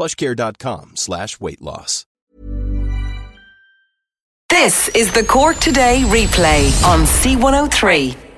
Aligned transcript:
plushcare.com 0.00 0.92
slash 0.94 1.38
weight 1.40 1.60
loss. 1.60 2.06
This 4.48 4.88
is 4.88 5.12
the 5.12 5.22
Cork 5.22 5.58
Today 5.58 6.02
replay 6.06 6.84
on 6.84 7.00
C103. 7.04 8.29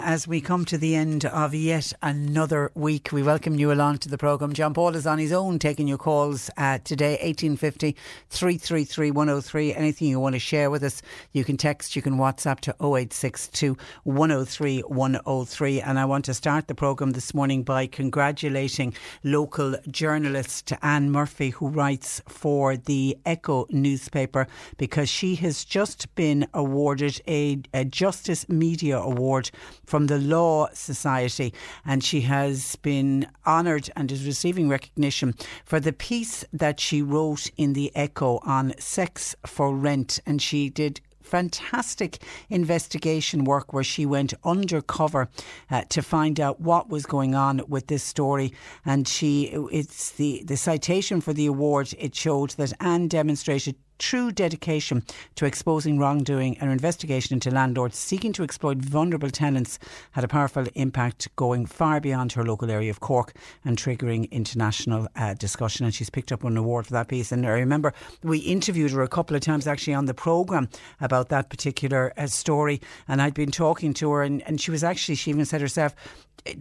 As 0.00 0.28
we 0.28 0.40
come 0.40 0.64
to 0.66 0.78
the 0.78 0.94
end 0.94 1.24
of 1.24 1.56
yet 1.56 1.92
another 2.02 2.70
week, 2.76 3.10
we 3.10 3.20
welcome 3.20 3.56
you 3.56 3.72
along 3.72 3.98
to 3.98 4.08
the 4.08 4.16
programme. 4.16 4.52
John 4.52 4.72
Paul 4.72 4.94
is 4.94 5.08
on 5.08 5.18
his 5.18 5.32
own 5.32 5.58
taking 5.58 5.88
your 5.88 5.98
calls 5.98 6.50
uh, 6.56 6.78
today, 6.84 7.14
1850 7.14 7.96
333 8.30 9.10
103. 9.10 9.74
Anything 9.74 10.06
you 10.06 10.20
want 10.20 10.36
to 10.36 10.38
share 10.38 10.70
with 10.70 10.84
us, 10.84 11.02
you 11.32 11.42
can 11.42 11.56
text, 11.56 11.96
you 11.96 12.02
can 12.02 12.14
WhatsApp 12.14 12.60
to 12.60 12.70
0862 12.80 13.76
103 14.04 14.82
103. 14.82 15.80
And 15.80 15.98
I 15.98 16.04
want 16.04 16.24
to 16.26 16.34
start 16.34 16.68
the 16.68 16.76
programme 16.76 17.10
this 17.10 17.34
morning 17.34 17.64
by 17.64 17.88
congratulating 17.88 18.94
local 19.24 19.74
journalist 19.90 20.72
Anne 20.80 21.10
Murphy, 21.10 21.50
who 21.50 21.66
writes 21.66 22.22
for 22.28 22.76
the 22.76 23.18
Echo 23.26 23.66
newspaper, 23.70 24.46
because 24.76 25.08
she 25.08 25.34
has 25.36 25.64
just 25.64 26.14
been 26.14 26.46
awarded 26.54 27.20
a, 27.26 27.60
a 27.74 27.84
Justice 27.84 28.48
Media 28.48 28.96
Award 29.00 29.50
from 29.88 30.06
the 30.06 30.18
Law 30.18 30.68
Society, 30.74 31.54
and 31.84 32.04
she 32.04 32.20
has 32.20 32.76
been 32.76 33.26
honoured 33.46 33.88
and 33.96 34.12
is 34.12 34.26
receiving 34.26 34.68
recognition 34.68 35.34
for 35.64 35.80
the 35.80 35.94
piece 35.94 36.44
that 36.52 36.78
she 36.78 37.00
wrote 37.00 37.50
in 37.56 37.72
the 37.72 37.90
Echo 37.94 38.38
on 38.42 38.74
sex 38.78 39.34
for 39.46 39.74
rent, 39.74 40.20
and 40.26 40.42
she 40.42 40.68
did 40.68 41.00
fantastic 41.22 42.22
investigation 42.48 43.44
work 43.44 43.72
where 43.72 43.84
she 43.84 44.06
went 44.06 44.34
undercover 44.44 45.28
uh, 45.70 45.82
to 45.88 46.02
find 46.02 46.40
out 46.40 46.60
what 46.60 46.88
was 46.88 47.06
going 47.06 47.34
on 47.34 47.62
with 47.68 47.86
this 47.86 48.02
story. 48.02 48.52
And 48.84 49.06
she 49.06 49.50
it's 49.70 50.12
the 50.12 50.42
the 50.44 50.56
citation 50.56 51.20
for 51.20 51.32
the 51.32 51.46
award 51.46 51.94
it 51.98 52.14
showed 52.14 52.50
that 52.52 52.72
Anne 52.80 53.08
demonstrated 53.08 53.76
true 53.98 54.30
dedication 54.30 55.02
to 55.34 55.44
exposing 55.44 55.98
wrongdoing 55.98 56.56
and 56.58 56.70
investigation 56.70 57.34
into 57.34 57.50
landlords 57.50 57.96
seeking 57.96 58.32
to 58.32 58.42
exploit 58.42 58.78
vulnerable 58.78 59.30
tenants 59.30 59.78
had 60.12 60.24
a 60.24 60.28
powerful 60.28 60.66
impact 60.74 61.28
going 61.36 61.66
far 61.66 62.00
beyond 62.00 62.32
her 62.32 62.44
local 62.44 62.70
area 62.70 62.90
of 62.90 63.00
Cork 63.00 63.34
and 63.64 63.76
triggering 63.76 64.30
international 64.30 65.08
uh, 65.16 65.34
discussion. 65.34 65.84
And 65.84 65.94
she's 65.94 66.10
picked 66.10 66.32
up 66.32 66.44
an 66.44 66.56
award 66.56 66.86
for 66.86 66.92
that 66.92 67.08
piece. 67.08 67.32
And 67.32 67.46
I 67.46 67.50
remember 67.50 67.92
we 68.22 68.38
interviewed 68.38 68.92
her 68.92 69.02
a 69.02 69.08
couple 69.08 69.36
of 69.36 69.42
times 69.42 69.66
actually 69.66 69.94
on 69.94 70.06
the 70.06 70.14
programme 70.14 70.68
about 71.00 71.28
that 71.28 71.50
particular 71.50 72.12
uh, 72.16 72.26
story. 72.26 72.80
And 73.06 73.20
I'd 73.20 73.34
been 73.34 73.50
talking 73.50 73.94
to 73.94 74.10
her, 74.12 74.22
and, 74.22 74.42
and 74.42 74.60
she 74.60 74.70
was 74.70 74.84
actually, 74.84 75.16
she 75.16 75.30
even 75.30 75.44
said 75.44 75.60
herself, 75.60 75.94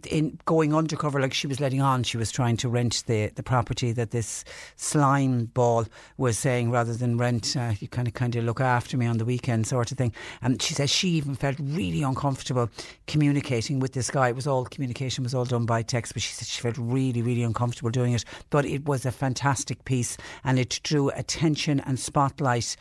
in 0.09 0.39
going 0.45 0.73
undercover, 0.73 1.19
like 1.19 1.33
she 1.33 1.47
was 1.47 1.59
letting 1.59 1.81
on, 1.81 2.03
she 2.03 2.17
was 2.17 2.31
trying 2.31 2.57
to 2.57 2.69
rent 2.69 3.03
the, 3.07 3.27
the 3.35 3.43
property 3.43 3.91
that 3.91 4.11
this 4.11 4.43
slime 4.75 5.45
ball 5.45 5.85
was 6.17 6.37
saying 6.37 6.71
rather 6.71 6.93
than 6.93 7.17
rent. 7.17 7.55
Uh, 7.55 7.73
you 7.79 7.87
kind 7.87 8.07
of 8.07 8.13
kind 8.13 8.35
of 8.35 8.43
look 8.43 8.59
after 8.59 8.97
me 8.97 9.05
on 9.05 9.17
the 9.17 9.25
weekend, 9.25 9.67
sort 9.67 9.91
of 9.91 9.97
thing. 9.97 10.13
And 10.41 10.61
she 10.61 10.73
says 10.73 10.89
she 10.89 11.09
even 11.09 11.35
felt 11.35 11.57
really 11.59 12.03
uncomfortable 12.03 12.69
communicating 13.07 13.79
with 13.79 13.93
this 13.93 14.09
guy. 14.09 14.29
It 14.29 14.35
was 14.35 14.47
all 14.47 14.65
communication 14.65 15.23
was 15.23 15.33
all 15.33 15.45
done 15.45 15.65
by 15.65 15.81
text, 15.81 16.13
but 16.13 16.21
she 16.21 16.33
said 16.33 16.47
she 16.47 16.61
felt 16.61 16.77
really 16.77 17.21
really 17.21 17.43
uncomfortable 17.43 17.89
doing 17.89 18.13
it. 18.13 18.25
But 18.49 18.65
it 18.65 18.85
was 18.85 19.05
a 19.05 19.11
fantastic 19.11 19.85
piece, 19.85 20.17
and 20.43 20.59
it 20.59 20.79
drew 20.83 21.09
attention 21.09 21.79
and 21.81 21.99
spotlight 21.99 22.75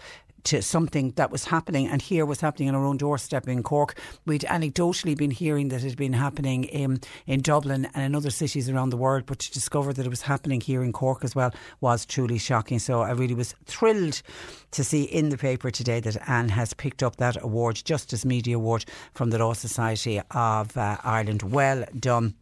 to 0.46 0.62
something 0.62 1.12
that 1.16 1.30
was 1.30 1.44
happening 1.44 1.88
and 1.88 2.00
here 2.00 2.24
was 2.24 2.40
happening 2.40 2.68
on 2.68 2.74
our 2.74 2.84
own 2.84 2.96
doorstep 2.96 3.48
in 3.48 3.62
Cork. 3.62 3.98
We'd 4.24 4.42
anecdotally 4.42 5.16
been 5.16 5.30
hearing 5.32 5.68
that 5.68 5.82
it 5.82 5.88
had 5.88 5.96
been 5.96 6.12
happening 6.12 6.64
in, 6.64 7.00
in 7.26 7.40
Dublin 7.40 7.88
and 7.94 8.04
in 8.04 8.14
other 8.14 8.30
cities 8.30 8.68
around 8.68 8.90
the 8.90 8.96
world, 8.96 9.24
but 9.26 9.40
to 9.40 9.52
discover 9.52 9.92
that 9.92 10.06
it 10.06 10.08
was 10.08 10.22
happening 10.22 10.60
here 10.60 10.82
in 10.82 10.92
Cork 10.92 11.24
as 11.24 11.34
well 11.34 11.52
was 11.80 12.06
truly 12.06 12.38
shocking. 12.38 12.78
So 12.78 13.02
I 13.02 13.10
really 13.10 13.34
was 13.34 13.54
thrilled 13.64 14.22
to 14.70 14.84
see 14.84 15.02
in 15.02 15.30
the 15.30 15.38
paper 15.38 15.70
today 15.70 16.00
that 16.00 16.28
Anne 16.28 16.50
has 16.50 16.72
picked 16.74 17.02
up 17.02 17.16
that 17.16 17.42
award, 17.42 17.82
Justice 17.84 18.24
Media 18.24 18.56
Award 18.56 18.84
from 19.14 19.30
the 19.30 19.38
Law 19.38 19.52
Society 19.52 20.20
of 20.30 20.76
uh, 20.76 20.96
Ireland. 21.02 21.42
Well 21.42 21.84
done. 21.98 22.34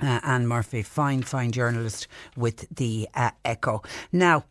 Uh, 0.00 0.20
Anne 0.22 0.46
Murphy, 0.46 0.82
fine, 0.82 1.22
fine 1.22 1.50
journalist 1.50 2.06
with 2.36 2.68
the 2.70 3.08
uh, 3.16 3.32
Echo. 3.44 3.82
Now, 4.12 4.44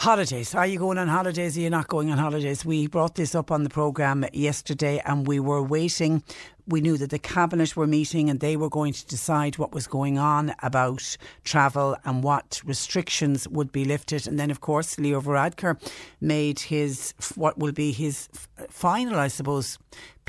Holidays. 0.00 0.54
Are 0.54 0.66
you 0.66 0.78
going 0.78 0.96
on 0.96 1.08
holidays? 1.08 1.58
Are 1.58 1.60
you 1.60 1.68
not 1.68 1.88
going 1.88 2.10
on 2.10 2.16
holidays? 2.16 2.64
We 2.64 2.86
brought 2.86 3.16
this 3.16 3.34
up 3.34 3.50
on 3.50 3.64
the 3.64 3.68
programme 3.68 4.24
yesterday 4.32 5.02
and 5.04 5.26
we 5.26 5.40
were 5.40 5.62
waiting 5.62 6.22
we 6.70 6.80
knew 6.80 6.96
that 6.96 7.10
the 7.10 7.18
cabinet 7.18 7.76
were 7.76 7.86
meeting 7.86 8.30
and 8.30 8.40
they 8.40 8.56
were 8.56 8.68
going 8.68 8.92
to 8.92 9.06
decide 9.06 9.58
what 9.58 9.72
was 9.72 9.86
going 9.86 10.18
on 10.18 10.54
about 10.62 11.16
travel 11.44 11.96
and 12.04 12.22
what 12.22 12.62
restrictions 12.64 13.48
would 13.48 13.72
be 13.72 13.84
lifted. 13.84 14.26
And 14.26 14.38
then, 14.38 14.50
of 14.50 14.60
course, 14.60 14.98
Leo 14.98 15.20
Varadkar 15.20 15.80
made 16.20 16.60
his 16.60 17.12
what 17.34 17.58
will 17.58 17.72
be 17.72 17.92
his 17.92 18.28
final, 18.68 19.18
I 19.18 19.28
suppose, 19.28 19.78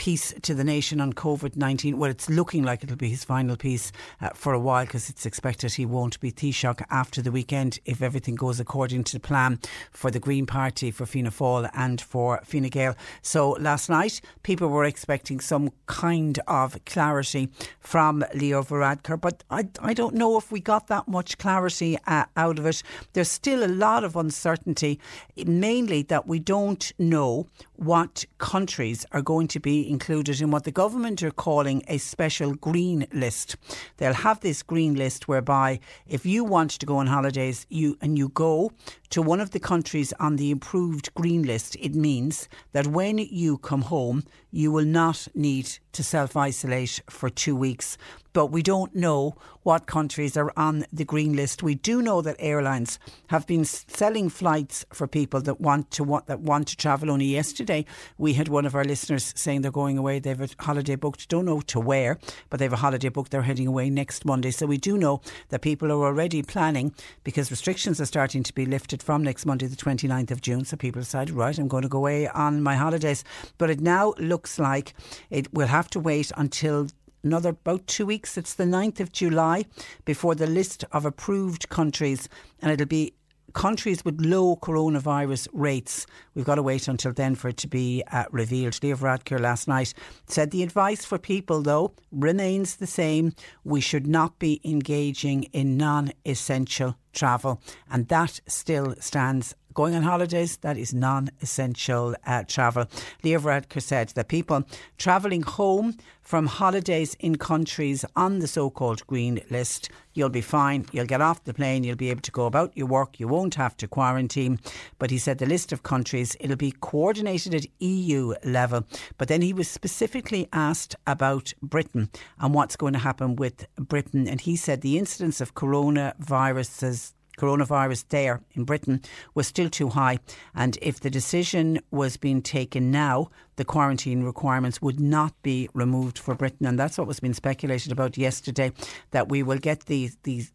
piece 0.01 0.33
to 0.41 0.55
the 0.55 0.63
nation 0.63 0.99
on 0.99 1.13
COVID 1.13 1.55
19. 1.55 1.95
Well, 1.95 2.09
it's 2.09 2.27
looking 2.27 2.63
like 2.63 2.83
it'll 2.83 2.95
be 2.95 3.09
his 3.09 3.23
final 3.23 3.55
piece 3.55 3.91
uh, 4.19 4.29
for 4.33 4.51
a 4.51 4.59
while 4.59 4.83
because 4.83 5.11
it's 5.11 5.27
expected 5.27 5.73
he 5.73 5.85
won't 5.85 6.19
be 6.19 6.31
Taoiseach 6.31 6.83
after 6.89 7.21
the 7.21 7.31
weekend 7.31 7.77
if 7.85 8.01
everything 8.01 8.33
goes 8.33 8.59
according 8.59 9.03
to 9.03 9.13
the 9.13 9.19
plan 9.19 9.59
for 9.91 10.09
the 10.09 10.17
Green 10.19 10.47
Party, 10.47 10.89
for 10.89 11.05
Fianna 11.05 11.29
Fáil, 11.29 11.69
and 11.75 12.01
for 12.01 12.41
Fine 12.43 12.69
Gael. 12.69 12.95
So 13.21 13.51
last 13.59 13.89
night, 13.89 14.21
people 14.41 14.69
were 14.69 14.85
expecting 14.85 15.39
some 15.39 15.69
kind 15.85 16.39
of 16.47 16.83
clarity 16.85 17.49
from 17.79 18.25
Leo 18.33 18.63
Varadkar, 18.63 19.21
but 19.21 19.43
I, 19.51 19.67
I 19.83 19.93
don't 19.93 20.15
know 20.15 20.35
if 20.35 20.51
we 20.51 20.61
got 20.61 20.87
that 20.87 21.07
much 21.07 21.37
clarity 21.37 21.99
uh, 22.07 22.25
out 22.35 22.57
of 22.57 22.65
it. 22.65 22.81
There's 23.13 23.29
still 23.29 23.63
a 23.63 23.69
lot 23.69 24.03
of 24.03 24.15
uncertainty, 24.15 24.99
mainly 25.45 26.01
that 26.01 26.25
we 26.25 26.39
don't 26.39 26.91
know 26.97 27.45
what 27.81 28.23
countries 28.37 29.07
are 29.11 29.23
going 29.23 29.47
to 29.47 29.59
be 29.59 29.89
included 29.89 30.39
in 30.39 30.51
what 30.51 30.65
the 30.65 30.71
government 30.71 31.23
are 31.23 31.31
calling 31.31 31.81
a 31.87 31.97
special 31.97 32.53
green 32.53 33.07
list. 33.11 33.55
They'll 33.97 34.13
have 34.13 34.39
this 34.41 34.61
green 34.61 34.93
list 34.93 35.27
whereby 35.27 35.79
if 36.05 36.23
you 36.23 36.43
want 36.43 36.69
to 36.79 36.85
go 36.85 36.97
on 36.97 37.07
holidays 37.07 37.65
you 37.69 37.97
and 37.99 38.19
you 38.19 38.29
go 38.29 38.71
to 39.09 39.23
one 39.23 39.41
of 39.41 39.49
the 39.49 39.59
countries 39.59 40.13
on 40.19 40.35
the 40.35 40.51
improved 40.51 41.11
green 41.15 41.41
list, 41.41 41.75
it 41.79 41.95
means 41.95 42.47
that 42.71 42.85
when 42.85 43.17
you 43.17 43.57
come 43.57 43.81
home, 43.81 44.25
you 44.51 44.71
will 44.71 44.85
not 44.85 45.27
need 45.33 45.79
to 45.93 46.03
self 46.03 46.35
isolate 46.35 47.01
for 47.09 47.29
two 47.29 47.55
weeks 47.55 47.97
but 48.33 48.47
we 48.47 48.61
don't 48.61 48.95
know 48.95 49.35
what 49.63 49.85
countries 49.85 50.35
are 50.35 50.51
on 50.57 50.85
the 50.91 51.05
green 51.05 51.35
list. 51.35 51.61
We 51.61 51.75
do 51.75 52.01
know 52.01 52.21
that 52.21 52.35
airlines 52.39 52.97
have 53.27 53.45
been 53.45 53.63
selling 53.63 54.29
flights 54.29 54.85
for 54.91 55.07
people 55.07 55.39
that 55.41 55.61
want 55.61 55.91
to 55.91 56.03
want, 56.03 56.25
that 56.25 56.39
want 56.39 56.67
to 56.69 56.77
travel. 56.77 57.11
Only 57.11 57.25
yesterday, 57.25 57.85
we 58.17 58.33
had 58.33 58.47
one 58.47 58.65
of 58.65 58.73
our 58.73 58.83
listeners 58.83 59.33
saying 59.35 59.61
they're 59.61 59.71
going 59.71 59.99
away. 59.99 60.17
They 60.17 60.31
have 60.31 60.41
a 60.41 60.49
holiday 60.63 60.95
booked. 60.95 61.29
Don't 61.29 61.45
know 61.45 61.61
to 61.61 61.79
where, 61.79 62.17
but 62.49 62.57
they 62.57 62.65
have 62.65 62.73
a 62.73 62.77
holiday 62.77 63.09
booked. 63.09 63.31
They're 63.31 63.43
heading 63.43 63.67
away 63.67 63.89
next 63.91 64.25
Monday. 64.25 64.49
So 64.49 64.65
we 64.65 64.77
do 64.77 64.97
know 64.97 65.21
that 65.49 65.61
people 65.61 65.91
are 65.91 66.05
already 66.05 66.41
planning 66.41 66.95
because 67.23 67.51
restrictions 67.51 68.01
are 68.01 68.05
starting 68.05 68.41
to 68.43 68.53
be 68.53 68.65
lifted 68.65 69.03
from 69.03 69.23
next 69.23 69.45
Monday, 69.45 69.67
the 69.67 69.75
29th 69.75 70.31
of 70.31 70.41
June. 70.41 70.65
So 70.65 70.75
people 70.75 71.01
decided, 71.01 71.35
right, 71.35 71.57
I'm 71.57 71.67
going 71.67 71.83
to 71.83 71.89
go 71.89 71.99
away 71.99 72.27
on 72.29 72.63
my 72.63 72.75
holidays. 72.75 73.23
But 73.59 73.69
it 73.69 73.79
now 73.79 74.15
looks 74.17 74.40
like 74.59 74.93
it 75.29 75.53
will 75.53 75.67
have 75.67 75.89
to 75.91 75.99
wait 75.99 76.31
until 76.37 76.87
another 77.23 77.49
about 77.49 77.87
two 77.87 78.05
weeks. 78.05 78.37
It's 78.37 78.53
the 78.53 78.63
9th 78.63 78.99
of 78.99 79.11
July 79.11 79.65
before 80.05 80.35
the 80.35 80.47
list 80.47 80.85
of 80.91 81.05
approved 81.05 81.69
countries, 81.69 82.27
and 82.61 82.71
it'll 82.71 82.87
be 82.87 83.13
countries 83.53 84.03
with 84.05 84.21
low 84.21 84.55
coronavirus 84.55 85.47
rates. 85.53 86.05
We've 86.33 86.45
got 86.45 86.55
to 86.55 86.63
wait 86.63 86.87
until 86.87 87.13
then 87.13 87.35
for 87.35 87.49
it 87.49 87.57
to 87.57 87.67
be 87.67 88.03
uh, 88.11 88.25
revealed. 88.31 88.81
Leo 88.81 88.95
Varadkar 88.95 89.39
last 89.39 89.67
night 89.67 89.93
said 90.27 90.51
the 90.51 90.63
advice 90.63 91.05
for 91.05 91.17
people, 91.17 91.61
though, 91.61 91.93
remains 92.11 92.77
the 92.77 92.87
same. 92.87 93.33
We 93.63 93.81
should 93.81 94.07
not 94.07 94.39
be 94.39 94.61
engaging 94.63 95.43
in 95.51 95.77
non 95.77 96.11
essential 96.25 96.95
travel, 97.13 97.61
and 97.89 98.07
that 98.07 98.39
still 98.47 98.95
stands 98.99 99.55
going 99.73 99.95
on 99.95 100.03
holidays, 100.03 100.57
that 100.57 100.77
is 100.77 100.93
non 100.93 101.29
essential 101.41 102.15
uh, 102.25 102.43
travel. 102.47 102.85
Leo 103.23 103.39
Varadkar 103.39 103.81
said 103.81 104.09
that 104.09 104.27
people 104.27 104.63
travelling 104.97 105.43
home 105.43 105.97
from 106.21 106.45
holidays 106.45 107.15
in 107.19 107.35
countries 107.35 108.05
on 108.15 108.39
the 108.39 108.47
so 108.47 108.69
called 108.69 109.05
green 109.07 109.41
list, 109.49 109.89
you'll 110.13 110.29
be 110.29 110.41
fine. 110.41 110.85
You'll 110.91 111.05
get 111.05 111.21
off 111.21 111.43
the 111.43 111.53
plane, 111.53 111.83
you'll 111.83 111.95
be 111.95 112.09
able 112.09 112.21
to 112.21 112.31
go 112.31 112.45
about 112.45 112.75
your 112.77 112.87
work, 112.87 113.19
you 113.19 113.27
won't 113.27 113.55
have 113.55 113.75
to 113.77 113.87
quarantine. 113.87 114.59
But 114.99 115.11
he 115.11 115.17
said 115.17 115.39
the 115.39 115.45
list 115.45 115.71
of 115.71 115.83
countries, 115.83 116.37
it'll 116.39 116.55
be 116.55 116.73
coordinated 116.79 117.55
at 117.55 117.65
EU 117.79 118.33
level. 118.43 118.85
But 119.17 119.27
then 119.27 119.41
he 119.41 119.53
was 119.53 119.67
specifically 119.67 120.47
asked 120.53 120.95
about 121.07 121.53
Britain 121.61 122.09
and 122.39 122.53
what's 122.53 122.75
going 122.75 122.93
to 122.93 122.99
happen 122.99 123.35
with 123.35 123.67
Britain. 123.75 124.27
And 124.27 124.41
he 124.41 124.55
said 124.55 124.81
the 124.81 124.97
incidence 124.97 125.41
of 125.41 125.55
coronaviruses 125.55 127.13
coronavirus 127.41 128.05
there 128.09 128.41
in 128.51 128.63
Britain 128.65 129.01
was 129.33 129.47
still 129.47 129.69
too 129.69 129.89
high. 129.89 130.19
And 130.53 130.77
if 130.81 130.99
the 130.99 131.09
decision 131.09 131.79
was 131.89 132.17
being 132.17 132.41
taken 132.41 132.91
now, 132.91 133.31
the 133.55 133.65
quarantine 133.65 134.23
requirements 134.23 134.81
would 134.81 134.99
not 134.99 135.33
be 135.41 135.69
removed 135.73 136.19
for 136.19 136.35
Britain. 136.35 136.67
And 136.67 136.77
that's 136.77 136.97
what 136.97 137.07
was 137.07 137.19
being 137.19 137.33
speculated 137.33 137.91
about 137.91 138.17
yesterday, 138.17 138.71
that 139.11 139.29
we 139.29 139.43
will 139.43 139.57
get 139.57 139.85
these, 139.85 140.17
these 140.23 140.51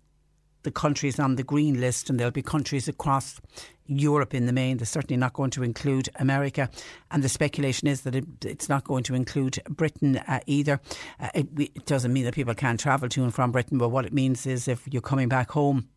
the 0.66 0.70
countries 0.72 1.20
on 1.20 1.36
the 1.36 1.44
green 1.44 1.80
list, 1.80 2.10
and 2.10 2.18
there'll 2.18 2.32
be 2.32 2.42
countries 2.42 2.88
across 2.88 3.40
Europe 3.86 4.34
in 4.34 4.46
the 4.46 4.52
main. 4.52 4.78
They're 4.78 4.84
certainly 4.84 5.16
not 5.16 5.32
going 5.32 5.52
to 5.52 5.62
include 5.62 6.08
America, 6.16 6.68
and 7.12 7.22
the 7.22 7.28
speculation 7.28 7.86
is 7.86 8.00
that 8.00 8.16
it, 8.16 8.24
it's 8.44 8.68
not 8.68 8.82
going 8.82 9.04
to 9.04 9.14
include 9.14 9.60
Britain 9.68 10.16
uh, 10.16 10.40
either. 10.46 10.80
Uh, 11.20 11.28
it, 11.34 11.46
it 11.56 11.86
doesn't 11.86 12.12
mean 12.12 12.24
that 12.24 12.34
people 12.34 12.54
can't 12.54 12.80
travel 12.80 13.08
to 13.08 13.22
and 13.22 13.32
from 13.32 13.52
Britain, 13.52 13.78
but 13.78 13.90
what 13.90 14.06
it 14.06 14.12
means 14.12 14.44
is 14.44 14.66
if 14.66 14.88
you're 14.90 15.00
coming 15.00 15.28
back 15.28 15.52
home 15.52 15.88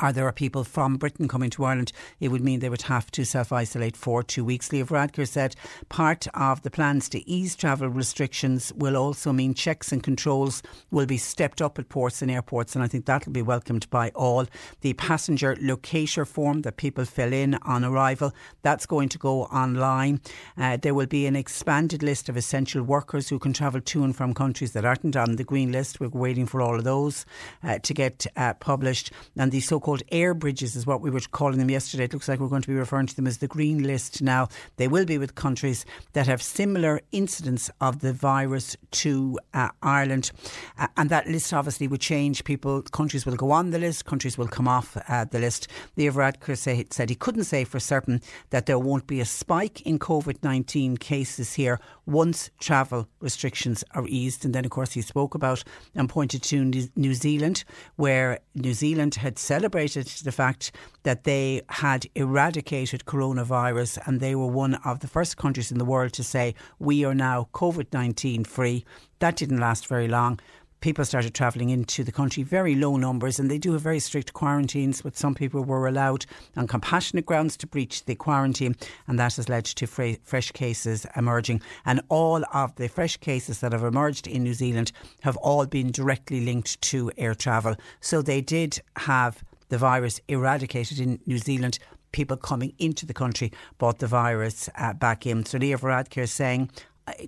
or 0.00 0.12
there 0.12 0.26
are 0.26 0.32
people 0.32 0.64
from 0.64 0.96
Britain 0.96 1.28
coming 1.28 1.50
to 1.50 1.64
Ireland, 1.64 1.92
it 2.20 2.28
would 2.28 2.42
mean 2.42 2.60
they 2.60 2.68
would 2.68 2.82
have 2.82 3.10
to 3.12 3.24
self 3.24 3.52
isolate 3.52 3.96
for 3.96 4.22
two 4.22 4.44
weeks. 4.44 4.72
Leo 4.72 4.84
Varadkar 4.84 5.26
said 5.26 5.56
part 5.88 6.26
of 6.34 6.62
the 6.62 6.70
plans 6.70 7.08
to 7.10 7.28
ease 7.28 7.56
travel 7.56 7.88
restrictions 7.88 8.72
will 8.74 8.96
also 8.96 9.32
mean 9.32 9.54
checks 9.54 9.92
and 9.92 10.02
controls 10.02 10.62
will 10.90 11.06
be 11.06 11.18
stepped 11.18 11.60
up 11.60 11.78
at 11.78 11.88
ports 11.88 12.22
and 12.22 12.30
airports, 12.30 12.74
and 12.74 12.84
I 12.84 12.88
think 12.88 13.06
that 13.06 13.26
will 13.26 13.32
be 13.32 13.42
welcomed 13.42 13.88
by 13.90 14.10
all. 14.14 14.46
The 14.80 14.92
passenger 14.94 15.56
locator 15.60 16.24
form 16.24 16.62
that 16.62 16.76
people 16.76 17.04
fill 17.04 17.32
in 17.32 17.54
on 17.62 17.84
arrival, 17.84 18.32
that's 18.62 18.86
going 18.86 19.08
to 19.10 19.18
go 19.18 19.44
online. 19.44 20.20
Uh, 20.56 20.76
there 20.76 20.94
will 20.94 21.06
be 21.06 21.26
an 21.26 21.36
expanded 21.36 22.02
list 22.02 22.28
of 22.28 22.36
essential 22.36 22.82
workers 22.82 23.28
who 23.28 23.38
can 23.38 23.52
travel 23.52 23.80
to 23.80 24.04
and 24.04 24.14
from 24.14 24.34
countries 24.34 24.72
that 24.72 24.84
aren't 24.84 25.16
on 25.16 25.36
the 25.36 25.44
green 25.44 25.72
list. 25.72 26.00
We're 26.00 26.08
waiting 26.08 26.46
for 26.46 26.60
all 26.60 26.76
of 26.76 26.84
those 26.84 27.26
uh, 27.62 27.78
to 27.78 27.94
get 27.94 28.26
uh, 28.36 28.54
published. 28.54 29.12
And 29.36 29.50
the 29.50 29.60
so 29.60 29.79
called 29.80 30.02
air 30.12 30.34
bridges 30.34 30.76
is 30.76 30.86
what 30.86 31.00
we 31.00 31.10
were 31.10 31.20
calling 31.32 31.58
them 31.58 31.70
yesterday. 31.70 32.04
It 32.04 32.12
looks 32.12 32.28
like 32.28 32.40
we're 32.40 32.48
going 32.48 32.62
to 32.62 32.68
be 32.68 32.74
referring 32.74 33.06
to 33.06 33.16
them 33.16 33.26
as 33.26 33.38
the 33.38 33.48
green 33.48 33.82
list 33.82 34.22
now. 34.22 34.48
They 34.76 34.88
will 34.88 35.04
be 35.04 35.18
with 35.18 35.34
countries 35.34 35.84
that 36.12 36.26
have 36.26 36.42
similar 36.42 37.00
incidence 37.12 37.70
of 37.80 38.00
the 38.00 38.12
virus 38.12 38.76
to 38.92 39.38
uh, 39.54 39.70
Ireland. 39.82 40.30
Uh, 40.78 40.88
and 40.96 41.10
that 41.10 41.26
list 41.26 41.52
obviously 41.52 41.88
would 41.88 42.00
change. 42.00 42.44
People, 42.44 42.82
countries 42.82 43.26
will 43.26 43.36
go 43.36 43.50
on 43.50 43.70
the 43.70 43.78
list, 43.78 44.04
countries 44.04 44.36
will 44.36 44.48
come 44.48 44.68
off 44.68 44.96
uh, 45.08 45.24
the 45.24 45.38
list. 45.38 45.68
Leo 45.96 46.12
Varadkar 46.12 46.56
said 46.92 47.08
he 47.08 47.16
couldn't 47.16 47.44
say 47.44 47.64
for 47.64 47.80
certain 47.80 48.20
that 48.50 48.66
there 48.66 48.78
won't 48.78 49.06
be 49.06 49.20
a 49.20 49.24
spike 49.24 49.80
in 49.82 49.98
COVID 49.98 50.42
19 50.42 50.96
cases 50.96 51.54
here 51.54 51.80
once 52.06 52.50
travel 52.60 53.08
restrictions 53.20 53.84
are 53.94 54.06
eased. 54.08 54.44
And 54.44 54.54
then, 54.54 54.64
of 54.64 54.70
course, 54.70 54.92
he 54.92 55.02
spoke 55.02 55.34
about 55.34 55.64
and 55.94 56.08
pointed 56.08 56.42
to 56.44 56.88
New 56.96 57.14
Zealand, 57.14 57.64
where 57.96 58.40
New 58.54 58.74
Zealand 58.74 59.16
had 59.16 59.38
celebrated 59.38 59.69
the 59.70 60.32
fact 60.32 60.72
that 61.02 61.24
they 61.24 61.62
had 61.68 62.06
eradicated 62.14 63.04
coronavirus 63.04 63.98
and 64.06 64.20
they 64.20 64.34
were 64.34 64.46
one 64.46 64.74
of 64.84 65.00
the 65.00 65.08
first 65.08 65.36
countries 65.36 65.72
in 65.72 65.78
the 65.78 65.84
world 65.84 66.12
to 66.14 66.24
say, 66.24 66.54
we 66.78 67.04
are 67.04 67.14
now 67.14 67.48
COVID 67.52 67.92
19 67.92 68.44
free. 68.44 68.84
That 69.18 69.36
didn't 69.36 69.58
last 69.58 69.86
very 69.86 70.08
long 70.08 70.40
people 70.80 71.04
started 71.04 71.34
travelling 71.34 71.70
into 71.70 72.02
the 72.02 72.12
country, 72.12 72.42
very 72.42 72.74
low 72.74 72.96
numbers, 72.96 73.38
and 73.38 73.50
they 73.50 73.58
do 73.58 73.72
have 73.72 73.82
very 73.82 74.00
strict 74.00 74.32
quarantines, 74.32 75.02
but 75.02 75.16
some 75.16 75.34
people 75.34 75.62
were 75.62 75.86
allowed 75.86 76.24
on 76.56 76.66
compassionate 76.66 77.26
grounds 77.26 77.56
to 77.58 77.66
breach 77.66 78.04
the 78.04 78.14
quarantine, 78.14 78.74
and 79.06 79.18
that 79.18 79.36
has 79.36 79.48
led 79.48 79.64
to 79.64 79.86
fresh 79.86 80.50
cases 80.52 81.06
emerging. 81.16 81.60
And 81.84 82.00
all 82.08 82.42
of 82.52 82.74
the 82.76 82.88
fresh 82.88 83.16
cases 83.18 83.60
that 83.60 83.72
have 83.72 83.84
emerged 83.84 84.26
in 84.26 84.42
New 84.42 84.54
Zealand 84.54 84.92
have 85.20 85.36
all 85.38 85.66
been 85.66 85.90
directly 85.90 86.40
linked 86.40 86.80
to 86.82 87.10
air 87.18 87.34
travel. 87.34 87.76
So 88.00 88.22
they 88.22 88.40
did 88.40 88.80
have 88.96 89.44
the 89.70 89.78
virus 89.78 90.20
eradicated 90.28 91.00
in 91.00 91.18
New 91.26 91.38
Zealand 91.38 91.78
people 92.12 92.36
coming 92.36 92.72
into 92.78 93.06
the 93.06 93.14
country 93.14 93.52
brought 93.78 93.98
the 93.98 94.06
virus 94.06 94.68
uh, 94.76 94.92
back 94.92 95.26
in. 95.26 95.44
So 95.44 95.58
Leo 95.58 95.78
Varadkar 95.78 96.22
is 96.22 96.32
saying 96.32 96.70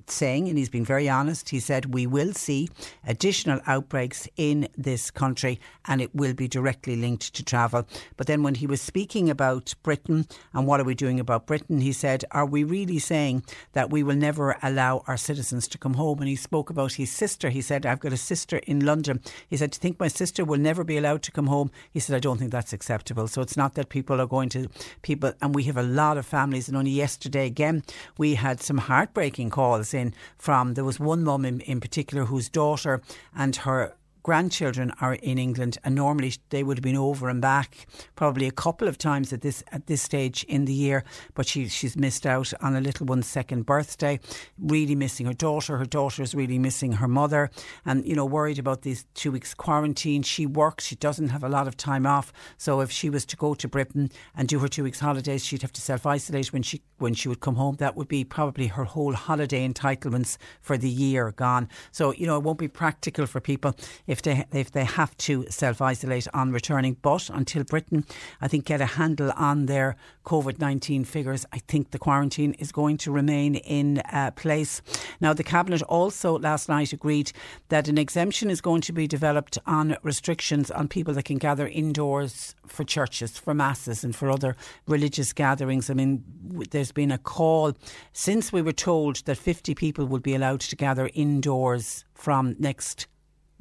saying, 0.07 0.49
and 0.49 0.59
he's 0.59 0.69
been 0.69 0.85
very 0.85 1.09
honest, 1.09 1.49
he 1.49 1.61
said, 1.61 1.95
we 1.95 2.07
will 2.07 2.33
see 2.33 2.69
additional 3.07 3.61
outbreaks 3.67 4.29
in 4.37 4.69
this 4.77 5.11
country 5.11 5.61
and 5.87 6.01
it 6.01 6.15
will 6.15 6.35
be 6.35 6.49
directly 6.49 6.97
linked 6.97 7.35
to 7.35 7.45
travel. 7.45 7.87
But 8.17 8.27
then 8.27 8.43
when 8.43 8.57
he 8.57 8.67
was 8.67 8.81
speaking 8.81 9.31
about 9.31 9.75
Britain 9.83 10.27
and 10.53 10.67
what 10.67 10.81
are 10.81 10.85
we 10.85 10.95
doing 10.95 11.19
about 11.19 11.47
Britain, 11.47 11.81
he 11.81 11.93
said, 11.93 12.25
are 12.31 12.47
we 12.47 12.65
really 12.65 12.99
saying 12.99 13.45
that 13.73 13.91
we 13.91 14.03
will 14.03 14.17
never 14.17 14.57
allow 14.63 15.03
our 15.07 15.17
citizens 15.17 15.67
to 15.69 15.79
come 15.79 15.95
home? 15.95 16.19
And 16.19 16.29
he 16.29 16.37
spoke 16.37 16.71
about 16.71 16.95
his 16.95 17.11
sister. 17.11 17.51
He 17.51 17.63
said, 17.63 17.87
I've 17.87 18.01
got 18.01 18.13
a 18.13 18.17
sister 18.17 18.59
in 18.67 18.85
London. 18.85 19.21
He 19.49 19.57
said, 19.57 19.73
to 19.73 19.81
think 19.81 19.99
my 19.99 20.09
sister 20.09 20.45
will 20.45 20.59
never 20.59 20.85
be 20.85 20.97
allowed 20.97 21.23
to 21.23 21.33
come 21.33 21.47
home? 21.47 21.71
He 21.91 22.01
said, 22.01 22.17
I 22.17 22.21
don't 22.21 22.39
think 22.39 22.53
that's 22.53 22.73
acceptable. 22.73 23.29
So 23.29 23.43
it's 23.43 23.57
not 23.57 23.75
that 23.75 23.89
people 23.89 24.21
are 24.21 24.27
going 24.27 24.49
to, 24.51 24.69
people, 25.03 25.33
and 25.41 25.55
we 25.55 25.65
have 25.65 25.77
a 25.77 25.83
lot 25.83 26.19
of 26.19 26.27
families. 26.27 26.69
And 26.69 26.77
only 26.77 26.91
yesterday, 26.91 27.47
again, 27.47 27.83
we 28.19 28.35
had 28.35 28.61
some 28.61 28.79
heartbreaking 28.79 29.51
calls 29.51 29.72
calls 29.73 29.95
in 29.95 30.13
from 30.37 30.75
there 30.75 30.85
was 30.85 31.01
one 31.01 31.25
mum 31.25 31.45
in, 31.45 31.61
in 31.61 31.81
particular 31.81 32.27
whose 32.27 32.49
daughter 32.51 33.01
and 33.35 33.57
her 33.57 33.95
grandchildren 34.23 34.93
are 35.01 35.15
in 35.15 35.39
England, 35.39 35.79
and 35.85 35.95
normally 35.95 36.35
they 36.51 36.63
would 36.63 36.79
have 36.79 36.83
been 36.83 36.97
over 36.97 37.29
and 37.29 37.41
back 37.41 37.87
probably 38.15 38.47
a 38.47 38.53
couple 38.53 38.89
of 38.89 38.99
times 38.99 39.33
at 39.33 39.41
this 39.41 39.63
at 39.73 39.87
this 39.87 40.03
stage 40.03 40.45
in 40.45 40.65
the 40.65 40.73
year. 40.73 41.05
But 41.35 41.47
she 41.47 41.69
she's 41.69 41.97
missed 41.97 42.27
out 42.27 42.53
on 42.61 42.77
a 42.77 42.81
little 42.81 43.07
one's 43.07 43.27
second 43.27 43.67
birthday, 43.67 44.21
really 44.59 44.95
missing 44.95 45.27
her 45.27 45.33
daughter. 45.33 45.79
Her 45.79 45.85
daughter 45.85 46.23
is 46.23 46.35
really 46.35 46.59
missing 46.59 46.93
her 46.93 47.09
mother, 47.09 47.51
and 47.85 48.07
you 48.07 48.15
know 48.15 48.25
worried 48.25 48.59
about 48.59 48.83
these 48.83 49.05
two 49.15 49.33
weeks 49.33 49.55
quarantine. 49.55 50.23
She 50.23 50.47
works; 50.47 50.85
she 50.85 50.97
doesn't 50.97 51.29
have 51.31 51.45
a 51.45 51.49
lot 51.49 51.67
of 51.67 51.77
time 51.77 52.07
off. 52.07 52.33
So 52.57 52.81
if 52.81 52.91
she 52.91 53.11
was 53.11 53.25
to 53.27 53.37
go 53.37 53.55
to 53.55 53.69
Britain 53.69 54.11
and 54.35 54.49
do 54.49 54.59
her 54.61 54.69
two 54.69 54.85
weeks 54.85 55.01
holidays, 55.01 55.45
she'd 55.45 55.63
have 55.63 55.73
to 55.73 55.81
self 55.81 56.07
isolate 56.07 56.53
when 56.53 56.63
she 56.63 56.83
when 56.99 57.15
she 57.15 57.29
would 57.29 57.41
come 57.41 57.57
home. 57.57 57.77
That 57.77 57.97
would 57.97 58.09
be 58.09 58.25
probably 58.25 58.69
her 58.69 58.85
whole 58.85 59.15
holiday 59.15 59.69
entitlements 59.69 60.37
for 60.61 60.79
the 60.79 60.89
year 60.89 61.33
gone. 61.33 61.69
So 61.91 62.13
you 62.13 62.27
know 62.27 62.37
it 62.37 62.43
won't 62.43 62.59
be 62.59 62.69
practical 62.69 63.27
for 63.27 63.41
people 63.41 63.75
if 64.13 64.23
they 64.23 64.45
if 64.53 64.71
they 64.71 64.85
have 64.85 65.17
to 65.17 65.47
self 65.49 65.81
isolate 65.81 66.29
on 66.33 66.53
returning. 66.53 66.97
But 67.03 67.31
until 67.31 67.65
Britain, 67.65 68.05
I 68.41 68.49
think, 68.49 68.67
get 68.67 68.81
a 68.81 68.87
handle 68.87 69.33
on 69.37 69.67
their 69.67 69.97
COVID 70.27 70.61
nineteen 70.61 71.05
figures, 71.05 71.45
I 71.53 71.59
think 71.59 71.91
the 71.91 71.99
quarantine 71.99 72.53
is 72.59 72.71
going 72.71 72.99
to 72.99 73.11
remain 73.11 73.57
in 73.57 73.99
uh, 74.13 74.31
place. 74.37 74.83
Now, 75.21 75.33
the 75.33 75.43
cabinet 75.43 75.83
also 75.83 76.39
last 76.39 76.69
night 76.69 76.93
agreed 76.93 77.33
that 77.71 77.89
an 77.89 77.99
exemption 77.99 78.51
is 78.51 78.61
going 78.61 78.83
to 78.83 78.93
be 78.93 79.07
developed 79.07 79.59
on 79.67 79.97
restrictions 80.03 80.71
on 80.71 80.89
people 80.89 81.15
that 81.15 81.25
can 81.25 81.39
gather 81.39 81.67
indoors 81.67 82.55
for 82.67 82.85
churches, 82.85 83.39
for 83.39 83.55
masses, 83.55 84.05
and 84.05 84.15
for 84.15 84.31
other 84.31 84.57
religious 84.87 85.33
gatherings. 85.33 85.91
I 85.91 85.95
mean, 85.95 86.23
there's 86.71 86.93
been 86.93 87.11
a 87.11 87.19
call 87.19 87.73
since 88.13 88.53
we 88.53 88.63
were 88.63 88.73
told 88.73 89.25
that 89.25 89.39
50 89.39 89.75
people 89.75 90.05
would 90.07 90.23
be 90.23 90.35
allowed 90.35 90.61
to 90.61 90.77
gather 90.77 91.11
indoors 91.15 92.05
from 92.15 92.55
next 92.59 93.07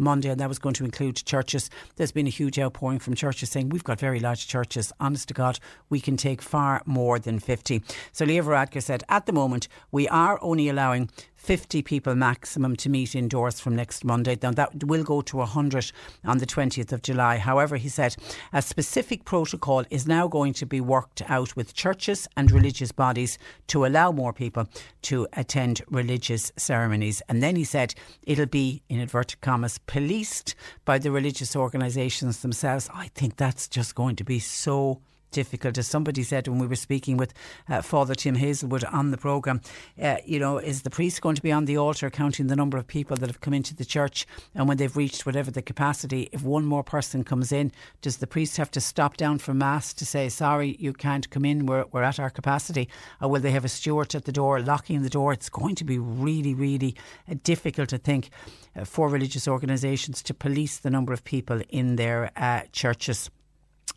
Monday, 0.02 0.30
and 0.30 0.40
that 0.40 0.50
was 0.50 0.60
going 0.60 0.76
to 0.76 0.84
include 0.84 1.16
churches. 1.16 1.70
There's 1.96 2.12
been 2.12 2.28
a 2.28 2.32
huge 2.32 2.60
outpouring 2.60 3.00
from 3.00 3.16
churches 3.16 3.50
saying 3.50 3.70
we've 3.70 3.84
got 3.84 4.00
very 4.00 4.20
large 4.20 4.48
churches. 4.48 4.92
Honest 5.00 5.28
to 5.30 5.34
God, 5.34 5.60
we 5.90 6.02
can 6.02 6.18
take 6.18 6.42
far 6.42 6.82
more 6.86 7.20
than 7.20 7.40
50. 7.40 7.82
So 8.12 8.26
Leo 8.26 8.44
Varadkar 8.44 8.84
said, 8.84 9.04
at 9.08 9.26
the 9.26 9.34
moment, 9.34 9.68
we 9.92 10.08
are 10.10 10.40
only 10.42 10.68
allowing 10.68 11.10
50 11.42 11.82
people 11.82 12.14
maximum 12.14 12.76
to 12.76 12.88
meet 12.88 13.16
indoors 13.16 13.60
from 13.60 13.76
next 13.76 14.06
Monday. 14.06 14.38
Now, 14.42 14.52
that 14.52 14.84
will 14.84 15.04
go 15.04 15.22
to 15.22 15.38
100 15.38 15.92
on 16.24 16.38
the 16.38 16.46
20th 16.46 16.92
of 16.92 17.02
July. 17.02 17.38
However, 17.38 17.78
he 17.78 17.90
said 17.90 18.16
a 18.54 18.62
specific 18.62 19.26
protocol 19.26 19.84
is 19.90 20.08
now 20.08 20.28
going 20.28 20.54
to 20.54 20.68
be 20.68 20.80
worked 20.80 21.24
out 21.28 21.56
with 21.56 21.74
churches 21.74 22.28
and 22.38 22.52
religious 22.52 22.92
bodies 22.92 23.40
to 23.68 23.88
allow 23.88 24.12
more 24.12 24.34
people 24.34 24.68
to 25.04 25.28
attend 25.34 25.82
religious 25.90 26.52
ceremonies. 26.58 27.24
And 27.28 27.42
then 27.42 27.56
he 27.56 27.64
said 27.64 27.96
it'll 28.22 28.46
be, 28.46 28.84
in 28.88 29.00
inverted 29.00 29.42
commas, 29.42 29.80
policed 29.80 30.54
by 30.86 31.00
the 31.00 31.10
religious 31.10 31.56
organisations 31.56 32.42
themselves. 32.42 32.88
I 32.94 33.08
think 33.16 33.38
that's 33.38 33.68
just 33.68 33.96
going 33.96 34.16
to 34.18 34.24
be 34.24 34.38
so 34.38 35.02
difficult. 35.32 35.78
As 35.78 35.88
somebody 35.88 36.24
said 36.24 36.48
when 36.48 36.60
we 36.60 36.68
were 36.68 36.76
speaking 36.76 37.18
with 37.18 37.34
uh, 37.70 37.82
Father 37.82 38.16
Tim 38.16 38.36
Hazelwood 38.36 38.84
on 38.86 39.12
the 39.12 39.18
programme, 39.18 39.62
uh, 40.02 40.18
you 40.26 40.40
know, 40.40 40.58
is 40.58 40.84
the 40.84 40.90
priest 40.90 41.22
going 41.22 41.36
to 41.36 41.42
be 41.42 41.52
on 41.52 41.66
the 41.66 41.78
altar 41.78 42.10
counting 42.10 42.48
the 42.48 42.56
number 42.56 42.78
of 42.78 42.88
people 42.88 43.18
that 43.18 43.30
have 43.30 43.42
come 43.42 43.54
into 43.54 43.76
the 43.76 43.86
church 43.86 44.26
and 44.54 44.68
when 44.68 44.78
they've 44.78 44.96
reached 44.96 45.26
whatever 45.26 45.52
the 45.52 45.62
capacity, 45.62 46.30
if 46.32 46.44
one 46.44 46.66
more 46.66 46.84
person 46.84 47.24
comes 47.24 47.52
in, 47.52 47.72
does 48.02 48.18
the 48.18 48.28
priest 48.28 48.58
have 48.58 48.72
to 48.72 48.82
stop 48.82 49.18
down 49.18 49.40
for 49.40 49.54
Mass 49.54 49.94
to 49.94 50.06
say, 50.06 50.30
sorry, 50.30 50.76
you 50.80 50.94
can't 50.94 51.30
come 51.30 51.46
in, 51.46 51.66
we're, 51.66 51.86
we're 51.92 52.04
at 52.04 52.20
our 52.20 52.30
capacity? 52.30 52.90
Or 53.22 53.30
will 53.30 53.42
they 53.42 53.52
have 53.52 53.66
a 53.66 53.70
steward 53.70 54.14
at 54.16 54.26
the 54.26 54.32
door 54.32 54.62
locking 54.62 55.02
the 55.02 55.10
door? 55.10 55.34
It's 55.34 55.50
going 55.50 55.76
to 55.76 55.84
be 55.84 55.98
really, 55.98 56.54
really 56.54 56.96
uh, 57.30 57.36
difficult 57.44 57.90
to 57.90 57.98
think 57.98 58.30
uh, 58.76 58.86
for 58.86 59.10
religious 59.10 59.48
organisations 59.48 60.22
to 60.24 60.34
police 60.34 60.78
the 60.78 60.90
number 60.90 61.14
of 61.14 61.24
people 61.24 61.62
in 61.70 61.96
their 61.96 62.32
uh, 62.36 62.62
churches. 62.72 63.30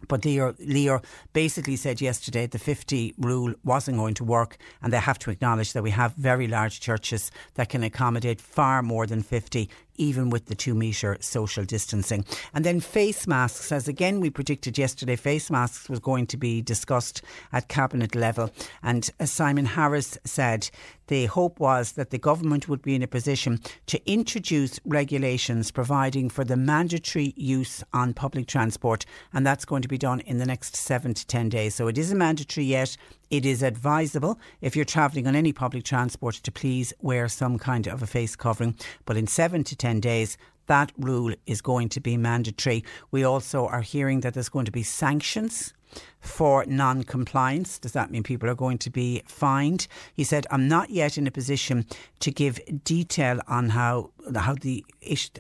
But 0.09 0.25
Leo, 0.25 0.55
Leo 0.59 1.01
basically 1.33 1.77
said 1.77 2.01
yesterday 2.01 2.47
the 2.47 2.59
50 2.59 3.15
rule 3.19 3.55
wasn't 3.65 3.99
going 3.99 4.15
to 4.15 4.25
work, 4.25 4.57
and 4.83 4.93
they 4.93 4.99
have 4.99 5.19
to 5.21 5.31
acknowledge 5.31 5.73
that 5.73 5.83
we 5.83 5.91
have 5.91 6.15
very 6.15 6.47
large 6.47 6.81
churches 6.81 7.31
that 7.55 7.69
can 7.69 7.83
accommodate 7.83 8.41
far 8.41 8.83
more 8.83 9.07
than 9.07 9.23
50 9.23 9.69
even 9.97 10.31
with 10.31 10.47
the 10.47 10.55
two 10.55 10.75
metre 10.75 11.17
social 11.21 11.65
distancing. 11.65 12.25
And 12.53 12.65
then 12.65 12.81
face 12.81 13.27
masks, 13.27 13.73
as 13.73 13.89
again 13.89 14.21
we 14.21 14.31
predicted 14.31 14.79
yesterday, 14.79 15.17
face 15.17 15.51
masks 15.51 15.89
was 15.89 16.01
going 16.01 16.27
to 16.29 16.37
be 16.37 16.63
discussed 16.63 17.23
at 17.53 17.69
cabinet 17.69 18.15
level. 18.15 18.51
And 18.83 19.09
as 19.19 19.33
Simon 19.33 19.67
Harris 19.67 20.19
said, 20.25 20.71
the 21.09 21.27
hope 21.27 21.61
was 21.61 21.93
that 21.93 22.11
the 22.11 22.19
government 22.19 22.69
would 22.69 22.81
be 22.81 22.95
in 22.95 23.03
a 23.03 23.07
position 23.07 23.61
to 23.87 24.11
introduce 24.11 24.81
regulations 24.85 25.71
providing 25.71 26.31
for 26.31 26.45
the 26.45 26.57
mandatory 26.57 27.35
use 27.37 27.85
on 27.93 28.15
public 28.15 28.47
transport, 28.47 29.05
and 29.33 29.47
that's 29.47 29.67
going 29.67 29.83
to 29.83 29.89
be 29.89 29.99
done 29.99 30.21
in 30.21 30.39
the 30.39 30.47
next 30.47 30.77
seven 30.77 31.13
to 31.13 31.27
ten 31.27 31.49
days. 31.49 31.75
So 31.75 31.89
it 31.89 31.99
isn't 31.99 32.17
mandatory 32.17 32.67
yet. 32.67 32.97
It 33.31 33.47
is 33.47 33.63
advisable 33.63 34.39
if 34.61 34.77
you're 34.77 34.85
travelling 34.85 35.27
on 35.27 35.35
any 35.35 35.53
public 35.53 35.85
transport 35.85 36.35
to 36.37 36.53
please 36.53 36.93
wear 37.01 37.29
some 37.29 37.59
kind 37.59 37.87
of 37.87 38.03
a 38.03 38.07
face 38.07 38.37
covering. 38.37 38.77
But 39.05 39.17
in 39.17 39.27
seven 39.27 39.65
to 39.65 39.77
10 39.77 40.01
days, 40.01 40.37
that 40.67 40.93
rule 40.99 41.35
is 41.47 41.61
going 41.61 41.89
to 41.91 42.01
be 42.01 42.17
mandatory. 42.17 42.85
We 43.11 43.25
also 43.25 43.67
are 43.67 43.83
hearing 43.83 44.21
that 44.21 44.35
there's 44.35 44.49
going 44.49 44.67
to 44.67 44.73
be 44.73 44.83
sanctions 44.83 45.75
for 46.21 46.65
non 46.67 47.05
compliance. 47.05 47.79
Does 47.79 47.93
that 47.93 48.11
mean 48.11 48.23
people 48.23 48.49
are 48.49 48.55
going 48.55 48.79
to 48.79 48.91
be 48.91 49.23
fined? 49.27 49.87
He 50.15 50.25
said, 50.25 50.47
I'm 50.51 50.69
not 50.69 50.91
yet 50.91 51.19
in 51.19 51.27
a 51.27 51.31
position 51.31 51.87
to 52.21 52.31
give 52.31 52.61
detail 52.85 53.41
on 53.47 53.71
how 53.71 54.11
how 54.35 54.55
the 54.55 54.85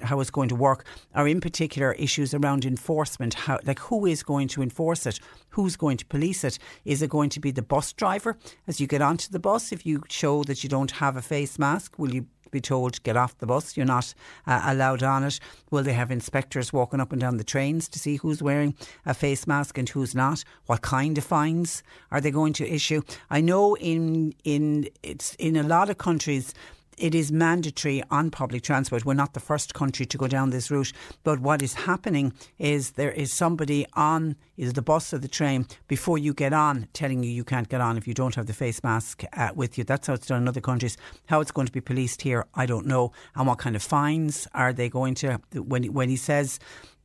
how 0.02 0.20
it's 0.20 0.30
going 0.30 0.48
to 0.50 0.54
work, 0.54 0.84
or 1.14 1.26
in 1.26 1.40
particular 1.40 1.92
issues 1.94 2.34
around 2.34 2.64
enforcement. 2.64 3.34
How 3.34 3.58
like 3.64 3.78
who 3.78 4.06
is 4.06 4.22
going 4.22 4.48
to 4.48 4.62
enforce 4.62 5.06
it? 5.06 5.20
Who's 5.50 5.76
going 5.76 5.96
to 5.98 6.06
police 6.06 6.44
it? 6.44 6.58
Is 6.84 7.02
it 7.02 7.10
going 7.10 7.30
to 7.30 7.40
be 7.40 7.50
the 7.50 7.62
bus 7.62 7.92
driver 7.92 8.36
as 8.66 8.80
you 8.80 8.86
get 8.86 9.02
onto 9.02 9.30
the 9.30 9.38
bus? 9.38 9.72
If 9.72 9.86
you 9.86 10.02
show 10.08 10.44
that 10.44 10.62
you 10.62 10.68
don't 10.68 10.90
have 10.92 11.16
a 11.16 11.22
face 11.22 11.58
mask, 11.58 11.98
will 11.98 12.14
you 12.14 12.26
be 12.54 12.60
told 12.60 13.02
get 13.02 13.16
off 13.16 13.36
the 13.38 13.46
bus. 13.46 13.76
You're 13.76 13.84
not 13.84 14.14
uh, 14.46 14.62
allowed 14.64 15.02
on 15.02 15.24
it. 15.24 15.38
Will 15.70 15.82
they 15.82 15.92
have 15.92 16.10
inspectors 16.10 16.72
walking 16.72 17.00
up 17.00 17.12
and 17.12 17.20
down 17.20 17.36
the 17.36 17.44
trains 17.44 17.88
to 17.88 17.98
see 17.98 18.16
who's 18.16 18.42
wearing 18.42 18.74
a 19.04 19.12
face 19.12 19.46
mask 19.46 19.76
and 19.76 19.88
who's 19.88 20.14
not? 20.14 20.44
What 20.66 20.80
kind 20.80 21.18
of 21.18 21.24
fines 21.24 21.82
are 22.10 22.20
they 22.20 22.30
going 22.30 22.54
to 22.54 22.66
issue? 22.66 23.02
I 23.28 23.40
know 23.42 23.76
in 23.76 24.34
in 24.44 24.88
it's 25.02 25.34
in 25.34 25.56
a 25.56 25.62
lot 25.62 25.90
of 25.90 25.98
countries 25.98 26.54
it 26.98 27.14
is 27.14 27.32
mandatory 27.32 28.02
on 28.10 28.30
public 28.30 28.62
transport. 28.62 29.04
We're 29.04 29.14
not 29.14 29.34
the 29.34 29.40
first 29.40 29.74
country 29.74 30.06
to 30.06 30.18
go 30.18 30.26
down 30.26 30.50
this 30.50 30.70
route, 30.70 30.92
but 31.22 31.40
what 31.40 31.62
is 31.62 31.74
happening 31.74 32.32
is 32.58 32.92
there 32.92 33.12
is 33.12 33.32
somebody 33.32 33.86
on 33.94 34.36
either 34.56 34.72
the 34.72 34.82
bus 34.82 35.12
or 35.12 35.18
the 35.18 35.28
train 35.28 35.66
before 35.88 36.18
you 36.18 36.32
get 36.32 36.52
on 36.52 36.88
telling 36.92 37.22
you 37.22 37.30
you 37.30 37.44
can't 37.44 37.68
get 37.68 37.80
on 37.80 37.96
if 37.96 38.06
you 38.06 38.14
don't 38.14 38.34
have 38.34 38.46
the 38.46 38.52
face 38.52 38.82
mask 38.82 39.24
uh, 39.32 39.50
with 39.54 39.76
you. 39.76 39.84
That's 39.84 40.06
how 40.06 40.14
it's 40.14 40.26
done 40.26 40.42
in 40.42 40.48
other 40.48 40.60
countries. 40.60 40.96
How 41.26 41.40
it's 41.40 41.50
going 41.50 41.66
to 41.66 41.72
be 41.72 41.80
policed 41.80 42.22
here, 42.22 42.46
I 42.54 42.66
don't 42.66 42.86
know. 42.86 43.12
And 43.34 43.46
what 43.46 43.58
kind 43.58 43.76
of 43.76 43.82
fines 43.82 44.46
are 44.54 44.72
they 44.72 44.88
going 44.88 45.14
to 45.16 45.40
when 45.54 45.84
when 45.92 46.08
he 46.08 46.16
says 46.16 46.58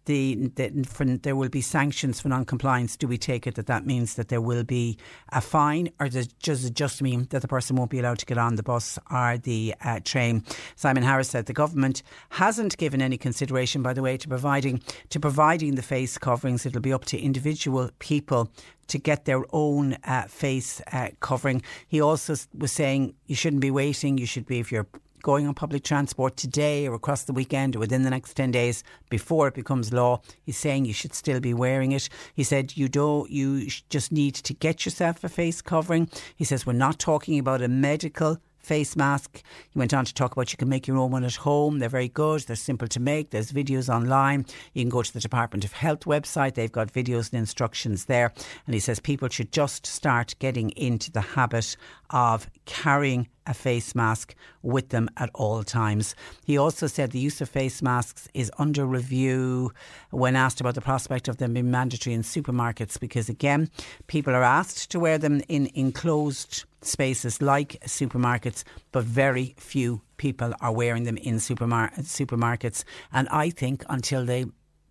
the, 0.05 0.49
the 0.55 0.83
for, 0.87 1.05
there 1.05 1.35
will 1.35 1.49
be 1.49 1.61
sanctions 1.61 2.19
for 2.19 2.29
non-compliance. 2.29 2.97
Do 2.97 3.07
we 3.07 3.17
take 3.17 3.45
it 3.45 3.55
that 3.55 3.67
that 3.67 3.85
means 3.85 4.15
that 4.15 4.29
there 4.29 4.41
will 4.41 4.63
be 4.63 4.97
a 5.29 5.41
fine, 5.41 5.89
or 5.99 6.09
does, 6.09 6.27
does 6.27 6.65
it 6.65 6.73
just 6.73 7.01
mean 7.01 7.27
that 7.29 7.41
the 7.41 7.47
person 7.47 7.75
won't 7.75 7.91
be 7.91 7.99
allowed 7.99 8.19
to 8.19 8.25
get 8.25 8.37
on 8.37 8.55
the 8.55 8.63
bus 8.63 8.97
or 9.11 9.37
the 9.37 9.75
uh, 9.83 9.99
train? 10.03 10.43
Simon 10.75 11.03
Harris 11.03 11.29
said 11.29 11.45
the 11.45 11.53
government 11.53 12.01
hasn't 12.29 12.77
given 12.77 13.01
any 13.01 13.17
consideration, 13.17 13.81
by 13.81 13.93
the 13.93 14.01
way, 14.01 14.17
to 14.17 14.27
providing 14.27 14.81
to 15.09 15.19
providing 15.19 15.75
the 15.75 15.81
face 15.81 16.17
coverings. 16.17 16.65
It'll 16.65 16.81
be 16.81 16.93
up 16.93 17.05
to 17.05 17.19
individual 17.19 17.89
people 17.99 18.51
to 18.87 18.97
get 18.97 19.25
their 19.25 19.43
own 19.53 19.97
uh, 20.03 20.23
face 20.23 20.81
uh, 20.91 21.09
covering. 21.19 21.61
He 21.87 22.01
also 22.01 22.35
was 22.57 22.71
saying 22.71 23.13
you 23.27 23.35
shouldn't 23.35 23.61
be 23.61 23.71
waiting. 23.71 24.17
You 24.17 24.25
should 24.25 24.45
be 24.45 24.59
if 24.59 24.71
you're 24.71 24.87
going 25.21 25.47
on 25.47 25.53
public 25.53 25.83
transport 25.83 26.37
today 26.37 26.87
or 26.87 26.93
across 26.93 27.23
the 27.23 27.33
weekend 27.33 27.75
or 27.75 27.79
within 27.79 28.03
the 28.03 28.09
next 28.09 28.33
10 28.33 28.51
days 28.51 28.83
before 29.09 29.47
it 29.47 29.53
becomes 29.53 29.93
law. 29.93 30.21
He's 30.43 30.57
saying 30.57 30.85
you 30.85 30.93
should 30.93 31.13
still 31.13 31.39
be 31.39 31.53
wearing 31.53 31.91
it. 31.91 32.09
He 32.33 32.43
said 32.43 32.77
you 32.77 32.87
don't, 32.87 33.29
you 33.29 33.67
just 33.89 34.11
need 34.11 34.35
to 34.35 34.53
get 34.53 34.85
yourself 34.85 35.23
a 35.23 35.29
face 35.29 35.61
covering. 35.61 36.09
He 36.35 36.43
says 36.43 36.65
we're 36.65 36.73
not 36.73 36.99
talking 36.99 37.39
about 37.39 37.61
a 37.61 37.67
medical 37.67 38.39
face 38.59 38.95
mask. 38.95 39.41
He 39.69 39.79
went 39.79 39.93
on 39.93 40.05
to 40.05 40.13
talk 40.13 40.33
about 40.33 40.51
you 40.51 40.57
can 40.57 40.69
make 40.69 40.87
your 40.87 40.97
own 40.97 41.11
one 41.11 41.23
at 41.23 41.35
home. 41.35 41.79
They're 41.79 41.89
very 41.89 42.09
good. 42.09 42.41
They're 42.41 42.55
simple 42.55 42.87
to 42.89 42.99
make. 42.99 43.31
There's 43.31 43.51
videos 43.51 43.93
online. 43.93 44.45
You 44.73 44.83
can 44.83 44.89
go 44.89 45.01
to 45.01 45.13
the 45.13 45.19
Department 45.19 45.65
of 45.65 45.73
Health 45.73 46.01
website. 46.01 46.53
They've 46.53 46.71
got 46.71 46.93
videos 46.93 47.31
and 47.31 47.39
instructions 47.39 48.05
there. 48.05 48.33
And 48.65 48.73
he 48.73 48.79
says 48.79 48.99
people 48.99 49.29
should 49.29 49.51
just 49.51 49.85
start 49.85 50.35
getting 50.39 50.69
into 50.71 51.11
the 51.11 51.21
habit 51.21 51.75
of 52.09 52.49
carrying 52.65 53.27
a 53.45 53.53
face 53.53 53.95
mask 53.95 54.35
with 54.61 54.89
them 54.89 55.09
at 55.17 55.29
all 55.33 55.63
times. 55.63 56.15
He 56.45 56.57
also 56.57 56.85
said 56.87 57.11
the 57.11 57.19
use 57.19 57.41
of 57.41 57.49
face 57.49 57.81
masks 57.81 58.27
is 58.33 58.51
under 58.59 58.85
review 58.85 59.73
when 60.11 60.35
asked 60.35 60.61
about 60.61 60.75
the 60.75 60.81
prospect 60.81 61.27
of 61.27 61.37
them 61.37 61.53
being 61.53 61.71
mandatory 61.71 62.13
in 62.13 62.21
supermarkets 62.21 62.99
because, 62.99 63.27
again, 63.27 63.69
people 64.07 64.35
are 64.35 64.43
asked 64.43 64.91
to 64.91 64.99
wear 64.99 65.17
them 65.17 65.41
in 65.47 65.69
enclosed 65.73 66.65
spaces 66.81 67.41
like 67.41 67.79
supermarkets, 67.85 68.63
but 68.91 69.03
very 69.03 69.55
few 69.57 70.01
people 70.17 70.53
are 70.61 70.71
wearing 70.71 71.03
them 71.03 71.17
in 71.17 71.35
supermar- 71.35 71.97
supermarkets. 71.99 72.83
And 73.11 73.27
I 73.29 73.49
think 73.49 73.83
until 73.89 74.25
they 74.25 74.45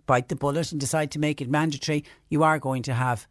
bite 0.06 0.28
the 0.28 0.36
bullet 0.36 0.72
and 0.72 0.80
decide 0.80 1.10
to 1.12 1.18
make 1.18 1.40
it 1.40 1.50
mandatory, 1.50 2.04
you 2.28 2.42
are 2.42 2.58
going 2.58 2.82
to 2.82 2.94
have 2.94 3.26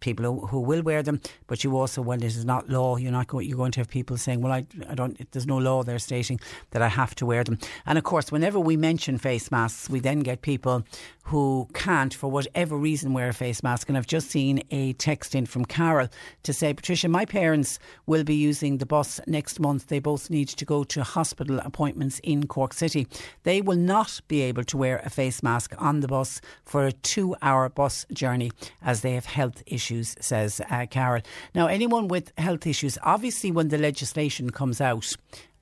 people 0.00 0.24
who, 0.24 0.46
who, 0.46 0.60
will 0.60 0.82
wear 0.82 1.02
them, 1.02 1.20
but 1.46 1.64
you 1.64 1.76
also, 1.76 2.02
when 2.02 2.22
it 2.22 2.26
is 2.26 2.44
not 2.44 2.68
law, 2.68 2.96
you're 2.96 3.12
not 3.12 3.26
going, 3.28 3.48
you're 3.48 3.56
going 3.56 3.72
to 3.72 3.80
have 3.80 3.88
people 3.88 4.16
saying, 4.16 4.40
well, 4.40 4.52
I, 4.52 4.66
I 4.88 4.94
don't, 4.94 5.30
there's 5.32 5.46
no 5.46 5.58
law 5.58 5.82
there 5.82 5.98
stating 5.98 6.40
that 6.70 6.82
I 6.82 6.88
have 6.88 7.14
to 7.16 7.26
wear 7.26 7.44
them. 7.44 7.58
And 7.86 7.98
of 7.98 8.04
course, 8.04 8.30
whenever 8.30 8.58
we 8.60 8.76
mention 8.76 9.18
face 9.18 9.50
masks, 9.50 9.88
we 9.88 10.00
then 10.00 10.20
get 10.20 10.42
people 10.42 10.84
who 11.26 11.68
can't, 11.74 12.14
for 12.14 12.30
whatever 12.30 12.76
reason, 12.76 13.12
wear 13.12 13.28
a 13.28 13.34
face 13.34 13.62
mask. 13.62 13.88
And 13.88 13.98
I've 13.98 14.06
just 14.06 14.30
seen 14.30 14.62
a 14.70 14.92
text 14.92 15.34
in 15.34 15.46
from 15.46 15.64
Carol 15.64 16.08
to 16.44 16.52
say, 16.52 16.72
Patricia, 16.72 17.08
my 17.08 17.24
parents 17.24 17.80
will 18.06 18.22
be 18.22 18.36
using 18.36 18.78
the 18.78 18.86
bus 18.86 19.20
next 19.26 19.58
month. 19.58 19.88
They 19.88 19.98
both 19.98 20.30
need 20.30 20.48
to 20.48 20.64
go 20.64 20.84
to 20.84 21.02
hospital 21.02 21.58
appointments 21.58 22.20
in 22.22 22.46
Cork 22.46 22.72
City. 22.72 23.08
They 23.42 23.60
will 23.60 23.76
not 23.76 24.20
be 24.28 24.42
able 24.42 24.62
to 24.64 24.76
wear 24.76 24.98
a 25.04 25.10
face 25.10 25.42
mask 25.42 25.74
on 25.78 25.98
the 25.98 26.08
bus 26.08 26.40
for 26.64 26.86
a 26.86 26.92
two 26.92 27.34
hour 27.42 27.68
bus 27.68 28.06
journey 28.12 28.52
as 28.80 29.00
they 29.00 29.14
have 29.14 29.26
health 29.26 29.64
issues, 29.66 29.85
says 30.20 30.60
uh, 30.70 30.86
Carol. 30.90 31.22
Now, 31.54 31.66
anyone 31.66 32.08
with 32.08 32.32
health 32.38 32.66
issues, 32.66 32.98
obviously, 33.02 33.50
when 33.50 33.68
the 33.68 33.78
legislation 33.78 34.50
comes 34.50 34.80
out, 34.80 35.14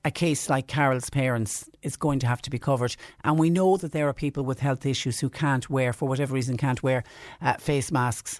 a 0.05 0.11
case 0.11 0.49
like 0.49 0.67
Carol's 0.67 1.09
parents 1.09 1.67
is 1.81 1.97
going 1.97 2.19
to 2.19 2.27
have 2.27 2.41
to 2.43 2.51
be 2.51 2.59
covered. 2.59 2.95
And 3.23 3.39
we 3.39 3.49
know 3.49 3.75
that 3.77 3.91
there 3.91 4.07
are 4.07 4.13
people 4.13 4.43
with 4.43 4.59
health 4.59 4.85
issues 4.85 5.19
who 5.19 5.29
can't 5.29 5.67
wear, 5.69 5.93
for 5.93 6.07
whatever 6.07 6.35
reason, 6.35 6.57
can't 6.57 6.83
wear 6.83 7.03
uh, 7.41 7.55
face 7.55 7.91
masks. 7.91 8.39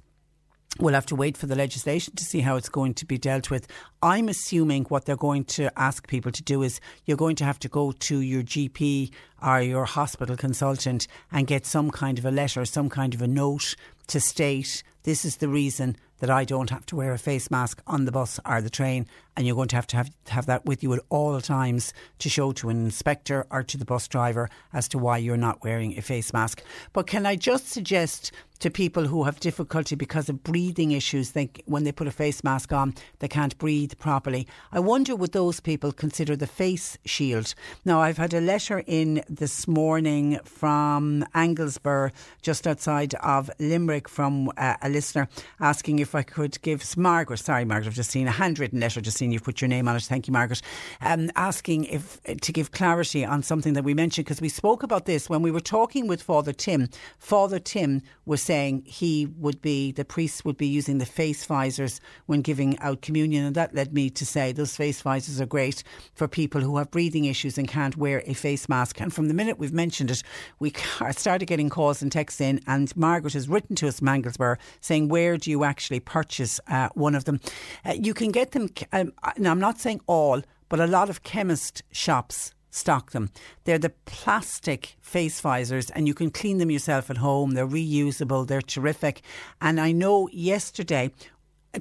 We'll 0.77 0.93
have 0.93 1.05
to 1.07 1.15
wait 1.15 1.37
for 1.37 1.47
the 1.47 1.55
legislation 1.55 2.15
to 2.15 2.25
see 2.25 2.41
how 2.41 2.57
it's 2.57 2.67
going 2.67 2.95
to 2.95 3.05
be 3.05 3.17
dealt 3.17 3.49
with. 3.49 3.65
I'm 4.03 4.27
assuming 4.27 4.83
what 4.85 5.05
they're 5.05 5.15
going 5.15 5.45
to 5.45 5.71
ask 5.79 6.05
people 6.07 6.33
to 6.33 6.43
do 6.43 6.63
is 6.63 6.81
you're 7.05 7.15
going 7.17 7.37
to 7.37 7.45
have 7.45 7.59
to 7.59 7.69
go 7.69 7.93
to 7.93 8.19
your 8.19 8.43
GP 8.43 9.11
or 9.41 9.61
your 9.61 9.85
hospital 9.85 10.35
consultant 10.35 11.07
and 11.31 11.47
get 11.47 11.65
some 11.65 11.91
kind 11.91 12.19
of 12.19 12.25
a 12.25 12.31
letter, 12.31 12.65
some 12.65 12.89
kind 12.89 13.13
of 13.13 13.21
a 13.21 13.27
note 13.27 13.75
to 14.07 14.19
state 14.19 14.83
this 15.05 15.23
is 15.23 15.37
the 15.37 15.47
reason 15.47 15.95
that 16.19 16.29
I 16.29 16.45
don't 16.45 16.69
have 16.69 16.85
to 16.87 16.95
wear 16.95 17.13
a 17.13 17.17
face 17.17 17.51
mask 17.51 17.81
on 17.85 18.05
the 18.05 18.11
bus 18.11 18.39
or 18.45 18.61
the 18.61 18.69
train, 18.69 19.05
and 19.35 19.45
you're 19.45 19.55
going 19.55 19.67
to 19.67 19.75
have 19.75 19.87
to 19.87 19.97
have, 19.97 20.09
have 20.29 20.45
that 20.47 20.65
with 20.65 20.81
you 20.81 20.93
at 20.93 21.01
all 21.09 21.39
times 21.41 21.93
to 22.19 22.29
show 22.29 22.51
to 22.53 22.69
an 22.69 22.85
inspector 22.85 23.45
or 23.51 23.63
to 23.63 23.77
the 23.77 23.85
bus 23.85 24.07
driver 24.07 24.49
as 24.73 24.87
to 24.89 24.97
why 24.97 25.17
you're 25.17 25.37
not 25.37 25.63
wearing 25.63 25.97
a 25.97 26.01
face 26.01 26.33
mask. 26.33 26.63
But 26.93 27.05
can 27.05 27.25
I 27.25 27.35
just 27.35 27.67
suggest 27.67 28.31
to 28.59 28.71
people 28.71 29.05
who 29.05 29.23
have 29.23 29.39
difficulty 29.39 29.95
because 29.95 30.29
of 30.29 30.43
breathing 30.43 30.91
issues, 30.91 31.29
think 31.29 31.61
when 31.65 31.83
they 31.83 31.91
put 31.91 32.07
a 32.07 32.11
face 32.11 32.43
mask 32.43 32.71
on, 32.71 32.95
they 33.19 33.27
can't 33.27 33.57
breathe 33.57 33.91
properly. 33.99 34.47
I 34.71 34.79
wonder 34.79 35.15
would 35.15 35.33
those 35.33 35.59
people 35.59 35.91
consider 35.91 36.35
the 36.35 36.47
face 36.47 36.97
shield? 37.05 37.53
Now, 37.83 38.01
I've 38.01 38.17
had 38.17 38.33
a 38.33 38.41
letter 38.41 38.83
in 38.87 39.23
this 39.29 39.67
morning 39.67 40.39
from 40.45 41.25
Anglesborough, 41.35 42.11
just 42.41 42.65
outside 42.65 43.13
of 43.15 43.51
Limerick 43.59 44.07
from 44.07 44.49
uh, 44.57 44.75
a 44.81 44.89
listener 44.95 45.27
asking 45.59 45.99
if 45.99 46.15
I 46.15 46.23
could 46.23 46.59
give 46.61 46.97
Margaret, 46.97 47.37
sorry, 47.37 47.65
Margaret, 47.65 47.89
I've 47.89 47.95
just 47.95 48.11
seen 48.11 48.27
a 48.27 48.31
handwritten 48.31 48.79
letter, 48.79 49.01
just 49.01 49.17
seen 49.17 49.31
you've 49.31 49.43
put 49.43 49.61
your 49.61 49.67
name 49.67 49.87
on 49.87 49.95
it. 49.95 50.03
Thank 50.03 50.27
you, 50.27 50.33
Margaret. 50.33 50.61
Um, 51.01 51.29
asking 51.35 51.85
if 51.85 52.21
to 52.23 52.51
give 52.51 52.71
clarity 52.71 53.25
on 53.25 53.43
something 53.43 53.73
that 53.73 53.83
we 53.83 53.93
mentioned 53.93 54.25
because 54.25 54.41
we 54.41 54.49
spoke 54.49 54.81
about 54.83 55.05
this 55.05 55.29
when 55.29 55.41
we 55.41 55.51
were 55.51 55.59
talking 55.59 56.07
with 56.07 56.21
Father 56.21 56.53
Tim. 56.53 56.89
Father 57.19 57.59
Tim 57.59 58.01
was 58.25 58.41
saying 58.41 58.83
he 58.85 59.27
would 59.37 59.61
be, 59.61 59.91
the 59.91 60.05
priests 60.05 60.45
would 60.45 60.57
be 60.57 60.67
using 60.67 60.97
the 60.97 61.05
face 61.05 61.45
visors 61.45 61.99
when 62.25 62.41
giving 62.41 62.79
out 62.79 63.01
communion, 63.01 63.45
and 63.45 63.55
that 63.55 63.75
led 63.75 63.93
me 63.93 64.09
to 64.09 64.25
say 64.25 64.51
those 64.51 64.75
face 64.75 65.01
visors 65.01 65.41
are 65.41 65.45
great 65.45 65.83
for 66.13 66.27
people 66.27 66.61
who 66.61 66.77
have 66.77 66.89
breathing 66.91 67.25
issues 67.25 67.57
and 67.57 67.67
can't 67.67 67.97
wear 67.97 68.23
a 68.25 68.33
face 68.33 68.69
mask. 68.69 69.01
And 69.01 69.13
from 69.13 69.27
the 69.27 69.33
minute 69.33 69.59
we've 69.59 69.73
mentioned 69.73 70.11
it, 70.11 70.23
we 70.59 70.73
started 71.11 71.45
getting 71.45 71.69
calls 71.69 72.01
and 72.01 72.11
texts 72.11 72.41
in, 72.41 72.61
and 72.65 72.95
Margaret 72.95 73.33
has 73.33 73.49
written 73.49 73.75
to 73.75 73.87
us, 73.87 73.99
Manglesborough, 73.99 74.57
saying, 74.85 75.09
Where 75.09 75.37
do 75.37 75.49
you 75.49 75.63
actually 75.63 75.99
purchase 75.99 76.59
uh, 76.67 76.89
one 76.93 77.15
of 77.15 77.25
them? 77.25 77.39
Uh, 77.85 77.93
you 77.93 78.13
can 78.13 78.31
get 78.31 78.51
them, 78.51 78.69
um, 78.93 79.11
now 79.37 79.51
I'm 79.51 79.59
not 79.59 79.79
saying 79.79 80.01
all, 80.07 80.41
but 80.69 80.79
a 80.79 80.87
lot 80.87 81.09
of 81.09 81.23
chemist 81.23 81.83
shops 81.91 82.53
stock 82.75 83.11
them. 83.11 83.29
They're 83.63 83.79
the 83.79 83.93
plastic 84.05 84.97
face 85.01 85.39
visors 85.39 85.89
and 85.91 86.07
you 86.07 86.13
can 86.13 86.29
clean 86.29 86.57
them 86.57 86.69
yourself 86.69 87.09
at 87.09 87.17
home. 87.17 87.51
They're 87.51 87.67
reusable, 87.67 88.45
they're 88.45 88.61
terrific. 88.61 89.21
And 89.61 89.79
I 89.79 89.91
know 89.91 90.29
yesterday 90.31 91.11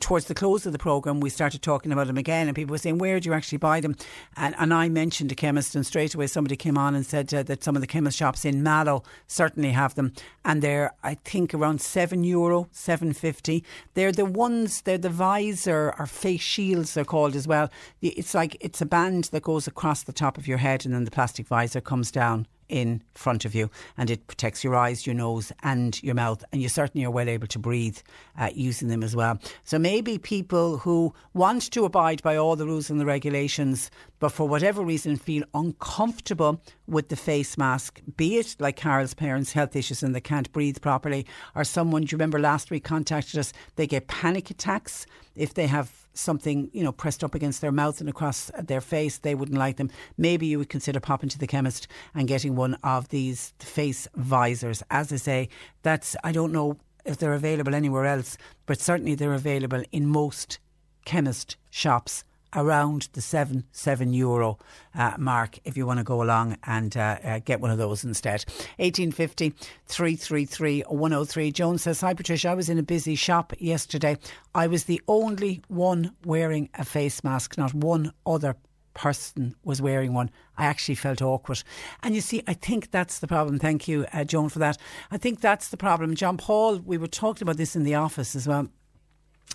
towards 0.01 0.27
the 0.27 0.35
close 0.35 0.67
of 0.67 0.73
the 0.73 0.79
programme, 0.79 1.21
we 1.21 1.31
started 1.31 1.63
talking 1.63 1.93
about 1.93 2.07
them 2.07 2.17
again, 2.17 2.47
and 2.47 2.57
people 2.57 2.73
were 2.73 2.79
saying, 2.79 2.99
Where 2.99 3.21
do 3.21 3.29
you 3.29 3.35
actually 3.35 3.59
buy 3.59 3.81
them? 3.81 3.97
And, 4.37 4.55
and 4.59 4.73
I 4.73 4.89
mentioned 4.89 5.33
a 5.33 5.35
chemist, 5.35 5.75
and 5.75 5.87
straight 5.87 6.15
away 6.15 6.27
somebody 6.27 6.57
came 6.57 6.79
on 6.79 6.95
and 6.95 7.05
said 7.05 7.33
uh, 7.33 7.43
that 7.45 7.63
some 7.63 7.77
of 7.77 7.81
the 7.81 7.87
chemist 7.87 8.19
shops 8.19 8.45
in 8.45 8.63
Mallow 8.63 9.03
certainly 9.27 9.73
have 9.73 9.95
them, 9.95 10.13
and 10.45 10.63
they're, 10.63 10.93
I 11.03 11.15
think, 11.15 11.55
around 11.55 11.81
seven 11.81 12.25
euro, 12.25 12.69
seven 12.71 13.13
fifty. 13.13 13.65
They're 13.95 14.13
the 14.13 14.25
ones, 14.25 14.83
they're 14.83 14.99
the 14.99 15.11
visor 15.11 15.95
or 15.99 16.07
face 16.07 16.41
shields, 16.41 16.95
they're 16.95 17.05
called 17.05 17.37
as 17.37 17.47
well. 17.47 17.71
It's 18.03 18.35
like 18.35 18.57
it's 18.61 18.81
a 18.81 18.87
band 18.87 19.25
that 19.25 19.43
goes 19.43 19.67
across 19.67 20.03
the 20.03 20.13
top 20.13 20.39
of 20.39 20.49
your 20.49 20.59
head, 20.59 20.85
and 20.85 20.95
then 20.95 21.05
the 21.05 21.11
plastic 21.11 21.47
visor 21.47 21.81
comes 21.81 22.11
down 22.11 22.47
in 22.69 23.03
front 23.15 23.45
of 23.45 23.55
you 23.55 23.71
and 23.97 24.11
it 24.11 24.27
protects 24.27 24.65
your 24.65 24.75
eyes, 24.75 25.07
your 25.07 25.15
nose, 25.15 25.53
and 25.63 26.03
your 26.03 26.15
mouth. 26.15 26.45
And 26.53 26.63
you 26.63 26.69
certainly 26.69 27.05
are 27.05 27.11
well 27.11 27.29
able 27.29 27.47
to 27.49 27.59
breathe 27.59 27.99
uh, 28.39 28.51
using 28.55 28.89
them 28.89 29.03
as 29.03 29.15
well. 29.15 29.39
So 29.65 29.79
maybe 29.79 30.19
people 30.19 30.79
who 30.79 31.15
want 31.33 31.71
to 31.73 31.85
abide 31.85 32.23
by 32.23 32.37
all 32.37 32.57
the 32.57 32.67
rules 32.67 32.91
and 32.91 33.01
the 33.01 33.07
regulations, 33.07 33.91
but 34.19 34.31
for 34.31 34.49
whatever 34.49 34.83
reason 34.83 35.17
feel 35.17 35.45
uncomfortable 35.55 36.61
with 36.87 37.09
the 37.09 37.17
face 37.17 37.57
mask, 37.57 38.01
be 38.17 38.37
it 38.37 38.57
like 38.59 38.77
Carol's 38.77 39.15
parents' 39.15 39.53
health 39.53 39.75
issues 39.75 40.03
and 40.03 40.15
they 40.15 40.21
can't 40.21 40.53
breathe 40.53 40.81
properly, 40.81 41.27
or 41.55 41.65
someone, 41.65 42.03
do 42.03 42.07
you 42.13 42.17
remember 42.17 42.39
last 42.39 42.71
week 42.71 42.85
contacted 42.85 43.39
us, 43.39 43.53
they 43.77 43.87
get 43.87 44.07
panic 44.07 44.51
attacks 44.51 45.07
if 45.35 45.55
they 45.55 45.67
have 45.67 45.91
something, 46.15 46.71
you 46.73 46.85
know, 46.85 46.93
pressed 46.93 47.25
up 47.25 47.35
against 47.35 47.61
their 47.61 47.73
mouth 47.73 48.01
and 48.01 48.09
across 48.09 48.51
their 48.63 48.81
face, 48.81 49.19
they 49.19 49.35
wouldn't 49.35 49.59
like 49.59 49.77
them. 49.77 49.91
Maybe 50.17 50.47
you 50.47 50.59
would 50.59 50.69
consider 50.69 51.01
popping 51.01 51.29
to 51.31 51.39
the 51.39 51.47
chemist 51.47 51.89
and 52.15 52.29
getting 52.29 52.55
one 52.55 52.75
of 52.85 53.09
these 53.09 53.53
face 53.59 54.07
visors. 54.15 54.83
As 54.91 55.13
I 55.13 55.17
say, 55.17 55.49
that's, 55.83 56.17
I 56.23 56.33
don't 56.33 56.53
know 56.53 56.79
if 57.05 57.19
they're 57.19 57.35
available 57.35 57.75
anywhere 57.75 58.07
else, 58.07 58.39
but 58.67 58.81
certainly 58.81 59.15
they're 59.15 59.35
available 59.35 59.83
in 59.91 60.07
most 60.07 60.59
chemist 61.05 61.57
shops 61.71 62.25
around 62.55 63.09
the 63.13 63.21
seven 63.21 63.65
seven 63.73 64.13
euro 64.13 64.59
uh, 64.95 65.15
mark 65.19 65.59
if 65.65 65.77
you 65.77 65.87
want 65.87 65.99
to 65.99 66.05
go 66.05 66.23
along 66.23 66.57
and 66.65 66.97
uh, 66.97 67.19
uh, 67.25 67.39
get 67.45 67.61
one 67.61 67.71
of 67.71 67.79
those 67.79 68.05
instead. 68.05 68.45
1850 68.79 69.51
333 69.87 70.83
103. 70.83 71.53
Joan 71.53 71.79
says, 71.79 72.01
Hi 72.01 72.15
Patricia, 72.15 72.49
I 72.49 72.55
was 72.55 72.69
in 72.69 72.79
a 72.79 72.83
busy 72.83 73.15
shop 73.15 73.53
yesterday. 73.59 74.17
I 74.55 74.67
was 74.67 74.85
the 74.85 75.01
only 75.09 75.63
one 75.69 76.15
wearing 76.25 76.69
a 76.75 76.85
face 76.85 77.25
mask, 77.25 77.59
not 77.59 77.75
one 77.75 78.13
other 78.27 78.57
person 78.95 79.57
was 79.65 79.83
wearing 79.83 80.15
one. 80.15 80.31
I 80.57 80.67
actually 80.67 80.95
felt 80.95 81.21
awkward. 81.21 81.63
And 82.03 82.15
you 82.15 82.21
see, 82.21 82.43
I 82.47 82.55
think 82.55 82.91
that's 82.91 83.19
the 83.19 83.27
problem. 83.27 83.59
Thank 83.59 83.89
you, 83.89 84.07
uh, 84.13 84.25
Joan, 84.25 84.49
for 84.49 84.61
that. 84.61 84.79
I 85.11 85.19
think 85.19 85.41
that's 85.41 85.69
the 85.69 85.77
problem. 85.77 86.15
John 86.15 86.37
Paul, 86.37 86.79
we 86.79 86.97
were 86.97 87.09
talking 87.09 87.43
about 87.43 87.57
this 87.57 87.75
in 87.77 87.83
the 87.83 87.97
office 87.97 88.37
as 88.37 88.47
well 88.47 88.69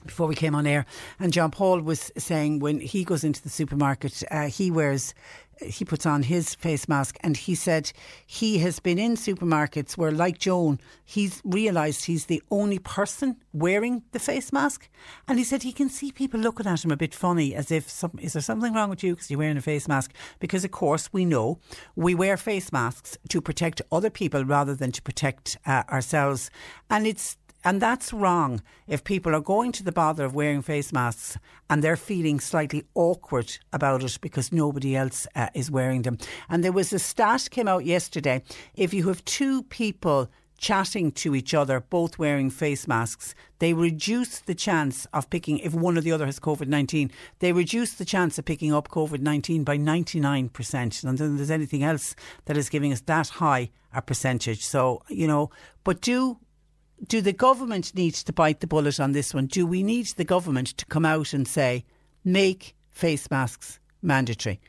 before 0.06 0.28
we 0.28 0.36
came 0.36 0.56
on 0.56 0.65
air, 0.65 0.86
and 1.19 1.34
John 1.34 1.52
Paul 1.52 1.82
was 1.82 2.12
saying 2.17 2.60
when 2.60 2.80
he 2.80 3.04
goes 3.04 3.23
into 3.23 3.41
the 3.41 3.49
supermarket, 3.49 4.23
uh, 4.32 4.47
he 4.47 4.71
wears. 4.71 5.13
He 5.62 5.84
puts 5.84 6.06
on 6.06 6.23
his 6.23 6.56
face 6.56 6.88
mask 6.88 7.17
and 7.19 7.36
he 7.36 7.54
said 7.54 7.91
he 8.25 8.60
has 8.60 8.80
been 8.80 8.97
in 8.97 9.15
supermarkets 9.15 9.97
where, 9.97 10.10
like 10.10 10.38
Joan, 10.38 10.80
he's 11.04 11.41
realised 11.43 12.06
he's 12.06 12.28
the 12.28 12.41
only 12.49 12.80
person 12.80 13.36
wearing 13.52 14.04
the 14.13 14.19
face 14.19 14.54
mask. 14.54 14.88
And 15.28 15.38
he 15.38 15.43
said 15.43 15.63
he 15.63 15.73
can 15.73 15.89
see 15.89 16.13
people 16.13 16.39
looking 16.39 16.65
at 16.65 16.86
him 16.86 16.91
a 16.91 16.95
bit 16.95 17.13
funny 17.13 17.54
as 17.56 17.71
if, 17.71 17.89
some, 17.89 18.17
is 18.21 18.32
there 18.32 18.41
something 18.41 18.73
wrong 18.73 18.89
with 18.89 19.04
you 19.04 19.15
because 19.15 19.30
you're 19.30 19.39
wearing 19.39 19.58
a 19.58 19.62
face 19.62 19.89
mask? 19.89 20.13
Because, 20.39 20.63
of 20.63 20.71
course, 20.71 21.12
we 21.12 21.25
know 21.25 21.60
we 21.93 22.15
wear 22.15 22.38
face 22.38 22.71
masks 22.71 23.17
to 23.28 23.41
protect 23.41 23.82
other 23.91 24.10
people 24.10 24.45
rather 24.45 24.73
than 24.73 24.93
to 24.93 25.02
protect 25.02 25.58
uh, 25.65 25.84
ourselves. 25.89 26.49
And 26.89 27.06
it's 27.06 27.36
and 27.63 27.82
that's 27.82 28.13
wrong 28.13 28.62
if 28.88 29.04
people 29.04 29.36
are 29.36 29.41
going 29.41 29.72
to 29.74 29.84
the 29.84 29.91
bother 29.91 30.24
of 30.24 30.34
wearing 30.34 30.62
face 30.62 30.93
masks 30.93 31.38
and 31.69 31.84
they're 31.84 31.98
feeling 31.98 32.39
slightly 32.39 32.84
awkward 32.95 33.58
about 33.74 34.04
it 34.04 34.17
because 34.22 34.52
nobody 34.52 34.95
else 34.95 35.28
uh, 35.36 35.50
is 35.54 35.69
wearing 35.69 36.04
them. 36.04 36.17
And 36.50 36.63
there 36.63 36.72
was 36.72 36.93
a 36.93 37.00
stat 37.00 37.50
came 37.52 37.67
out 37.67 37.86
yesterday. 37.86 38.43
If 38.76 38.93
you 38.93 39.08
have 39.10 39.26
two 39.26 39.63
people 39.63 40.30
chatting 40.58 41.12
to 41.12 41.36
each 41.36 41.54
other, 41.54 41.80
both 41.80 42.19
wearing 42.19 42.50
face 42.50 42.88
masks, 42.88 43.34
they 43.60 43.74
reduce 43.74 44.39
the 44.39 44.56
chance 44.56 45.06
of 45.13 45.30
picking, 45.30 45.60
if 45.60 45.74
one 45.74 45.98
or 45.98 46.02
the 46.02 46.12
other 46.12 46.26
has 46.26 46.39
COVID 46.39 46.67
19, 46.67 47.12
they 47.39 47.52
reduce 47.52 47.93
the 47.93 48.06
chance 48.06 48.38
of 48.38 48.45
picking 48.45 48.74
up 48.74 48.89
COVID 48.89 49.19
19 49.19 49.63
by 49.63 49.78
99%. 49.78 51.04
And 51.04 51.17
then 51.17 51.38
there's 51.38 51.52
anything 51.52 51.84
else 51.84 52.15
that 52.45 52.58
is 52.58 52.69
giving 52.69 52.93
us 52.93 53.02
that 53.02 53.28
high 53.30 53.69
a 53.93 54.02
percentage. 54.02 54.63
So, 54.65 55.02
you 55.10 55.28
know, 55.28 55.50
but 55.84 56.02
do 56.02 56.38
do 57.08 57.22
the 57.22 57.34
government 57.34 57.96
need 57.96 58.14
to 58.16 58.34
bite 58.34 58.60
the 58.60 58.68
bullet 58.68 59.00
on 59.00 59.12
this 59.12 59.34
one? 59.34 59.48
Do 59.48 59.66
we 59.66 59.84
need 59.84 60.08
the 60.08 60.26
government 60.26 60.68
to 60.78 60.86
come 60.86 61.06
out 61.06 61.34
and 61.34 61.48
say, 61.48 61.86
make 62.24 62.76
face 62.92 63.30
masks 63.32 63.80
mandatory? 64.02 64.60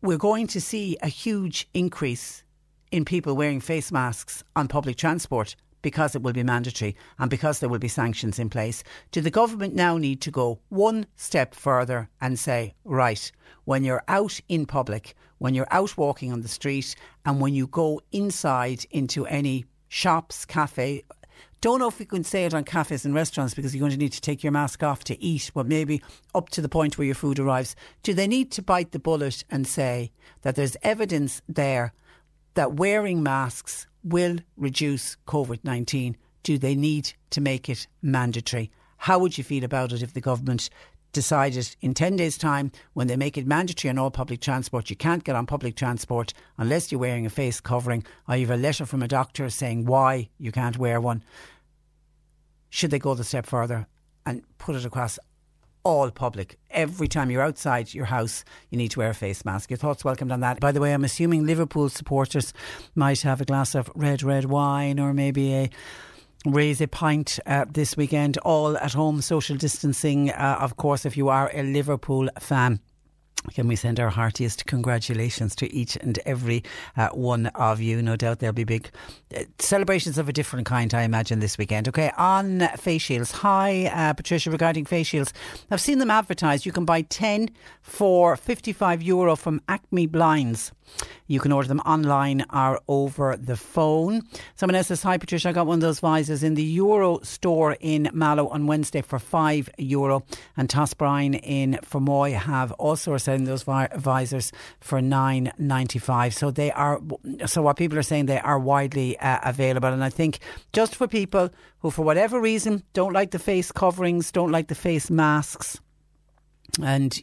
We're 0.00 0.18
going 0.18 0.46
to 0.48 0.60
see 0.60 0.96
a 1.02 1.08
huge 1.08 1.68
increase 1.74 2.42
in 2.90 3.04
people 3.04 3.36
wearing 3.36 3.60
face 3.60 3.92
masks 3.92 4.42
on 4.56 4.68
public 4.68 4.96
transport 4.96 5.56
because 5.82 6.14
it 6.14 6.22
will 6.22 6.32
be 6.32 6.42
mandatory 6.42 6.96
and 7.18 7.30
because 7.30 7.60
there 7.60 7.68
will 7.68 7.78
be 7.78 7.88
sanctions 7.88 8.38
in 8.38 8.50
place. 8.50 8.82
Do 9.12 9.20
the 9.20 9.30
government 9.30 9.74
now 9.74 9.96
need 9.98 10.20
to 10.22 10.30
go 10.30 10.60
one 10.70 11.06
step 11.16 11.54
further 11.54 12.08
and 12.20 12.38
say, 12.38 12.74
right, 12.84 13.30
when 13.64 13.84
you're 13.84 14.02
out 14.08 14.40
in 14.48 14.66
public, 14.66 15.14
when 15.38 15.54
you're 15.54 15.68
out 15.70 15.96
walking 15.96 16.32
on 16.32 16.40
the 16.40 16.48
street, 16.48 16.96
and 17.24 17.40
when 17.40 17.54
you 17.54 17.66
go 17.66 18.00
inside 18.10 18.84
into 18.90 19.26
any 19.26 19.66
shops, 19.88 20.44
cafe, 20.44 21.04
don't 21.60 21.80
know 21.80 21.88
if 21.88 21.98
we 21.98 22.04
can 22.04 22.24
say 22.24 22.44
it 22.44 22.54
on 22.54 22.64
cafes 22.64 23.04
and 23.04 23.14
restaurants 23.14 23.54
because 23.54 23.74
you're 23.74 23.80
going 23.80 23.92
to 23.92 23.98
need 23.98 24.12
to 24.12 24.20
take 24.20 24.42
your 24.42 24.52
mask 24.52 24.82
off 24.82 25.04
to 25.04 25.22
eat, 25.22 25.50
but 25.54 25.66
maybe 25.66 26.02
up 26.34 26.50
to 26.50 26.60
the 26.60 26.68
point 26.68 26.96
where 26.96 27.06
your 27.06 27.14
food 27.14 27.38
arrives. 27.38 27.74
Do 28.02 28.14
they 28.14 28.28
need 28.28 28.52
to 28.52 28.62
bite 28.62 28.92
the 28.92 28.98
bullet 28.98 29.44
and 29.50 29.66
say 29.66 30.12
that 30.42 30.54
there's 30.54 30.76
evidence 30.82 31.42
there 31.48 31.92
that 32.54 32.74
wearing 32.74 33.22
masks 33.22 33.86
will 34.04 34.38
reduce 34.56 35.16
COVID 35.26 35.64
19? 35.64 36.16
Do 36.42 36.58
they 36.58 36.74
need 36.74 37.12
to 37.30 37.40
make 37.40 37.68
it 37.68 37.86
mandatory? 38.02 38.70
How 38.98 39.18
would 39.18 39.38
you 39.38 39.44
feel 39.44 39.64
about 39.64 39.92
it 39.92 40.02
if 40.02 40.12
the 40.12 40.20
government 40.20 40.70
decided 41.12 41.76
in 41.80 41.94
10 41.94 42.16
days' 42.16 42.38
time, 42.38 42.70
when 42.92 43.06
they 43.06 43.16
make 43.16 43.38
it 43.38 43.46
mandatory 43.46 43.90
on 43.90 43.98
all 43.98 44.10
public 44.10 44.40
transport, 44.40 44.90
you 44.90 44.96
can't 44.96 45.24
get 45.24 45.36
on 45.36 45.46
public 45.46 45.76
transport 45.76 46.32
unless 46.56 46.90
you're 46.90 47.00
wearing 47.00 47.26
a 47.26 47.30
face 47.30 47.60
covering, 47.60 48.04
or 48.28 48.36
you 48.36 48.46
have 48.46 48.58
a 48.58 48.60
letter 48.60 48.86
from 48.86 49.02
a 49.02 49.08
doctor 49.08 49.48
saying 49.50 49.86
why 49.86 50.28
you 50.38 50.52
can't 50.52 50.78
wear 50.78 51.00
one. 51.00 51.22
Should 52.70 52.90
they 52.90 52.98
go 52.98 53.14
the 53.14 53.24
step 53.24 53.46
further 53.46 53.86
and 54.26 54.42
put 54.58 54.76
it 54.76 54.84
across 54.84 55.18
all 55.88 56.10
public. 56.10 56.58
Every 56.70 57.08
time 57.08 57.30
you're 57.30 57.42
outside 57.42 57.94
your 57.94 58.04
house, 58.06 58.44
you 58.68 58.76
need 58.76 58.90
to 58.90 58.98
wear 58.98 59.10
a 59.10 59.14
face 59.14 59.42
mask. 59.44 59.70
Your 59.70 59.78
thoughts 59.78 60.04
welcomed 60.04 60.32
on 60.32 60.40
that. 60.40 60.60
By 60.60 60.70
the 60.70 60.80
way, 60.80 60.92
I'm 60.92 61.04
assuming 61.04 61.46
Liverpool 61.46 61.88
supporters 61.88 62.52
might 62.94 63.22
have 63.22 63.40
a 63.40 63.46
glass 63.46 63.74
of 63.74 63.90
red, 63.94 64.22
red 64.22 64.44
wine 64.44 65.00
or 65.00 65.14
maybe 65.14 65.54
a 65.54 65.70
raise 66.52 66.80
a 66.80 66.88
pint 66.88 67.38
uh, 67.46 67.64
this 67.70 67.96
weekend, 67.96 68.38
all 68.38 68.76
at 68.78 68.92
home, 68.92 69.20
social 69.20 69.56
distancing, 69.56 70.30
uh, 70.30 70.58
of 70.60 70.76
course, 70.76 71.04
if 71.04 71.16
you 71.16 71.28
are 71.28 71.50
a 71.54 71.62
Liverpool 71.62 72.28
fan. 72.38 72.80
Can 73.52 73.68
we 73.68 73.76
send 73.76 74.00
our 74.00 74.10
heartiest 74.10 74.66
congratulations 74.66 75.54
to 75.56 75.72
each 75.72 75.96
and 75.96 76.18
every 76.26 76.64
uh, 76.96 77.08
one 77.10 77.46
of 77.46 77.80
you? 77.80 78.02
No 78.02 78.16
doubt 78.16 78.40
there'll 78.40 78.52
be 78.52 78.64
big 78.64 78.90
uh, 79.34 79.44
celebrations 79.58 80.18
of 80.18 80.28
a 80.28 80.32
different 80.32 80.66
kind, 80.66 80.92
I 80.92 81.02
imagine, 81.02 81.38
this 81.38 81.56
weekend. 81.56 81.88
Okay, 81.88 82.10
on 82.18 82.68
face 82.76 83.02
shields. 83.02 83.30
Hi, 83.30 83.86
uh, 83.86 84.12
Patricia, 84.12 84.50
regarding 84.50 84.84
face 84.84 85.06
shields. 85.06 85.32
I've 85.70 85.80
seen 85.80 85.98
them 85.98 86.10
advertised. 86.10 86.66
You 86.66 86.72
can 86.72 86.84
buy 86.84 87.02
10 87.02 87.50
for 87.80 88.36
55 88.36 89.02
euro 89.02 89.36
from 89.36 89.62
Acme 89.68 90.06
Blinds. 90.06 90.72
You 91.26 91.40
can 91.40 91.52
order 91.52 91.68
them 91.68 91.80
online 91.80 92.44
or 92.52 92.80
over 92.88 93.36
the 93.36 93.56
phone. 93.56 94.22
Someone 94.54 94.74
else 94.74 94.88
says, 94.88 95.02
Hi 95.02 95.18
Patricia, 95.18 95.50
I 95.50 95.52
got 95.52 95.66
one 95.66 95.76
of 95.76 95.80
those 95.80 96.00
visors 96.00 96.42
in 96.42 96.54
the 96.54 96.62
Euro 96.62 97.20
store 97.22 97.76
in 97.80 98.10
Mallow 98.12 98.48
on 98.48 98.66
Wednesday 98.66 99.02
for 99.02 99.18
five 99.18 99.68
euro. 99.78 100.24
And 100.56 100.68
Tosbrine 100.68 101.40
in 101.42 101.78
Fermoy 101.84 102.34
have 102.34 102.72
also 102.72 103.12
are 103.12 103.18
selling 103.18 103.44
those 103.44 103.62
vi- 103.62 103.88
visors 103.96 104.52
for 104.80 105.00
nine 105.00 105.52
ninety 105.58 105.98
five. 105.98 106.34
So 106.34 106.50
they 106.50 106.70
are 106.72 107.00
so 107.46 107.62
what 107.62 107.76
people 107.76 107.98
are 107.98 108.02
saying 108.02 108.26
they 108.26 108.40
are 108.40 108.58
widely 108.58 109.18
uh, 109.18 109.40
available. 109.44 109.88
And 109.88 110.04
I 110.04 110.10
think 110.10 110.38
just 110.72 110.94
for 110.94 111.06
people 111.06 111.50
who 111.80 111.90
for 111.90 112.02
whatever 112.02 112.40
reason 112.40 112.82
don't 112.92 113.12
like 113.12 113.30
the 113.30 113.38
face 113.38 113.70
coverings, 113.72 114.32
don't 114.32 114.50
like 114.50 114.68
the 114.68 114.74
face 114.74 115.10
masks 115.10 115.80
and 116.82 117.20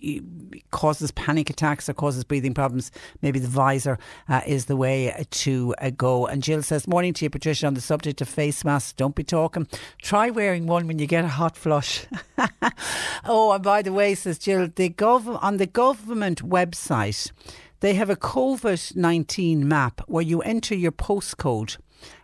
causes 0.71 1.11
panic 1.11 1.49
attacks 1.49 1.89
or 1.89 1.93
causes 1.93 2.23
breathing 2.23 2.53
problems, 2.53 2.91
maybe 3.21 3.39
the 3.39 3.47
visor 3.47 3.97
uh, 4.29 4.41
is 4.45 4.65
the 4.65 4.75
way 4.75 5.25
to 5.29 5.75
uh, 5.79 5.89
go. 5.91 6.25
And 6.25 6.43
Jill 6.43 6.63
says, 6.63 6.87
Morning 6.87 7.13
to 7.13 7.25
you, 7.25 7.29
Patricia, 7.29 7.67
on 7.67 7.73
the 7.73 7.81
subject 7.81 8.21
of 8.21 8.29
face 8.29 8.63
masks. 8.63 8.93
Don't 8.93 9.15
be 9.15 9.23
talking. 9.23 9.67
Try 10.01 10.29
wearing 10.29 10.67
one 10.67 10.87
when 10.87 10.99
you 10.99 11.07
get 11.07 11.25
a 11.25 11.29
hot 11.29 11.57
flush. 11.57 12.05
oh, 13.25 13.51
and 13.51 13.63
by 13.63 13.81
the 13.81 13.93
way, 13.93 14.15
says 14.15 14.39
Jill, 14.39 14.69
the 14.75 14.89
gov- 14.89 15.41
on 15.43 15.57
the 15.57 15.67
government 15.67 16.47
website, 16.47 17.31
they 17.79 17.93
have 17.93 18.09
a 18.09 18.15
COVID 18.15 18.95
19 18.95 19.67
map 19.67 20.01
where 20.07 20.23
you 20.23 20.41
enter 20.41 20.75
your 20.75 20.91
postcode 20.91 21.77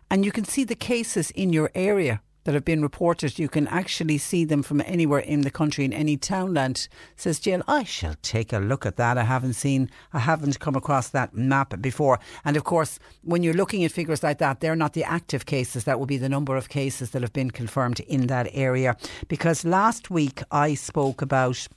and 0.09 0.25
you 0.25 0.31
can 0.31 0.43
see 0.43 0.63
the 0.63 0.75
cases 0.75 1.31
in 1.31 1.53
your 1.53 1.71
area 1.73 2.21
that 2.43 2.53
have 2.53 2.65
been 2.65 2.81
reported. 2.81 3.37
You 3.37 3.49
can 3.49 3.67
actually 3.67 4.17
see 4.17 4.45
them 4.45 4.63
from 4.63 4.81
anywhere 4.81 5.19
in 5.19 5.41
the 5.41 5.51
country, 5.51 5.85
in 5.85 5.93
any 5.93 6.17
townland. 6.17 6.87
Says 7.15 7.39
Jill, 7.39 7.61
I 7.67 7.83
shall 7.83 8.15
take 8.21 8.53
a 8.53 8.59
look 8.59 8.85
at 8.85 8.97
that. 8.97 9.17
I 9.17 9.23
haven't 9.23 9.53
seen, 9.53 9.89
I 10.13 10.19
haven't 10.19 10.59
come 10.59 10.75
across 10.75 11.09
that 11.09 11.35
map 11.35 11.79
before. 11.81 12.19
And 12.43 12.57
of 12.57 12.63
course, 12.63 12.99
when 13.23 13.43
you're 13.43 13.53
looking 13.53 13.83
at 13.83 13.91
figures 13.91 14.23
like 14.23 14.39
that, 14.39 14.59
they're 14.59 14.75
not 14.75 14.93
the 14.93 15.03
active 15.03 15.45
cases. 15.45 15.83
That 15.83 15.99
will 15.99 16.05
be 16.05 16.17
the 16.17 16.29
number 16.29 16.55
of 16.55 16.69
cases 16.69 17.11
that 17.11 17.21
have 17.21 17.33
been 17.33 17.51
confirmed 17.51 17.99
in 18.01 18.27
that 18.27 18.49
area. 18.53 18.95
Because 19.27 19.65
last 19.65 20.09
week 20.09 20.41
I 20.51 20.73
spoke 20.73 21.21
about 21.21 21.67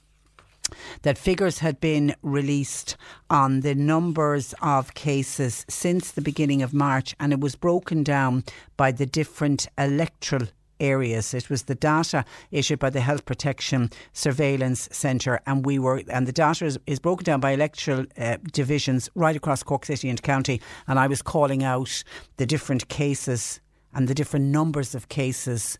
that 1.01 1.17
figures 1.17 1.59
had 1.59 1.79
been 1.79 2.15
released 2.21 2.97
on 3.29 3.61
the 3.61 3.75
numbers 3.75 4.53
of 4.61 4.93
cases 4.93 5.65
since 5.69 6.11
the 6.11 6.21
beginning 6.21 6.61
of 6.61 6.73
March, 6.73 7.15
and 7.19 7.33
it 7.33 7.39
was 7.39 7.55
broken 7.55 8.03
down 8.03 8.43
by 8.77 8.91
the 8.91 9.05
different 9.05 9.67
electoral 9.77 10.47
areas. 10.79 11.33
It 11.33 11.49
was 11.49 11.63
the 11.63 11.75
data 11.75 12.25
issued 12.51 12.79
by 12.79 12.89
the 12.89 13.01
Health 13.01 13.25
Protection 13.25 13.89
Surveillance 14.13 14.89
Centre, 14.91 15.39
and 15.45 15.65
we 15.65 15.79
were 15.79 16.03
and 16.09 16.27
the 16.27 16.31
data 16.31 16.65
is, 16.65 16.79
is 16.85 16.99
broken 16.99 17.23
down 17.23 17.39
by 17.39 17.51
electoral 17.51 18.05
uh, 18.17 18.37
divisions 18.51 19.09
right 19.15 19.35
across 19.35 19.63
Cork 19.63 19.85
City 19.85 20.09
and 20.09 20.21
County. 20.21 20.61
And 20.87 20.99
I 20.99 21.07
was 21.07 21.21
calling 21.21 21.63
out 21.63 22.03
the 22.37 22.45
different 22.45 22.87
cases 22.89 23.61
and 23.93 24.07
the 24.07 24.13
different 24.13 24.47
numbers 24.47 24.93
of 24.93 25.07
cases 25.07 25.79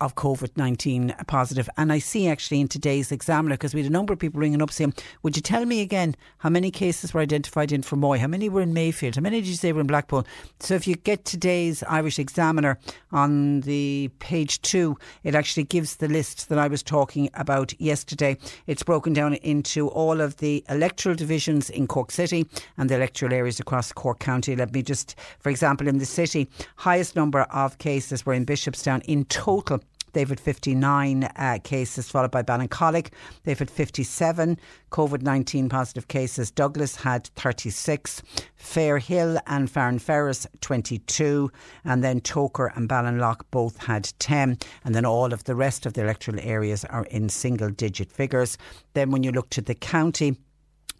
of 0.00 0.14
COVID 0.14 0.56
19 0.56 1.14
positive. 1.26 1.68
And 1.76 1.92
I 1.92 1.98
see 1.98 2.28
actually 2.28 2.60
in 2.60 2.68
today's 2.68 3.12
examiner, 3.12 3.54
because 3.54 3.74
we 3.74 3.82
had 3.82 3.90
a 3.90 3.92
number 3.92 4.12
of 4.12 4.18
people 4.18 4.40
ringing 4.40 4.62
up 4.62 4.70
saying, 4.70 4.94
Would 5.22 5.36
you 5.36 5.42
tell 5.42 5.64
me 5.64 5.80
again 5.80 6.14
how 6.38 6.50
many 6.50 6.70
cases 6.70 7.14
were 7.14 7.20
identified 7.20 7.72
in 7.72 7.82
Fermoy? 7.82 8.18
How 8.18 8.26
many 8.26 8.48
were 8.48 8.60
in 8.60 8.74
Mayfield? 8.74 9.16
How 9.16 9.22
many 9.22 9.40
did 9.40 9.48
you 9.48 9.54
say 9.54 9.72
were 9.72 9.80
in 9.80 9.86
Blackpool? 9.86 10.26
So 10.60 10.74
if 10.74 10.86
you 10.86 10.96
get 10.96 11.24
today's 11.24 11.82
Irish 11.84 12.18
examiner 12.18 12.78
on 13.12 13.60
the 13.62 14.10
page 14.18 14.60
two, 14.62 14.96
it 15.22 15.34
actually 15.34 15.64
gives 15.64 15.96
the 15.96 16.08
list 16.08 16.48
that 16.48 16.58
I 16.58 16.68
was 16.68 16.82
talking 16.82 17.30
about 17.34 17.78
yesterday. 17.80 18.36
It's 18.66 18.82
broken 18.82 19.12
down 19.12 19.34
into 19.34 19.88
all 19.88 20.20
of 20.20 20.38
the 20.38 20.64
electoral 20.68 21.14
divisions 21.14 21.70
in 21.70 21.86
Cork 21.86 22.10
City 22.10 22.46
and 22.76 22.90
the 22.90 22.94
electoral 22.96 23.32
areas 23.32 23.60
across 23.60 23.92
Cork 23.92 24.18
County. 24.18 24.56
Let 24.56 24.72
me 24.72 24.82
just, 24.82 25.16
for 25.40 25.50
example, 25.50 25.88
in 25.88 25.98
the 25.98 26.06
city, 26.06 26.48
highest 26.76 27.16
number 27.16 27.42
of 27.42 27.78
cases 27.78 28.26
were 28.26 28.34
in 28.34 28.46
Bishopstown 28.46 29.02
in 29.04 29.24
total. 29.26 29.80
They've 30.14 30.28
had 30.28 30.40
59 30.40 31.24
uh, 31.24 31.58
cases, 31.62 32.08
followed 32.08 32.30
by 32.30 32.42
Ballincollig. 32.42 33.08
They've 33.42 33.58
had 33.58 33.70
57 33.70 34.58
COVID 34.90 35.22
19 35.22 35.68
positive 35.68 36.08
cases. 36.08 36.50
Douglas 36.50 36.96
had 36.96 37.26
36. 37.34 38.22
Fairhill 38.58 39.38
and 39.46 39.68
Farranferris 39.68 40.46
22. 40.60 41.50
And 41.84 42.02
then 42.02 42.20
Togher 42.20 42.74
and 42.76 42.88
Ballinlough 42.88 43.42
both 43.50 43.76
had 43.76 44.12
10. 44.20 44.58
And 44.84 44.94
then 44.94 45.04
all 45.04 45.32
of 45.32 45.44
the 45.44 45.54
rest 45.54 45.84
of 45.84 45.92
the 45.92 46.02
electoral 46.02 46.38
areas 46.40 46.84
are 46.86 47.04
in 47.06 47.28
single 47.28 47.70
digit 47.70 48.10
figures. 48.10 48.56
Then 48.94 49.10
when 49.10 49.22
you 49.22 49.32
look 49.32 49.50
to 49.50 49.60
the 49.60 49.74
county, 49.74 50.36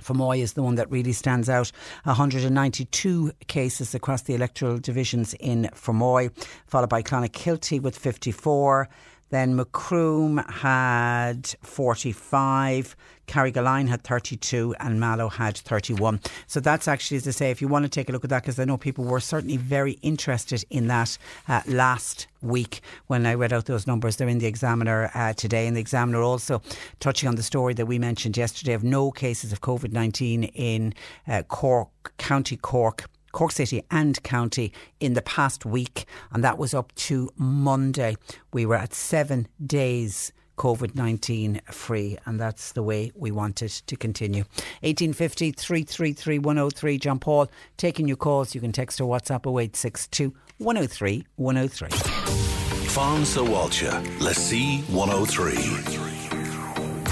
Fermoy 0.02 0.38
is 0.38 0.52
the 0.54 0.62
one 0.62 0.74
that 0.76 0.90
really 0.90 1.12
stands 1.12 1.48
out. 1.48 1.70
192 2.04 3.32
cases 3.46 3.94
across 3.94 4.22
the 4.22 4.34
electoral 4.34 4.78
divisions 4.78 5.34
in 5.34 5.68
Fermoy, 5.74 6.30
followed 6.66 6.90
by 6.90 7.02
Clonakilty 7.02 7.80
with 7.80 7.96
54. 7.96 8.88
Then 9.34 9.56
Macroom 9.56 10.38
had 10.48 11.56
45. 11.64 12.94
Carrigaline 13.26 13.88
had 13.88 14.04
32 14.04 14.76
and 14.78 15.00
Mallow 15.00 15.28
had 15.28 15.56
31. 15.56 16.20
So 16.46 16.60
that's 16.60 16.86
actually, 16.86 17.16
as 17.16 17.26
I 17.26 17.32
say, 17.32 17.50
if 17.50 17.60
you 17.60 17.66
want 17.66 17.84
to 17.84 17.88
take 17.88 18.08
a 18.08 18.12
look 18.12 18.22
at 18.22 18.30
that, 18.30 18.42
because 18.42 18.60
I 18.60 18.64
know 18.64 18.76
people 18.76 19.04
were 19.04 19.18
certainly 19.18 19.56
very 19.56 19.98
interested 20.02 20.64
in 20.70 20.86
that 20.86 21.18
uh, 21.48 21.62
last 21.66 22.28
week 22.42 22.80
when 23.08 23.26
I 23.26 23.34
read 23.34 23.52
out 23.52 23.64
those 23.64 23.88
numbers. 23.88 24.18
They're 24.18 24.28
in 24.28 24.38
the 24.38 24.46
Examiner 24.46 25.10
uh, 25.16 25.32
today. 25.32 25.66
And 25.66 25.76
the 25.76 25.80
Examiner 25.80 26.22
also 26.22 26.62
touching 27.00 27.28
on 27.28 27.34
the 27.34 27.42
story 27.42 27.74
that 27.74 27.86
we 27.86 27.98
mentioned 27.98 28.36
yesterday 28.36 28.74
of 28.74 28.84
no 28.84 29.10
cases 29.10 29.52
of 29.52 29.62
COVID 29.62 29.90
19 29.90 30.44
in 30.44 30.94
uh, 31.26 31.42
Cork, 31.42 32.16
County 32.18 32.56
Cork. 32.56 33.06
Cork 33.34 33.50
City 33.50 33.82
and 33.90 34.22
County 34.22 34.72
in 35.00 35.14
the 35.14 35.22
past 35.22 35.66
week, 35.66 36.06
and 36.32 36.44
that 36.44 36.56
was 36.56 36.72
up 36.72 36.94
to 36.94 37.28
Monday. 37.36 38.16
We 38.52 38.64
were 38.64 38.76
at 38.76 38.94
seven 38.94 39.48
days 39.66 40.32
COVID 40.56 40.94
19 40.94 41.60
free, 41.72 42.16
and 42.26 42.40
that's 42.40 42.72
the 42.72 42.82
way 42.84 43.10
we 43.16 43.32
want 43.32 43.60
it 43.60 43.82
to 43.88 43.96
continue. 43.96 44.44
1850 44.82 45.50
333 45.50 46.38
103. 46.38 46.98
John 46.98 47.18
Paul, 47.18 47.50
taking 47.76 48.06
your 48.06 48.16
calls. 48.16 48.54
You 48.54 48.60
can 48.60 48.70
text 48.70 49.00
or 49.00 49.08
WhatsApp 49.08 49.44
0862 49.46 50.32
103 50.58 51.26
103. 51.34 51.88
Fan 51.88 53.24
sa 53.24 53.40
Walcha, 53.40 54.00
le 54.20 54.32
103. 54.94 56.03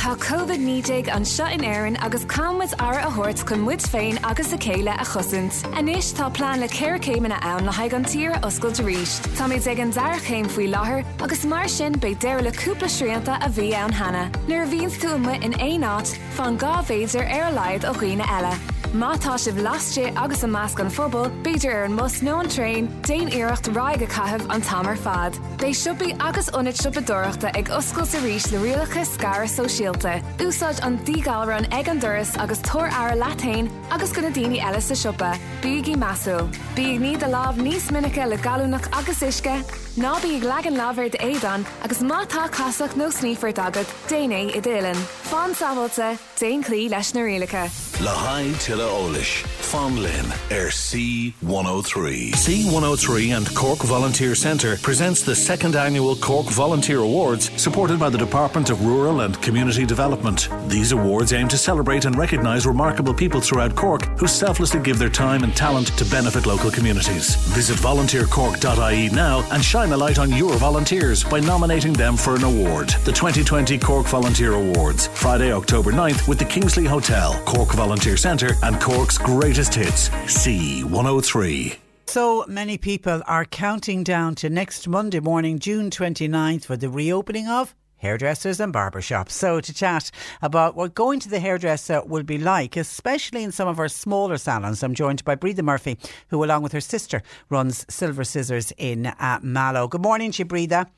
Tá 0.03 0.17
COVID 0.19 0.59
nídig 0.59 1.07
an 1.15 1.23
seo 1.23 1.47
in 1.47 1.61
airan 1.63 1.97
agus 2.03 2.25
cámid 2.25 2.73
ar 2.83 2.99
a 2.99 3.11
thuirt 3.15 3.45
chun 3.47 3.61
muid 3.63 3.85
féin 3.87 4.19
agus 4.27 4.53
a 4.53 4.59
céile 4.59 4.91
a 4.91 5.05
chusint. 5.07 5.63
Anis 5.79 6.13
tá 6.13 6.27
plán 6.35 6.59
le 6.59 6.67
céir 6.67 6.99
céimena 6.99 7.39
ann 7.45 7.65
le 7.65 7.71
haig 7.71 7.95
an 7.95 8.03
tír 8.05 8.35
oscail 8.43 8.75
de 8.75 8.83
ríist. 8.83 9.31
Tá 9.39 9.47
mé 9.47 9.63
ag 9.65 9.79
an 9.79 9.95
deir 9.95 10.19
chéim 10.27 10.51
faoi 10.51 10.67
láthair 10.75 11.07
agus 11.23 11.45
mar 11.45 11.69
sin 11.69 11.93
be 11.93 12.17
deir 12.17 12.43
leúpla 12.43 12.91
sríanta 12.91 13.39
a 13.47 13.49
bhí 13.49 13.73
an 13.75 13.93
hena. 13.93 14.29
Nuair 14.49 14.67
víns 14.67 14.99
túma 14.99 15.39
in 15.41 15.53
éát 15.53 16.19
fan 16.35 16.59
gáhéidir 16.59 17.31
ar 17.39 17.53
leid 17.53 17.87
ó 17.87 17.95
chuoine 17.95 18.27
eile. 18.27 18.59
Mátá 18.93 19.39
sib 19.39 19.57
lasté 19.57 20.13
agus 20.17 20.43
a 20.43 20.47
meas 20.47 20.75
an 20.79 20.91
fphobal, 20.91 21.31
beidir 21.43 21.73
ar 21.73 21.85
an 21.85 21.95
mus 21.95 22.21
nó 22.21 22.41
an 22.41 22.49
trein, 22.49 22.89
déon 23.01 23.31
iirecht 23.33 23.73
raige 23.73 24.07
caihamh 24.07 24.45
an 24.53 24.61
tamar 24.61 24.97
fad. 24.97 25.33
Bei 25.57 25.71
siúpi 25.73 26.13
agus 26.21 26.51
onid 26.51 26.77
sipadúachta 26.77 27.49
ag 27.57 27.71
oscail 27.73 28.05
sa 28.05 28.19
ríis 28.19 28.53
le 28.53 28.59
rialacha 28.59 29.07
scar 29.07 29.47
sosiálta. 29.93 30.23
Úsáid 30.39 30.81
an 30.83 30.99
dígalran 31.05 31.67
ag 31.73 31.89
an 31.89 31.99
duras 31.99 32.37
agus 32.37 32.59
tór 32.59 32.91
air 32.93 33.17
latain 33.17 33.71
agus 33.91 34.13
gona 34.13 34.31
daoine 34.31 34.61
eile 34.61 34.81
sa 34.81 34.95
sipa. 34.95 35.39
Bíí 35.63 35.97
measú. 35.97 36.49
Bí 36.75 36.99
ní 36.99 37.17
a 37.23 37.29
láb 37.29 37.57
níos 37.57 37.91
minice 37.91 38.27
le 38.27 38.37
galúnach 38.37 38.89
agus 38.93 39.23
isce, 39.23 39.65
nábí 39.97 40.37
ag 40.37 40.43
legan 40.43 40.77
lábhar 40.77 41.11
édan 41.21 41.65
agus 41.85 41.99
mátá 41.99 42.49
casach 42.51 42.95
nó 42.97 43.11
snífir 43.11 43.59
agad 43.59 43.87
déine 44.09 44.55
i 44.55 44.61
ddélan. 44.61 44.97
Fá 45.25 45.49
sabalta, 45.55 46.17
déon 46.39 46.63
clí 46.63 46.89
leis 46.89 47.15
na 47.15 47.21
rialacha. 47.21 47.69
Le 48.01 48.11
haid 48.11 48.55
tuile 48.61 48.85
ólis, 48.85 49.45
Lynn, 49.73 50.27
Air 50.51 50.69
C103. 50.69 52.33
C103 52.33 53.35
and 53.35 53.55
Cork 53.55 53.79
Volunteer 53.79 54.35
Centre 54.35 54.77
presents 54.77 55.23
the 55.23 55.35
second 55.35 55.77
annual 55.77 56.15
Cork 56.15 56.47
Volunteer 56.49 56.99
Awards 56.99 57.51
supported 57.61 57.99
by 57.99 58.11
the 58.11 58.19
Department 58.19 58.69
of 58.69 58.85
Rural 58.85 59.23
and 59.23 59.41
Community 59.41 59.87
Development. 59.87 60.51
These 60.69 60.93
awards 60.93 61.33
aim 61.33 61.49
to 61.49 61.57
celebrate 61.57 62.05
and 62.05 62.19
recognise 62.19 62.67
remarkable 62.67 63.15
people 63.15 63.41
throughout 63.41 63.75
Cork 63.75 64.05
who 64.19 64.27
selflessly 64.27 64.81
give 64.81 64.99
their 64.99 65.09
time 65.09 65.43
and 65.43 65.57
talent 65.57 65.87
to 65.97 66.05
benefit 66.05 66.45
local 66.45 66.71
communities. 66.71 67.35
Visit 67.55 67.79
volunteercork.ie 67.79 69.09
now 69.09 69.43
and 69.53 69.65
Shine 69.65 69.93
a 69.93 69.97
light 69.97 70.19
on 70.19 70.31
your 70.33 70.55
volunteers 70.57 71.25
by 71.25 71.41
nominating 71.41 71.95
them 71.95 72.19
for 72.19 72.37
an 72.37 72.45
award. 72.45 72.91
The 73.07 73.13
2020 73.13 73.79
Cork 73.79 74.07
Volunteer 74.07 74.53
Awards, 74.53 75.07
Friday, 75.07 75.51
October 75.51 75.93
9th, 75.93 76.29
with 76.29 76.39
the 76.39 76.45
Kingsley 76.45 76.85
Hotel, 76.85 77.41
Cork 77.47 77.73
Volunteer 77.73 78.19
Centre, 78.19 78.55
and 78.63 78.79
Cork's 78.79 79.17
greatest 79.17 79.62
hits, 79.69 80.09
C103. 80.09 81.77
So 82.07 82.45
many 82.47 82.77
people 82.79 83.23
are 83.27 83.45
counting 83.45 84.03
down 84.05 84.35
to 84.37 84.51
next 84.51 84.87
Monday 84.89 85.21
morning, 85.21 85.59
June 85.59 85.89
29th, 85.89 86.65
for 86.65 86.77
the 86.77 86.91
reopening 86.91 87.49
of 87.49 87.75
hairdressers 87.97 88.61
and 88.61 88.75
barbershops. 88.75 89.31
So, 89.31 89.61
to 89.61 89.73
chat 89.73 90.11
about 90.43 90.75
what 90.75 90.95
going 90.95 91.21
to 91.21 91.29
the 91.29 91.39
hairdresser 91.39 92.03
will 92.05 92.25
be 92.25 92.37
like, 92.37 92.77
especially 92.77 93.43
in 93.43 93.53
some 93.53 93.69
of 93.69 93.79
our 93.79 93.89
smaller 93.89 94.37
salons, 94.37 94.83
I'm 94.83 94.95
joined 94.95 95.25
by 95.25 95.37
Breatha 95.37 95.63
Murphy, 95.63 95.97
who, 96.29 96.45
along 96.45 96.63
with 96.63 96.73
her 96.73 96.81
sister, 96.81 97.23
runs 97.49 97.87
Silver 97.89 98.25
Scissors 98.25 98.73
in 98.77 99.07
uh, 99.07 99.39
Mallow. 99.43 99.89
Good 99.89 100.03
morning 100.03 100.33
to 100.33 100.39
you, 100.41 100.45
Breatha. 100.45 100.89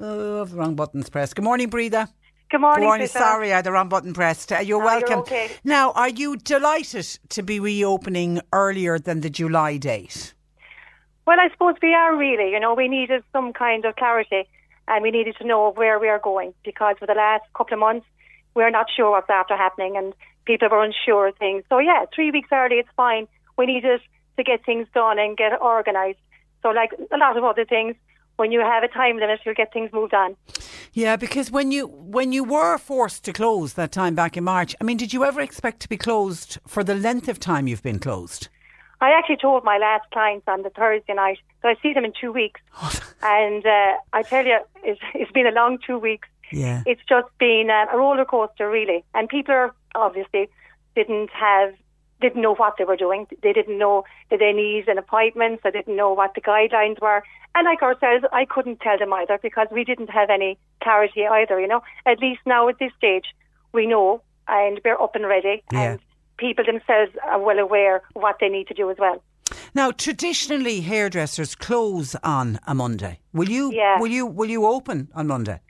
Oh, 0.00 0.44
the 0.44 0.54
wrong 0.54 0.76
buttons 0.76 1.08
pressed. 1.08 1.34
Good 1.34 1.44
morning, 1.44 1.70
Breatha. 1.70 2.08
Good 2.50 2.60
morning. 2.62 2.80
Good 2.80 2.86
morning. 2.86 3.06
Sorry, 3.08 3.52
I 3.52 3.56
had 3.56 3.64
the 3.66 3.72
wrong 3.72 3.88
button 3.90 4.14
pressed. 4.14 4.52
Uh, 4.52 4.58
you're 4.60 4.78
No, 4.78 4.86
welcome. 4.86 5.10
you're 5.10 5.18
okay. 5.20 5.50
Now, 5.64 5.92
are 5.92 6.08
you 6.08 6.36
delighted 6.36 7.04
to 7.28 7.42
be 7.42 7.60
reopening 7.60 8.40
earlier 8.52 8.98
than 8.98 9.20
the 9.20 9.28
July 9.28 9.76
date? 9.76 10.32
Well, 11.26 11.38
I 11.38 11.50
suppose 11.50 11.74
we 11.82 11.92
are 11.92 12.16
really. 12.16 12.52
You 12.52 12.60
know, 12.60 12.72
we 12.72 12.88
needed 12.88 13.22
some 13.32 13.52
kind 13.52 13.84
of 13.84 13.96
clarity, 13.96 14.44
and 14.86 15.02
we 15.02 15.10
needed 15.10 15.36
to 15.36 15.46
know 15.46 15.72
where 15.72 15.98
we 15.98 16.08
are 16.08 16.18
going 16.18 16.54
because 16.64 16.96
for 16.98 17.06
the 17.06 17.12
last 17.14 17.44
couple 17.54 17.74
of 17.74 17.80
months, 17.80 18.06
we're 18.54 18.70
not 18.70 18.86
sure 18.96 19.10
what's 19.10 19.28
after 19.28 19.54
happening, 19.54 19.98
and 19.98 20.14
people 20.46 20.68
were 20.70 20.82
unsure 20.82 21.28
of 21.28 21.36
things. 21.36 21.64
So 21.68 21.78
yeah, 21.80 22.06
three 22.14 22.30
weeks 22.30 22.48
early, 22.50 22.76
it's 22.76 22.88
fine. 22.96 23.28
We 23.58 23.66
needed 23.66 24.00
to 24.38 24.42
get 24.42 24.64
things 24.64 24.86
done 24.94 25.18
and 25.18 25.36
get 25.36 25.52
organised. 25.60 26.18
So, 26.62 26.70
like 26.70 26.92
a 27.12 27.18
lot 27.18 27.36
of 27.36 27.44
other 27.44 27.66
things, 27.66 27.94
when 28.38 28.52
you 28.52 28.60
have 28.60 28.84
a 28.84 28.88
time 28.88 29.18
limit, 29.18 29.40
you'll 29.44 29.54
get 29.54 29.72
things 29.72 29.92
moved 29.92 30.14
on. 30.14 30.36
Yeah, 30.92 31.16
because 31.16 31.50
when 31.50 31.70
you 31.72 31.86
when 31.86 32.32
you 32.32 32.44
were 32.44 32.78
forced 32.78 33.24
to 33.24 33.32
close 33.32 33.74
that 33.74 33.92
time 33.92 34.14
back 34.14 34.36
in 34.36 34.44
March, 34.44 34.74
I 34.80 34.84
mean, 34.84 34.96
did 34.96 35.12
you 35.12 35.24
ever 35.24 35.40
expect 35.40 35.80
to 35.80 35.88
be 35.88 35.96
closed 35.96 36.58
for 36.66 36.82
the 36.82 36.94
length 36.94 37.28
of 37.28 37.38
time 37.38 37.66
you've 37.66 37.82
been 37.82 37.98
closed? 37.98 38.48
I 39.00 39.10
actually 39.10 39.36
told 39.36 39.64
my 39.64 39.78
last 39.78 40.10
clients 40.12 40.46
on 40.48 40.62
the 40.62 40.70
Thursday 40.70 41.14
night 41.14 41.38
that 41.62 41.68
I 41.68 41.82
see 41.82 41.92
them 41.92 42.04
in 42.04 42.12
two 42.20 42.32
weeks, 42.32 42.60
and 43.22 43.64
uh, 43.66 43.94
I 44.12 44.22
tell 44.22 44.46
you, 44.46 44.58
it's, 44.82 45.00
it's 45.14 45.30
been 45.32 45.46
a 45.46 45.52
long 45.52 45.78
two 45.86 45.98
weeks. 45.98 46.28
Yeah. 46.50 46.82
It's 46.86 47.02
just 47.08 47.28
been 47.38 47.68
a 47.70 47.96
roller 47.96 48.24
coaster, 48.24 48.70
really, 48.70 49.04
and 49.14 49.28
people 49.28 49.54
are 49.54 49.74
obviously 49.94 50.48
didn't 50.94 51.30
have 51.30 51.74
didn't 52.20 52.42
know 52.42 52.54
what 52.54 52.74
they 52.78 52.84
were 52.84 52.96
doing. 52.96 53.26
They 53.42 53.52
didn't 53.52 53.78
know 53.78 54.04
that 54.30 54.38
they 54.40 54.52
need 54.52 54.88
an 54.88 54.98
appointment. 54.98 55.60
They 55.62 55.70
didn't 55.70 55.96
know 55.96 56.12
what 56.12 56.34
the 56.34 56.40
guidelines 56.40 57.00
were. 57.00 57.22
And 57.54 57.64
like 57.64 57.82
ourselves, 57.82 58.24
I 58.32 58.44
couldn't 58.44 58.80
tell 58.80 58.98
them 58.98 59.12
either 59.12 59.38
because 59.42 59.68
we 59.70 59.84
didn't 59.84 60.10
have 60.10 60.30
any 60.30 60.58
clarity 60.82 61.26
either. 61.26 61.60
You 61.60 61.68
know, 61.68 61.82
at 62.06 62.18
least 62.20 62.40
now 62.46 62.68
at 62.68 62.78
this 62.78 62.92
stage, 62.96 63.26
we 63.72 63.86
know 63.86 64.22
and 64.48 64.80
we're 64.84 65.00
up 65.00 65.14
and 65.14 65.26
ready, 65.26 65.62
Yeah. 65.72 65.82
and 65.92 66.00
people 66.38 66.64
themselves 66.64 67.12
are 67.26 67.38
well 67.40 67.58
aware 67.58 68.02
what 68.14 68.36
they 68.40 68.48
need 68.48 68.66
to 68.68 68.74
do 68.74 68.90
as 68.90 68.96
well. 68.98 69.22
Now, 69.74 69.90
traditionally, 69.90 70.80
hairdressers 70.80 71.54
close 71.54 72.14
on 72.22 72.58
a 72.66 72.74
Monday. 72.74 73.20
Will 73.32 73.48
you? 73.50 73.70
Yeah. 73.72 74.00
Will 74.00 74.08
you? 74.10 74.26
Will 74.26 74.48
you 74.48 74.66
open 74.66 75.08
on 75.14 75.26
Monday? 75.26 75.60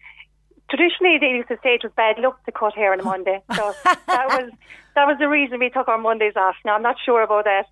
Traditionally 0.70 1.18
they 1.18 1.31
used 1.31 1.48
to 1.48 1.59
say 1.62 1.74
it 1.74 1.83
was 1.83 1.92
bad 1.96 2.18
luck 2.18 2.44
to 2.44 2.52
cut 2.52 2.74
hair 2.74 2.92
on 2.92 3.00
a 3.00 3.02
Monday. 3.02 3.42
So 3.54 3.74
that 3.85 4.28
was 4.28 4.50
that 4.94 5.07
was 5.07 5.16
the 5.18 5.28
reason 5.28 5.59
we 5.59 5.70
took 5.70 5.88
our 5.88 5.98
Mondays 5.98 6.37
off. 6.37 6.57
Now 6.64 6.74
I'm 6.74 6.83
not 6.83 6.96
sure 7.04 7.22
about 7.22 7.44
that. 7.44 7.66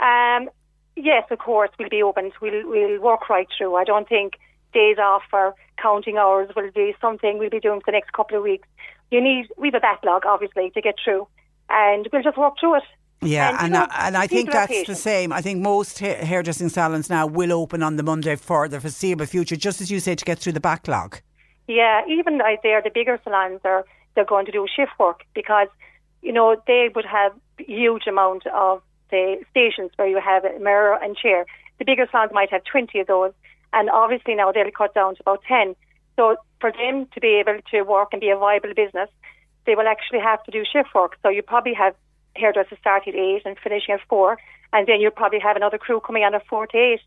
Um, 0.00 0.48
yes, 0.96 1.24
of 1.30 1.38
course 1.38 1.70
we'll 1.78 1.88
be 1.88 2.02
open. 2.02 2.30
We'll 2.40 2.68
we'll 2.68 3.00
work 3.00 3.28
right 3.28 3.48
through. 3.56 3.76
I 3.76 3.84
don't 3.84 4.08
think 4.08 4.34
days 4.72 4.98
off 4.98 5.22
or 5.32 5.54
counting 5.80 6.18
hours 6.18 6.50
will 6.54 6.70
be 6.74 6.94
something 7.00 7.38
we'll 7.38 7.50
be 7.50 7.60
doing 7.60 7.80
for 7.80 7.86
the 7.86 7.92
next 7.92 8.12
couple 8.12 8.36
of 8.36 8.42
weeks. 8.42 8.68
You 9.10 9.20
need 9.20 9.48
we've 9.56 9.74
a 9.74 9.80
backlog 9.80 10.24
obviously 10.26 10.70
to 10.70 10.80
get 10.80 10.96
through, 11.02 11.26
and 11.68 12.08
we'll 12.12 12.22
just 12.22 12.38
work 12.38 12.54
through 12.60 12.76
it. 12.76 12.84
Yeah, 13.20 13.48
And, 13.48 13.58
and 13.58 13.72
know, 13.72 13.86
I, 13.90 14.06
and 14.06 14.16
I 14.16 14.26
think 14.28 14.52
that's 14.52 14.86
the 14.86 14.94
same. 14.94 15.32
I 15.32 15.40
think 15.40 15.60
most 15.60 15.98
ha- 15.98 16.24
hairdressing 16.24 16.68
salons 16.68 17.10
now 17.10 17.26
will 17.26 17.52
open 17.52 17.82
on 17.82 17.96
the 17.96 18.04
Monday 18.04 18.36
for 18.36 18.68
the 18.68 18.80
foreseeable 18.80 19.26
future, 19.26 19.56
just 19.56 19.80
as 19.80 19.90
you 19.90 19.98
say, 19.98 20.14
to 20.14 20.24
get 20.24 20.38
through 20.38 20.52
the 20.52 20.60
backlog. 20.60 21.20
Yeah, 21.68 22.02
even 22.08 22.40
out 22.40 22.58
there, 22.62 22.80
the 22.82 22.90
bigger 22.90 23.20
salons 23.22 23.60
are 23.64 23.84
they're 24.14 24.24
going 24.24 24.46
to 24.46 24.52
do 24.52 24.66
shift 24.74 24.92
work 24.98 25.20
because 25.34 25.68
you 26.22 26.32
know 26.32 26.56
they 26.66 26.88
would 26.94 27.04
have 27.04 27.32
huge 27.58 28.06
amount 28.08 28.46
of 28.48 28.82
the 29.10 29.36
stations 29.50 29.90
where 29.96 30.08
you 30.08 30.18
have 30.18 30.44
a 30.44 30.58
mirror 30.58 30.98
and 31.00 31.16
chair. 31.16 31.44
The 31.78 31.84
bigger 31.84 32.08
salons 32.10 32.32
might 32.32 32.50
have 32.50 32.64
twenty 32.64 33.00
of 33.00 33.06
those, 33.06 33.32
and 33.72 33.90
obviously 33.90 34.34
now 34.34 34.50
they'll 34.50 34.70
cut 34.70 34.94
down 34.94 35.14
to 35.16 35.20
about 35.20 35.42
ten. 35.46 35.76
So 36.16 36.36
for 36.60 36.72
them 36.72 37.06
to 37.14 37.20
be 37.20 37.38
able 37.38 37.58
to 37.70 37.82
work 37.82 38.08
and 38.12 38.20
be 38.20 38.30
a 38.30 38.36
viable 38.36 38.74
business, 38.74 39.10
they 39.66 39.74
will 39.74 39.86
actually 39.86 40.20
have 40.20 40.42
to 40.44 40.50
do 40.50 40.64
shift 40.64 40.94
work. 40.94 41.16
So 41.22 41.28
you 41.28 41.42
probably 41.42 41.74
have 41.74 41.94
hairdressers 42.34 42.78
starting 42.80 43.12
at 43.14 43.20
eight 43.20 43.42
and 43.44 43.56
finishing 43.62 43.94
at 43.94 44.00
four, 44.08 44.38
and 44.72 44.86
then 44.86 45.00
you'll 45.00 45.10
probably 45.10 45.38
have 45.40 45.56
another 45.56 45.78
crew 45.78 46.00
coming 46.00 46.24
on 46.24 46.34
at 46.34 46.46
four 46.46 46.66
to 46.66 46.76
eight, 46.76 47.00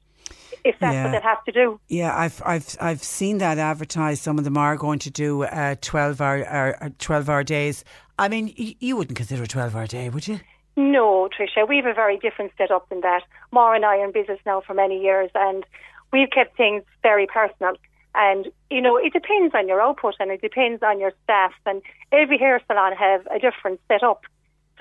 if 0.63 0.75
that's 0.79 0.93
Yeah. 0.93 1.03
what 1.05 1.11
they'll 1.11 1.21
have 1.21 1.43
to 1.45 1.51
do. 1.51 1.79
Yeah, 1.87 2.15
I've 2.17 2.41
I've 2.45 2.75
I've 2.79 3.03
seen 3.03 3.37
that 3.39 3.57
advertised. 3.57 4.21
Some 4.23 4.37
of 4.37 4.43
them 4.43 4.57
are 4.57 4.75
going 4.77 4.99
to 4.99 5.09
do 5.09 5.43
uh, 5.43 5.75
twelve 5.81 6.21
hour 6.21 6.45
uh, 6.83 6.89
twelve 6.99 7.29
hour 7.29 7.43
days. 7.43 7.83
I 8.19 8.27
mean, 8.27 8.53
y- 8.57 8.75
you 8.79 8.95
wouldn't 8.97 9.17
consider 9.17 9.43
a 9.43 9.47
twelve 9.47 9.75
hour 9.75 9.87
day, 9.87 10.09
would 10.09 10.27
you? 10.27 10.39
No, 10.77 11.27
Tricia, 11.37 11.67
we 11.67 11.75
have 11.77 11.85
a 11.85 11.93
very 11.93 12.17
different 12.17 12.53
setup 12.57 12.87
than 12.89 13.01
that. 13.01 13.23
Maura 13.51 13.75
and 13.75 13.85
I 13.85 13.97
are 13.97 14.05
in 14.05 14.11
business 14.13 14.39
now 14.45 14.61
for 14.61 14.73
many 14.73 15.01
years, 15.01 15.29
and 15.35 15.65
we've 16.13 16.29
kept 16.29 16.55
things 16.55 16.83
very 17.03 17.27
personal. 17.27 17.73
And 18.15 18.47
you 18.69 18.81
know, 18.81 18.97
it 18.97 19.13
depends 19.13 19.53
on 19.55 19.67
your 19.67 19.81
output, 19.81 20.15
and 20.19 20.31
it 20.31 20.41
depends 20.41 20.81
on 20.83 20.99
your 20.99 21.11
staff. 21.23 21.51
And 21.65 21.81
every 22.11 22.37
hair 22.37 22.61
salon 22.67 22.93
have 22.93 23.25
a 23.27 23.39
different 23.39 23.79
setup. 23.87 24.21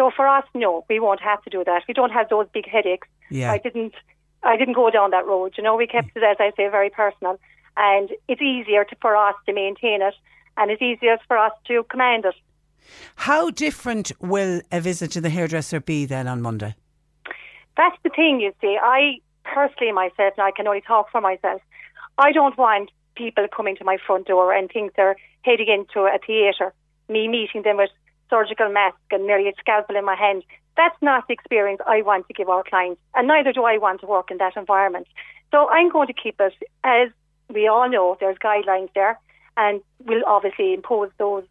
So 0.01 0.11
for 0.17 0.27
us, 0.27 0.45
no, 0.55 0.87
we 0.89 0.99
won't 0.99 1.21
have 1.21 1.43
to 1.43 1.51
do 1.51 1.63
that. 1.63 1.83
We 1.87 1.93
don't 1.93 2.11
have 2.11 2.31
those 2.31 2.47
big 2.55 2.67
headaches. 2.67 3.07
Yeah. 3.29 3.53
I 3.53 3.59
didn't. 3.59 3.93
I 4.43 4.57
didn't 4.57 4.73
go 4.73 4.89
down 4.89 5.11
that 5.11 5.27
road. 5.27 5.53
You 5.59 5.63
know, 5.63 5.77
we 5.77 5.87
kept 5.87 6.17
it, 6.17 6.23
as 6.23 6.39
I 6.41 6.53
say, 6.57 6.71
very 6.71 6.89
personal, 6.89 7.39
and 7.77 8.09
it's 8.27 8.41
easier 8.41 8.87
to, 8.87 8.97
for 9.03 9.15
us 9.15 9.35
to 9.45 9.53
maintain 9.53 10.01
it, 10.01 10.15
and 10.57 10.71
it's 10.71 10.81
easier 10.81 11.19
for 11.29 11.37
us 11.37 11.53
to 11.67 11.85
command 11.91 12.25
it. 12.25 12.35
How 13.17 13.51
different 13.51 14.11
will 14.21 14.63
a 14.73 14.81
visit 14.81 15.11
to 15.11 15.21
the 15.21 15.29
hairdresser 15.29 15.81
be 15.81 16.07
then 16.07 16.27
on 16.27 16.41
Monday? 16.41 16.75
That's 17.77 17.99
the 18.03 18.09
thing, 18.09 18.41
you 18.41 18.55
see. 18.63 18.79
I 18.81 19.19
personally 19.45 19.93
myself, 19.93 20.33
and 20.39 20.47
I 20.47 20.51
can 20.51 20.67
only 20.67 20.81
talk 20.81 21.11
for 21.13 21.21
myself, 21.21 21.61
I 22.17 22.33
don't 22.33 22.57
want 22.57 22.91
people 23.17 23.47
coming 23.55 23.77
to 23.77 23.85
my 23.85 23.99
front 24.07 24.29
door 24.29 24.55
and 24.55 24.71
think 24.71 24.95
they're 24.95 25.17
heading 25.43 25.69
into 25.69 26.07
a 26.07 26.19
theatre, 26.27 26.73
me 27.11 27.29
meeting 27.29 27.61
them 27.65 27.77
with 27.77 27.91
surgical 28.31 28.71
mask 28.71 28.97
and 29.11 29.27
nearly 29.27 29.49
a 29.49 29.53
scalpel 29.59 29.97
in 29.97 30.05
my 30.05 30.15
hand. 30.15 30.45
That's 30.77 30.97
not 31.03 31.27
the 31.27 31.35
experience 31.35 31.81
I 31.87 32.01
want 32.03 32.29
to 32.29 32.33
give 32.33 32.49
our 32.49 32.63
clients, 32.63 33.01
and 33.15 33.29
neither 33.29 33.53
do 33.53 33.65
I 33.65 33.77
want 33.77 34.01
to 34.01 34.07
work 34.07 34.31
in 34.31 34.39
that 34.39 34.57
environment. 34.57 35.09
So 35.51 35.69
I'm 35.69 35.91
going 35.91 36.07
to 36.07 36.15
keep 36.15 36.41
it 36.41 36.55
as 36.85 37.11
we 37.53 37.67
all 37.67 37.89
know 37.91 38.17
there's 38.21 38.39
guidelines 38.39 38.89
there, 38.95 39.19
and 39.57 39.81
we'll 40.07 40.25
obviously 40.27 40.73
impose 40.73 41.11
those. 41.19 41.45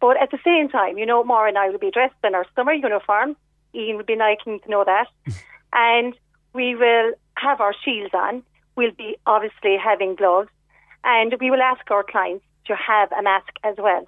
But 0.00 0.20
at 0.22 0.30
the 0.30 0.38
same 0.44 0.68
time, 0.68 0.98
you 0.98 1.06
know, 1.06 1.24
Maura 1.24 1.48
and 1.48 1.58
I 1.58 1.70
will 1.70 1.78
be 1.78 1.90
dressed 1.90 2.14
in 2.22 2.34
our 2.34 2.46
summer 2.54 2.72
uniform. 2.72 3.36
Ian 3.74 3.96
will 3.96 4.04
be 4.04 4.16
liking 4.16 4.60
to 4.60 4.70
know 4.70 4.84
that. 4.84 5.08
and 5.72 6.14
we 6.52 6.74
will 6.74 7.12
have 7.36 7.60
our 7.60 7.74
shields 7.84 8.14
on. 8.14 8.42
We'll 8.76 8.92
be 8.92 9.16
obviously 9.26 9.76
having 9.82 10.14
gloves. 10.14 10.50
And 11.04 11.34
we 11.40 11.50
will 11.50 11.62
ask 11.62 11.90
our 11.90 12.04
clients 12.04 12.44
to 12.66 12.76
have 12.76 13.10
a 13.12 13.22
mask 13.22 13.52
as 13.64 13.76
well. 13.78 14.06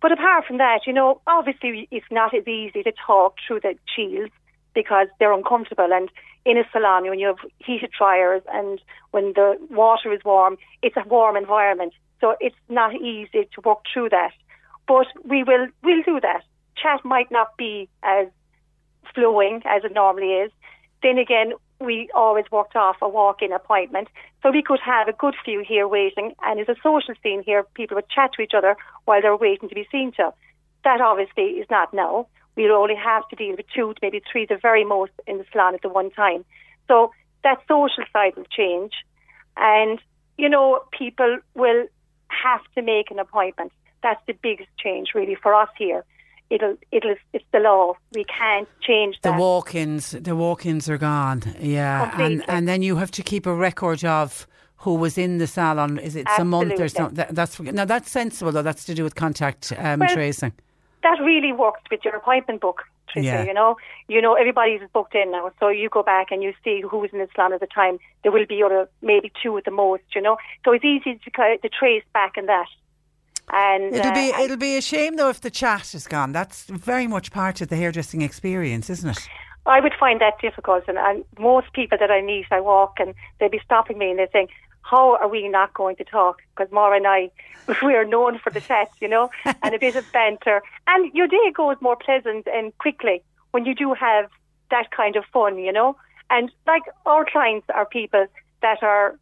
But 0.00 0.12
apart 0.12 0.44
from 0.46 0.58
that, 0.58 0.80
you 0.86 0.92
know, 0.92 1.20
obviously 1.26 1.88
it's 1.90 2.06
not 2.10 2.34
as 2.34 2.46
easy 2.46 2.82
to 2.82 2.92
talk 3.06 3.36
through 3.46 3.60
the 3.60 3.74
shields 3.94 4.32
because 4.74 5.08
they're 5.18 5.32
uncomfortable. 5.32 5.88
And 5.92 6.08
in 6.44 6.56
a 6.56 6.64
salon, 6.72 7.08
when 7.08 7.18
you 7.18 7.26
have 7.26 7.50
heated 7.58 7.90
dryers 7.96 8.42
and 8.52 8.80
when 9.10 9.32
the 9.34 9.56
water 9.70 10.12
is 10.12 10.20
warm, 10.24 10.56
it's 10.82 10.96
a 10.96 11.08
warm 11.08 11.36
environment. 11.36 11.92
So 12.20 12.36
it's 12.40 12.56
not 12.68 12.94
easy 12.94 13.48
to 13.54 13.60
walk 13.64 13.82
through 13.92 14.10
that. 14.10 14.32
But 14.86 15.06
we 15.24 15.42
will 15.42 15.66
we'll 15.82 16.02
do 16.02 16.20
that. 16.20 16.42
Chat 16.80 17.04
might 17.04 17.30
not 17.30 17.56
be 17.56 17.88
as 18.02 18.28
flowing 19.14 19.62
as 19.64 19.84
it 19.84 19.92
normally 19.92 20.32
is. 20.32 20.52
Then 21.02 21.18
again, 21.18 21.52
we 21.80 22.08
always 22.14 22.44
worked 22.50 22.76
off 22.76 22.96
a 23.00 23.08
walk-in 23.08 23.52
appointment, 23.52 24.08
so 24.42 24.50
we 24.50 24.62
could 24.62 24.80
have 24.80 25.08
a 25.08 25.12
good 25.12 25.34
few 25.44 25.64
here 25.66 25.86
waiting. 25.86 26.34
And 26.42 26.58
as 26.60 26.68
a 26.68 26.76
social 26.82 27.14
scene 27.22 27.42
here, 27.42 27.64
people 27.74 27.94
would 27.94 28.08
chat 28.08 28.32
to 28.34 28.42
each 28.42 28.54
other 28.54 28.76
while 29.04 29.22
they're 29.22 29.36
waiting 29.36 29.68
to 29.68 29.74
be 29.74 29.86
seen 29.90 30.12
to. 30.12 30.32
That 30.84 31.00
obviously 31.00 31.44
is 31.60 31.66
not 31.70 31.94
now. 31.94 32.26
We'll 32.56 32.72
only 32.72 32.96
have 32.96 33.28
to 33.28 33.36
deal 33.36 33.56
with 33.56 33.66
two, 33.74 33.94
to 33.94 33.98
maybe 34.02 34.20
three, 34.30 34.46
the 34.46 34.56
very 34.56 34.84
most 34.84 35.12
in 35.26 35.38
the 35.38 35.44
salon 35.52 35.74
at 35.74 35.82
the 35.82 35.88
one 35.88 36.10
time. 36.10 36.44
So 36.88 37.12
that 37.44 37.58
social 37.68 38.04
side 38.12 38.36
will 38.36 38.46
change, 38.50 38.92
and 39.56 40.00
you 40.36 40.48
know, 40.48 40.82
people 40.92 41.38
will 41.54 41.86
have 42.28 42.60
to 42.74 42.82
make 42.82 43.10
an 43.10 43.18
appointment. 43.18 43.72
That's 44.02 44.20
the 44.26 44.32
biggest 44.32 44.70
change, 44.78 45.08
really, 45.14 45.34
for 45.34 45.54
us 45.54 45.68
here. 45.76 46.04
It'll 46.50 46.76
it'll 46.92 47.14
it's 47.32 47.44
the 47.52 47.58
law. 47.60 47.94
We 48.14 48.24
can't 48.24 48.68
change 48.80 49.20
The 49.22 49.32
walk-ins, 49.32 50.12
the 50.12 50.34
walk-ins 50.36 50.88
are 50.88 50.98
gone. 50.98 51.42
Yeah, 51.60 52.04
and 52.04 52.10
Completely. 52.40 52.44
and 52.48 52.68
then 52.68 52.82
you 52.82 52.96
have 52.96 53.10
to 53.12 53.22
keep 53.22 53.46
a 53.46 53.54
record 53.54 54.04
of 54.04 54.46
who 54.78 54.94
was 54.94 55.18
in 55.18 55.38
the 55.38 55.46
salon. 55.46 55.98
Is 55.98 56.14
it 56.16 56.26
a 56.38 56.44
month 56.44 56.78
or 56.80 56.88
something? 56.88 57.16
That, 57.16 57.34
that's 57.34 57.58
now 57.60 57.84
that's 57.84 58.10
sensible 58.10 58.52
though. 58.52 58.62
That's 58.62 58.84
to 58.84 58.94
do 58.94 59.04
with 59.04 59.14
contact 59.14 59.72
um, 59.76 60.00
Well, 60.00 60.08
tracing. 60.14 60.52
that 61.02 61.18
really 61.20 61.52
works 61.52 61.82
with 61.90 62.04
your 62.04 62.14
appointment 62.16 62.60
book, 62.60 62.82
Tricia. 63.12 63.24
Yeah. 63.24 63.44
You 63.44 63.54
know, 63.54 63.76
you 64.08 64.22
know 64.22 64.34
everybody's 64.34 64.80
booked 64.92 65.14
in 65.16 65.32
now, 65.32 65.50
so 65.58 65.68
you 65.68 65.88
go 65.88 66.02
back 66.02 66.30
and 66.30 66.42
you 66.42 66.52
see 66.64 66.80
who 66.80 66.98
was 66.98 67.10
in 67.12 67.18
the 67.18 67.28
salon 67.34 67.52
at 67.52 67.60
the 67.60 67.66
time. 67.66 67.98
There 68.22 68.32
will 68.32 68.46
be 68.46 68.62
other, 68.62 68.88
maybe 69.02 69.32
two 69.42 69.56
at 69.58 69.64
the 69.64 69.70
most. 69.72 70.04
You 70.14 70.22
know, 70.22 70.36
so 70.64 70.72
it's 70.72 70.84
easy 70.84 71.18
to, 71.24 71.58
to 71.58 71.68
trace 71.68 72.04
back 72.14 72.36
in 72.36 72.46
that. 72.46 72.68
And 73.50 73.94
It'll 73.94 74.12
uh, 74.12 74.14
be 74.14 74.42
it'll 74.42 74.56
be 74.56 74.76
a 74.76 74.82
shame 74.82 75.16
though 75.16 75.30
if 75.30 75.40
the 75.40 75.50
chat 75.50 75.94
is 75.94 76.06
gone. 76.06 76.32
That's 76.32 76.64
very 76.64 77.06
much 77.06 77.30
part 77.30 77.60
of 77.60 77.68
the 77.68 77.76
hairdressing 77.76 78.22
experience, 78.22 78.90
isn't 78.90 79.10
it? 79.10 79.28
I 79.66 79.80
would 79.80 79.94
find 80.00 80.20
that 80.20 80.40
difficult, 80.40 80.84
and, 80.88 80.96
and 80.96 81.24
most 81.38 81.72
people 81.74 81.98
that 81.98 82.10
I 82.10 82.22
meet, 82.22 82.46
I 82.50 82.60
walk 82.60 82.94
and 82.98 83.14
they'll 83.38 83.50
be 83.50 83.60
stopping 83.64 83.98
me 83.98 84.10
and 84.10 84.18
they're 84.18 84.28
saying, 84.32 84.48
"How 84.82 85.16
are 85.16 85.28
we 85.28 85.48
not 85.48 85.74
going 85.74 85.96
to 85.96 86.04
talk?" 86.04 86.40
Because 86.56 86.72
Maura 86.72 86.96
and 86.96 87.06
I, 87.06 87.30
we 87.82 87.94
are 87.94 88.04
known 88.04 88.38
for 88.38 88.50
the 88.50 88.60
chat, 88.60 88.90
you 89.00 89.08
know, 89.08 89.30
and 89.62 89.74
a 89.74 89.78
bit 89.78 89.96
of 89.96 90.10
banter, 90.12 90.62
and 90.86 91.12
your 91.14 91.26
day 91.26 91.52
goes 91.54 91.76
more 91.80 91.96
pleasant 91.96 92.46
and 92.46 92.76
quickly 92.78 93.22
when 93.50 93.64
you 93.64 93.74
do 93.74 93.94
have 93.94 94.30
that 94.70 94.90
kind 94.90 95.16
of 95.16 95.24
fun, 95.32 95.58
you 95.58 95.72
know. 95.72 95.96
And 96.30 96.50
like 96.66 96.82
our 97.06 97.24
clients 97.24 97.66
are 97.74 97.86
people 97.86 98.26
that 98.60 98.82
are 98.82 99.18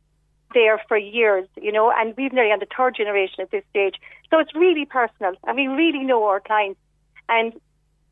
there 0.55 0.81
for 0.89 0.97
years, 0.97 1.47
you 1.61 1.73
know, 1.73 1.93
and 1.95 2.15
we've 2.17 2.33
nearly 2.33 2.53
on 2.53 2.59
the 2.61 2.67
third 2.77 2.97
generation 2.97 3.41
at 3.41 3.51
this 3.51 3.65
stage, 3.71 3.97
so 4.31 4.39
it's 4.39 4.55
really 4.55 4.85
personal, 4.85 5.35
and 5.47 5.57
we 5.57 5.67
really 5.67 6.05
know 6.05 6.25
our 6.25 6.41
clients, 6.41 6.81
and 7.29 7.53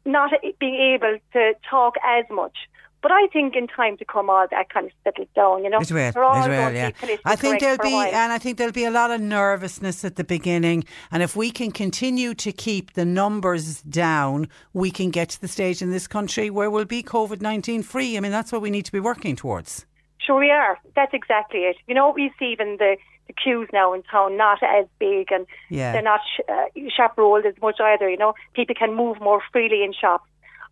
not 0.05 0.31
being 0.59 0.75
able 0.94 1.18
to 1.33 1.55
talk 1.68 1.94
as 2.05 2.25
much. 2.31 2.57
But 3.01 3.12
I 3.12 3.27
think 3.27 3.55
in 3.55 3.66
time 3.66 3.99
to 3.99 4.05
come, 4.07 4.31
all 4.31 4.47
that 4.51 4.70
kind 4.70 4.87
of 4.87 4.92
settles 5.05 5.29
down. 5.37 5.62
You 5.62 5.68
know, 5.68 5.79
We're 5.90 6.23
all 6.23 6.42
it 6.42 6.49
will, 6.49 6.73
yeah. 6.73 6.90
I 7.27 7.37
think 7.37 7.61
there'll 7.61 7.77
be, 7.77 7.94
and 7.94 8.33
I 8.33 8.38
think 8.38 8.57
there'll 8.57 8.73
be 8.73 8.87
a 8.87 8.90
lot 8.90 9.11
of 9.11 9.20
nervousness 9.20 10.07
at 10.07 10.16
the 10.16 10.25
beginning. 10.25 10.85
And 11.11 11.23
if 11.23 11.37
we 11.37 11.51
can 11.51 11.70
continue 11.70 12.33
to 12.37 12.51
keep 12.51 12.94
the 12.94 13.05
numbers 13.05 13.83
down, 13.83 14.49
we 14.73 14.90
can 14.90 15.11
get 15.11 15.29
to 15.31 15.40
the 15.40 15.49
stage 15.49 15.83
in 15.83 15.90
this 15.90 16.07
country 16.07 16.49
where 16.49 16.70
we'll 16.70 16.87
be 16.87 17.03
COVID 17.03 17.42
nineteen 17.42 17.83
free. 17.83 18.16
I 18.16 18.20
mean, 18.20 18.33
that's 18.33 18.51
what 18.51 18.62
we 18.62 18.70
need 18.70 18.87
to 18.87 18.92
be 18.92 19.01
working 19.01 19.37
towards. 19.37 19.85
Sure, 20.18 20.40
we 20.40 20.50
are. 20.50 20.79
That's 20.96 21.12
exactly 21.12 21.61
it. 21.61 21.77
You 21.87 21.94
know, 21.94 22.11
we 22.11 22.33
see 22.38 22.46
even 22.53 22.77
the, 22.79 22.96
the 23.27 23.33
queues 23.35 23.68
now 23.72 23.92
in 23.92 24.03
town 24.05 24.37
not 24.37 24.62
as 24.62 24.87
big, 24.98 25.31
and 25.33 25.46
Yeah. 25.70 25.92
they're 25.92 26.03
not 26.03 26.20
sh- 26.37 26.40
uh, 26.48 26.66
shop 26.96 27.14
rolled 27.18 27.44
as 27.46 27.55
much 27.61 27.79
either. 27.81 28.09
You 28.09 28.16
know, 28.16 28.35
people 28.55 28.74
can 28.74 28.94
move 28.94 29.20
more 29.20 29.42
freely 29.53 29.83
in 29.85 29.92
shops, 29.92 30.29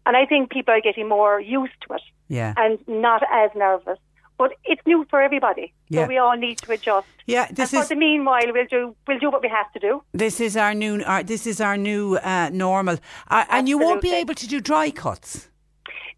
and 0.07 0.16
I 0.16 0.24
think 0.26 0.50
people 0.50 0.72
are 0.74 0.81
getting 0.81 1.09
more 1.09 1.40
used 1.40 1.74
to 1.88 1.94
it 1.94 2.02
Yeah. 2.28 2.55
and 2.57 2.78
not 2.88 3.22
as 3.31 3.50
nervous. 3.55 3.98
But 4.38 4.55
it's 4.64 4.81
new 4.87 5.07
for 5.11 5.20
everybody, 5.22 5.72
Yeah. 5.88 6.07
we 6.09 6.16
all 6.18 6.37
need 6.37 6.59
to 6.59 6.72
adjust. 6.72 7.07
Yeah, 7.26 7.46
and 7.48 7.57
this 7.57 7.70
for 7.70 7.81
is 7.83 7.88
the 7.90 7.94
meanwhile, 7.94 8.50
we'll 8.52 8.66
do 8.66 8.96
we'll 9.07 9.18
do 9.18 9.31
what 9.31 9.42
we 9.42 9.48
have 9.48 9.70
to 9.74 9.78
do. 9.78 10.02
this 10.12 10.40
is 10.40 10.57
our 10.57 10.74
new 10.74 11.02
our, 11.05 11.22
this 11.22 11.46
is 11.46 11.61
our 11.61 11.76
new 11.76 12.16
uh, 12.16 12.48
normal, 12.52 12.96
uh, 13.31 13.44
and 13.50 13.68
you 13.68 13.78
won't 13.78 14.00
be 14.00 14.12
able 14.14 14.35
to 14.35 14.46
do 14.48 14.61
dry 14.61 14.90
cuts. 14.90 15.48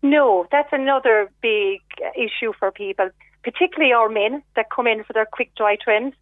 No, 0.05 0.47
that's 0.53 0.69
another 0.71 1.31
big 1.41 1.81
issue 2.15 2.53
for 2.59 2.71
people, 2.71 3.09
particularly 3.43 3.95
our 3.95 4.11
men 4.11 4.43
that 4.55 4.67
come 4.69 4.87
in 4.87 5.03
for 5.03 5.15
their 5.15 5.25
quick 5.25 5.51
dry 5.57 5.77
trims. 5.83 6.13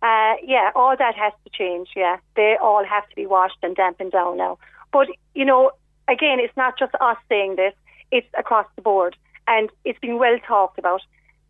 Uh, 0.00 0.34
yeah, 0.44 0.70
all 0.76 0.94
that 0.96 1.16
has 1.16 1.32
to 1.42 1.50
change. 1.50 1.88
Yeah, 1.96 2.18
they 2.36 2.56
all 2.62 2.84
have 2.84 3.08
to 3.08 3.16
be 3.16 3.26
washed 3.26 3.58
and 3.60 3.74
dampened 3.74 4.12
down 4.12 4.36
now. 4.36 4.58
But 4.92 5.08
you 5.34 5.44
know, 5.44 5.72
again, 6.06 6.38
it's 6.38 6.56
not 6.56 6.78
just 6.78 6.94
us 7.00 7.16
saying 7.28 7.56
this; 7.56 7.74
it's 8.12 8.28
across 8.38 8.66
the 8.76 8.82
board, 8.82 9.16
and 9.48 9.68
it's 9.84 9.98
been 9.98 10.16
well 10.18 10.38
talked 10.46 10.78
about. 10.78 11.00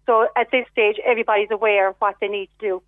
So 0.06 0.28
at 0.38 0.50
this 0.50 0.64
stage, 0.72 0.96
everybody's 1.04 1.50
aware 1.50 1.88
of 1.88 1.96
what 1.98 2.16
they 2.18 2.28
need 2.28 2.48
to 2.58 2.66
do. 2.66 2.82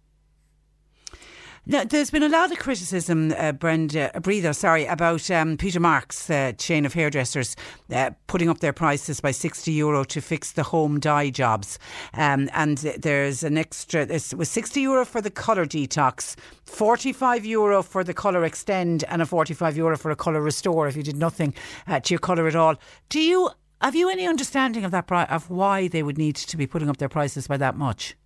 Now, 1.69 1.83
there's 1.83 2.13
been 2.13 2.23
a 2.23 2.29
lot 2.29 2.53
of 2.53 2.61
criticism, 2.61 3.35
uh, 3.37 3.51
Brenda, 3.51 4.17
uh, 4.17 4.21
Breather, 4.21 4.53
sorry, 4.53 4.87
about 4.87 5.29
um, 5.33 5.57
Peter 5.57 5.81
Mark's 5.81 6.31
uh, 6.31 6.53
chain 6.57 6.87
of 6.87 6.95
hairdressers 6.95 7.57
uh, 7.93 8.11
putting 8.29 8.49
up 8.49 8.61
their 8.61 8.73
prices 8.73 9.21
by 9.21 9.33
60 9.33 9.73
euro 9.73 10.05
to 10.05 10.21
fix 10.21 10.53
the 10.53 10.63
home 10.63 11.01
dye 11.01 11.29
jobs. 11.29 11.81
Um, 12.15 12.49
and 12.53 12.79
there's 12.79 13.43
an 13.43 13.59
extra, 13.59 14.03
it 14.03 14.33
was 14.35 14.49
60 14.49 14.81
euro 14.81 15.05
for 15.05 15.21
the 15.21 15.29
colour 15.29 15.67
detox, 15.67 16.37
45 16.67 17.45
euro 17.45 17.83
for 17.83 18.05
the 18.05 18.15
colour 18.15 18.45
extend, 18.45 19.03
and 19.09 19.21
a 19.21 19.27
45 19.27 19.77
euro 19.77 19.99
for 19.99 20.13
a 20.13 20.17
colour 20.17 20.43
restore 20.43 20.87
if 20.87 20.97
you 20.97 21.03
did 21.03 21.17
nothing 21.17 21.53
uh, 21.89 21.99
to 21.99 22.15
your 22.15 22.21
colour 22.21 22.47
at 22.47 22.55
all. 22.55 22.77
Do 23.09 23.19
you 23.19 23.51
have 23.81 23.97
you 23.97 24.09
any 24.09 24.25
understanding 24.25 24.85
of 24.85 24.93
that, 24.93 25.11
of 25.11 25.51
why 25.51 25.89
they 25.89 26.05
would 26.05 26.17
need 26.17 26.37
to 26.37 26.57
be 26.57 26.69
putting 26.69 26.89
up 26.89 26.99
their 26.99 27.09
prices 27.09 27.49
by 27.49 27.57
that 27.57 27.75
much? 27.75 28.17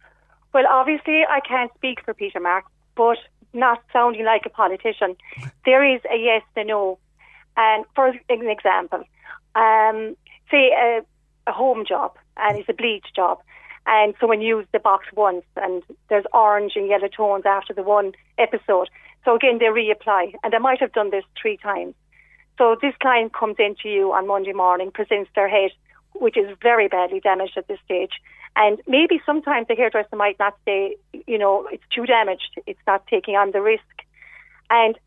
Well, 0.53 0.67
obviously, 0.69 1.23
I 1.27 1.41
can't 1.41 1.73
speak 1.77 2.05
for 2.05 2.13
Peter 2.13 2.39
Mark, 2.39 2.67
but 2.97 3.17
not 3.53 3.83
sounding 3.93 4.25
like 4.25 4.43
a 4.47 4.51
politician, 4.51 5.17
there 5.65 5.85
is 5.85 6.01
a 6.13 6.17
yes 6.17 6.43
and 6.57 6.69
no. 6.69 6.99
And 7.57 7.85
for 7.95 8.09
an 8.09 8.49
example, 8.49 9.05
um, 9.55 10.17
say 10.51 10.71
a, 10.71 11.01
a 11.47 11.53
home 11.53 11.85
job 11.87 12.17
and 12.37 12.59
it's 12.59 12.69
a 12.69 12.73
bleach 12.75 13.07
job, 13.15 13.39
and 13.87 14.15
someone 14.21 14.41
used 14.41 14.69
the 14.73 14.79
box 14.79 15.07
once, 15.15 15.45
and 15.57 15.83
there's 16.09 16.25
orange 16.33 16.73
and 16.77 16.89
yellow 16.89 17.09
tones 17.09 17.45
after 17.45 17.75
the 17.75 17.83
one 17.83 18.13
episode. 18.39 18.89
So 19.25 19.35
again, 19.35 19.59
they 19.59 19.67
reapply, 19.67 20.35
and 20.43 20.53
they 20.53 20.59
might 20.59 20.81
have 20.81 20.93
done 20.93 21.11
this 21.11 21.25
three 21.41 21.57
times. 21.57 21.95
So 22.57 22.77
this 22.81 22.95
client 23.01 23.33
comes 23.33 23.57
into 23.59 23.89
you 23.89 24.13
on 24.13 24.27
Monday 24.27 24.53
morning, 24.53 24.91
presents 24.91 25.31
their 25.35 25.49
head, 25.49 25.71
which 26.15 26.37
is 26.37 26.47
very 26.63 26.89
badly 26.89 27.21
damaged 27.21 27.57
at 27.57 27.69
this 27.69 27.79
stage. 27.85 28.13
And 28.57 28.81
maybe 28.87 29.21
sometimes 29.25 29.69
the 29.69 29.75
hairdresser 29.75 30.17
might 30.17 30.39
not 30.39 30.57
say, 30.65 30.97
you 31.27 31.39
know, 31.39 31.67
it's 31.71 31.85
too 31.95 32.05
damaged, 32.07 32.59
it's 32.67 32.81
not 32.87 33.07
taking 33.07 33.37
on 33.37 33.53
the 33.53 33.63
risk. 33.63 33.85
And 34.69 34.99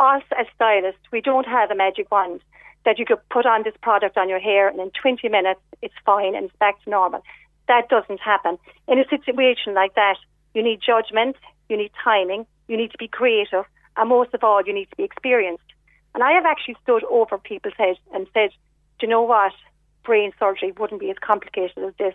us 0.00 0.22
as 0.38 0.46
stylists, 0.54 1.02
we 1.12 1.20
don't 1.20 1.46
have 1.46 1.70
a 1.70 1.74
magic 1.74 2.10
wand 2.10 2.40
that 2.84 2.98
you 2.98 3.04
could 3.04 3.18
put 3.30 3.46
on 3.46 3.62
this 3.62 3.74
product 3.82 4.16
on 4.16 4.28
your 4.28 4.40
hair 4.40 4.68
and 4.68 4.80
in 4.80 4.90
20 5.00 5.28
minutes 5.28 5.60
it's 5.82 5.94
fine 6.04 6.34
and 6.34 6.46
it's 6.46 6.56
back 6.56 6.82
to 6.84 6.90
normal. 6.90 7.22
That 7.68 7.88
doesn't 7.88 8.20
happen. 8.20 8.58
In 8.88 8.98
a 8.98 9.08
situation 9.08 9.74
like 9.74 9.94
that, 9.94 10.16
you 10.54 10.62
need 10.62 10.80
judgment, 10.84 11.36
you 11.68 11.76
need 11.76 11.92
timing, 12.02 12.46
you 12.68 12.76
need 12.76 12.90
to 12.90 12.98
be 12.98 13.08
creative, 13.08 13.64
and 13.96 14.08
most 14.08 14.34
of 14.34 14.42
all, 14.42 14.62
you 14.64 14.72
need 14.72 14.90
to 14.90 14.96
be 14.96 15.04
experienced. 15.04 15.62
And 16.14 16.22
I 16.22 16.32
have 16.32 16.44
actually 16.44 16.76
stood 16.82 17.04
over 17.04 17.38
people's 17.38 17.74
heads 17.78 17.98
and 18.12 18.26
said, 18.34 18.50
do 18.98 19.06
you 19.06 19.08
know 19.08 19.22
what? 19.22 19.52
Brain 20.04 20.32
surgery 20.38 20.72
wouldn't 20.78 21.00
be 21.00 21.10
as 21.10 21.16
complicated 21.20 21.78
as 21.78 21.94
this 21.98 22.14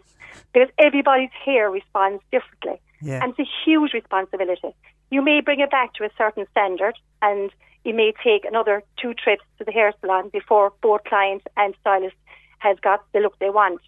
because 0.54 0.70
everybody's 0.78 1.30
hair 1.46 1.70
responds 1.70 2.22
differently. 2.32 2.82
Yeah. 3.02 3.24
And 3.24 3.34
it's 3.38 3.48
a 3.48 3.52
huge 3.66 3.94
responsibility. 3.94 4.74
You 5.10 5.22
may 5.22 5.42
bring 5.42 5.60
it 5.60 5.72
back 5.72 5.94
to 5.96 6.04
a 6.04 6.10
certain 6.18 6.46
standard 6.52 6.96
and 7.22 7.52
you 7.84 7.94
may 7.94 8.14
take 8.24 8.44
another 8.46 8.84
two 9.02 9.14
trips 9.14 9.44
to 9.58 9.64
the 9.64 9.72
hair 9.72 9.94
salon 10.02 10.30
before 10.30 10.74
both 10.82 11.04
client 11.06 11.44
and 11.56 11.74
stylist 11.82 12.16
has 12.60 12.78
got 12.82 13.04
the 13.14 13.20
look 13.20 13.38
they 13.40 13.50
want. 13.50 13.82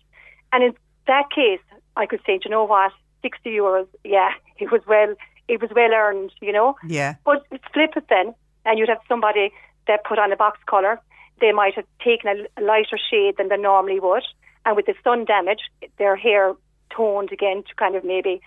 And 0.53 0.63
in 0.63 0.73
that 1.07 1.25
case, 1.33 1.59
I 1.95 2.05
could 2.05 2.21
say, 2.25 2.37
do 2.37 2.43
you 2.45 2.51
know 2.51 2.63
what? 2.63 2.91
60 3.21 3.49
euros, 3.49 3.87
yeah, 4.03 4.31
it 4.57 4.71
was 4.71 4.81
well, 4.87 5.13
it 5.47 5.61
was 5.61 5.71
well 5.75 5.93
earned, 5.93 6.31
you 6.41 6.53
know? 6.53 6.75
Yeah. 6.87 7.15
But 7.25 7.45
flip 7.73 7.91
it 7.97 8.05
then, 8.09 8.33
and 8.65 8.79
you'd 8.79 8.89
have 8.89 8.99
somebody 9.07 9.51
that 9.87 10.05
put 10.05 10.19
on 10.19 10.31
a 10.31 10.37
box 10.37 10.59
colour. 10.69 11.01
They 11.41 11.51
might 11.51 11.75
have 11.75 11.85
taken 12.03 12.47
a 12.57 12.61
lighter 12.61 12.97
shade 13.09 13.35
than 13.37 13.49
they 13.49 13.57
normally 13.57 13.99
would, 13.99 14.23
and 14.65 14.75
with 14.75 14.85
the 14.85 14.95
sun 15.03 15.25
damage, 15.25 15.61
their 15.97 16.15
hair 16.15 16.53
toned 16.95 17.31
again 17.31 17.63
to 17.67 17.75
kind 17.75 17.95
of 17.95 18.03
maybe 18.03 18.41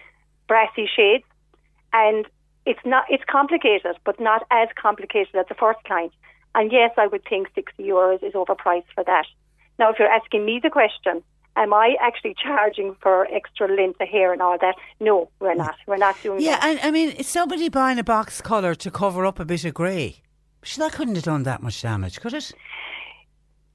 brassy 0.49 0.89
shades. 0.95 1.25
And 1.93 2.27
it's 2.67 2.81
not 2.85 3.05
it's 3.09 3.25
complicated, 3.31 3.97
but 4.05 4.19
not 4.21 4.43
as 4.51 4.69
complicated 4.81 5.35
as 5.35 5.47
the 5.49 5.55
first 5.55 5.79
client. 5.85 6.13
And 6.55 6.71
yes, 6.71 6.91
I 6.99 7.07
would 7.07 7.25
think 7.29 7.49
60 7.55 7.83
euros 7.83 8.23
is 8.23 8.35
overpriced 8.35 8.91
for 8.95 9.05
that. 9.05 9.25
Now, 9.79 9.91
if 9.91 9.99
you're 9.99 10.09
asking 10.09 10.45
me 10.45 10.61
the 10.63 10.69
question, 10.71 11.23
am 11.57 11.73
I 11.73 11.97
actually 12.01 12.35
charging 12.43 12.95
for 13.01 13.27
extra 13.33 13.75
length 13.75 14.01
of 14.01 14.09
hair 14.09 14.33
and 14.33 14.43
all 14.43 14.59
that? 14.61 14.75
No, 15.01 15.29
we're 15.41 15.55
not. 15.55 15.77
We're 15.87 15.97
not 15.97 16.17
doing 16.23 16.41
Yeah, 16.43 16.59
that. 16.61 16.65
and 16.65 16.81
I 16.81 16.91
mean, 16.91 17.11
is 17.11 17.27
somebody 17.27 17.69
buying 17.69 17.99
a 17.99 18.05
box 18.05 18.41
colour 18.43 18.75
to 18.75 18.91
cover 18.91 19.25
up 19.27 19.41
a 19.41 19.45
bit 19.45 19.65
of 19.65 19.75
grey, 19.75 20.17
sure, 20.63 20.85
that 20.85 20.97
couldn't 20.97 21.15
have 21.15 21.25
done 21.25 21.43
that 21.45 21.63
much 21.63 21.81
damage, 21.83 22.21
could 22.21 22.35
it? 22.35 22.53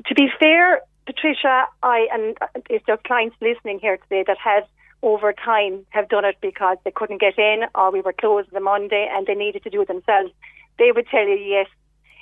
to 0.08 0.15
be 0.15 0.28
fair, 0.39 0.82
Patricia, 1.06 1.65
I 1.84 2.08
and 2.12 2.38
uh, 2.41 2.47
if 2.69 2.84
there 2.86 2.95
are 2.95 3.00
clients 3.06 3.36
listening 3.41 3.80
here 3.80 3.97
today 3.97 4.23
that 4.28 4.38
have 4.43 4.63
over 5.04 5.34
time 5.34 5.86
have 5.89 6.10
done 6.10 6.26
it 6.26 6.38
because 6.41 6.78
they 6.84 6.91
couldn't 6.91 7.21
get 7.21 7.38
in 7.38 7.63
or 7.76 7.91
we 7.91 8.02
were 8.02 8.13
closed 8.13 8.50
the 8.52 8.60
Monday 8.60 9.08
and 9.12 9.28
they 9.28 9.36
needed 9.36 9.63
to 9.63 9.69
do 9.69 9.82
it 9.82 9.88
themselves, 9.88 10.32
they 10.80 10.91
would 10.93 11.08
tell 11.08 11.28
you 11.28 11.36
yes. 11.36 11.67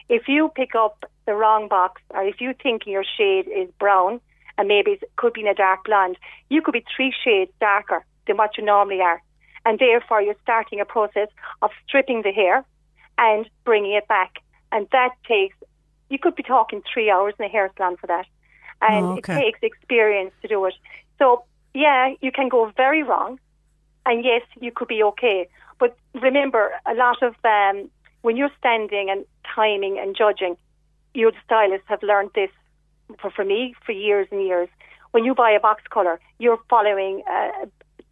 If 0.10 0.28
you 0.28 0.52
pick 0.56 0.76
up 0.76 1.04
the 1.26 1.34
wrong 1.34 1.68
box 1.68 2.02
or 2.10 2.24
if 2.24 2.40
you 2.40 2.54
think 2.62 2.84
your 2.86 3.04
shade 3.04 3.48
is 3.48 3.70
brown 3.80 4.20
and 4.58 4.68
maybe 4.68 4.92
it 4.92 5.04
could 5.16 5.34
be 5.34 5.42
in 5.42 5.48
a 5.48 5.54
dark 5.54 5.86
blonde, 5.86 6.18
you 6.50 6.62
could 6.62 6.74
be 6.74 6.86
three 6.96 7.14
shades 7.24 7.52
darker 7.60 8.06
than 8.28 8.38
what 8.38 8.58
you 8.58 8.64
normally 8.64 9.02
are. 9.02 9.22
And 9.66 9.80
therefore 9.80 10.22
you're 10.22 10.36
starting 10.44 10.80
a 10.80 10.86
process 10.86 11.30
of 11.62 11.72
stripping 11.88 12.22
the 12.22 12.32
hair 12.32 12.64
and 13.18 13.50
bringing 13.64 13.94
it 13.94 14.08
back. 14.08 14.34
And 14.76 14.88
that 14.92 15.12
takes 15.28 15.56
you 16.10 16.20
could 16.20 16.36
be 16.36 16.44
talking 16.44 16.84
three 16.94 17.10
hours 17.10 17.34
in 17.40 17.46
a 17.46 17.48
hair 17.50 17.72
salon 17.76 17.96
for 17.98 18.08
that, 18.08 18.26
and 18.82 19.06
Oh, 19.06 19.16
it 19.16 19.24
takes 19.24 19.60
experience 19.62 20.34
to 20.42 20.48
do 20.48 20.66
it. 20.66 20.76
So 21.18 21.46
yeah, 21.74 22.14
you 22.22 22.32
can 22.32 22.50
go 22.50 22.72
very 22.76 23.02
wrong, 23.02 23.40
and 24.06 24.24
yes, 24.24 24.44
you 24.60 24.72
could 24.72 24.90
be 24.90 25.02
okay. 25.12 25.48
But 25.80 25.98
remember, 26.14 26.72
a 26.86 26.94
lot 26.94 27.24
of 27.24 27.34
um, 27.44 27.90
when 28.22 28.36
you're 28.38 28.56
standing 28.60 29.10
and 29.10 29.26
timing 29.56 29.98
and 29.98 30.16
judging, 30.16 30.58
your 31.14 31.32
stylists 31.46 31.88
have 31.88 32.04
learned 32.04 32.32
this 32.36 32.52
for, 33.20 33.32
for 33.32 33.46
me 33.46 33.76
for 33.86 33.94
years 33.94 34.28
and 34.32 34.42
years. 34.44 34.70
When 35.12 35.24
you 35.24 35.34
buy 35.34 35.52
a 35.52 35.60
box 35.60 35.84
color, 35.90 36.20
you're 36.40 36.60
following 36.70 37.24
uh, 37.32 37.66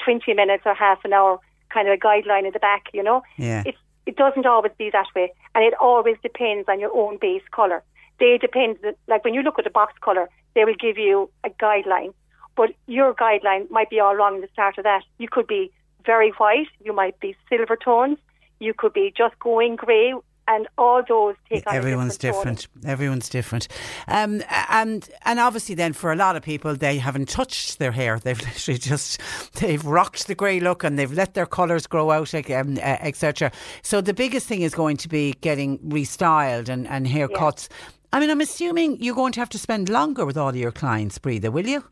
20 0.06 0.34
minutes 0.34 0.64
or 0.66 0.74
half 0.74 1.04
an 1.04 1.14
hour 1.14 1.40
kind 1.74 1.88
of 1.88 1.94
a 1.94 1.98
guideline 1.98 2.46
in 2.46 2.54
the 2.54 2.60
back, 2.60 2.84
you 2.94 3.04
know? 3.04 3.24
Yeah. 3.38 3.64
It's, 3.66 3.78
it 4.06 4.16
doesn't 4.16 4.46
always 4.46 4.74
be 4.78 4.90
that 4.92 5.08
way. 5.16 5.32
And 5.56 5.64
it 5.64 5.74
always 5.80 6.18
depends 6.22 6.68
on 6.68 6.80
your 6.80 6.96
own 6.96 7.18
base 7.20 7.44
colour. 7.52 7.84
They 8.20 8.38
depend, 8.38 8.78
like 9.08 9.24
when 9.24 9.34
you 9.34 9.42
look 9.42 9.58
at 9.58 9.66
the 9.66 9.72
box 9.72 9.94
colour, 10.04 10.30
they 10.56 10.66
will 10.66 10.76
give 10.80 10.98
you 10.98 11.30
a 11.44 11.50
guideline. 11.50 12.14
But 12.56 12.70
your 12.88 13.14
guideline 13.14 13.70
might 13.72 13.90
be 13.90 14.00
all 14.00 14.16
wrong 14.16 14.36
at 14.36 14.42
the 14.42 14.48
start 14.54 14.78
of 14.78 14.84
that. 14.84 15.04
You 15.18 15.28
could 15.30 15.48
be 15.48 15.72
very 16.06 16.32
white, 16.32 16.68
you 16.84 16.94
might 16.94 17.20
be 17.20 17.36
silver 17.50 17.76
tones, 17.76 18.18
you 18.60 18.74
could 18.74 18.94
be 18.94 19.14
just 19.16 19.40
going 19.40 19.76
grey, 19.76 20.14
and 20.48 20.68
all 20.78 21.02
those 21.08 21.36
take 21.50 21.66
on 21.68 21.74
a 21.74 21.78
Everyone's 21.78 22.18
different 22.18 22.68
different. 22.68 22.86
Everyone's 22.86 23.30
different, 23.30 23.68
um, 24.08 24.44
and 24.70 25.10
and 25.24 25.40
obviously 25.40 25.76
then 25.76 25.94
for 25.94 26.12
a 26.12 26.16
lot 26.16 26.36
of 26.36 26.44
people 26.44 26.76
they 26.76 26.98
haven't 26.98 27.30
touched 27.30 27.80
their 27.80 27.92
hair. 27.92 28.20
They've 28.20 28.40
literally 28.48 28.80
just 28.80 29.22
they've 29.56 29.84
rocked 29.86 30.28
the 30.28 30.36
grey 30.36 30.60
look 30.60 30.84
and 30.84 30.98
they've 30.98 31.12
let 31.12 31.34
their 31.34 31.46
colours 31.46 31.88
grow 31.88 32.12
out, 32.12 32.34
um, 32.52 32.78
etc. 32.80 33.52
So 33.82 34.02
the 34.02 34.14
biggest 34.14 34.48
thing 34.48 34.62
is 34.62 34.74
going 34.74 34.98
to 34.98 35.08
be 35.08 35.34
getting 35.42 35.80
restyled 35.80 36.70
and 36.70 36.88
and 36.88 37.08
haircuts. 37.08 37.70
I 38.12 38.20
mean, 38.20 38.30
I'm 38.30 38.42
assuming 38.42 39.02
you're 39.02 39.16
going 39.16 39.34
to 39.34 39.40
have 39.40 39.50
to 39.50 39.58
spend 39.58 39.90
longer 39.90 40.24
with 40.26 40.38
all 40.38 40.50
of 40.50 40.56
your 40.56 40.72
clients, 40.72 41.18
Breather, 41.18 41.50
will 41.50 41.66
you? 41.66 41.84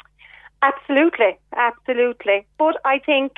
Absolutely, 0.61 1.39
absolutely. 1.55 2.45
But 2.59 2.77
I 2.85 2.99
think 2.99 3.33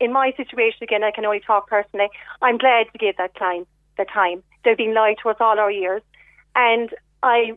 in 0.00 0.12
my 0.12 0.32
situation, 0.36 0.80
again, 0.82 1.02
I 1.02 1.10
can 1.10 1.24
only 1.24 1.40
talk 1.40 1.68
personally. 1.68 2.08
I'm 2.42 2.58
glad 2.58 2.86
to 2.92 2.98
give 2.98 3.16
that 3.16 3.34
client 3.34 3.66
the 3.96 4.04
time. 4.04 4.42
They've 4.64 4.76
been 4.76 4.94
lied 4.94 5.16
to 5.22 5.30
us 5.30 5.36
all 5.40 5.58
our 5.58 5.70
years, 5.70 6.02
and 6.54 6.94
I 7.22 7.52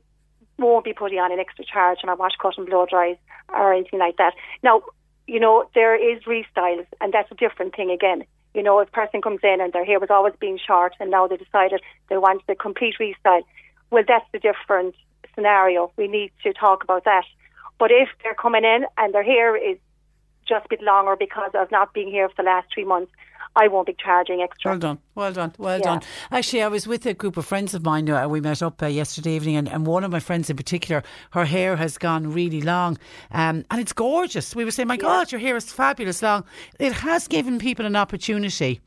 won't 0.58 0.86
be 0.86 0.94
putting 0.94 1.20
on 1.20 1.32
an 1.32 1.40
extra 1.40 1.66
charge 1.66 2.00
on 2.04 2.08
my 2.08 2.14
wash, 2.14 2.34
cut, 2.42 2.58
and 2.58 2.68
blow 2.68 2.86
dries 2.86 3.18
or 3.50 3.74
anything 3.74 4.00
like 4.00 4.18
that. 4.18 4.34
Now, 4.64 4.82
you 5.28 5.40
know, 5.40 5.70
there 5.74 5.96
is 5.96 6.24
restyles, 6.24 6.86
and 7.00 7.14
that's 7.14 7.32
a 7.32 7.36
different 7.36 7.76
thing 7.76 7.92
again. 7.92 8.24
You 8.54 8.64
know, 8.64 8.80
if 8.80 8.90
a 8.90 8.92
person 8.92 9.22
comes 9.22 9.40
in 9.44 9.62
and 9.62 9.72
their 9.72 9.86
hair 9.86 10.00
was 10.00 10.10
always 10.10 10.34
being 10.40 10.60
short, 10.66 10.94
and 11.00 11.10
now 11.10 11.28
they 11.28 11.38
decided 11.38 11.82
they 12.10 12.18
want 12.18 12.46
the 12.48 12.56
complete 12.56 12.96
restyle, 13.00 13.44
well, 13.90 14.04
that's 14.08 14.26
the 14.32 14.40
different 14.40 14.96
scenario. 15.36 15.92
We 15.98 16.08
need 16.08 16.32
to 16.44 16.54
talk 16.54 16.84
about 16.84 17.06
that. 17.06 17.24
But 17.80 17.92
if 17.92 18.10
they're 18.22 18.36
coming 18.36 18.64
in 18.64 18.86
and 18.98 19.14
their 19.14 19.24
hair 19.24 19.56
is 19.56 19.78
just 20.52 20.66
a 20.66 20.70
bit 20.70 20.82
longer 20.84 21.16
because 21.18 21.52
of 21.54 21.72
not 21.72 21.94
being 21.94 22.10
here 22.10 22.28
for 22.30 22.44
the 22.44 22.48
last 22.54 22.68
three 22.74 22.84
months, 22.94 23.12
I 23.56 23.68
won't 23.68 23.88
be 23.88 23.96
charging 24.08 24.42
extra. 24.42 24.72
Well 24.72 24.80
done, 24.80 25.00
well 25.16 25.34
done, 25.34 25.54
well 25.58 25.78
Yeah. 25.78 25.84
done. 25.84 26.02
Actually, 26.32 26.64
I 26.64 26.68
was 26.68 26.88
with 26.88 27.06
a 27.06 27.14
group 27.14 27.36
of 27.38 27.46
friends 27.46 27.74
of 27.74 27.84
mine. 27.84 28.10
Uh, 28.10 28.28
we 28.28 28.40
met 28.40 28.62
up 28.62 28.82
uh, 28.82 28.86
yesterday 28.88 29.34
evening, 29.38 29.58
and, 29.58 29.68
and 29.68 29.86
one 29.86 30.04
of 30.04 30.12
my 30.12 30.20
friends 30.20 30.50
in 30.50 30.56
particular, 30.58 31.04
her 31.32 31.46
hair 31.46 31.76
has 31.76 31.98
gone 31.98 32.32
really 32.32 32.62
long, 32.62 32.98
um, 33.32 33.66
and 33.70 33.82
it's 33.82 33.94
gorgeous. 33.94 34.56
We 34.56 34.64
were 34.66 34.72
saying, 34.72 34.88
"My 34.88 34.98
God, 34.98 35.32
your 35.32 35.42
hair 35.42 35.56
is 35.58 35.72
fabulous 35.72 36.22
long." 36.22 36.44
It 36.80 36.94
has 36.94 37.28
given 37.28 37.60
people 37.60 37.86
an 37.86 37.96
opportunity 37.96 38.80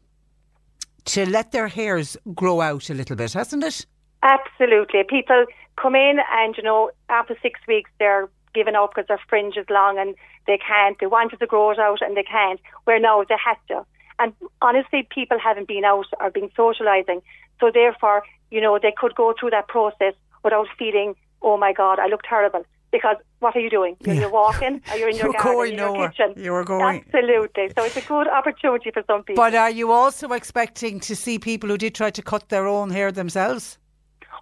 to 1.06 1.28
let 1.28 1.52
their 1.52 1.68
hairs 1.68 2.16
grow 2.34 2.60
out 2.60 2.88
a 2.90 2.94
little 2.94 3.16
bit, 3.16 3.32
hasn't 3.34 3.64
it? 3.64 3.86
Absolutely. 4.22 5.02
People 5.08 5.44
come 5.76 5.94
in 5.94 6.18
and, 6.32 6.56
you 6.56 6.62
know, 6.62 6.90
after 7.10 7.36
six 7.42 7.60
weeks 7.68 7.90
they're 7.98 8.30
given 8.54 8.74
up 8.74 8.92
because 8.94 9.08
their 9.08 9.20
fringe 9.28 9.56
is 9.56 9.66
long 9.68 9.98
and 9.98 10.14
they 10.46 10.58
can't. 10.58 10.98
They 11.00 11.06
wanted 11.06 11.38
to 11.40 11.46
grow 11.46 11.70
it 11.70 11.78
out 11.78 12.00
and 12.02 12.16
they 12.16 12.22
can't. 12.22 12.60
Where 12.84 12.98
now 13.00 13.24
they 13.28 13.36
have 13.44 13.56
to. 13.68 13.84
And 14.18 14.32
honestly, 14.62 15.06
people 15.10 15.38
haven't 15.38 15.68
been 15.68 15.84
out 15.84 16.06
or 16.20 16.30
been 16.30 16.48
socialising. 16.50 17.22
So 17.60 17.70
therefore, 17.72 18.22
you 18.50 18.60
know, 18.60 18.78
they 18.80 18.92
could 18.96 19.14
go 19.14 19.34
through 19.38 19.50
that 19.50 19.68
process 19.68 20.14
without 20.44 20.66
feeling, 20.78 21.14
oh 21.42 21.56
my 21.56 21.72
God, 21.72 21.98
I 21.98 22.06
look 22.06 22.22
terrible. 22.22 22.64
Because 22.92 23.16
what 23.40 23.56
are 23.56 23.60
you 23.60 23.70
doing? 23.70 23.96
You're, 24.04 24.14
you're 24.14 24.30
walking 24.42 24.80
or 24.92 24.96
you're 24.96 25.08
in 25.08 25.16
your 25.16 25.24
You're 25.26 25.32
garden, 25.32 25.52
going 25.52 25.72
in 25.72 25.78
your 25.78 25.92
nowhere. 25.94 26.08
kitchen. 26.10 26.34
You're 26.36 26.64
going- 26.64 27.02
Absolutely. 27.06 27.70
So 27.76 27.84
it's 27.84 27.96
a 27.96 28.02
good 28.02 28.28
opportunity 28.28 28.92
for 28.92 29.02
some 29.08 29.24
people. 29.24 29.42
But 29.42 29.54
are 29.56 29.70
you 29.70 29.90
also 29.90 30.28
expecting 30.28 31.00
to 31.00 31.16
see 31.16 31.40
people 31.40 31.68
who 31.70 31.76
did 31.78 31.94
try 31.96 32.10
to 32.10 32.22
cut 32.22 32.50
their 32.50 32.68
own 32.68 32.90
hair 32.90 33.10
themselves? 33.10 33.78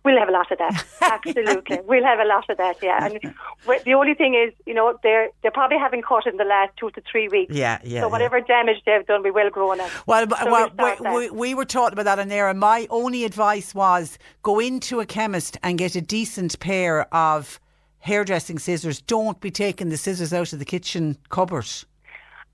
We'll 0.04 0.18
have 0.18 0.28
a 0.28 0.32
lot 0.32 0.50
of 0.50 0.58
that. 0.58 0.84
Absolutely, 1.00 1.78
we'll 1.86 2.04
have 2.04 2.18
a 2.18 2.24
lot 2.24 2.48
of 2.50 2.56
that. 2.58 2.76
Yeah, 2.82 3.06
and 3.06 3.20
the 3.84 3.94
only 3.94 4.14
thing 4.14 4.34
is, 4.34 4.52
you 4.66 4.74
know, 4.74 4.98
they're 5.02 5.28
they 5.42 5.50
probably 5.50 5.78
haven't 5.78 6.04
cut 6.04 6.26
in 6.26 6.36
the 6.36 6.44
last 6.44 6.76
two 6.76 6.90
to 6.90 7.02
three 7.10 7.28
weeks. 7.28 7.54
Yeah, 7.54 7.78
yeah, 7.84 8.00
So 8.00 8.06
yeah. 8.06 8.12
whatever 8.12 8.40
damage 8.40 8.78
they've 8.84 9.06
done, 9.06 9.22
we 9.22 9.30
will 9.30 9.50
grow 9.50 9.70
on 9.70 9.80
it. 9.80 9.90
Well, 10.06 10.26
So 10.28 10.50
well, 10.50 10.70
we'll 10.76 11.14
we, 11.14 11.30
we, 11.30 11.30
we 11.30 11.54
were 11.54 11.64
talking 11.64 11.92
about 11.98 12.04
that 12.04 12.18
in 12.18 12.28
there, 12.28 12.48
and 12.48 12.58
my 12.58 12.86
only 12.90 13.24
advice 13.24 13.74
was 13.74 14.18
go 14.42 14.58
into 14.58 15.00
a 15.00 15.06
chemist 15.06 15.56
and 15.62 15.78
get 15.78 15.94
a 15.94 16.00
decent 16.00 16.58
pair 16.58 17.12
of 17.14 17.60
hairdressing 18.00 18.58
scissors. 18.58 19.00
Don't 19.00 19.40
be 19.40 19.50
taking 19.50 19.88
the 19.88 19.96
scissors 19.96 20.32
out 20.32 20.52
of 20.52 20.58
the 20.58 20.64
kitchen 20.64 21.16
cupboard. 21.28 21.68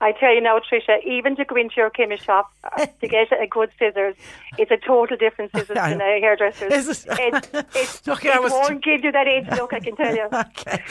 I 0.01 0.13
tell 0.13 0.33
you 0.33 0.39
now, 0.39 0.59
Tricia, 0.59 1.03
even 1.05 1.35
to 1.35 1.43
go 1.43 1.55
into 1.57 1.75
your 1.75 1.89
chemist 1.89 2.23
shop 2.23 2.49
uh, 2.63 2.85
to 3.01 3.07
get 3.15 3.31
a 3.33 3.45
good 3.47 3.69
scissors, 3.77 4.15
it's 4.57 4.71
a 4.71 4.77
total 4.77 5.17
different 5.17 5.51
scissors 5.55 5.75
than 5.75 5.99
a 5.99 6.19
hairdresser's. 6.21 6.71
Is 6.87 7.05
it? 7.05 7.19
It, 7.19 7.49
it, 7.75 8.01
Okay, 8.07 8.29
it 8.29 8.35
I 8.35 8.39
was- 8.39 8.51
won't 8.53 8.81
give 8.83 9.03
you 9.03 9.11
that 9.11 9.27
age 9.27 9.45
look, 9.51 9.73
I 9.73 9.79
can 9.81 9.95
tell 9.97 10.15
you. 10.15 10.27
Okay. 10.31 10.83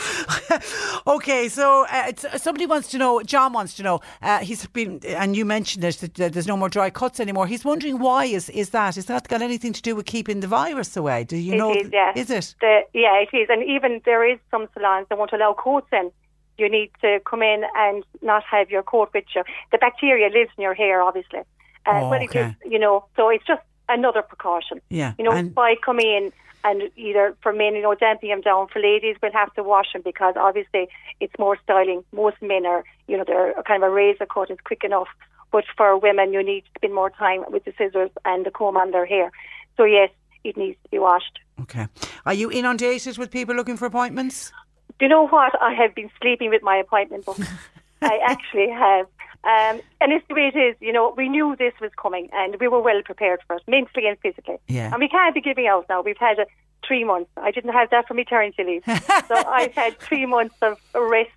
okay, 1.06 1.48
so 1.48 1.86
uh, 1.90 2.04
it's, 2.08 2.42
somebody 2.42 2.66
wants 2.66 2.88
to 2.88 2.98
know, 2.98 3.22
John 3.22 3.52
wants 3.52 3.74
to 3.74 3.82
know, 3.82 4.00
uh, 4.22 4.38
he's 4.40 4.66
been, 4.66 5.00
and 5.06 5.36
you 5.36 5.44
mentioned 5.44 5.82
this, 5.82 5.96
that, 5.96 6.14
there's 6.14 6.46
no 6.46 6.56
more 6.56 6.68
dry 6.68 6.90
cuts 6.90 7.20
anymore. 7.20 7.46
He's 7.46 7.64
wondering 7.64 7.98
why 7.98 8.26
is, 8.26 8.50
is 8.50 8.70
that? 8.70 8.96
Is 8.96 9.06
that 9.06 9.28
got 9.28 9.42
anything 9.42 9.72
to 9.72 9.82
do 9.82 9.96
with 9.96 10.06
keeping 10.06 10.40
the 10.40 10.46
virus 10.46 10.96
away? 10.96 11.24
Do 11.24 11.36
you 11.36 11.54
It 11.54 11.58
know? 11.58 11.74
is, 11.74 11.88
yeah. 11.92 12.12
Is 12.14 12.30
it? 12.30 12.54
The, 12.60 12.80
yeah, 12.94 13.14
it 13.22 13.34
is. 13.36 13.48
And 13.50 13.62
even 13.64 14.00
there 14.04 14.30
is 14.30 14.38
some 14.50 14.68
salons 14.74 15.06
that 15.08 15.18
won't 15.18 15.32
allow 15.32 15.54
coats 15.54 15.88
in. 15.92 16.10
You 16.58 16.68
need 16.68 16.90
to 17.02 17.20
come 17.24 17.42
in 17.42 17.62
and 17.76 18.04
not 18.20 18.42
have 18.50 18.68
your 18.70 18.82
coat 18.82 19.10
with 19.14 19.24
you. 19.34 19.44
The 19.70 19.78
bacteria 19.78 20.26
lives 20.28 20.50
in 20.58 20.62
your 20.62 20.74
hair, 20.74 21.00
obviously. 21.02 21.40
Uh, 21.86 22.00
Oh, 22.02 22.12
okay. 22.14 22.56
is, 22.64 22.72
you 22.72 22.78
know, 22.78 23.04
so 23.16 23.28
it's 23.30 23.46
just 23.46 23.62
another 23.88 24.22
precaution. 24.22 24.80
Yeah, 24.90 25.14
You 25.18 25.24
know, 25.24 25.30
and- 25.30 25.54
by 25.54 25.76
coming 25.76 26.06
in 26.06 26.32
and 26.64 26.90
either 26.96 27.36
for 27.42 27.52
men, 27.52 27.76
you 27.76 27.82
know, 27.82 27.94
damping 27.94 28.30
them 28.30 28.40
down. 28.40 28.66
For 28.68 28.80
ladies, 28.80 29.16
we'll 29.22 29.32
have 29.32 29.54
to 29.54 29.62
wash 29.62 29.92
them 29.92 30.02
because 30.04 30.34
obviously 30.36 30.88
it's 31.20 31.32
more 31.38 31.56
styling. 31.62 32.02
Most 32.12 32.36
men 32.42 32.66
are, 32.66 32.82
you 33.06 33.16
know, 33.16 33.24
they're 33.24 33.54
kind 33.66 33.82
of 33.82 33.88
a 33.90 33.94
razor 33.94 34.26
cut 34.26 34.50
is 34.50 34.58
quick 34.64 34.82
enough. 34.82 35.08
But 35.52 35.64
for 35.76 35.96
women, 35.96 36.32
you 36.32 36.42
need 36.42 36.62
to 36.62 36.70
spend 36.76 36.94
more 36.94 37.10
time 37.10 37.44
with 37.48 37.64
the 37.64 37.72
scissors 37.78 38.10
and 38.24 38.44
the 38.44 38.50
comb 38.50 38.76
on 38.76 38.90
their 38.90 39.06
hair. 39.06 39.30
So 39.76 39.84
yes, 39.84 40.10
it 40.44 40.56
needs 40.56 40.76
to 40.82 40.88
be 40.90 40.98
washed. 40.98 41.38
Okay. 41.62 41.86
Are 42.26 42.34
you 42.34 42.50
inundated 42.50 43.16
with 43.18 43.30
people 43.30 43.54
looking 43.54 43.76
for 43.76 43.86
appointments? 43.86 44.52
Do 44.98 45.04
you 45.04 45.08
know 45.08 45.28
what? 45.28 45.60
I 45.60 45.74
have 45.74 45.94
been 45.94 46.10
sleeping 46.20 46.50
with 46.50 46.62
my 46.62 46.76
appointment 46.76 47.24
book. 47.24 47.38
I 48.02 48.18
actually 48.24 48.70
have. 48.70 49.06
Um, 49.44 49.80
and 50.00 50.12
it's 50.12 50.26
the 50.28 50.34
way 50.34 50.50
it 50.52 50.58
is. 50.58 50.76
You 50.80 50.92
know, 50.92 51.14
we 51.16 51.28
knew 51.28 51.54
this 51.56 51.72
was 51.80 51.90
coming 52.00 52.28
and 52.32 52.56
we 52.60 52.68
were 52.68 52.80
well 52.80 53.02
prepared 53.04 53.40
for 53.46 53.56
it, 53.56 53.62
mentally 53.68 54.06
and 54.06 54.18
physically. 54.18 54.58
Yeah. 54.66 54.90
And 54.92 55.00
we 55.00 55.08
can't 55.08 55.34
be 55.34 55.40
giving 55.40 55.66
out 55.66 55.86
now. 55.88 56.02
We've 56.02 56.18
had 56.18 56.40
uh, 56.40 56.44
three 56.86 57.04
months. 57.04 57.30
I 57.36 57.50
didn't 57.50 57.72
have 57.72 57.90
that 57.90 58.08
for 58.08 58.14
maternity 58.14 58.64
leave. 58.64 58.82
so 59.28 59.34
I've 59.34 59.72
had 59.74 59.98
three 59.98 60.26
months 60.26 60.56
of 60.62 60.78
rest. 60.94 61.30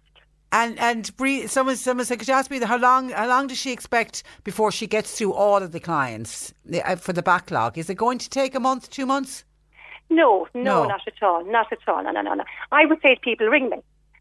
And 0.53 0.77
and 0.79 1.15
Bree, 1.15 1.47
someone 1.47 1.77
someone 1.77 2.05
said, 2.05 2.19
could 2.19 2.27
you 2.27 2.33
ask 2.33 2.51
me 2.51 2.59
how 2.59 2.77
long 2.77 3.09
how 3.11 3.27
long 3.27 3.47
does 3.47 3.57
she 3.57 3.71
expect 3.71 4.23
before 4.43 4.71
she 4.71 4.85
gets 4.85 5.17
through 5.17 5.33
all 5.33 5.63
of 5.63 5.71
the 5.71 5.79
clients 5.79 6.53
uh, 6.83 6.97
for 6.97 7.13
the 7.13 7.23
backlog? 7.23 7.77
Is 7.77 7.89
it 7.89 7.95
going 7.95 8.17
to 8.17 8.29
take 8.29 8.53
a 8.53 8.59
month, 8.59 8.89
two 8.89 9.05
months? 9.05 9.45
No, 10.11 10.47
no, 10.53 10.61
No. 10.83 10.87
not 10.87 11.01
at 11.07 11.23
all. 11.23 11.43
Not 11.45 11.71
at 11.71 11.79
all. 11.87 12.03
No, 12.03 12.11
no, 12.11 12.21
no, 12.21 12.33
no. 12.35 12.43
I 12.71 12.85
would 12.85 13.01
say 13.01 13.15
to 13.15 13.21
people, 13.21 13.47
ring 13.47 13.69
me 13.69 13.77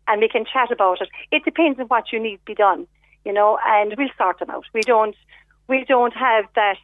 and 0.09 0.21
we 0.21 0.29
can 0.29 0.45
chat 0.45 0.71
about 0.71 1.03
it. 1.03 1.09
It 1.31 1.45
depends 1.45 1.79
on 1.79 1.87
what 1.87 2.13
you 2.13 2.19
need 2.21 2.37
to 2.37 2.45
be 2.47 2.55
done, 2.55 2.87
you 3.25 3.33
know, 3.33 3.59
and 3.67 3.95
we'll 3.99 4.09
sort 4.17 4.39
them 4.39 4.51
out. 4.51 4.65
We 4.73 4.83
don't, 4.83 5.17
we 5.69 5.85
don't 5.85 6.15
have 6.15 6.45
that 6.55 6.79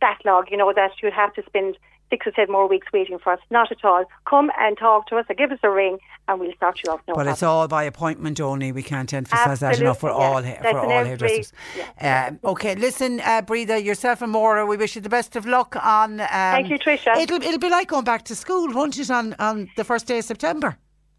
backlog, 0.00 0.50
you 0.50 0.56
know, 0.56 0.72
that 0.72 0.92
you'd 1.02 1.12
have 1.12 1.34
to 1.34 1.42
spend 1.44 1.76
six 2.10 2.26
or 2.26 2.32
seven 2.36 2.52
more 2.52 2.68
weeks 2.68 2.86
waiting 2.92 3.18
for 3.18 3.32
us. 3.32 3.40
Not 3.50 3.72
at 3.72 3.84
all. 3.84 4.04
Come 4.28 4.50
and 4.58 4.76
talk 4.78 5.06
to 5.08 5.16
us 5.16 5.26
or 5.28 5.34
give 5.34 5.50
us 5.52 5.58
a 5.62 5.70
ring 5.70 5.98
and 6.28 6.38
we'll 6.40 6.52
sort 6.60 6.80
you 6.84 6.92
out. 6.92 7.00
No 7.08 7.14
but 7.14 7.26
it's 7.26 7.42
all 7.42 7.66
by 7.68 7.84
appointment 7.84 8.40
only. 8.40 8.72
We 8.72 8.82
can't 8.82 9.12
emphasise 9.12 9.60
that 9.60 9.80
enough 9.80 10.00
for 10.00 10.10
all 10.10 10.42
yeah. 10.42 10.54
ha- 10.56 10.58
That's 10.62 10.72
for 10.72 10.78
all 10.80 10.90
every- 10.92 11.08
hairdressers. 11.08 11.52
yeah. 12.00 12.26
Um, 12.28 12.38
okay, 12.44 12.74
listen, 12.74 13.20
uh, 13.20 13.42
Breather, 13.42 13.76
yourself 13.78 14.22
and 14.22 14.32
Maura, 14.32 14.64
we 14.66 14.76
wish 14.76 14.94
you 14.96 15.02
the 15.02 15.08
best 15.08 15.34
of 15.36 15.46
luck 15.46 15.76
on. 15.84 16.20
Um, 16.20 16.26
Thank 16.28 16.70
you, 16.70 16.78
Tricia. 16.78 17.16
It'll 17.16 17.42
it'll 17.42 17.58
be 17.58 17.70
like 17.70 17.88
going 17.88 18.04
back 18.04 18.24
to 18.26 18.34
school, 18.36 18.72
won't 18.72 18.98
it? 18.98 19.10
On 19.10 19.34
on 19.38 19.68
the 19.76 19.84
first 19.84 20.06
day 20.06 20.18
of 20.18 20.24
September. 20.24 20.76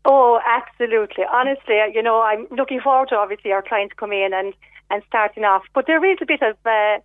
Oh, 0.08 0.40
absolutely. 0.46 1.24
Honestly, 1.32 1.80
you 1.94 2.04
know, 2.04 2.22
I'm 2.22 2.46
looking 2.52 2.80
forward 2.80 3.10
to 3.10 3.16
obviously 3.16 3.52
our 3.52 3.64
clients 3.64 3.96
coming 3.98 4.22
in 4.22 4.34
and, 4.34 4.54
and 4.92 5.02
starting 5.08 5.44
off. 5.44 5.64
But 5.74 5.88
there 5.88 6.04
is 6.06 6.20
a 6.22 6.26
bit 6.28 6.44
of 6.44 6.56
uh, 6.64 7.00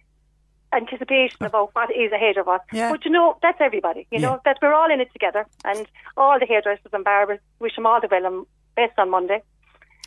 anticipation 0.75 1.45
about 1.45 1.71
what 1.75 1.91
is 1.95 2.13
ahead 2.13 2.37
of 2.37 2.49
us. 2.49 2.61
Yeah. 2.73 2.91
But 2.91 3.05
you 3.05 3.11
know, 3.11 3.37
that's 3.43 3.61
everybody. 3.61 4.07
You 4.11 4.21
know, 4.21 4.41
that 4.45 4.59
we're 4.63 4.75
all 4.75 4.91
in 4.91 5.01
it 5.01 5.13
together, 5.13 5.47
and 5.65 5.87
all 6.17 6.39
the 6.39 6.47
hairdressers 6.47 6.93
and 6.93 7.05
barbers 7.05 7.41
wish 7.59 7.75
them 7.77 7.87
all 7.87 8.01
the 8.01 8.09
well 8.11 8.27
and 8.27 8.47
best 8.77 8.99
on 8.99 9.11
Monday. 9.11 9.43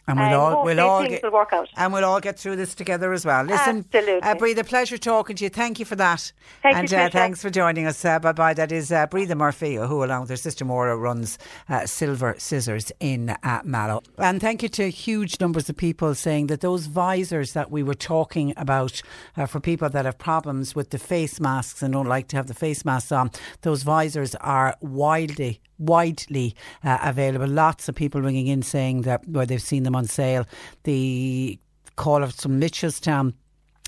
And 0.08 0.18
we'll 0.20 0.26
And 0.28 0.36
all 0.36 0.66
we'll 0.66 0.80
all 0.82 1.08
get 1.08 1.24
will 1.24 1.32
work 1.32 1.54
out. 1.54 1.70
and 1.78 1.94
we'll 1.94 2.04
all 2.04 2.20
get 2.20 2.38
through 2.38 2.58
this 2.58 2.76
together 2.76 3.14
as 3.14 3.26
well. 3.26 3.44
Listen, 3.44 3.86
Absolutely. 3.94 4.22
uh, 4.22 4.36
Breathe, 4.36 4.68
pleasure 4.68 4.98
talking 4.98 5.36
to 5.38 5.44
you. 5.46 5.50
Thank 5.50 5.80
you 5.80 5.86
for 5.86 5.96
that. 5.96 6.32
Thank 6.62 6.76
you, 6.76 6.80
and 6.82 6.94
uh, 6.94 7.10
thanks 7.10 7.42
for 7.42 7.50
joining 7.50 7.86
us. 7.86 8.04
Uh, 8.04 8.20
bye 8.20 8.34
bye. 8.34 8.54
That 8.54 8.72
is 8.72 8.92
uh, 8.92 9.08
Breathe 9.08 9.34
Murphy, 9.34 9.76
who 9.76 10.04
along 10.04 10.22
with 10.22 10.30
her 10.32 10.36
sister 10.36 10.66
Maura 10.66 10.98
runs 10.98 11.38
uh, 11.70 11.86
Silver 11.86 12.36
Scissors 12.38 12.92
in 13.00 13.30
uh, 13.30 13.62
Mallow. 13.64 14.04
And 14.18 14.42
thank 14.42 14.62
you 14.62 14.70
to 14.70 14.90
huge 14.90 15.40
numbers 15.40 15.70
of 15.70 15.78
people 15.78 16.16
saying 16.16 16.48
that 16.48 16.60
those 16.62 16.88
visors 16.88 17.54
that 17.54 17.72
we 17.72 17.82
were 17.82 17.94
talking 17.94 18.54
about 18.58 19.02
uh, 19.38 19.46
for 19.46 19.60
people 19.60 19.90
that 19.90 20.06
have 20.06 20.18
problems 20.18 20.76
with 20.76 20.90
the 20.90 21.00
face 21.00 21.40
masks 21.40 21.82
and 21.82 21.94
don't 21.94 22.08
like 22.08 22.28
to 22.30 22.36
have 22.36 22.48
the 22.48 22.54
face 22.54 22.84
masks 22.84 23.12
on, 23.12 23.32
those 23.62 23.84
visors 23.84 24.36
are 24.36 24.76
widely 24.82 25.62
widely 25.80 26.56
uh, 26.84 26.98
available. 27.02 27.48
Lots 27.48 27.90
of 27.90 27.96
people 27.96 28.22
ringing 28.22 28.48
in 28.48 28.62
saying 28.62 29.02
that 29.02 29.28
where 29.28 29.46
they've 29.46 29.62
seen 29.62 29.84
them 29.84 29.93
on 29.96 30.06
sale. 30.06 30.46
The 30.84 31.60
caller 31.96 32.28
from 32.28 32.60
Mitchelstown 32.60 33.34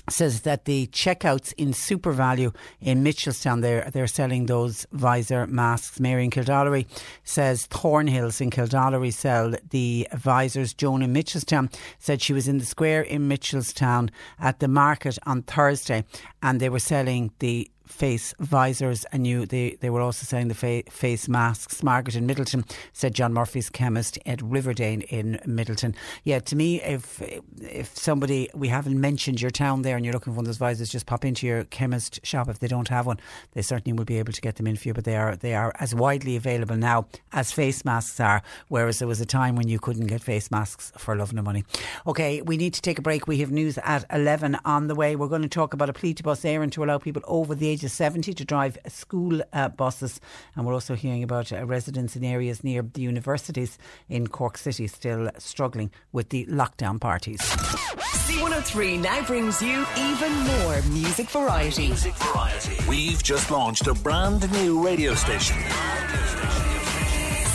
says 0.08 0.42
that 0.42 0.64
the 0.66 0.86
checkouts 0.88 1.52
in 1.56 1.70
SuperValu 1.70 2.54
in 2.80 3.02
Mitchelstown, 3.02 3.60
they're, 3.60 3.90
they're 3.92 4.06
selling 4.06 4.46
those 4.46 4.86
visor 4.92 5.46
masks. 5.46 5.98
Mary 5.98 6.24
in 6.24 6.30
Kildorrery 6.30 6.86
says 7.24 7.66
Thornhills 7.66 8.40
in 8.40 8.50
Kildorrery 8.50 9.12
sell 9.12 9.54
the 9.70 10.06
visors. 10.14 10.74
Joan 10.74 11.02
in 11.02 11.12
Mitchelstown 11.12 11.72
said 11.98 12.22
she 12.22 12.32
was 12.32 12.46
in 12.46 12.58
the 12.58 12.64
square 12.64 13.02
in 13.02 13.28
Mitchelstown 13.28 14.10
at 14.38 14.60
the 14.60 14.68
market 14.68 15.18
on 15.26 15.42
Thursday 15.42 16.04
and 16.42 16.60
they 16.60 16.68
were 16.68 16.78
selling 16.78 17.32
the 17.40 17.68
face 17.86 18.34
visors 18.40 19.04
and 19.06 19.26
you 19.26 19.46
they, 19.46 19.76
they 19.80 19.90
were 19.90 20.00
also 20.00 20.24
selling 20.24 20.48
the 20.48 20.54
fa- 20.54 20.82
face 20.90 21.28
masks. 21.28 21.82
Margaret 21.82 22.16
in 22.16 22.26
Midleton 22.26 22.68
said 22.92 23.14
John 23.14 23.32
Murphy's 23.32 23.70
chemist 23.70 24.18
at 24.26 24.42
Riverdane 24.42 25.02
in 25.02 25.40
Midleton. 25.46 25.94
Yeah, 26.24 26.40
to 26.40 26.56
me, 26.56 26.82
if 26.82 27.22
if 27.60 27.96
somebody 27.96 28.48
we 28.54 28.68
haven't 28.68 29.00
mentioned 29.00 29.40
your 29.40 29.50
town 29.50 29.82
there 29.82 29.96
and 29.96 30.04
you're 30.04 30.12
looking 30.14 30.32
for 30.32 30.36
one 30.36 30.44
of 30.44 30.46
those 30.46 30.56
visors, 30.56 30.90
just 30.90 31.06
pop 31.06 31.24
into 31.24 31.46
your 31.46 31.64
chemist 31.64 32.20
shop. 32.24 32.48
If 32.48 32.58
they 32.58 32.68
don't 32.68 32.88
have 32.88 33.06
one, 33.06 33.20
they 33.52 33.62
certainly 33.62 33.96
will 33.96 34.04
be 34.04 34.18
able 34.18 34.32
to 34.32 34.40
get 34.40 34.56
them 34.56 34.66
in 34.66 34.76
for 34.76 34.88
you. 34.88 34.94
But 34.94 35.04
they 35.04 35.16
are 35.16 35.36
they 35.36 35.54
are 35.54 35.72
as 35.78 35.94
widely 35.94 36.36
available 36.36 36.76
now 36.76 37.06
as 37.32 37.52
face 37.52 37.84
masks 37.84 38.20
are. 38.20 38.42
Whereas 38.68 38.98
there 38.98 39.08
was 39.08 39.20
a 39.20 39.26
time 39.26 39.56
when 39.56 39.68
you 39.68 39.78
couldn't 39.78 40.06
get 40.06 40.22
face 40.22 40.50
masks 40.50 40.92
for 40.96 41.14
love 41.16 41.32
nor 41.32 41.44
money. 41.44 41.64
Okay, 42.06 42.42
we 42.42 42.56
need 42.56 42.74
to 42.74 42.82
take 42.82 42.98
a 42.98 43.02
break. 43.02 43.26
We 43.26 43.38
have 43.38 43.50
news 43.50 43.78
at 43.78 44.04
eleven 44.12 44.58
on 44.64 44.88
the 44.88 44.94
way. 44.94 45.16
We're 45.16 45.28
going 45.28 45.42
to 45.42 45.48
talk 45.48 45.72
about 45.72 45.88
a 45.88 45.92
plea 45.92 46.14
to 46.14 46.22
bus 46.22 46.42
Éireann 46.42 46.72
to 46.72 46.84
allow 46.84 46.98
people 46.98 47.22
over 47.26 47.54
the 47.54 47.75
age 47.76 47.84
of 47.84 47.90
70 47.90 48.32
to 48.32 48.44
drive 48.44 48.78
school 48.88 49.42
uh, 49.52 49.68
buses. 49.68 50.18
And 50.54 50.64
we're 50.64 50.72
also 50.72 50.94
hearing 50.94 51.22
about 51.22 51.52
uh, 51.52 51.66
residents 51.66 52.16
in 52.16 52.24
areas 52.24 52.64
near 52.64 52.80
the 52.80 53.02
universities 53.02 53.76
in 54.08 54.28
Cork 54.28 54.56
City 54.56 54.86
still 54.86 55.30
struggling 55.36 55.90
with 56.10 56.30
the 56.30 56.46
lockdown 56.46 56.98
parties. 56.98 57.40
C103 57.40 59.02
now 59.02 59.22
brings 59.26 59.60
you 59.60 59.84
even 59.98 60.32
more 60.32 60.80
music 60.90 61.28
variety. 61.28 61.88
Music 61.88 62.14
variety. 62.14 62.76
We've 62.88 63.22
just 63.22 63.50
launched 63.50 63.86
a 63.88 63.94
brand 63.94 64.50
new 64.52 64.82
radio 64.82 65.12
station. 65.14 65.58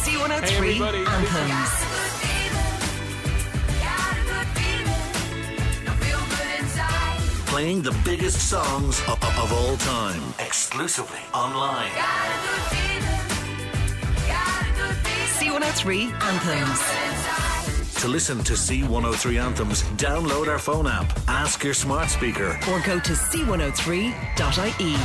C103 0.03 1.07
Anthems. 1.07 1.91
Playing 7.52 7.82
the 7.82 7.91
biggest 8.06 8.49
songs 8.49 9.02
of, 9.10 9.22
of- 9.24 9.52
all 9.52 9.76
time. 9.76 10.22
Exclusively 10.39 11.20
online. 11.34 11.91
C103 15.38 16.14
Anthems. 16.32 16.82
To 18.02 18.08
listen 18.08 18.38
to 18.45 18.54
C103 18.54 19.41
anthems, 19.43 19.84
download 19.97 20.47
our 20.47 20.60
phone 20.60 20.88
app, 20.88 21.12
ask 21.28 21.62
your 21.64 21.74
smart 21.74 22.10
speaker, 22.10 22.58
Or 22.72 22.80
go 22.86 22.99
to 23.02 23.12
c103.ie. 23.12 24.95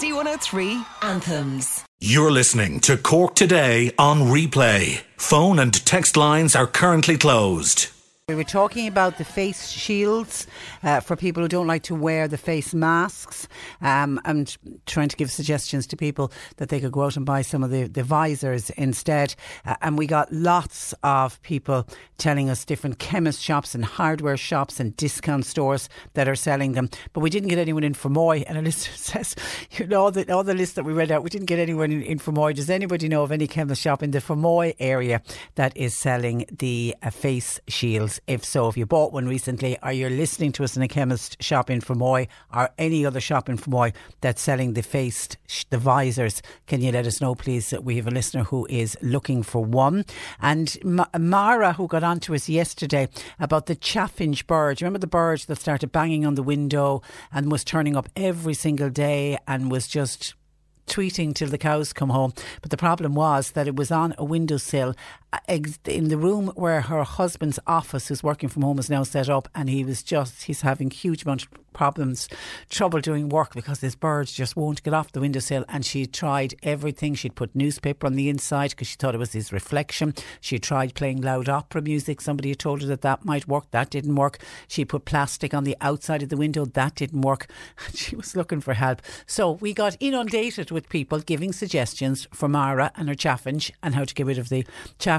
C103 0.00 0.86
Anthems. 1.02 1.84
You're 2.00 2.30
listening 2.32 2.80
to 2.80 2.96
Cork 2.96 3.34
Today 3.34 3.92
on 3.98 4.20
replay. 4.22 5.02
Phone 5.18 5.58
and 5.58 5.74
text 5.84 6.16
lines 6.16 6.56
are 6.56 6.66
currently 6.66 7.18
closed. 7.18 7.88
We 8.28 8.34
were 8.34 8.42
talking 8.42 8.88
about 8.88 9.18
the 9.18 9.24
face 9.24 9.68
shields 9.68 10.48
uh, 10.82 10.98
for 10.98 11.14
people 11.14 11.44
who 11.44 11.48
don't 11.48 11.68
like 11.68 11.84
to 11.84 11.94
wear 11.94 12.26
the 12.26 12.36
face 12.36 12.74
masks. 12.74 13.46
Um, 13.80 14.20
I'm 14.24 14.46
trying 14.84 15.10
to 15.10 15.16
give 15.16 15.30
suggestions 15.30 15.86
to 15.86 15.96
people 15.96 16.32
that 16.56 16.68
they 16.68 16.80
could 16.80 16.90
go 16.90 17.04
out 17.04 17.16
and 17.16 17.24
buy 17.24 17.42
some 17.42 17.62
of 17.62 17.70
the, 17.70 17.84
the 17.84 18.02
visors 18.02 18.70
instead. 18.70 19.36
Uh, 19.64 19.76
and 19.80 19.96
we 19.96 20.08
got 20.08 20.32
lots 20.32 20.92
of 21.04 21.40
people 21.42 21.86
telling 22.18 22.50
us 22.50 22.64
different 22.64 22.98
chemist 22.98 23.40
shops 23.40 23.76
and 23.76 23.84
hardware 23.84 24.36
shops 24.36 24.80
and 24.80 24.96
discount 24.96 25.46
stores 25.46 25.88
that 26.14 26.26
are 26.26 26.34
selling 26.34 26.72
them. 26.72 26.90
But 27.12 27.20
we 27.20 27.30
didn't 27.30 27.48
get 27.48 27.60
anyone 27.60 27.84
in 27.84 27.92
Fermoy. 27.92 28.42
And 28.48 28.58
a 28.58 28.62
listener 28.62 28.96
says, 28.96 29.36
you 29.70 29.86
know, 29.86 30.02
all 30.02 30.10
the, 30.10 30.34
all 30.34 30.42
the 30.42 30.52
list 30.52 30.74
that 30.74 30.84
we 30.84 30.92
read 30.92 31.12
out, 31.12 31.22
we 31.22 31.30
didn't 31.30 31.46
get 31.46 31.60
anyone 31.60 31.92
in, 31.92 32.02
in 32.02 32.18
Fermoy. 32.18 32.56
Does 32.56 32.70
anybody 32.70 33.08
know 33.08 33.22
of 33.22 33.30
any 33.30 33.46
chemist 33.46 33.82
shop 33.82 34.02
in 34.02 34.10
the 34.10 34.18
Fermoy 34.18 34.74
area 34.80 35.22
that 35.54 35.76
is 35.76 35.94
selling 35.94 36.44
the 36.50 36.96
uh, 37.04 37.10
face 37.10 37.60
shields? 37.68 38.15
If 38.26 38.44
so, 38.44 38.68
if 38.68 38.76
you 38.76 38.86
bought 38.86 39.12
one 39.12 39.28
recently, 39.28 39.78
or 39.82 39.92
you're 39.92 40.10
listening 40.10 40.52
to 40.52 40.64
us 40.64 40.76
in 40.76 40.82
a 40.82 40.88
chemist 40.88 41.42
shop 41.42 41.70
in 41.70 41.80
Fermoy 41.80 42.28
or 42.54 42.70
any 42.78 43.04
other 43.04 43.20
shop 43.20 43.48
in 43.48 43.56
Fermoy 43.56 43.92
that's 44.20 44.42
selling 44.42 44.74
the 44.74 44.82
faced, 44.82 45.36
the 45.70 45.78
visors, 45.78 46.42
can 46.66 46.80
you 46.80 46.92
let 46.92 47.06
us 47.06 47.20
know, 47.20 47.34
please? 47.34 47.70
that 47.70 47.84
We 47.84 47.96
have 47.96 48.06
a 48.06 48.10
listener 48.10 48.44
who 48.44 48.66
is 48.70 48.96
looking 49.02 49.42
for 49.42 49.64
one. 49.64 50.04
And 50.40 50.76
Ma- 50.84 51.06
Mara, 51.18 51.72
who 51.74 51.86
got 51.86 52.04
on 52.04 52.20
to 52.20 52.34
us 52.34 52.48
yesterday 52.48 53.08
about 53.38 53.66
the 53.66 53.76
chaffinch 53.76 54.46
bird. 54.46 54.80
Remember 54.80 54.98
the 54.98 55.06
bird 55.06 55.40
that 55.40 55.58
started 55.58 55.92
banging 55.92 56.24
on 56.26 56.34
the 56.34 56.42
window 56.42 57.02
and 57.32 57.50
was 57.50 57.64
turning 57.64 57.96
up 57.96 58.08
every 58.16 58.54
single 58.54 58.90
day 58.90 59.38
and 59.46 59.70
was 59.70 59.86
just 59.86 60.34
tweeting 60.86 61.34
till 61.34 61.48
the 61.48 61.58
cows 61.58 61.92
come 61.92 62.10
home. 62.10 62.32
But 62.62 62.70
the 62.70 62.76
problem 62.76 63.14
was 63.14 63.52
that 63.52 63.66
it 63.66 63.76
was 63.76 63.90
on 63.90 64.14
a 64.18 64.24
windowsill 64.24 64.94
in 65.48 66.08
the 66.08 66.16
room 66.16 66.48
where 66.54 66.82
her 66.82 67.04
husband's 67.04 67.58
office, 67.66 68.08
who's 68.08 68.22
working 68.22 68.48
from 68.48 68.62
home, 68.62 68.78
is 68.78 68.90
now 68.90 69.02
set 69.02 69.28
up, 69.28 69.48
and 69.54 69.68
he 69.68 69.84
was 69.84 70.02
just 70.02 70.44
he's 70.44 70.62
having 70.62 70.90
huge 70.90 71.22
amount 71.24 71.42
of 71.42 71.48
problems, 71.76 72.26
trouble 72.70 73.00
doing 73.00 73.28
work 73.28 73.54
because 73.54 73.80
this 73.80 73.94
bird 73.94 74.26
just 74.26 74.56
won't 74.56 74.82
get 74.82 74.94
off 74.94 75.12
the 75.12 75.20
windowsill. 75.20 75.64
And 75.68 75.84
she 75.84 76.06
tried 76.06 76.54
everything. 76.62 77.14
She'd 77.14 77.34
put 77.34 77.54
newspaper 77.54 78.06
on 78.06 78.14
the 78.14 78.30
inside 78.30 78.70
because 78.70 78.88
she 78.88 78.96
thought 78.96 79.14
it 79.14 79.18
was 79.18 79.34
his 79.34 79.52
reflection. 79.52 80.14
She 80.40 80.58
tried 80.58 80.94
playing 80.94 81.20
loud 81.20 81.50
opera 81.50 81.82
music. 81.82 82.22
Somebody 82.22 82.48
had 82.48 82.58
told 82.58 82.80
her 82.80 82.88
that 82.88 83.02
that 83.02 83.26
might 83.26 83.46
work. 83.46 83.70
That 83.72 83.90
didn't 83.90 84.14
work. 84.14 84.38
She 84.66 84.86
put 84.86 85.04
plastic 85.04 85.52
on 85.52 85.64
the 85.64 85.76
outside 85.82 86.22
of 86.22 86.30
the 86.30 86.36
window. 86.38 86.64
That 86.64 86.94
didn't 86.96 87.20
work. 87.20 87.46
She 87.94 88.14
was 88.14 88.36
looking 88.36 88.60
for 88.60 88.74
help. 88.74 89.02
So 89.26 89.52
we 89.52 89.72
got 89.72 89.96
inundated 90.00 90.70
with 90.70 90.88
people 90.88 91.20
giving 91.20 91.52
suggestions 91.52 92.26
for 92.32 92.48
Mara 92.48 92.90
and 92.94 93.08
her 93.08 93.14
chaffinch 93.14 93.70
and 93.82 93.94
how 93.94 94.04
to 94.04 94.14
get 94.14 94.26
rid 94.26 94.38
of 94.38 94.48
the 94.48 94.64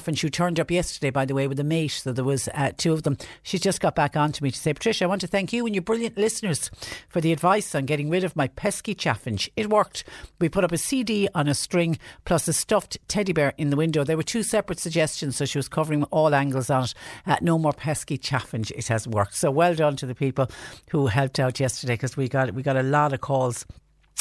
chaffinch 0.08 0.22
who 0.22 0.30
turned 0.30 0.60
up 0.60 0.72
yesterday, 0.72 1.10
by 1.10 1.26
the 1.26 1.34
way, 1.34 1.48
with 1.48 1.60
a 1.60 1.64
mate. 1.64 1.92
So 1.92 2.14
there 2.14 2.24
was 2.24 2.48
uh, 2.54 2.72
two 2.78 2.94
of 2.94 3.04
them. 3.04 3.18
She 3.44 3.58
just 3.58 3.82
got 3.82 3.96
back 3.96 4.16
on 4.16 4.32
to 4.32 4.44
me 4.44 4.52
to 4.52 4.58
say, 4.58 4.74
Patricia, 4.74 5.06
I 5.06 5.08
want 5.08 5.22
to 5.22 5.28
thank 5.28 5.52
you 5.52 5.66
and 5.66 5.76
your 5.76 5.82
brilliant 5.82 6.18
listeners 6.18 6.72
for 7.10 7.22
the 7.22 7.32
advice 7.32 7.76
on 7.76 7.86
getting 7.86 8.10
rid 8.10 8.24
of 8.24 8.36
my 8.36 8.48
pesky 8.48 8.96
chaffinch. 8.96 9.50
It 9.56 9.70
worked. 9.70 10.04
We 10.40 10.50
put 10.50 10.64
up 10.64 10.72
a 10.72 10.78
CD 10.78 11.28
on 11.36 11.48
a 11.48 11.54
string 11.54 11.98
plus 12.26 12.48
a 12.48 12.54
stuffed 12.54 12.98
teddy 13.08 13.34
bear 13.34 13.54
in 13.58 13.70
the 13.70 13.76
window. 13.76 14.04
There 14.04 14.18
were 14.18 14.24
two 14.24 14.44
separate 14.44 14.80
suggestions, 14.80 15.36
so 15.36 15.46
she 15.46 15.58
was 15.58 15.68
covering 15.68 16.04
all 16.06 16.34
angles 16.34 16.70
on 16.70 16.86
it. 16.86 16.94
Uh, 17.26 17.38
no 17.42 17.58
more 17.58 17.74
pesky 17.74 18.18
chaffinch. 18.18 18.72
It 18.72 18.88
has 18.88 19.08
worked. 19.08 19.36
So 19.36 19.52
well 19.52 19.76
done 19.76 19.96
to 19.98 20.06
the 20.06 20.16
people 20.16 20.50
who 20.90 21.08
helped 21.08 21.40
out 21.40 21.60
yesterday 21.60 21.94
because 21.94 22.16
we 22.16 22.30
got 22.30 22.54
we 22.54 22.64
got 22.64 22.78
a 22.78 22.84
lot 22.84 23.14
of 23.14 23.22
calls 23.22 23.66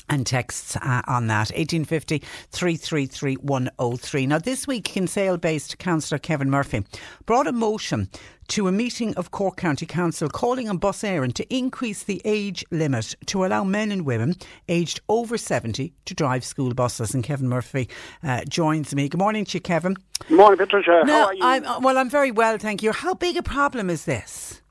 and 0.09 0.27
texts 0.27 0.77
uh, 0.77 1.03
on 1.07 1.27
that 1.29 1.51
1850 1.51 2.19
333 2.51 3.35
103. 3.35 4.27
Now, 4.27 4.39
this 4.39 4.67
week, 4.67 4.85
Kinsale 4.85 5.37
based 5.37 5.79
Councillor 5.79 6.19
Kevin 6.19 6.51
Murphy 6.51 6.85
brought 7.25 7.47
a 7.47 7.53
motion 7.53 8.09
to 8.49 8.69
a 8.69 8.73
meeting 8.73 9.15
of 9.15 9.31
Cork 9.31 9.57
County 9.57 9.87
Council 9.87 10.29
calling 10.29 10.69
on 10.69 10.79
Bus 10.79 11.03
Éireann 11.03 11.33
to 11.35 11.55
increase 11.55 12.05
the 12.05 12.23
age 12.25 12.65
limit 12.71 13.15
to 13.27 13.45
allow 13.45 13.65
men 13.65 13.91
and 13.91 14.05
women 14.07 14.37
aged 14.69 15.01
over 15.09 15.37
70 15.37 15.93
to 16.05 16.15
drive 16.15 16.45
school 16.45 16.73
buses. 16.73 17.15
And 17.15 17.25
Kevin 17.25 17.49
Murphy 17.49 17.89
uh, 18.23 18.43
joins 18.49 18.95
me. 18.95 19.09
Good 19.09 19.19
morning 19.19 19.45
to 19.47 19.57
you, 19.57 19.61
Kevin. 19.61 19.97
Morning, 20.31 20.59
Patricia. 20.59 21.03
Now, 21.05 21.13
How 21.13 21.27
are 21.27 21.35
you? 21.35 21.43
I'm, 21.43 21.65
uh, 21.65 21.81
well, 21.81 21.99
I'm 21.99 22.11
very 22.11 22.31
well, 22.31 22.59
thank 22.59 22.83
you. 22.83 22.93
How 22.93 23.15
big 23.15 23.37
a 23.37 23.43
problem 23.43 23.91
is 23.91 24.05
this? 24.05 24.63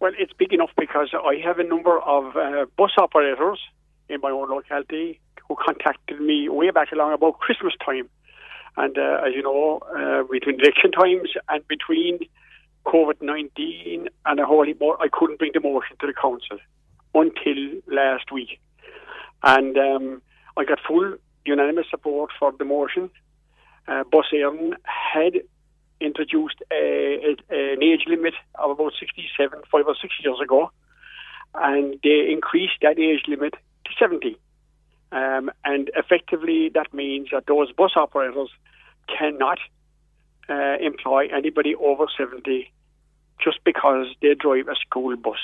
Well, 0.00 0.12
it's 0.18 0.32
big 0.32 0.52
enough 0.52 0.70
because 0.76 1.14
I 1.14 1.36
have 1.44 1.60
a 1.60 1.64
number 1.64 2.00
of 2.00 2.36
uh, 2.36 2.66
bus 2.76 2.90
operators 2.98 3.60
in 4.08 4.20
my 4.20 4.30
own 4.30 4.50
locality 4.50 5.20
who 5.48 5.56
contacted 5.64 6.20
me 6.20 6.48
way 6.48 6.70
back 6.70 6.92
along 6.92 7.12
about 7.12 7.38
Christmas 7.38 7.74
time. 7.84 8.08
And 8.76 8.96
uh, 8.96 9.20
as 9.26 9.34
you 9.34 9.42
know, 9.42 9.80
uh, 9.96 10.22
between 10.30 10.60
election 10.60 10.92
times 10.92 11.30
and 11.48 11.66
between 11.68 12.20
COVID 12.86 13.20
19 13.20 14.08
and 14.26 14.40
a 14.40 14.46
whole 14.46 14.64
heap 14.64 14.80
more, 14.80 15.00
I 15.00 15.08
couldn't 15.12 15.38
bring 15.38 15.52
the 15.54 15.60
motion 15.60 15.96
to 16.00 16.06
the 16.06 16.14
council. 16.14 16.58
until 17.14 17.80
last 17.86 18.32
week. 18.32 18.60
And 19.42 19.76
um, 19.76 20.22
I 20.56 20.64
got 20.64 20.78
full 20.86 21.16
unanimous 21.44 21.86
support 21.90 22.30
for 22.38 22.52
the 22.58 22.64
motion. 22.64 23.10
Uh, 23.88 24.04
Bus 24.10 24.26
Éireann 24.32 24.74
had 24.84 25.42
introduced 26.00 26.56
a, 26.72 27.36
a, 27.50 27.72
an 27.74 27.82
age 27.82 28.04
limit 28.06 28.34
of 28.56 28.70
about 28.70 28.92
67, 28.98 29.60
five 29.70 29.86
or 29.86 29.94
six 30.00 30.14
years 30.22 30.38
ago, 30.42 30.70
and 31.54 31.96
they 32.02 32.30
increased 32.30 32.74
that 32.82 32.98
age 32.98 33.22
limit 33.28 33.54
70. 34.02 34.36
Um, 35.12 35.50
and 35.64 35.90
effectively, 35.94 36.70
that 36.74 36.92
means 36.92 37.28
that 37.32 37.44
those 37.46 37.70
bus 37.72 37.92
operators 37.96 38.48
cannot 39.06 39.58
uh, 40.48 40.76
employ 40.80 41.28
anybody 41.28 41.74
over 41.74 42.06
70 42.16 42.72
just 43.42 43.58
because 43.64 44.06
they 44.22 44.34
drive 44.34 44.68
a 44.68 44.74
school 44.76 45.14
bus. 45.16 45.38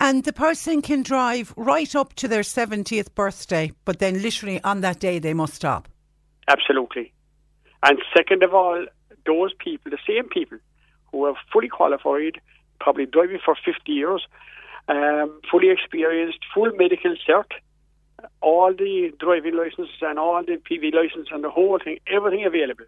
And 0.00 0.24
the 0.24 0.32
person 0.32 0.80
can 0.80 1.02
drive 1.02 1.52
right 1.56 1.94
up 1.94 2.14
to 2.14 2.28
their 2.28 2.42
70th 2.42 3.14
birthday, 3.14 3.72
but 3.84 3.98
then 3.98 4.22
literally 4.22 4.62
on 4.62 4.80
that 4.80 5.00
day 5.00 5.18
they 5.18 5.34
must 5.34 5.54
stop. 5.54 5.88
Absolutely. 6.48 7.12
And 7.82 7.98
second 8.16 8.42
of 8.42 8.54
all, 8.54 8.86
those 9.26 9.52
people, 9.58 9.90
the 9.90 9.98
same 10.06 10.28
people 10.28 10.58
who 11.10 11.24
are 11.24 11.34
fully 11.52 11.68
qualified, 11.68 12.40
probably 12.80 13.06
driving 13.06 13.40
for 13.44 13.54
50 13.54 13.92
years, 13.92 14.26
um, 14.88 15.40
fully 15.50 15.70
experienced, 15.70 16.38
full 16.54 16.70
medical 16.76 17.14
cert, 17.28 17.50
all 18.40 18.72
the 18.72 19.12
driving 19.20 19.56
licenses 19.56 19.94
and 20.00 20.18
all 20.18 20.42
the 20.42 20.56
PV 20.56 20.92
license 20.94 21.28
and 21.30 21.44
the 21.44 21.50
whole 21.50 21.78
thing, 21.82 21.98
everything 22.06 22.44
available. 22.44 22.84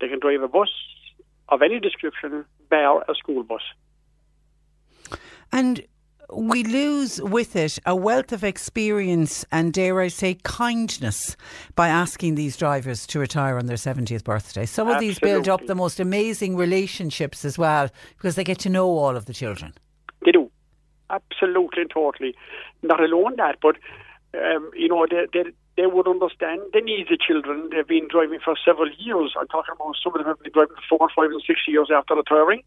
They 0.00 0.08
can 0.08 0.20
drive 0.20 0.42
a 0.42 0.48
bus 0.48 0.68
of 1.48 1.62
any 1.62 1.80
description, 1.80 2.44
bar 2.68 3.04
a 3.08 3.14
school 3.14 3.42
bus. 3.42 3.62
And 5.50 5.86
we 6.30 6.62
lose 6.62 7.22
with 7.22 7.56
it 7.56 7.78
a 7.86 7.96
wealth 7.96 8.32
of 8.32 8.44
experience 8.44 9.46
and, 9.50 9.72
dare 9.72 10.00
I 10.00 10.08
say, 10.08 10.34
kindness 10.42 11.36
by 11.74 11.88
asking 11.88 12.34
these 12.34 12.56
drivers 12.56 13.06
to 13.08 13.18
retire 13.18 13.56
on 13.56 13.64
their 13.64 13.78
70th 13.78 14.24
birthday. 14.24 14.66
Some 14.66 14.88
of 14.88 15.00
these 15.00 15.18
build 15.18 15.48
up 15.48 15.66
the 15.66 15.74
most 15.74 15.98
amazing 16.00 16.54
relationships 16.54 17.46
as 17.46 17.56
well 17.56 17.88
because 18.16 18.34
they 18.34 18.44
get 18.44 18.58
to 18.60 18.68
know 18.68 18.88
all 18.88 19.16
of 19.16 19.24
the 19.24 19.32
children. 19.32 19.72
Absolutely 21.10 21.82
and 21.82 21.90
totally. 21.90 22.34
Not 22.82 23.00
alone 23.00 23.36
that, 23.36 23.56
but, 23.62 23.76
um, 24.34 24.70
you 24.74 24.88
know, 24.88 25.06
they, 25.08 25.26
they, 25.32 25.50
they 25.76 25.86
would 25.86 26.06
understand 26.08 26.60
the 26.72 26.80
needs 26.80 27.10
of 27.10 27.20
children. 27.20 27.70
They've 27.70 27.86
been 27.86 28.08
driving 28.10 28.40
for 28.44 28.54
several 28.64 28.90
years. 28.98 29.34
I'm 29.38 29.48
talking 29.48 29.74
about 29.74 29.96
some 30.02 30.14
of 30.14 30.18
them 30.18 30.28
have 30.28 30.42
been 30.42 30.52
driving 30.52 30.76
for 30.88 30.98
four, 30.98 31.08
five, 31.16 31.30
and 31.30 31.42
six 31.46 31.60
years 31.66 31.88
after 31.94 32.14
retiring 32.14 32.62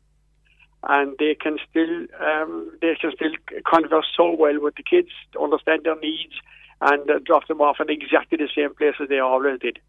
and 0.84 1.16
they 1.20 1.36
can 1.40 1.58
still 1.70 2.08
um, 2.20 2.72
they 2.82 2.96
can 3.00 3.12
still 3.16 3.32
converse 3.72 4.08
so 4.16 4.36
well 4.36 4.60
with 4.60 4.76
the 4.76 4.84
kids, 4.84 5.10
understand 5.40 5.82
their 5.84 6.00
needs, 6.00 6.34
and 6.82 7.10
uh, 7.10 7.20
drop 7.24 7.48
them 7.48 7.62
off 7.62 7.78
in 7.80 7.90
exactly 7.90 8.38
the 8.38 8.50
same 8.56 8.74
place 8.76 8.96
as 9.02 9.10
they 9.10 9.20
always 9.20 9.60
did. 9.60 9.80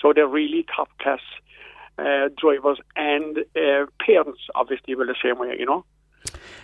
So 0.00 0.12
they're 0.14 0.26
really 0.26 0.64
top 0.74 0.88
class 0.98 1.20
uh, 1.98 2.28
drivers 2.36 2.78
and 2.96 3.38
uh, 3.56 3.86
parents, 4.04 4.40
obviously, 4.54 4.94
will 4.94 5.06
the 5.06 5.16
same 5.22 5.38
way, 5.38 5.54
you 5.58 5.66
know. 5.66 5.84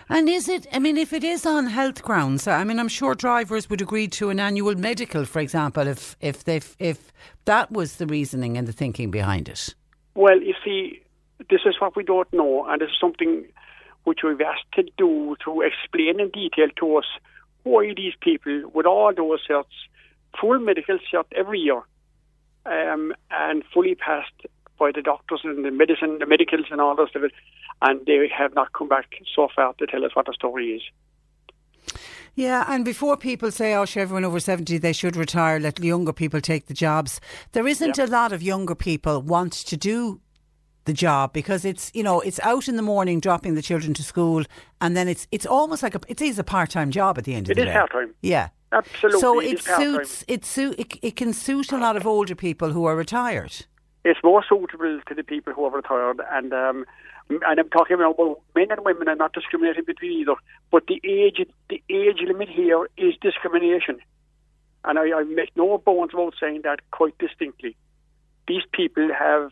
And 0.09 0.29
is 0.29 0.47
it, 0.47 0.67
I 0.71 0.79
mean, 0.79 0.97
if 0.97 1.13
it 1.13 1.23
is 1.23 1.45
on 1.45 1.67
health 1.67 2.03
grounds, 2.03 2.47
I 2.47 2.63
mean, 2.63 2.79
I'm 2.79 2.87
sure 2.87 3.15
drivers 3.15 3.69
would 3.69 3.81
agree 3.81 4.07
to 4.09 4.29
an 4.29 4.39
annual 4.39 4.75
medical, 4.75 5.25
for 5.25 5.39
example, 5.39 5.87
if, 5.87 6.15
if, 6.21 6.43
they, 6.43 6.61
if 6.79 7.11
that 7.45 7.71
was 7.71 7.95
the 7.95 8.05
reasoning 8.05 8.57
and 8.57 8.67
the 8.67 8.73
thinking 8.73 9.11
behind 9.11 9.49
it. 9.49 9.73
Well, 10.13 10.41
you 10.41 10.53
see, 10.63 11.01
this 11.49 11.61
is 11.65 11.75
what 11.79 11.95
we 11.95 12.03
don't 12.03 12.31
know, 12.31 12.65
and 12.67 12.81
is 12.81 12.89
something 12.99 13.45
which 14.03 14.19
we've 14.23 14.41
asked 14.41 14.71
to 14.73 14.83
do 14.97 15.35
to 15.43 15.61
explain 15.61 16.19
in 16.19 16.29
detail 16.29 16.67
to 16.77 16.97
us 16.97 17.05
why 17.63 17.93
these 17.95 18.13
people, 18.21 18.69
with 18.73 18.85
all 18.85 19.11
those 19.15 19.39
certs, 19.49 19.65
full 20.39 20.59
medical 20.59 20.99
cert 21.11 21.25
every 21.35 21.59
year, 21.59 21.81
um, 22.65 23.13
and 23.31 23.63
fully 23.73 23.95
passed 23.95 24.45
by 24.77 24.91
the 24.93 25.01
doctors 25.01 25.41
and 25.43 25.63
the 25.63 25.71
medicine, 25.71 26.19
the 26.19 26.25
medicals 26.25 26.65
and 26.71 26.81
all 26.81 26.95
those 26.95 27.09
and 27.81 28.05
they 28.05 28.29
have 28.35 28.53
not 28.55 28.73
come 28.73 28.87
back 28.87 29.15
so 29.33 29.47
far 29.55 29.73
to 29.75 29.85
tell 29.85 30.05
us 30.05 30.15
what 30.15 30.25
the 30.25 30.33
story 30.33 30.73
is. 30.73 30.81
Yeah, 32.35 32.65
and 32.67 32.83
before 32.83 33.15
people 33.15 33.49
say, 33.49 33.73
oh, 33.75 33.85
sure, 33.85 34.01
everyone 34.01 34.25
over 34.25 34.41
70, 34.41 34.77
they 34.79 34.91
should 34.91 35.15
retire, 35.15 35.57
let 35.57 35.81
younger 35.81 36.11
people 36.11 36.41
take 36.41 36.65
the 36.65 36.73
jobs, 36.73 37.21
there 37.53 37.65
isn't 37.65 37.97
yeah. 37.97 38.05
a 38.05 38.07
lot 38.07 38.33
of 38.33 38.43
younger 38.43 38.75
people 38.75 39.21
want 39.21 39.53
to 39.53 39.77
do 39.77 40.19
the 40.83 40.93
job 40.93 41.33
because 41.33 41.65
it's 41.65 41.91
you 41.95 42.03
know 42.03 42.21
it's 42.21 42.39
out 42.41 42.67
in 42.67 42.75
the 42.75 42.81
morning 42.81 43.19
dropping 43.19 43.55
the 43.55 43.61
children 43.61 43.91
to 43.95 44.03
school 44.03 44.43
and 44.81 44.95
then 44.95 45.07
it's 45.07 45.27
it's 45.31 45.45
almost 45.45 45.81
like 45.81 45.95
a 45.95 45.99
it 46.07 46.21
is 46.21 46.37
a 46.37 46.43
part 46.43 46.69
time 46.69 46.91
job 46.91 47.17
at 47.17 47.23
the 47.23 47.33
end 47.33 47.49
it 47.49 47.53
of 47.53 47.57
the 47.57 47.63
day. 47.63 47.69
It 47.69 47.71
is 47.71 47.75
part 47.75 47.91
time. 47.91 48.13
Yeah. 48.21 48.49
Absolutely. 48.71 49.19
So 49.19 49.39
it, 49.39 49.53
it 49.53 49.63
suits 49.63 50.23
it 50.27 50.45
suit 50.45 50.75
it, 50.79 50.93
it 51.01 51.15
can 51.15 51.33
suit 51.33 51.71
a 51.71 51.77
lot 51.77 51.97
of 51.97 52.05
older 52.05 52.35
people 52.35 52.71
who 52.71 52.85
are 52.85 52.95
retired. 52.95 53.65
It's 54.05 54.19
more 54.23 54.43
suitable 54.47 55.01
to 55.07 55.15
the 55.15 55.23
people 55.23 55.51
who 55.51 55.65
are 55.65 55.71
retired 55.71 56.21
and 56.31 56.53
um, 56.53 56.85
and 57.27 57.59
I'm 57.59 57.69
talking 57.69 57.95
about 57.95 58.39
men 58.55 58.67
and 58.69 58.85
women 58.85 59.07
are 59.07 59.15
not 59.15 59.33
discriminating 59.33 59.83
between 59.83 60.11
either. 60.21 60.35
But 60.71 60.83
the 60.87 61.01
age 61.03 61.41
the 61.69 61.81
age 61.89 62.19
limit 62.25 62.47
here 62.47 62.87
is 62.97 63.15
discrimination. 63.19 63.99
And 64.83 64.99
I, 64.99 65.11
I 65.11 65.23
make 65.23 65.49
no 65.55 65.79
bones 65.79 66.11
about 66.13 66.35
saying 66.39 66.61
that 66.65 66.79
quite 66.91 67.17
distinctly. 67.17 67.75
These 68.47 68.61
people 68.71 69.09
have 69.17 69.49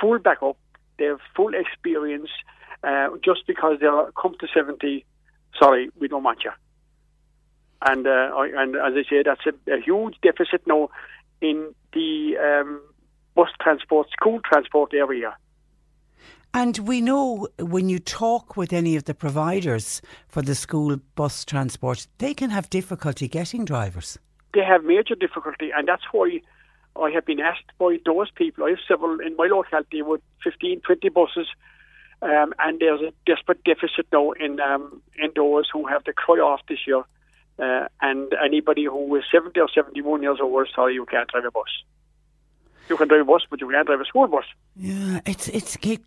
full 0.00 0.20
backup, 0.20 0.56
they 0.98 1.06
have 1.06 1.18
full 1.34 1.52
experience. 1.52 2.30
Uh, 2.84 3.08
just 3.24 3.48
because 3.48 3.78
they're 3.80 4.12
come 4.12 4.36
to 4.38 4.46
70, 4.54 5.04
sorry, 5.58 5.90
we 5.98 6.06
don't 6.06 6.22
want 6.22 6.44
you. 6.44 6.52
And, 7.84 8.06
uh, 8.06 8.30
I, 8.36 8.48
and 8.54 8.76
as 8.76 8.92
I 8.94 9.02
say, 9.10 9.22
that's 9.24 9.40
a, 9.46 9.72
a 9.72 9.80
huge 9.80 10.14
deficit 10.22 10.64
now 10.66 10.90
in 11.40 11.74
the 11.92 12.36
um, 12.36 12.80
bus 13.36 13.50
transport, 13.60 14.08
school 14.10 14.40
transport 14.44 14.92
area. 14.94 15.36
And 16.54 16.78
we 16.78 17.02
know 17.02 17.48
when 17.58 17.90
you 17.90 17.98
talk 17.98 18.56
with 18.56 18.72
any 18.72 18.96
of 18.96 19.04
the 19.04 19.14
providers 19.14 20.00
for 20.26 20.40
the 20.40 20.54
school 20.54 20.96
bus 21.14 21.44
transport, 21.44 22.08
they 22.16 22.32
can 22.32 22.48
have 22.48 22.70
difficulty 22.70 23.28
getting 23.28 23.66
drivers. 23.66 24.18
They 24.54 24.64
have 24.64 24.82
major 24.82 25.14
difficulty, 25.14 25.70
and 25.76 25.86
that's 25.86 26.04
why 26.12 26.40
I 26.96 27.10
have 27.10 27.26
been 27.26 27.40
asked 27.40 27.70
by 27.78 27.98
those 28.06 28.30
people. 28.30 28.64
I 28.64 28.70
have 28.70 28.78
several 28.88 29.20
in 29.20 29.36
my 29.36 29.48
locality 29.48 30.00
with 30.00 30.22
15, 30.42 30.80
20 30.80 31.08
buses, 31.10 31.46
um, 32.22 32.54
and 32.58 32.80
there's 32.80 33.02
a 33.02 33.12
desperate 33.26 33.62
deficit 33.64 34.06
now 34.10 34.30
in 34.32 34.58
um, 34.60 35.02
in 35.22 35.32
those 35.36 35.68
who 35.70 35.86
have 35.86 36.04
the 36.04 36.14
cry 36.14 36.36
off 36.36 36.60
this 36.70 36.86
year. 36.86 37.02
Uh, 37.58 37.88
and 38.00 38.34
anybody 38.42 38.84
who 38.84 39.14
is 39.16 39.24
70 39.32 39.58
or 39.60 39.68
71 39.74 40.22
years 40.22 40.38
old, 40.42 40.68
sorry, 40.74 40.94
you 40.94 41.06
can't 41.06 41.28
drive 41.28 41.44
a 41.44 41.50
bus 41.50 41.68
you 42.88 42.96
can 42.96 43.08
drive 43.08 43.22
a 43.22 43.24
bus, 43.24 43.42
but 43.48 43.60
you 43.60 43.68
can't 43.70 43.86
drive 43.86 44.00
a 44.00 44.04
school 44.04 44.26
bus. 44.26 44.44
Yeah, 44.76 45.20
it's 45.26 45.48
it's 45.48 45.76
it, 45.82 46.00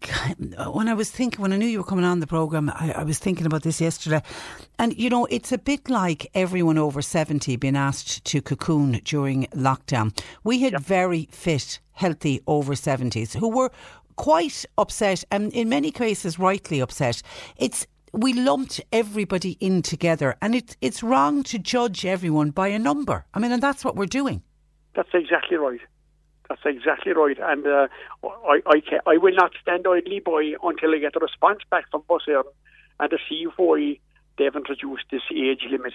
when 0.72 0.88
I 0.88 0.94
was 0.94 1.10
thinking 1.10 1.42
when 1.42 1.54
I 1.54 1.58
knew 1.58 1.66
you 1.66 1.80
were 1.80 1.84
coming 1.84 2.06
on 2.06 2.20
the 2.20 2.28
program, 2.28 2.70
I, 2.70 2.94
I, 2.98 3.04
was 3.04 3.20
thinking 3.20 3.46
about 3.46 3.64
this 3.64 3.82
yesterday, 3.82 4.22
and 4.78 4.98
you 4.98 5.10
know 5.10 5.26
it's 5.26 5.52
a 5.52 5.58
bit 5.58 5.90
like 5.90 6.30
everyone 6.34 6.78
over 6.78 7.02
seventy 7.02 7.56
being 7.56 7.76
asked 7.76 8.24
to 8.26 8.42
cocoon 8.42 9.02
during 9.04 9.46
lockdown. 9.48 10.18
We 10.44 10.60
had 10.62 10.74
yep. 10.74 10.82
very 10.82 11.28
fit, 11.32 11.80
healthy 11.94 12.42
over 12.48 12.76
seventies 12.76 13.34
who 13.34 13.50
were 13.50 13.72
quite 14.16 14.66
upset, 14.78 15.24
and 15.32 15.52
in 15.54 15.70
many 15.70 15.92
cases 15.92 16.38
rightly 16.38 16.80
upset. 16.80 17.22
It's 17.58 17.88
we 18.12 18.34
lumped 18.34 18.82
everybody 18.92 19.58
in 19.60 19.82
together, 19.82 20.36
and 20.42 20.56
it's 20.56 20.78
it's 20.82 21.04
wrong 21.04 21.44
to 21.44 21.60
judge 21.60 22.06
everyone 22.06 22.52
by 22.52 22.68
a 22.68 22.80
number. 22.80 23.26
I 23.34 23.40
mean, 23.40 23.52
and 23.52 23.64
that's 23.64 23.84
what 23.84 23.96
we're 23.96 24.06
doing. 24.06 24.42
That's 24.96 25.10
exactly 25.14 25.58
right. 25.58 25.80
That's 26.50 26.62
exactly 26.66 27.14
right, 27.14 27.38
and 27.40 27.66
uh, 27.68 27.88
I 28.24 28.62
I, 28.66 28.80
can, 28.80 29.00
I 29.06 29.18
will 29.18 29.36
not 29.36 29.52
stand 29.62 29.86
idly 29.88 30.20
by 30.20 30.54
until 30.64 30.96
I 30.96 30.98
get 30.98 31.16
a 31.16 31.20
response 31.20 31.60
back 31.70 31.86
from 31.92 32.04
Bus 32.10 32.24
and 32.28 33.10
to 33.12 33.18
see 33.30 33.46
why 33.56 34.00
they've 34.38 34.56
introduced 34.56 35.06
this 35.12 35.22
age 35.32 35.64
limit. 35.70 35.94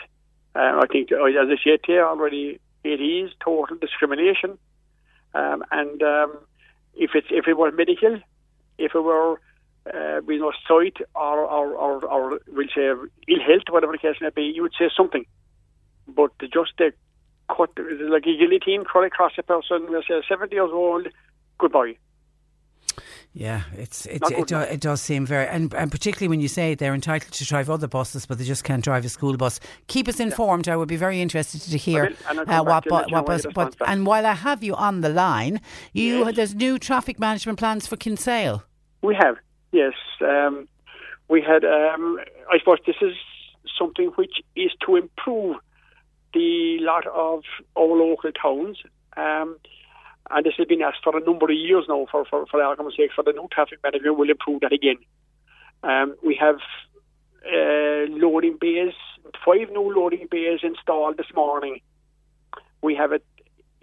Uh, 0.54 0.80
I 0.80 0.86
think, 0.90 1.10
as 1.10 1.18
I 1.18 1.56
said 1.64 1.80
here 1.84 2.06
already, 2.06 2.60
it 2.84 3.00
is 3.00 3.32
total 3.44 3.76
discrimination, 3.76 4.56
um, 5.34 5.64
and 5.72 6.00
um, 6.04 6.38
if 6.94 7.10
it's 7.14 7.26
if 7.30 7.48
it 7.48 7.58
were 7.58 7.72
medical, 7.72 8.20
if 8.78 8.94
it 8.94 9.00
were 9.00 9.40
uh, 9.92 10.20
you 10.28 10.38
know 10.38 10.52
sight 10.68 10.98
or 11.16 11.40
or, 11.40 11.74
or, 11.74 12.04
or 12.04 12.40
we'll 12.46 12.68
say 12.72 12.90
ill 13.28 13.44
health, 13.44 13.64
whatever 13.70 13.92
the 13.92 13.98
case 13.98 14.16
may 14.20 14.30
be, 14.30 14.42
you 14.42 14.62
would 14.62 14.74
say 14.78 14.88
something. 14.96 15.26
But 16.06 16.30
just 16.38 16.74
the 16.78 16.92
cut, 17.48 17.70
like 18.08 18.26
a 18.26 18.36
guillotine 18.36 18.84
cut 18.84 19.04
across 19.04 19.32
a 19.38 19.42
person, 19.42 19.86
we 19.90 20.02
say 20.08 20.22
70 20.28 20.54
years 20.54 20.70
old, 20.72 21.08
goodbye. 21.58 21.96
Yeah, 23.36 23.62
it's, 23.76 24.06
it's 24.06 24.30
it, 24.30 24.46
do, 24.46 24.58
it 24.60 24.80
does 24.80 25.00
seem 25.00 25.26
very, 25.26 25.48
and, 25.48 25.74
and 25.74 25.90
particularly 25.90 26.28
when 26.28 26.40
you 26.40 26.46
say 26.46 26.76
they're 26.76 26.94
entitled 26.94 27.32
to 27.32 27.44
drive 27.44 27.68
other 27.68 27.88
buses, 27.88 28.26
but 28.26 28.38
they 28.38 28.44
just 28.44 28.62
can't 28.62 28.84
drive 28.84 29.04
a 29.04 29.08
school 29.08 29.36
bus. 29.36 29.58
Keep 29.88 30.06
us 30.06 30.20
informed. 30.20 30.68
Yeah. 30.68 30.74
I 30.74 30.76
would 30.76 30.86
be 30.86 30.96
very 30.96 31.20
interested 31.20 31.60
to 31.62 31.76
hear 31.76 32.14
uh, 32.28 32.62
what, 32.62 32.84
bu- 32.84 33.12
what 33.12 33.26
bus. 33.26 33.44
But 33.52 33.74
and 33.88 34.06
while 34.06 34.24
I 34.24 34.34
have 34.34 34.62
you 34.62 34.76
on 34.76 35.00
the 35.00 35.08
line, 35.08 35.60
you 35.92 36.26
yes. 36.26 36.36
there's 36.36 36.54
new 36.54 36.78
traffic 36.78 37.18
management 37.18 37.58
plans 37.58 37.88
for 37.88 37.96
Kinsale. 37.96 38.62
We 39.02 39.16
have, 39.16 39.36
yes. 39.72 39.94
Um, 40.20 40.68
we 41.28 41.42
had. 41.42 41.64
Um, 41.64 42.20
I 42.52 42.58
suppose 42.60 42.78
this 42.86 42.96
is 43.02 43.14
something 43.76 44.12
which 44.14 44.36
is 44.54 44.70
to 44.86 44.94
improve 44.94 45.56
the 46.34 46.78
lot 46.80 47.06
of 47.06 47.42
our 47.76 47.96
local 47.96 48.32
towns. 48.32 48.78
Um, 49.16 49.56
and 50.30 50.44
this 50.44 50.54
has 50.56 50.66
been 50.66 50.82
asked 50.82 51.04
for 51.04 51.16
a 51.16 51.24
number 51.24 51.46
of 51.46 51.56
years 51.56 51.84
now 51.88 52.06
for, 52.10 52.24
for, 52.24 52.46
for 52.46 52.62
argument's 52.62 52.96
sake, 52.96 53.10
for 53.14 53.22
the 53.22 53.32
new 53.32 53.48
traffic 53.52 53.78
manager 53.82 54.12
will 54.12 54.30
improve 54.30 54.60
that 54.60 54.72
again. 54.72 54.96
Um, 55.82 56.16
we 56.24 56.34
have 56.40 56.56
uh, 57.46 58.08
loading 58.08 58.56
bays, 58.58 58.94
five 59.44 59.70
new 59.70 59.94
loading 59.94 60.26
bays 60.30 60.60
installed 60.62 61.18
this 61.18 61.26
morning. 61.34 61.80
We 62.82 62.94
have 62.94 63.12
a, 63.12 63.20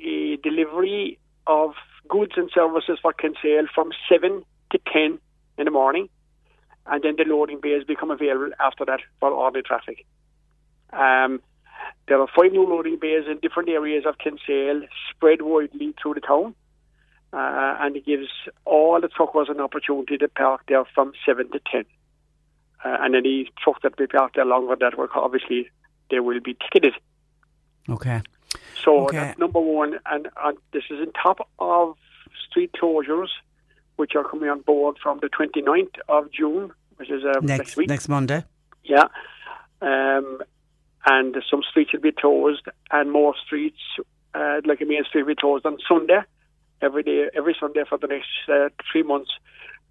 a 0.04 0.38
delivery 0.38 1.20
of 1.46 1.74
goods 2.10 2.34
and 2.36 2.50
services 2.54 2.98
for 3.02 3.14
Kinsale 3.14 3.68
from 3.74 3.92
7 4.10 4.44
to 4.72 4.80
10 4.92 5.20
in 5.58 5.66
the 5.66 5.72
morning, 5.72 6.10
and 6.88 7.04
then 7.04 7.16
the 7.18 7.24
loading 7.24 7.60
bays 7.62 7.84
become 7.84 8.10
available 8.10 8.52
after 8.60 8.84
that 8.86 9.02
for 9.20 9.30
ordinary 9.30 9.64
traffic. 9.64 10.06
Um, 10.92 11.42
there 12.08 12.20
are 12.20 12.28
five 12.28 12.52
new 12.52 12.68
loading 12.68 12.98
bays 13.00 13.26
in 13.30 13.38
different 13.40 13.70
areas 13.70 14.06
of 14.06 14.18
Kinsale, 14.18 14.82
spread 15.10 15.42
widely 15.42 15.94
through 16.02 16.16
the 16.16 16.22
town, 16.22 16.56
uh, 17.34 17.78
and 17.80 17.96
it 17.96 18.06
gives 18.06 18.28
all 18.66 19.00
the 19.00 19.08
truckers 19.08 19.48
an 19.50 19.60
opportunity 19.62 20.18
to 20.18 20.28
park 20.28 20.62
there 20.68 20.84
from 20.94 21.14
7 21.26 21.50
to 21.52 21.60
10. 21.72 21.86
Uh, 22.84 22.98
and 23.02 23.16
any 23.16 23.50
truck 23.64 23.82
that 23.84 23.96
be 23.96 24.08
parked 24.08 24.36
there 24.36 24.46
longer 24.46 24.76
that 24.80 24.98
will 24.98 25.08
obviously 25.16 25.70
they 26.10 26.20
will 26.20 26.40
be 26.40 26.56
ticketed. 26.56 26.94
Okay. 27.90 28.22
So 28.84 29.06
Okay. 29.06 29.18
that's 29.18 29.40
number 29.40 29.60
one, 29.60 30.00
and, 30.08 30.28
and 30.44 30.58
this 30.74 30.84
is 30.90 31.00
on 31.00 31.12
top 31.14 31.48
of 31.60 31.96
street 32.50 32.72
closures, 32.74 33.30
which 33.98 34.16
are 34.16 34.24
coming 34.24 34.50
on 34.50 34.62
board 34.62 34.98
from 35.02 35.20
the 35.22 35.28
29th 35.28 35.96
of 36.10 36.32
June, 36.32 36.72
which 36.98 37.10
is 37.12 37.24
uh, 37.24 37.40
next, 37.42 37.60
Next 37.60 37.78
week. 37.78 37.88
next 37.90 38.10
Monday. 38.10 38.44
Yeah. 38.84 39.06
Um, 39.82 40.42
and 41.06 41.36
some 41.50 41.62
streets 41.70 41.94
will 41.94 42.02
be 42.02 42.12
closed, 42.12 42.68
and 42.92 43.12
more 43.12 43.34
streets, 43.44 43.80
uh, 44.34 44.62
like 44.66 44.82
a 44.82 44.86
main 44.86 45.04
street, 45.04 45.24
will 45.24 45.30
be 45.30 45.36
closed 45.36 45.66
on 45.66 45.78
Sunday, 45.88 46.22
every 46.82 47.04
day, 47.04 47.30
every 47.36 47.56
Sunday 47.60 47.84
for 47.88 47.98
the 47.98 48.08
next 48.08 48.30
uh, 48.50 48.70
three 48.92 49.04
months, 49.04 49.32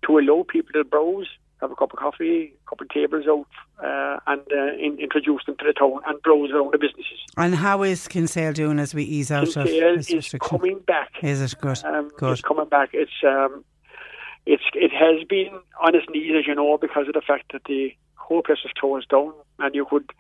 to 0.07 0.19
allow 0.19 0.45
people 0.49 0.73
to 0.73 0.85
browse, 0.85 1.27
have 1.61 1.71
a 1.71 1.75
cup 1.75 1.93
of 1.93 1.99
coffee, 1.99 2.55
a 2.55 2.71
couple 2.71 2.85
of 2.85 2.91
tables 2.91 3.27
out, 3.29 3.47
uh, 3.85 4.19
and 4.27 4.41
uh, 4.53 4.73
in, 4.79 4.99
introduce 4.99 5.45
them 5.45 5.57
to 5.59 5.65
the 5.65 5.73
town 5.73 6.01
and 6.07 6.21
browse 6.23 6.51
around 6.51 6.73
the 6.73 6.79
businesses. 6.79 7.19
And 7.37 7.55
how 7.55 7.83
is 7.83 8.09
Kinsale 8.09 8.53
doing 8.53 8.79
as 8.79 8.95
we 8.95 9.05
ease 9.05 9.31
out 9.31 9.49
of 9.57 9.67
Kinsale 9.67 9.97
this 9.97 10.11
is 10.11 10.35
coming 10.41 10.79
back. 10.87 11.11
Is 11.23 11.41
it 11.41 11.55
good? 11.61 11.85
Um, 11.85 12.11
good. 12.17 12.33
It's 12.33 12.41
coming 12.41 12.69
back. 12.69 12.91
It's 12.93 13.11
um, 13.27 13.65
it's 14.47 14.63
it 14.75 14.91
has 14.93 15.27
been 15.29 15.59
on 15.83 15.95
its 15.95 16.07
knees, 16.11 16.33
as 16.39 16.47
you 16.47 16.55
know, 16.55 16.79
because 16.79 17.09
of 17.09 17.15
the 17.15 17.21
fact 17.21 17.53
that 17.53 17.65
the 17.65 17.95
whole 18.15 18.43
place 18.43 18.59
was 18.65 18.73
closed 18.79 19.09
down, 19.09 19.33
and 19.59 19.75
you 19.75 19.85
could 19.85 20.11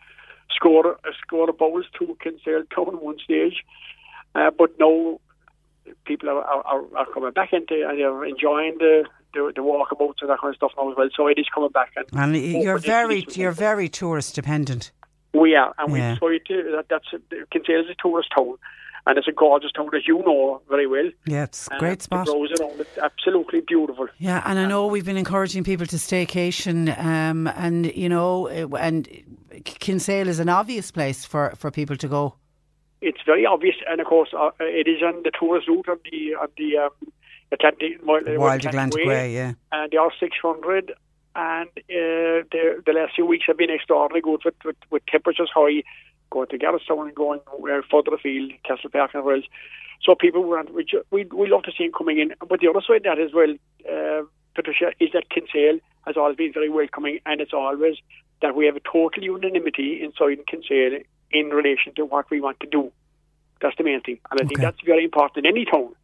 score 0.54 0.86
uh, 1.04 1.10
score 1.22 1.48
a 1.48 1.52
bowls 1.52 1.86
to 1.98 2.16
Kinsale 2.22 2.64
Town 2.74 2.94
one 3.00 3.18
stage, 3.18 3.64
uh, 4.34 4.50
but 4.56 4.70
now 4.78 5.20
people 6.04 6.28
are, 6.28 6.42
are, 6.44 6.82
are 6.96 7.06
coming 7.12 7.32
back 7.32 7.52
into 7.52 7.86
and 7.88 7.98
they're 7.98 8.24
enjoying 8.24 8.76
the, 8.78 9.04
the 9.34 9.52
the 9.54 9.62
walkabouts 9.62 10.20
and 10.20 10.30
that 10.30 10.40
kind 10.40 10.52
of 10.52 10.56
stuff 10.56 10.72
now 10.76 10.90
as 10.90 10.96
well. 10.96 11.08
So 11.16 11.26
it 11.26 11.38
is 11.38 11.46
coming 11.54 11.70
back, 11.70 11.92
and 11.96 12.06
And 12.12 12.36
you're 12.62 12.78
very 12.78 13.26
you're 13.30 13.52
very 13.52 13.88
tourist 13.88 14.34
dependent. 14.34 14.92
we 15.32 15.54
are, 15.54 15.72
and 15.78 15.96
Yeah. 15.96 16.12
we 16.14 16.18
try 16.18 16.38
to 16.48 16.70
that 16.76 16.86
that's 16.88 17.08
Kinsale 17.52 17.80
is 17.80 17.90
a 17.90 17.94
tourist 18.02 18.30
town. 18.36 18.56
And 19.06 19.16
it's 19.16 19.28
a 19.28 19.32
gorgeous 19.32 19.72
town, 19.72 19.88
as 19.94 20.06
you 20.06 20.18
know 20.18 20.60
very 20.68 20.86
well. 20.86 21.10
Yeah, 21.26 21.44
it's 21.44 21.68
a 21.72 21.78
great 21.78 22.02
spot. 22.02 22.28
roads 22.28 22.52
around 22.60 22.78
it, 22.80 22.88
absolutely 23.02 23.62
beautiful. 23.62 24.08
Yeah, 24.18 24.42
and 24.44 24.58
I 24.58 24.66
know 24.66 24.86
we've 24.86 25.06
been 25.06 25.16
encouraging 25.16 25.64
people 25.64 25.86
to 25.86 25.96
staycation, 25.96 26.96
um, 26.98 27.46
and 27.48 27.86
you 27.96 28.08
know, 28.08 28.48
and 28.48 29.08
Kinsale 29.64 30.28
is 30.28 30.38
an 30.38 30.48
obvious 30.48 30.90
place 30.90 31.24
for, 31.24 31.54
for 31.56 31.70
people 31.70 31.96
to 31.96 32.08
go. 32.08 32.34
it's 33.00 33.22
very 33.24 33.46
obvious, 33.46 33.76
and 33.88 34.00
of 34.00 34.06
course, 34.06 34.30
uh, 34.38 34.50
it 34.60 34.86
is 34.86 35.02
on 35.02 35.22
the 35.22 35.30
tourist 35.38 35.68
route 35.68 35.88
of 35.88 35.98
the 36.10 36.34
of 36.40 36.50
the 36.56 36.76
um, 36.76 36.90
Atlantic 37.52 38.00
Wild, 38.04 38.24
Wild 38.38 38.66
Atlantic 38.66 39.06
Way, 39.06 39.34
yeah. 39.34 39.52
and 39.72 39.90
the 39.90 39.96
R 39.96 40.12
six 40.20 40.36
hundred 40.42 40.92
And 41.34 41.68
uh, 41.68 42.44
the 42.50 42.82
the 42.84 42.92
last 42.92 43.14
few 43.14 43.24
weeks 43.24 43.44
have 43.46 43.56
been 43.56 43.70
extraordinarily 43.70 44.20
good 44.20 44.42
with, 44.44 44.54
with, 44.64 44.76
with 44.90 45.06
temperatures 45.06 45.50
high, 45.54 45.82
going 46.30 46.48
to 46.48 46.58
Garrettstown 46.58 47.06
and 47.06 47.14
going 47.14 47.40
uh, 47.52 47.80
further 47.90 48.14
afield, 48.14 48.52
Castle 48.64 48.90
Park 48.90 49.10
and 49.14 49.28
else. 49.28 49.44
So 50.02 50.14
people 50.14 50.42
were, 50.44 50.62
we 50.72 50.86
we 51.10 51.24
we 51.24 51.48
love 51.48 51.64
to 51.64 51.72
see 51.76 51.84
them 51.84 51.92
coming 51.96 52.18
in. 52.18 52.32
But 52.48 52.60
the 52.60 52.68
other 52.68 52.80
side 52.86 52.98
of 52.98 53.02
that 53.04 53.18
as 53.18 53.32
well, 53.34 53.54
uh, 53.90 54.22
Patricia, 54.54 54.92
is 54.98 55.10
that 55.12 55.28
Kinsale 55.28 55.80
has 56.06 56.16
always 56.16 56.36
been 56.36 56.52
very 56.52 56.70
welcoming, 56.70 57.20
and 57.26 57.40
it's 57.40 57.52
always 57.52 57.96
that 58.40 58.54
we 58.56 58.64
have 58.66 58.76
a 58.76 58.80
total 58.80 59.22
unanimity 59.22 60.02
inside 60.02 60.38
Kinsale 60.46 61.00
in 61.30 61.50
relation 61.50 61.94
to 61.96 62.06
what 62.06 62.30
we 62.30 62.40
want 62.40 62.58
to 62.60 62.66
do. 62.66 62.90
That's 63.60 63.76
the 63.76 63.84
main 63.84 64.00
thing, 64.00 64.18
and 64.30 64.40
I 64.40 64.44
think 64.44 64.60
that's 64.60 64.80
very 64.84 65.04
important 65.04 65.44
in 65.44 65.46
any 65.46 65.66
town. 65.66 65.94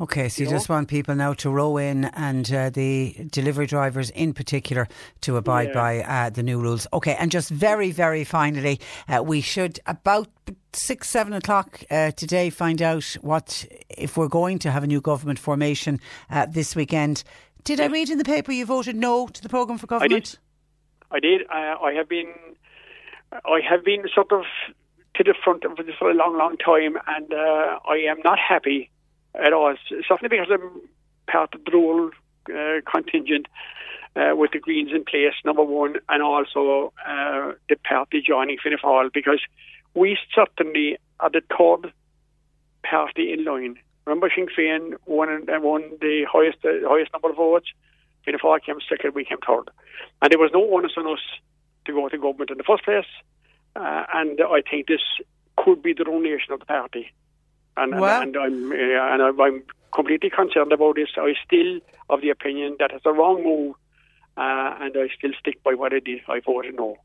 Okay, 0.00 0.28
so 0.28 0.40
you 0.40 0.46
You 0.46 0.52
know? 0.52 0.56
just 0.58 0.68
want 0.68 0.88
people 0.88 1.14
now 1.16 1.32
to 1.34 1.50
row 1.50 1.76
in 1.76 2.04
and 2.04 2.50
uh, 2.52 2.70
the 2.70 3.16
delivery 3.30 3.66
drivers 3.66 4.10
in 4.10 4.32
particular 4.32 4.86
to 5.22 5.36
abide 5.36 5.68
Yeah. 5.68 5.74
by 5.74 6.00
uh, 6.02 6.30
the 6.30 6.42
new 6.42 6.60
rules. 6.60 6.86
Okay, 6.92 7.16
and 7.18 7.30
just 7.32 7.50
very, 7.50 7.90
very 7.90 8.22
finally, 8.24 8.80
uh, 9.08 9.22
we 9.24 9.40
should 9.40 9.80
about 9.86 10.28
six, 10.72 11.10
seven 11.10 11.32
o'clock 11.32 11.82
uh, 11.90 12.12
today 12.12 12.48
find 12.50 12.80
out 12.80 13.16
what 13.22 13.66
if 13.88 14.16
we're 14.16 14.28
going 14.28 14.60
to 14.60 14.70
have 14.70 14.84
a 14.84 14.86
new 14.86 15.00
government 15.00 15.38
formation 15.40 15.98
uh, 16.30 16.46
this 16.46 16.76
weekend. 16.76 17.24
Did 17.64 17.80
I 17.80 17.86
read 17.86 18.08
in 18.08 18.18
the 18.18 18.24
paper 18.24 18.52
you 18.52 18.64
voted 18.66 18.94
no 18.94 19.26
to 19.26 19.42
the 19.42 19.48
programme 19.48 19.78
for 19.78 19.88
government? 19.88 20.38
I 21.10 21.18
did. 21.20 21.42
Uh, 21.50 21.74
I 21.82 21.92
have 21.96 22.08
been, 22.08 22.32
I 23.32 23.60
have 23.68 23.84
been 23.84 24.04
sort 24.14 24.30
of 24.30 24.44
to 25.16 25.24
the 25.24 25.34
front 25.42 25.64
of 25.64 25.76
this 25.76 25.96
for 25.98 26.08
a 26.08 26.14
long, 26.14 26.38
long 26.38 26.56
time, 26.56 26.96
and 27.08 27.32
uh, 27.32 27.78
I 27.88 27.96
am 28.08 28.18
not 28.24 28.38
happy 28.38 28.90
at 29.34 29.52
all. 29.52 29.74
Certainly 30.08 30.28
because 30.28 30.48
I'm 30.50 30.82
part 31.30 31.54
of 31.54 31.64
the 31.64 31.70
rural 31.72 32.10
uh, 32.50 32.80
contingent 32.90 33.46
uh, 34.16 34.34
with 34.34 34.52
the 34.52 34.58
Greens 34.58 34.90
in 34.92 35.04
place, 35.04 35.34
number 35.44 35.62
one, 35.62 35.96
and 36.08 36.22
also 36.22 36.92
uh, 37.06 37.52
the 37.68 37.76
party 37.88 38.22
joining 38.26 38.58
Fianna 38.58 38.78
Fáil, 38.78 39.12
because 39.12 39.40
we 39.94 40.18
certainly 40.34 40.96
are 41.20 41.30
the 41.30 41.42
third 41.56 41.92
party 42.82 43.32
in 43.32 43.44
line. 43.44 43.76
Remember, 44.06 44.30
Sinn 44.34 44.48
Féin 44.56 44.94
won, 45.06 45.44
won 45.62 45.82
the 46.00 46.24
highest 46.30 46.58
uh, 46.64 46.88
highest 46.88 47.12
number 47.12 47.30
of 47.30 47.36
votes. 47.36 47.68
Fianna 48.24 48.38
Fáil 48.38 48.62
came 48.64 48.78
second, 48.88 49.14
we 49.14 49.24
came 49.24 49.38
third. 49.46 49.70
And 50.22 50.32
there 50.32 50.38
was 50.38 50.50
no 50.52 50.64
onus 50.74 50.92
on 50.96 51.06
us 51.06 51.20
to 51.84 51.92
go 51.92 52.08
to 52.08 52.18
government 52.18 52.50
in 52.50 52.58
the 52.58 52.64
first 52.64 52.84
place. 52.84 53.04
Uh, 53.76 54.04
and 54.14 54.40
I 54.40 54.62
think 54.68 54.86
this 54.88 55.00
could 55.56 55.82
be 55.82 55.92
the 55.92 56.04
ruination 56.04 56.52
of 56.52 56.60
the 56.60 56.66
party. 56.66 57.12
And, 57.78 57.94
and- 57.94 58.02
and, 58.04 58.36
I'm, 58.36 58.72
uh, 58.72 58.74
and 59.14 59.22
I'm, 59.42 59.62
completely 59.90 60.28
concerned 60.28 60.70
about 60.70 60.96
this. 60.96 61.08
I 61.16 61.32
still 61.46 61.80
of 62.10 62.20
the 62.20 62.28
opinion 62.28 62.76
that 62.78 62.90
it's 62.92 63.06
a 63.06 63.12
wrong 63.12 63.42
move. 63.42 63.74
Uh, 64.36 64.76
and 64.82 64.94
I 64.96 65.08
still 65.16 65.32
stick 65.40 65.60
by 65.64 65.74
what 65.74 65.92
I 65.92 65.98
did. 65.98 66.20
I 66.28 66.38
voted 66.40 66.76
no. 66.76 66.96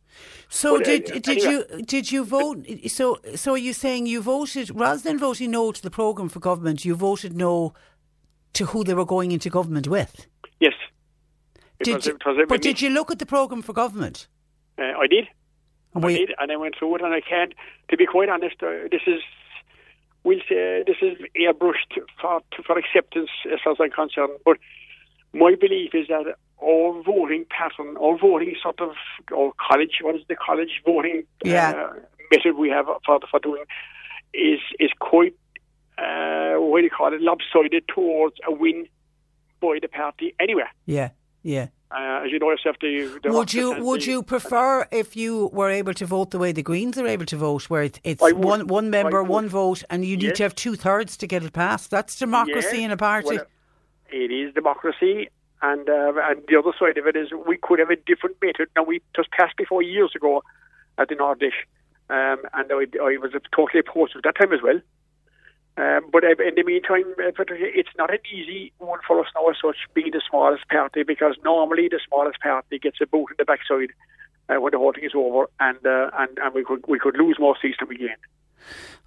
So 0.50 0.78
But, 0.78 0.82
uh, 0.88 0.92
did 0.92 1.06
did 1.24 1.28
anyway. 1.30 1.66
you 1.78 1.82
did 1.84 2.12
you 2.12 2.26
vote? 2.26 2.58
So 2.88 3.18
so 3.36 3.54
are 3.54 3.58
you 3.58 3.74
saying 3.74 4.06
you 4.06 4.22
voted 4.22 4.70
rather 4.76 5.02
than 5.02 5.18
voting 5.18 5.50
no 5.52 5.72
to 5.72 5.82
the 5.82 5.90
programme 5.90 6.30
for 6.30 6.40
government, 6.40 6.86
you 6.86 6.94
voted 6.94 7.34
no 7.36 7.74
to 8.54 8.66
who 8.66 8.84
they 8.84 8.94
were 8.94 9.06
going 9.16 9.32
into 9.32 9.50
government 9.50 9.88
with? 9.88 10.28
Yes. 10.60 10.74
Did 11.82 11.96
was- 11.96 12.06
you, 12.06 12.14
it 12.16 12.26
was 12.26 12.38
a- 12.44 12.46
but 12.46 12.62
did 12.62 12.82
you 12.82 12.90
look 12.92 13.10
at 13.10 13.18
the 13.18 13.26
programme 13.26 13.64
for 13.64 13.74
government? 13.74 14.28
Uh, 14.78 14.84
I 15.04 15.08
did. 15.08 15.28
And 15.96 16.06
I 16.06 16.14
did, 16.14 16.34
and 16.40 16.52
I 16.52 16.56
went 16.56 16.76
through 16.78 16.96
it, 16.98 17.02
and 17.02 17.14
I 17.14 17.22
can't. 17.22 17.54
To 17.90 17.98
be 17.98 18.06
quite 18.06 18.30
honest, 18.30 18.62
uh, 18.62 18.88
this 18.92 19.02
is 19.08 19.22
we'll 20.24 20.40
say 20.50 20.84
this 20.86 20.98
is 21.02 21.18
airbrushed 21.36 22.00
for 22.20 22.42
for 22.66 22.78
acceptance 22.78 23.30
as 23.52 23.60
far 23.64 23.74
as 23.74 23.80
I'm 23.80 23.92
concerned. 23.92 24.34
But 24.46 24.58
my 25.34 25.56
belief 25.56 25.94
is 25.94 26.08
that 26.08 26.36
our 26.62 27.02
voting 27.04 27.46
pattern, 27.50 27.98
our 27.98 28.18
voting 28.18 28.56
sort 28.62 28.80
of, 28.80 28.92
or 29.32 29.54
college, 29.60 30.00
what 30.02 30.16
is 30.16 30.22
the 30.28 30.36
college 30.36 30.82
voting 30.86 31.24
Yeah. 31.44 31.72
uh, 31.72 31.94
method 32.32 32.56
we 32.58 32.70
have 32.70 32.86
for 33.06 33.20
for 33.30 33.40
doing, 33.40 33.64
is 34.34 34.60
is 34.80 34.92
quite 35.00 35.36
uh, 35.98 36.56
what 36.56 36.80
do 36.80 36.84
you 36.86 36.90
call 36.90 37.14
it, 37.14 37.22
lopsided 37.22 37.84
towards 37.88 38.36
a 38.48 38.52
win 38.52 38.88
by 39.62 39.78
the 39.82 39.88
party 39.88 40.34
anyway. 40.40 40.64
Yeah, 40.86 41.10
yeah. 41.44 41.68
Uh, 41.96 42.22
as 42.26 42.32
you 42.32 42.40
know 42.40 42.50
yourself, 42.50 42.76
the, 42.82 43.20
the 43.22 43.32
Would 43.32 43.54
you 43.54 43.68
would 43.84 44.02
the- 44.02 44.06
you 44.12 44.24
prefer 44.24 44.88
if 44.92 45.16
you 45.16 45.50
were 45.54 45.70
able 45.70 45.94
to 45.94 46.06
vote 46.08 46.32
the 46.32 46.40
way 46.40 46.52
the 46.52 46.64
Greens 46.64 46.98
are 46.98 47.06
able 47.06 47.26
to 47.28 47.38
vote, 47.38 47.70
where 47.70 47.84
it, 47.84 48.00
it's 48.04 48.22
would. 48.22 48.34
one 48.34 48.68
one 48.68 48.90
member, 48.90 49.22
one 49.22 49.48
vote, 49.48 49.84
and 49.92 50.04
you 50.04 50.18
need 50.18 50.24
Yes. 50.30 50.38
to 50.38 50.44
have 50.44 50.56
two 50.56 50.76
thirds 50.76 51.16
to 51.18 51.28
get 51.28 51.44
it 51.44 51.54
passed? 51.54 51.92
That's 51.92 52.18
democracy 52.18 52.80
Yeah, 52.80 52.86
in 52.86 52.92
a 52.92 52.98
party. 52.98 53.36
well, 53.38 53.46
it 54.10 54.32
is 54.32 54.54
democracy, 54.56 55.30
and 55.62 55.88
uh, 55.88 56.14
and 56.30 56.42
the 56.48 56.58
other 56.58 56.72
side 56.80 56.98
of 56.98 57.06
it 57.06 57.16
is 57.16 57.28
we 57.48 57.58
could 57.58 57.78
have 57.78 57.92
a 57.92 57.96
different 57.96 58.38
method. 58.42 58.70
Now 58.76 58.84
we 58.84 59.02
just 59.16 59.30
passed 59.32 59.56
before 59.58 59.84
years 59.84 60.14
ago 60.16 60.42
at 60.98 61.10
the 61.10 61.18
Ard 61.20 61.42
Fheis, 61.42 61.54
um, 62.10 62.40
and 62.56 62.72
I, 62.72 62.86
I 63.04 63.18
was 63.18 63.32
totally 63.56 63.82
opposed 63.86 64.16
at 64.16 64.24
that 64.24 64.36
time 64.36 64.52
as 64.52 64.62
well. 64.64 64.80
Um, 65.76 66.06
but 66.12 66.24
uh, 66.24 66.36
in 66.46 66.54
the 66.56 66.64
meantime, 66.64 67.16
uh, 67.18 67.32
Patricia, 67.36 67.66
it's 67.74 67.90
not 67.98 68.12
an 68.12 68.20
easy 68.32 68.72
one 68.78 69.00
for 69.08 69.20
us 69.20 69.28
now 69.34 69.48
as 69.50 69.56
such, 69.60 69.78
being 69.96 70.12
the 70.12 70.22
smallest 70.30 70.68
party, 70.70 71.02
because 71.04 71.36
normally 71.44 71.88
the 71.88 72.00
smallest 72.08 72.40
party 72.42 72.78
gets 72.78 73.02
a 73.02 73.08
boot 73.08 73.28
in 73.32 73.36
the 73.40 73.46
backside 73.46 73.90
uh, 74.50 74.62
when 74.62 74.72
the 74.72 74.78
whole 74.78 74.94
thing 74.94 75.04
is 75.04 75.16
over, 75.16 75.50
and 75.60 75.84
uh, 75.86 76.12
and 76.20 76.38
and 76.38 76.54
we 76.54 76.64
could 76.64 76.84
we 76.88 77.00
could 77.00 77.18
lose 77.18 77.38
more 77.40 77.56
seats 77.60 77.78
than 77.80 77.90
we 77.90 77.98
gained. 77.98 78.22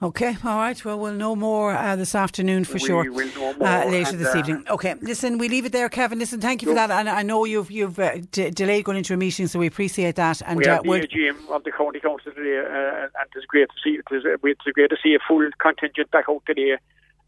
Okay, 0.03 0.37
all 0.45 0.59
right. 0.59 0.85
Well, 0.85 0.99
we'll 0.99 1.15
know 1.15 1.35
more 1.35 1.73
uh, 1.73 1.97
this 1.97 2.15
afternoon 2.15 2.65
for 2.65 2.75
We 2.75 2.81
sure. 2.81 3.11
will 3.11 3.29
know 3.35 3.55
more, 3.55 3.67
uh, 3.67 3.87
later 3.87 4.11
and, 4.11 4.19
this 4.21 4.35
uh, 4.35 4.39
evening. 4.39 4.65
Okay, 4.69 4.95
listen, 5.01 5.39
we 5.39 5.49
leave 5.49 5.65
it 5.65 5.73
there, 5.73 5.89
Kevin. 5.89 6.19
Listen, 6.19 6.39
thank 6.41 6.61
you 6.61 6.69
for 6.69 6.75
that. 6.75 6.91
And 6.91 7.09
I 7.09 7.23
know 7.23 7.47
you've 7.47 7.71
you've 7.71 7.99
uh, 7.99 8.19
d- 8.31 8.51
delayed 8.51 8.85
going 8.85 8.99
into 8.99 9.15
a 9.15 9.17
meeting, 9.17 9.47
so 9.47 9.59
we 9.59 9.67
appreciate 9.67 10.17
that. 10.17 10.43
And 10.45 10.59
we 10.59 10.67
uh, 10.67 10.75
have 10.75 10.83
the 10.83 10.91
AGM 10.91 11.49
of 11.51 11.65
the 11.65 11.73
county 11.73 12.01
council 12.01 12.31
today, 12.33 12.59
uh, 12.59 13.05
and 13.05 13.29
it's 13.35 13.47
great 13.47 13.69
to 13.71 13.75
see. 13.83 13.97
It 13.99 14.05
it's 14.11 14.63
great 14.75 14.91
to 14.91 14.97
see 15.03 15.15
a 15.15 15.19
full 15.27 15.49
contingent 15.59 16.11
back 16.11 16.27
out 16.29 16.43
today, 16.47 16.77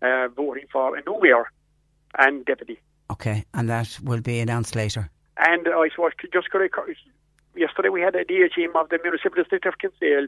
uh, 0.02 0.28
voting 0.36 0.66
for 0.70 0.94
a 0.94 1.02
new 1.06 1.18
mayor 1.22 1.50
and 2.18 2.44
deputy. 2.44 2.78
okay, 3.10 3.44
and 3.54 3.70
that 3.70 3.98
will 4.02 4.20
be 4.20 4.40
announced 4.40 4.76
later. 4.76 5.08
And 5.38 5.66
I 5.68 5.88
suppose 5.94 6.12
just 6.32 6.50
correct, 6.50 6.74
yesterday 7.56 7.88
we 7.88 8.02
had 8.02 8.14
a 8.14 8.24
DHM 8.24 8.74
of 8.74 8.90
the 8.90 8.98
municipal 9.02 9.36
district 9.42 9.64
of 9.66 9.78
Kinsale 9.78 10.26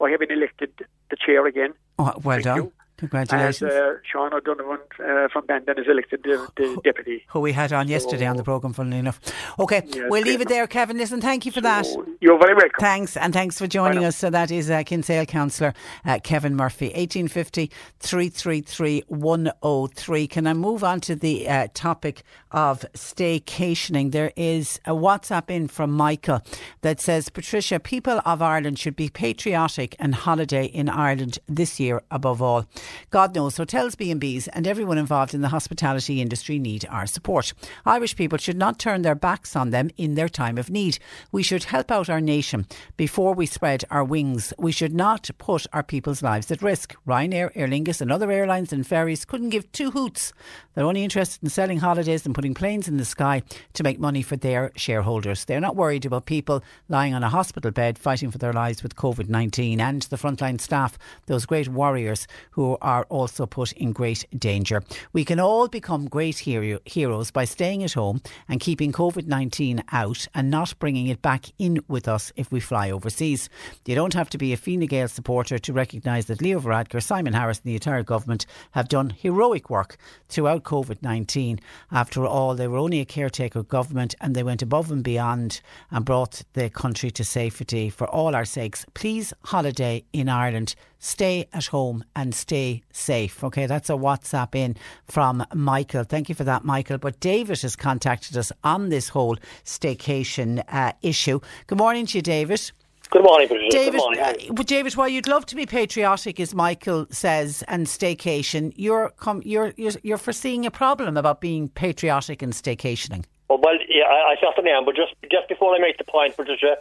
by 0.00 0.10
having 0.10 0.30
elected 0.30 0.72
the 1.10 1.16
chair 1.16 1.46
again. 1.46 1.74
Oh, 1.98 2.12
well 2.24 2.36
Thank 2.36 2.44
done. 2.44 2.56
you. 2.56 2.72
Congratulations. 3.00 3.72
And 3.72 3.72
uh, 3.72 3.98
Sean 4.04 4.32
O'Donovan 4.34 4.78
uh, 5.02 5.28
from 5.32 5.46
Bandon 5.46 5.78
is 5.78 5.86
elected 5.88 6.22
the, 6.22 6.48
the 6.56 6.80
deputy. 6.84 7.24
who 7.28 7.40
we 7.40 7.52
had 7.52 7.72
on 7.72 7.88
yesterday 7.88 8.26
on 8.26 8.36
the 8.36 8.44
programme, 8.44 8.72
funnily 8.72 8.98
enough. 8.98 9.20
Okay, 9.58 9.82
Yes, 9.86 10.06
we'll 10.10 10.22
leave 10.22 10.40
it 10.40 10.48
there, 10.48 10.66
Kevin. 10.66 10.98
Listen, 10.98 11.20
thank 11.20 11.46
you 11.46 11.52
for 11.52 11.60
that. 11.62 11.86
You're 12.20 12.38
very 12.38 12.54
welcome. 12.54 12.70
Thanks, 12.78 13.16
and 13.16 13.32
thanks 13.32 13.58
for 13.58 13.66
joining 13.66 14.04
us. 14.04 14.16
So 14.16 14.30
that 14.30 14.50
is 14.50 14.70
uh, 14.70 14.82
Kinsale 14.84 15.26
Councillor 15.26 15.74
uh, 16.04 16.18
Kevin 16.22 16.54
Murphy, 16.54 16.86
1850 16.86 17.70
333 18.00 19.04
103. 19.08 20.26
Can 20.26 20.46
I 20.46 20.52
move 20.52 20.84
on 20.84 21.00
to 21.00 21.16
the 21.16 21.48
uh, 21.48 21.68
topic 21.72 22.22
of 22.50 22.84
staycationing? 22.94 24.12
There 24.12 24.32
is 24.36 24.78
a 24.84 24.92
WhatsApp 24.92 25.50
in 25.50 25.68
from 25.68 25.90
Michael 25.90 26.42
that 26.82 27.00
says, 27.00 27.28
Patricia, 27.30 27.80
people 27.80 28.20
of 28.24 28.42
Ireland 28.42 28.78
should 28.78 28.96
be 28.96 29.08
patriotic 29.08 29.96
and 29.98 30.14
holiday 30.14 30.66
in 30.66 30.88
Ireland 30.88 31.38
this 31.48 31.80
year 31.80 32.02
above 32.10 32.42
all. 32.42 32.66
God 33.10 33.34
knows 33.34 33.56
hotels, 33.56 33.94
B&Bs 33.94 34.48
and 34.52 34.66
everyone 34.66 34.98
involved 34.98 35.34
in 35.34 35.40
the 35.40 35.48
hospitality 35.48 36.20
industry 36.20 36.58
need 36.58 36.86
our 36.90 37.06
support. 37.06 37.52
Irish 37.84 38.16
people 38.16 38.38
should 38.38 38.56
not 38.56 38.78
turn 38.78 39.02
their 39.02 39.14
backs 39.14 39.56
on 39.56 39.70
them 39.70 39.90
in 39.96 40.14
their 40.14 40.28
time 40.28 40.58
of 40.58 40.70
need. 40.70 40.98
We 41.32 41.42
should 41.42 41.64
help 41.64 41.90
out 41.90 42.08
our 42.08 42.20
nation 42.20 42.66
before 42.96 43.34
we 43.34 43.46
spread 43.46 43.84
our 43.90 44.04
wings. 44.04 44.52
We 44.58 44.72
should 44.72 44.94
not 44.94 45.30
put 45.38 45.66
our 45.72 45.82
people's 45.82 46.22
lives 46.22 46.50
at 46.50 46.62
risk. 46.62 46.94
Ryanair, 47.06 47.50
Aer 47.54 47.68
Lingus 47.68 48.00
and 48.00 48.12
other 48.12 48.30
airlines 48.30 48.72
and 48.72 48.86
ferries 48.86 49.24
couldn't 49.24 49.50
give 49.50 49.70
two 49.72 49.90
hoots. 49.90 50.32
They're 50.74 50.84
only 50.84 51.04
interested 51.04 51.42
in 51.42 51.50
selling 51.50 51.78
holidays 51.78 52.24
and 52.24 52.34
putting 52.34 52.54
planes 52.54 52.88
in 52.88 52.96
the 52.96 53.04
sky 53.04 53.42
to 53.74 53.82
make 53.82 53.98
money 53.98 54.22
for 54.22 54.36
their 54.36 54.72
shareholders. 54.76 55.44
They're 55.44 55.60
not 55.60 55.76
worried 55.76 56.04
about 56.04 56.26
people 56.26 56.62
lying 56.88 57.14
on 57.14 57.22
a 57.22 57.28
hospital 57.28 57.70
bed 57.70 57.98
fighting 57.98 58.30
for 58.30 58.38
their 58.38 58.52
lives 58.52 58.82
with 58.82 58.96
COVID 58.96 59.28
19 59.28 59.80
and 59.80 60.02
the 60.02 60.16
frontline 60.16 60.60
staff, 60.60 60.98
those 61.26 61.46
great 61.46 61.68
warriors 61.68 62.26
who 62.52 62.69
are 62.80 63.04
also 63.08 63.46
put 63.46 63.72
in 63.72 63.92
great 63.92 64.24
danger. 64.38 64.82
We 65.12 65.24
can 65.24 65.40
all 65.40 65.68
become 65.68 66.08
great 66.08 66.38
hero- 66.38 66.80
heroes 66.84 67.30
by 67.30 67.44
staying 67.44 67.84
at 67.84 67.92
home 67.92 68.20
and 68.48 68.60
keeping 68.60 68.92
COVID 68.92 69.26
19 69.26 69.82
out 69.92 70.26
and 70.34 70.50
not 70.50 70.78
bringing 70.78 71.06
it 71.06 71.22
back 71.22 71.46
in 71.58 71.82
with 71.88 72.08
us 72.08 72.32
if 72.36 72.50
we 72.52 72.60
fly 72.60 72.90
overseas. 72.90 73.48
You 73.86 73.94
don't 73.94 74.14
have 74.14 74.30
to 74.30 74.38
be 74.38 74.52
a 74.52 74.56
Fine 74.56 74.86
Gael 74.86 75.08
supporter 75.08 75.58
to 75.58 75.72
recognise 75.72 76.26
that 76.26 76.40
Leo 76.40 76.60
Varadkar, 76.60 77.02
Simon 77.02 77.32
Harris, 77.32 77.58
and 77.58 77.70
the 77.70 77.74
entire 77.74 78.02
government 78.02 78.46
have 78.72 78.88
done 78.88 79.10
heroic 79.10 79.70
work 79.70 79.96
throughout 80.28 80.64
COVID 80.64 81.02
19. 81.02 81.60
After 81.90 82.24
all, 82.26 82.54
they 82.54 82.68
were 82.68 82.78
only 82.78 83.00
a 83.00 83.04
caretaker 83.04 83.62
government 83.62 84.14
and 84.20 84.34
they 84.34 84.42
went 84.42 84.62
above 84.62 84.90
and 84.90 85.02
beyond 85.02 85.60
and 85.90 86.04
brought 86.04 86.42
the 86.52 86.70
country 86.70 87.10
to 87.10 87.24
safety 87.24 87.90
for 87.90 88.06
all 88.08 88.34
our 88.34 88.44
sakes. 88.44 88.86
Please 88.94 89.32
holiday 89.44 90.04
in 90.12 90.28
Ireland. 90.28 90.74
Stay 91.02 91.48
at 91.54 91.66
home 91.66 92.04
and 92.14 92.34
stay 92.34 92.82
safe. 92.92 93.42
Okay, 93.42 93.64
that's 93.66 93.88
a 93.88 93.94
WhatsApp 93.94 94.54
in 94.54 94.76
from 95.06 95.44
Michael. 95.54 96.04
Thank 96.04 96.28
you 96.28 96.34
for 96.34 96.44
that, 96.44 96.62
Michael. 96.62 96.98
But 96.98 97.18
David 97.20 97.62
has 97.62 97.74
contacted 97.74 98.36
us 98.36 98.52
on 98.62 98.90
this 98.90 99.08
whole 99.08 99.36
staycation 99.64 100.62
uh, 100.68 100.92
issue. 101.00 101.40
Good 101.66 101.78
morning 101.78 102.04
to 102.06 102.18
you, 102.18 102.22
David. 102.22 102.70
Good 103.10 103.24
morning, 103.24 103.48
Patricia. 103.48 103.70
David, 103.70 103.92
Good 103.92 104.18
morning. 104.18 104.20
uh, 104.20 104.52
but 104.52 104.66
David, 104.66 104.92
while 104.94 105.08
you'd 105.08 105.26
love 105.26 105.44
to 105.46 105.56
be 105.56 105.66
patriotic, 105.66 106.38
as 106.38 106.54
Michael 106.54 107.06
says, 107.10 107.64
and 107.66 107.86
staycation, 107.86 108.72
you're 108.76 109.10
com- 109.16 109.42
you're, 109.44 109.72
you're 109.76 109.92
you're 110.02 110.18
foreseeing 110.18 110.64
a 110.66 110.70
problem 110.70 111.16
about 111.16 111.40
being 111.40 111.68
patriotic 111.70 112.40
and 112.42 112.52
staycationing. 112.52 113.24
Oh, 113.48 113.58
well, 113.60 113.74
yeah, 113.88 114.04
I, 114.04 114.32
I 114.32 114.36
certainly 114.40 114.70
am. 114.70 114.84
But 114.84 114.94
just 114.94 115.14
just 115.30 115.48
before 115.48 115.74
I 115.74 115.78
make 115.80 115.98
the 115.98 116.04
point, 116.04 116.36
Patricia, 116.36 116.76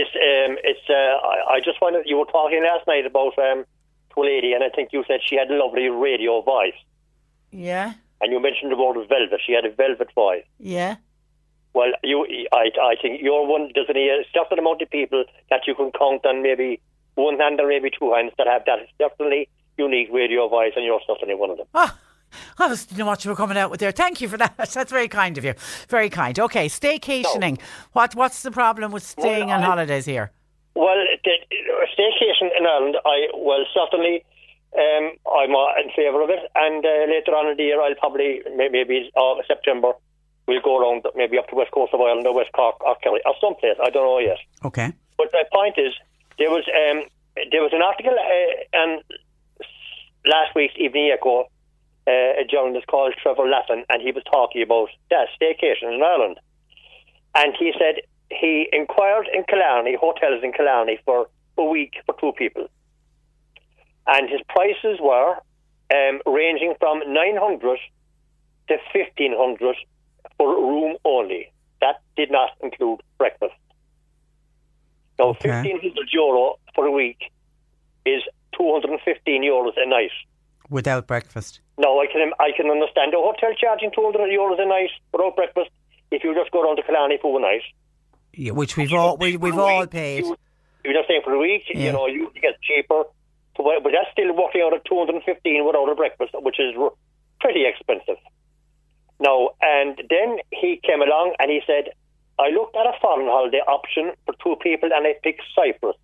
it's 0.00 0.14
um, 0.14 0.56
it's. 0.70 0.84
Uh, 0.88 0.94
I, 1.32 1.56
I 1.56 1.60
just 1.64 1.80
wanted 1.82 2.02
you 2.06 2.16
were 2.18 2.26
talking 2.26 2.62
last 2.62 2.86
night 2.86 3.06
about 3.06 3.38
um, 3.38 3.64
to 4.14 4.20
a 4.22 4.24
lady, 4.24 4.52
and 4.54 4.62
I 4.64 4.68
think 4.70 4.90
you 4.92 5.04
said 5.08 5.20
she 5.24 5.36
had 5.36 5.50
a 5.50 5.54
lovely 5.62 5.88
radio 5.88 6.40
voice, 6.42 6.78
Yeah, 7.50 7.92
and 8.20 8.32
you 8.32 8.40
mentioned 8.40 8.70
the 8.72 8.76
word 8.76 8.96
velvet. 9.08 9.40
She 9.46 9.52
had 9.52 9.64
a 9.64 9.70
velvet 9.70 10.10
voice. 10.14 10.44
yeah. 10.58 10.96
Well, 11.74 11.92
you, 12.02 12.26
I, 12.52 12.70
I 12.82 12.94
think 13.00 13.20
you're 13.22 13.46
one. 13.46 13.70
There's 13.74 13.88
a 13.90 14.24
certain 14.34 14.58
amount 14.58 14.80
of 14.82 14.90
people 14.90 15.24
that 15.50 15.60
you 15.66 15.74
can 15.74 15.92
count 15.92 16.24
on 16.26 16.42
maybe 16.42 16.80
one 17.14 17.38
hand 17.38 17.60
or 17.60 17.68
maybe 17.68 17.90
two 17.90 18.12
hands 18.14 18.32
that 18.38 18.46
have 18.48 18.62
that 18.66 18.80
certainly 19.00 19.48
unique 19.76 20.08
radio 20.12 20.48
voice, 20.48 20.72
and 20.76 20.84
you're 20.84 21.00
certainly 21.06 21.34
one 21.34 21.50
of 21.50 21.58
them. 21.58 21.66
I 22.58 22.66
was 22.66 22.86
didn't 22.86 22.98
know 22.98 23.06
what 23.06 23.24
you 23.24 23.30
were 23.30 23.36
coming 23.36 23.56
out 23.56 23.70
with 23.70 23.80
there. 23.80 23.92
Thank 23.92 24.20
you 24.20 24.28
for 24.28 24.36
that. 24.36 24.56
That's 24.74 24.90
very 24.90 25.08
kind 25.08 25.38
of 25.38 25.44
you. 25.44 25.54
Very 25.88 26.10
kind. 26.10 26.38
Okay, 26.38 26.68
staycationing. 26.68 27.60
What 27.92 28.14
what's 28.14 28.42
the 28.42 28.50
problem 28.50 28.92
with 28.92 29.02
staying 29.02 29.50
on 29.50 29.62
I- 29.62 29.66
holidays 29.66 30.06
here? 30.06 30.32
Well, 30.74 30.96
the, 31.24 31.30
a 31.30 31.86
staycation 32.00 32.56
in 32.56 32.64
Ireland, 32.64 32.96
I 33.04 33.28
well 33.34 33.64
certainly 33.74 34.24
um, 34.76 35.12
I'm 35.34 35.54
uh, 35.54 35.80
in 35.82 35.90
favour 35.96 36.22
of 36.22 36.30
it, 36.30 36.40
and 36.54 36.84
uh, 36.84 37.12
later 37.12 37.34
on 37.34 37.50
in 37.50 37.56
the 37.56 37.64
year, 37.64 37.80
I'll 37.80 37.94
probably 37.96 38.42
maybe 38.54 39.10
uh, 39.16 39.34
September 39.46 39.92
we'll 40.46 40.62
go 40.62 40.78
around 40.80 41.04
maybe 41.14 41.38
up 41.38 41.46
to 41.48 41.54
west 41.56 41.70
coast 41.72 41.92
of 41.92 42.00
Ireland 42.00 42.26
or 42.26 42.34
West 42.34 42.50
Cork 42.54 42.82
or 42.84 42.96
Kerry 43.02 43.20
or 43.26 43.34
someplace. 43.40 43.76
I 43.82 43.90
don't 43.90 44.04
know 44.04 44.18
yet. 44.18 44.38
Okay. 44.64 44.92
But 45.16 45.28
my 45.32 45.44
point 45.52 45.76
is, 45.78 45.92
there 46.38 46.50
was 46.50 46.64
um, 46.68 47.04
there 47.52 47.62
was 47.62 47.72
an 47.72 47.82
article 47.82 48.14
uh, 48.14 48.64
and 48.72 49.02
last 50.26 50.54
week's 50.54 50.74
Evening 50.76 51.10
Echo, 51.12 51.46
uh, 52.08 52.40
a 52.42 52.44
journalist 52.50 52.86
called 52.86 53.14
Trevor 53.22 53.44
Laffan, 53.54 53.84
and 53.90 54.00
he 54.00 54.12
was 54.12 54.24
talking 54.24 54.62
about 54.62 54.88
that 55.10 55.28
staycation 55.36 55.94
in 55.94 56.02
Ireland, 56.02 56.36
and 57.34 57.54
he 57.58 57.72
said 57.78 57.96
he 58.30 58.68
inquired 58.72 59.26
in 59.34 59.44
Killarney, 59.44 59.96
hotels 60.00 60.42
in 60.42 60.52
Killarney 60.52 60.98
for 61.04 61.28
a 61.58 61.64
week 61.64 61.94
for 62.06 62.14
two 62.20 62.32
people, 62.32 62.66
and 64.06 64.28
his 64.30 64.40
prices 64.48 64.98
were 65.00 65.36
um, 65.94 66.20
ranging 66.26 66.74
from 66.80 67.00
nine 67.12 67.36
hundred 67.36 67.78
to 68.68 68.76
fifteen 68.92 69.34
hundred 69.36 69.76
for 70.38 70.48
room 70.48 70.96
only. 71.04 71.52
That 71.80 71.96
did 72.16 72.30
not 72.30 72.50
include 72.62 73.00
breakfast. 73.18 73.54
Now, 75.18 75.30
Okay. 75.30 75.48
1500 75.50 76.08
euro 76.12 76.56
for 76.74 76.86
a 76.86 76.90
week 76.92 77.18
is 78.06 78.22
215 78.56 79.42
euros 79.42 79.72
a 79.76 79.86
night. 79.88 80.10
Without 80.70 81.06
breakfast. 81.06 81.60
No, 81.78 82.00
I 82.00 82.06
can 82.06 82.32
I 82.38 82.50
can 82.56 82.70
understand 82.70 83.14
a 83.14 83.18
hotel 83.18 83.50
charging 83.58 83.90
200 83.94 84.28
euros 84.30 84.60
a 84.60 84.66
night 84.66 84.90
without 85.12 85.34
breakfast 85.36 85.70
if 86.10 86.22
you 86.24 86.34
just 86.34 86.50
go 86.50 86.64
down 86.64 86.76
to 86.76 86.82
Killarney 86.82 87.18
for 87.22 87.38
a 87.38 87.42
night. 87.42 87.62
Yeah, 88.34 88.52
which 88.52 88.76
we've 88.76 88.92
all 88.92 89.16
we, 89.16 89.36
we've 89.36 89.56
all 89.58 89.86
paid. 89.86 90.24
You, 90.24 90.36
you're 90.84 90.94
just 90.94 91.06
staying 91.06 91.22
for 91.24 91.32
a 91.32 91.38
week, 91.38 91.62
Yeah. 91.68 91.86
you 91.86 91.92
know, 91.92 92.06
you 92.06 92.30
get 92.40 92.60
cheaper. 92.62 93.04
So, 93.56 93.64
but 93.64 93.82
but 93.82 93.92
that's 93.92 94.10
still 94.12 94.34
working 94.36 94.62
out 94.62 94.74
at 94.74 94.84
215 94.84 95.66
without 95.66 95.88
a 95.90 95.94
breakfast, 95.94 96.34
which 96.34 96.60
is 96.60 96.74
pretty 97.40 97.64
expensive. 97.66 98.16
Now, 99.20 99.50
and 99.60 100.00
then 100.08 100.38
he 100.52 100.80
came 100.86 101.02
along 101.02 101.34
and 101.40 101.50
he 101.50 101.60
said, 101.66 101.90
I 102.38 102.50
looked 102.50 102.76
at 102.76 102.86
a 102.86 102.92
foreign 103.00 103.26
holiday 103.26 103.62
option 103.66 104.12
for 104.26 104.34
two 104.42 104.56
people 104.62 104.90
and 104.94 105.06
I 105.06 105.14
picked 105.22 105.42
Cyprus. 105.56 105.96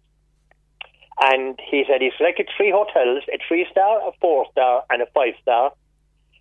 And 1.21 1.61
he 1.71 1.85
said 1.87 2.01
he 2.01 2.11
selected 2.17 2.49
three 2.57 2.71
hotels, 2.71 3.23
a 3.33 3.39
three 3.47 3.67
star, 3.71 4.09
a 4.09 4.13
four 4.21 4.47
star, 4.51 4.85
and 4.91 5.03
a 5.03 5.07
five 5.15 5.35
star. 5.41 5.73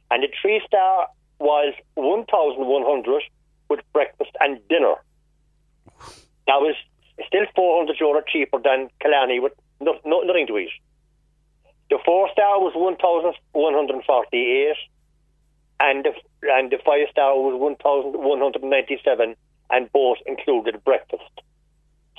And 0.10 0.24
the 0.24 0.30
three 0.42 0.62
star 0.66 1.08
was 1.40 1.74
1,100 1.96 3.24
with 3.70 3.80
breakfast 3.94 4.32
and 4.40 4.60
dinner. 4.68 4.96
That 6.48 6.62
was 6.62 6.76
still 7.28 7.46
400 7.56 8.00
euro 8.00 8.22
cheaper 8.28 8.60
than 8.60 8.90
Killarney 9.02 9.40
with 9.40 9.54
no, 9.80 10.00
no, 10.06 10.22
nothing 10.22 10.48
to 10.48 10.58
eat. 10.58 10.72
The 11.90 12.00
four 12.06 12.30
star 12.32 12.60
was 12.60 12.74
1,148 12.76 14.76
and 15.80 16.06
the, 16.06 16.14
and 16.50 16.72
the 16.72 16.78
five 16.86 17.08
star 17.12 17.36
was 17.36 17.60
1,197 17.60 19.36
and 19.70 19.92
both 19.92 20.18
included 20.26 20.84
breakfast. 20.84 21.42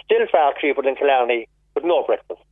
Still 0.05 0.27
far 0.31 0.55
cheaper 0.61 0.83
than 0.83 0.97
Killarney, 0.97 1.49
but 1.73 1.85
no 1.85 2.03
breakfast. 2.05 2.44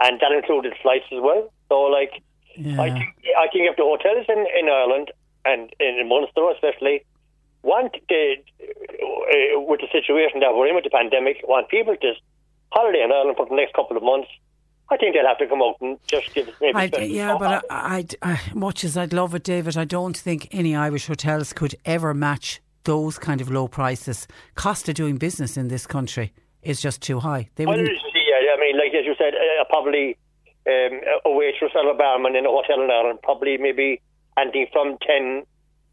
And 0.00 0.20
that 0.20 0.32
included 0.32 0.74
flights 0.82 1.06
as 1.12 1.20
well. 1.22 1.52
So, 1.68 1.82
like, 1.82 2.12
I 2.56 2.60
Yeah. 2.60 2.76
think 2.76 3.14
I 3.36 3.48
think 3.52 3.68
if 3.70 3.76
the 3.76 3.84
hotels 3.84 4.26
in, 4.28 4.46
in 4.58 4.68
Ireland 4.68 5.12
and 5.44 5.72
in 5.80 6.08
Munster 6.08 6.50
especially 6.52 7.04
want 7.62 7.92
to 7.92 8.34
uh, 8.56 9.60
with 9.60 9.80
the 9.80 9.88
situation 9.92 10.40
that 10.40 10.54
we're 10.54 10.68
in 10.68 10.74
with 10.74 10.84
the 10.84 10.90
pandemic, 10.90 11.36
want 11.44 11.68
people 11.68 11.96
to 11.96 12.12
holiday 12.72 13.02
in 13.02 13.12
Ireland 13.12 13.36
for 13.36 13.46
the 13.46 13.54
next 13.54 13.74
couple 13.74 13.96
of 13.96 14.02
months, 14.02 14.28
I 14.88 14.96
think 14.96 15.14
they'll 15.14 15.26
have 15.26 15.38
to 15.38 15.46
come 15.46 15.62
out 15.62 15.76
and 15.80 15.98
just 16.10 16.32
give 16.34 16.46
maybe. 16.60 16.76
I'd, 16.76 16.96
yeah, 17.10 17.36
but 17.38 17.64
I, 17.70 18.06
I, 18.22 18.32
I, 18.32 18.40
much 18.54 18.84
as 18.84 18.96
I'd 18.96 19.12
love 19.12 19.34
it, 19.34 19.42
David, 19.42 19.76
I 19.76 19.84
don't 19.84 20.16
think 20.16 20.48
any 20.52 20.76
Irish 20.76 21.06
hotels 21.06 21.52
could 21.52 21.74
ever 21.84 22.14
match 22.14 22.60
those 22.84 23.18
kind 23.18 23.40
of 23.40 23.50
low 23.50 23.66
prices. 23.68 24.28
Cost 24.54 24.88
of 24.88 24.94
doing 24.94 25.16
business 25.16 25.56
in 25.56 25.68
this 25.68 25.86
country 25.86 26.32
is 26.62 26.80
just 26.80 27.02
too 27.02 27.18
high. 27.20 27.48
They 27.56 27.66
well, 27.66 27.78
I 27.78 27.82
mean, 28.66 28.76
like 28.78 28.94
as 28.94 29.06
you 29.06 29.14
said, 29.18 29.34
uh, 29.34 29.64
probably 29.68 30.18
um, 30.66 31.00
a 31.24 31.30
waitress 31.30 31.72
or 31.74 31.88
a 31.90 31.94
barman 31.94 32.34
in 32.34 32.46
a 32.46 32.50
hotel 32.50 32.82
in 32.82 32.90
Ireland, 32.90 33.20
probably 33.22 33.58
maybe 33.58 34.02
anything 34.38 34.66
from 34.72 34.98
10, 35.06 35.46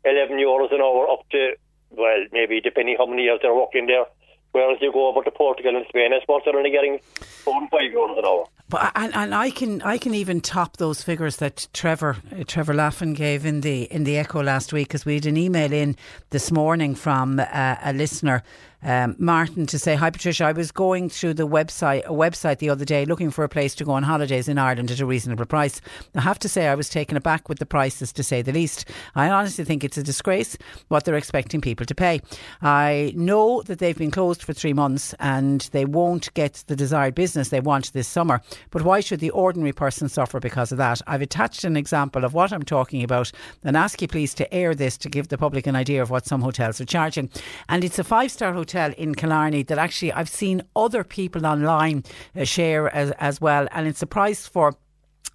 11 0.05 0.37
euros 0.37 0.73
an 0.73 0.81
hour 0.81 1.09
up 1.09 1.29
to, 1.31 1.53
well, 1.91 2.25
maybe 2.31 2.59
depending 2.61 2.95
how 2.97 3.05
many 3.05 3.23
years 3.23 3.39
they're 3.41 3.53
working 3.53 3.85
there, 3.85 4.05
Whereas 4.53 4.77
you 4.81 4.93
go 4.93 5.07
over 5.07 5.23
to 5.23 5.31
Portugal 5.31 5.75
and 5.75 5.83
Spain, 5.89 6.13
I 6.13 6.21
suppose 6.21 6.41
they're 6.45 6.55
only 6.55 6.69
getting 6.69 6.99
four 7.43 7.59
and 7.59 7.67
five 7.71 7.91
euros 7.91 8.19
an 8.19 8.25
hour. 8.25 8.45
But 8.69 8.91
and, 8.95 9.13
and 9.15 9.33
I 9.33 9.49
can 9.49 9.81
I 9.81 9.97
can 9.97 10.13
even 10.13 10.41
top 10.41 10.77
those 10.77 11.01
figures 11.01 11.37
that 11.37 11.67
Trevor 11.73 12.17
uh, 12.31 12.43
Trevor 12.45 12.75
Laffan 12.75 13.15
gave 13.15 13.47
in 13.47 13.61
the 13.61 13.91
in 13.91 14.03
the 14.03 14.15
Echo 14.15 14.43
last 14.43 14.71
week 14.71 14.89
because 14.89 15.05
we 15.05 15.15
had 15.15 15.25
an 15.25 15.37
email 15.37 15.73
in 15.73 15.95
this 16.29 16.51
morning 16.51 16.93
from 16.93 17.39
uh, 17.39 17.77
a 17.83 17.93
listener 17.93 18.43
um, 18.83 19.15
Martin 19.17 19.65
to 19.67 19.79
say, 19.79 19.95
Hi 19.95 20.09
Patricia, 20.09 20.45
I 20.45 20.51
was 20.51 20.71
going 20.71 21.09
through 21.09 21.35
the 21.35 21.47
website, 21.47 22.03
a 22.05 22.09
website 22.09 22.57
the 22.57 22.69
other 22.69 22.85
day 22.85 23.05
looking 23.05 23.31
for 23.31 23.43
a 23.43 23.49
place 23.49 23.73
to 23.75 23.85
go 23.85 23.93
on 23.93 24.03
holidays 24.03 24.47
in 24.47 24.57
Ireland 24.57 24.91
at 24.91 24.99
a 24.99 25.05
reasonable 25.05 25.45
price. 25.45 25.79
I 26.15 26.21
have 26.21 26.39
to 26.39 26.49
say, 26.49 26.67
I 26.67 26.75
was 26.75 26.89
taken 26.89 27.15
aback 27.15 27.47
with 27.47 27.59
the 27.59 27.65
prices 27.65 28.11
to 28.13 28.23
say 28.23 28.41
the 28.41 28.51
least. 28.51 28.89
I 29.15 29.29
honestly 29.29 29.63
think 29.63 29.83
it's 29.83 29.97
a 29.97 30.03
disgrace 30.03 30.57
what 30.89 31.05
they're 31.05 31.15
expecting 31.15 31.61
people 31.61 31.85
to 31.85 31.95
pay. 31.95 32.21
I 32.61 33.13
know 33.15 33.61
that 33.63 33.79
they've 33.79 33.97
been 33.97 34.11
closed 34.11 34.43
for 34.43 34.53
three 34.53 34.73
months 34.73 35.15
and 35.19 35.61
they 35.71 35.85
won't 35.85 36.33
get 36.33 36.63
the 36.67 36.75
desired 36.75 37.15
business 37.15 37.49
they 37.49 37.61
want 37.61 37.93
this 37.93 38.07
summer. 38.07 38.41
But 38.71 38.81
why 38.81 38.99
should 38.99 39.21
the 39.21 39.29
ordinary 39.29 39.73
person 39.73 40.09
suffer 40.09 40.39
because 40.39 40.71
of 40.71 40.77
that? 40.79 41.01
I've 41.07 41.21
attached 41.21 41.63
an 41.63 41.77
example 41.77 42.25
of 42.25 42.33
what 42.33 42.51
I'm 42.51 42.63
talking 42.63 43.03
about 43.03 43.31
and 43.63 43.77
ask 43.77 44.01
you 44.01 44.07
please 44.07 44.33
to 44.35 44.53
air 44.53 44.75
this 44.75 44.97
to 44.97 45.09
give 45.09 45.29
the 45.29 45.37
public 45.37 45.67
an 45.67 45.75
idea 45.75 46.01
of 46.01 46.09
what 46.09 46.25
some 46.25 46.41
hotels 46.41 46.81
are 46.81 46.85
charging. 46.85 47.29
And 47.69 47.83
it's 47.83 47.99
a 47.99 48.03
five 48.03 48.31
star 48.31 48.53
hotel 48.53 48.72
hotel 48.73 48.93
in 48.97 49.13
Killarney 49.13 49.63
that 49.63 49.77
actually 49.77 50.11
I've 50.11 50.29
seen 50.29 50.63
other 50.75 51.03
people 51.03 51.45
online 51.45 52.03
uh, 52.35 52.43
share 52.43 52.93
as, 52.93 53.11
as 53.11 53.39
well, 53.39 53.67
and 53.71 53.87
it's 53.87 54.01
a 54.01 54.07
price 54.07 54.47
for 54.47 54.75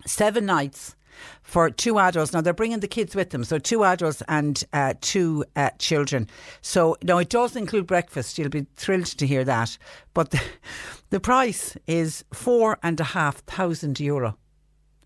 seven 0.06 0.46
nights 0.46 0.96
for 1.42 1.70
two 1.70 1.98
adults. 1.98 2.32
Now 2.32 2.40
they're 2.40 2.52
bringing 2.52 2.80
the 2.80 2.88
kids 2.88 3.14
with 3.14 3.30
them, 3.30 3.44
so 3.44 3.58
two 3.58 3.84
adults 3.84 4.22
and 4.28 4.62
uh, 4.72 4.94
two 5.00 5.44
uh, 5.56 5.70
children. 5.78 6.28
So 6.62 6.96
no, 7.02 7.18
it 7.18 7.28
does 7.28 7.54
include 7.56 7.86
breakfast. 7.86 8.38
You'll 8.38 8.48
be 8.48 8.66
thrilled 8.76 9.06
to 9.06 9.26
hear 9.26 9.44
that. 9.44 9.78
But 10.14 10.30
the, 10.30 10.40
the 11.10 11.20
price 11.20 11.76
is 11.86 12.24
four 12.32 12.78
and 12.82 12.98
a 13.00 13.04
half 13.04 13.38
thousand 13.38 14.00
euro. 14.00 14.36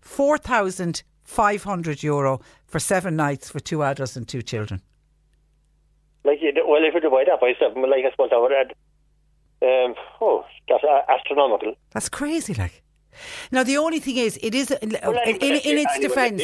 Four 0.01 0.37
thousand 0.37 1.03
five 1.23 1.63
hundred 1.63 2.03
euro 2.03 2.41
for 2.65 2.79
seven 2.79 3.15
nights 3.15 3.49
for 3.49 3.59
two 3.59 3.83
adults 3.83 4.15
and 4.15 4.27
two 4.27 4.41
children. 4.41 4.81
Like, 6.25 6.39
well, 6.65 6.83
if 6.83 6.93
you 6.93 6.99
divide 7.01 7.27
that 7.27 7.41
by 7.41 7.53
seven, 7.59 7.81
like 7.89 8.05
I 8.05 8.11
suppose 8.11 8.29
I 8.31 8.37
would 8.37 8.53
add, 8.53 8.73
um, 9.61 9.95
oh, 10.21 10.45
that's 10.69 10.83
astronomical. 11.09 11.75
That's 11.91 12.09
crazy, 12.09 12.53
like. 12.53 12.83
Now 13.51 13.63
the 13.63 13.77
only 13.77 13.99
thing 13.99 14.17
is, 14.17 14.39
it 14.41 14.55
is 14.55 14.71
uh, 14.71 14.77
in, 14.81 14.95
in, 14.95 15.35
in, 15.41 15.77
its 15.77 15.99
defence. 15.99 16.41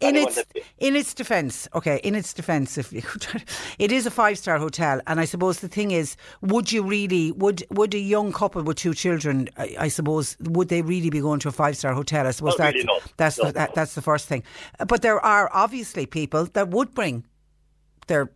In 0.00 0.16
its 0.16 0.42
in 0.78 0.96
its 0.96 1.14
defence, 1.14 1.68
okay. 1.74 2.00
In 2.02 2.14
its 2.14 2.32
defence, 2.32 2.78
if 2.78 2.92
it 3.78 3.92
is 3.92 4.06
a 4.06 4.10
five 4.10 4.38
star 4.38 4.58
hotel, 4.58 5.00
and 5.06 5.20
I 5.20 5.24
suppose 5.24 5.60
the 5.60 5.68
thing 5.68 5.90
is, 5.90 6.16
would 6.40 6.72
you 6.72 6.82
really 6.82 7.32
would 7.32 7.64
would 7.70 7.94
a 7.94 7.98
young 7.98 8.32
couple 8.32 8.62
with 8.62 8.78
two 8.78 8.94
children, 8.94 9.48
I, 9.56 9.76
I 9.78 9.88
suppose, 9.88 10.36
would 10.40 10.68
they 10.68 10.82
really 10.82 11.10
be 11.10 11.20
going 11.20 11.40
to 11.40 11.48
a 11.48 11.52
five 11.52 11.76
star 11.76 11.92
hotel? 11.92 12.26
I 12.26 12.30
suppose 12.30 12.56
that's 12.56 12.74
really 12.74 13.00
that's 13.16 13.38
no, 13.38 13.46
the, 13.46 13.52
that, 13.52 13.74
that's 13.74 13.94
the 13.94 14.02
first 14.02 14.26
thing. 14.26 14.42
But 14.86 15.02
there 15.02 15.20
are 15.20 15.50
obviously 15.52 16.06
people 16.06 16.46
that 16.46 16.68
would 16.68 16.94
bring 16.94 17.24
their 18.06 18.30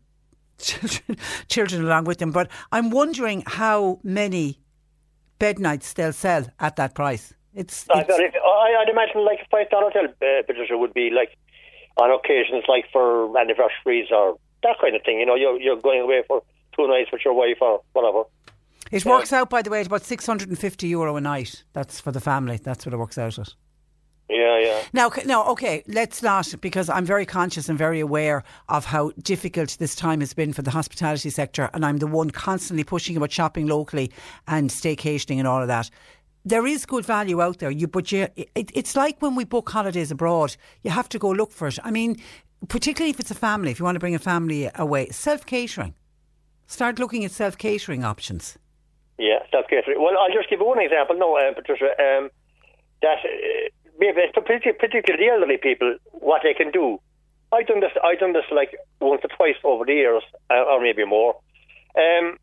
children, 0.62 1.18
children 1.48 1.84
along 1.84 2.04
with 2.04 2.18
them. 2.18 2.30
But 2.30 2.50
I'm 2.70 2.90
wondering 2.90 3.42
how 3.46 4.00
many 4.02 4.58
bed 5.38 5.58
nights 5.58 5.92
they'll 5.92 6.12
sell 6.12 6.46
at 6.60 6.76
that 6.76 6.94
price. 6.94 7.34
It's, 7.54 7.82
it's 7.82 7.90
I, 7.90 8.76
would 8.78 8.88
imagine 8.88 9.24
like 9.26 9.40
a 9.40 9.48
five 9.50 9.66
star 9.66 9.82
hotel, 9.82 10.04
uh, 10.04 10.42
Patricia, 10.46 10.78
would 10.78 10.94
be 10.94 11.10
like 11.10 11.36
on 11.98 12.10
occasions 12.10 12.64
like 12.68 12.86
for 12.90 13.36
anniversaries 13.38 14.08
or 14.10 14.38
that 14.62 14.76
kind 14.80 14.96
of 14.96 15.02
thing. 15.02 15.20
You 15.20 15.26
know, 15.26 15.34
you're 15.34 15.60
you're 15.60 15.76
going 15.76 16.00
away 16.00 16.22
for 16.26 16.42
two 16.74 16.88
nights 16.88 17.12
with 17.12 17.22
your 17.24 17.34
wife 17.34 17.58
or 17.60 17.82
whatever. 17.92 18.22
It 18.90 19.04
works 19.04 19.32
out, 19.32 19.48
by 19.48 19.62
the 19.62 19.70
way, 19.70 19.80
at 19.80 19.86
about 19.86 20.04
six 20.04 20.26
hundred 20.26 20.48
and 20.48 20.58
fifty 20.58 20.88
euro 20.88 21.16
a 21.16 21.20
night. 21.20 21.64
That's 21.72 22.00
for 22.00 22.12
the 22.12 22.20
family. 22.20 22.56
That's 22.56 22.86
what 22.86 22.94
it 22.94 22.98
works 22.98 23.18
out 23.18 23.38
at. 23.38 23.54
Yeah, 24.32 24.58
yeah. 24.58 24.82
Now, 24.94 25.10
no, 25.26 25.44
okay, 25.48 25.84
let's 25.86 26.22
not, 26.22 26.54
because 26.62 26.88
I'm 26.88 27.04
very 27.04 27.26
conscious 27.26 27.68
and 27.68 27.76
very 27.76 28.00
aware 28.00 28.44
of 28.70 28.86
how 28.86 29.10
difficult 29.20 29.76
this 29.78 29.94
time 29.94 30.20
has 30.20 30.32
been 30.32 30.54
for 30.54 30.62
the 30.62 30.70
hospitality 30.70 31.28
sector, 31.28 31.68
and 31.74 31.84
I'm 31.84 31.98
the 31.98 32.06
one 32.06 32.30
constantly 32.30 32.82
pushing 32.82 33.14
about 33.14 33.30
shopping 33.30 33.66
locally 33.66 34.10
and 34.48 34.70
staycationing 34.70 35.36
and 35.36 35.46
all 35.46 35.60
of 35.60 35.68
that. 35.68 35.90
There 36.46 36.66
is 36.66 36.86
good 36.86 37.04
value 37.04 37.42
out 37.42 37.58
there, 37.58 37.70
you, 37.70 37.86
but 37.86 38.10
you, 38.10 38.26
it, 38.34 38.70
it's 38.74 38.96
like 38.96 39.20
when 39.20 39.34
we 39.34 39.44
book 39.44 39.68
holidays 39.68 40.10
abroad, 40.10 40.56
you 40.82 40.90
have 40.90 41.10
to 41.10 41.18
go 41.18 41.30
look 41.30 41.52
for 41.52 41.68
it. 41.68 41.78
I 41.84 41.90
mean, 41.90 42.16
particularly 42.68 43.10
if 43.10 43.20
it's 43.20 43.30
a 43.30 43.34
family, 43.34 43.70
if 43.70 43.78
you 43.78 43.84
want 43.84 43.96
to 43.96 44.00
bring 44.00 44.14
a 44.14 44.18
family 44.18 44.70
away, 44.76 45.10
self 45.10 45.44
catering. 45.44 45.94
Start 46.66 46.98
looking 46.98 47.22
at 47.24 47.32
self 47.32 47.58
catering 47.58 48.02
options. 48.02 48.58
Yeah, 49.18 49.40
self 49.50 49.66
catering. 49.68 50.02
Well, 50.02 50.14
I'll 50.18 50.32
just 50.32 50.48
give 50.48 50.60
one 50.60 50.80
example. 50.80 51.16
No, 51.18 51.36
uh, 51.36 51.52
Patricia, 51.52 51.90
um, 52.00 52.30
that. 53.02 53.18
Uh, 53.18 53.68
particularly, 54.34 54.78
particularly 54.78 55.26
the 55.26 55.32
elderly 55.32 55.58
people, 55.58 55.96
what 56.12 56.42
they 56.42 56.54
can 56.54 56.70
do. 56.70 57.00
I've 57.52 57.66
done 57.66 57.80
this. 57.80 57.92
I've 58.02 58.18
done 58.18 58.32
this 58.32 58.44
like 58.50 58.74
once 59.00 59.20
or 59.24 59.28
twice 59.36 59.56
over 59.62 59.84
the 59.84 59.92
years, 59.92 60.22
uh, 60.50 60.64
or 60.64 60.80
maybe 60.80 61.04
more. 61.04 61.36
Um, 61.96 62.38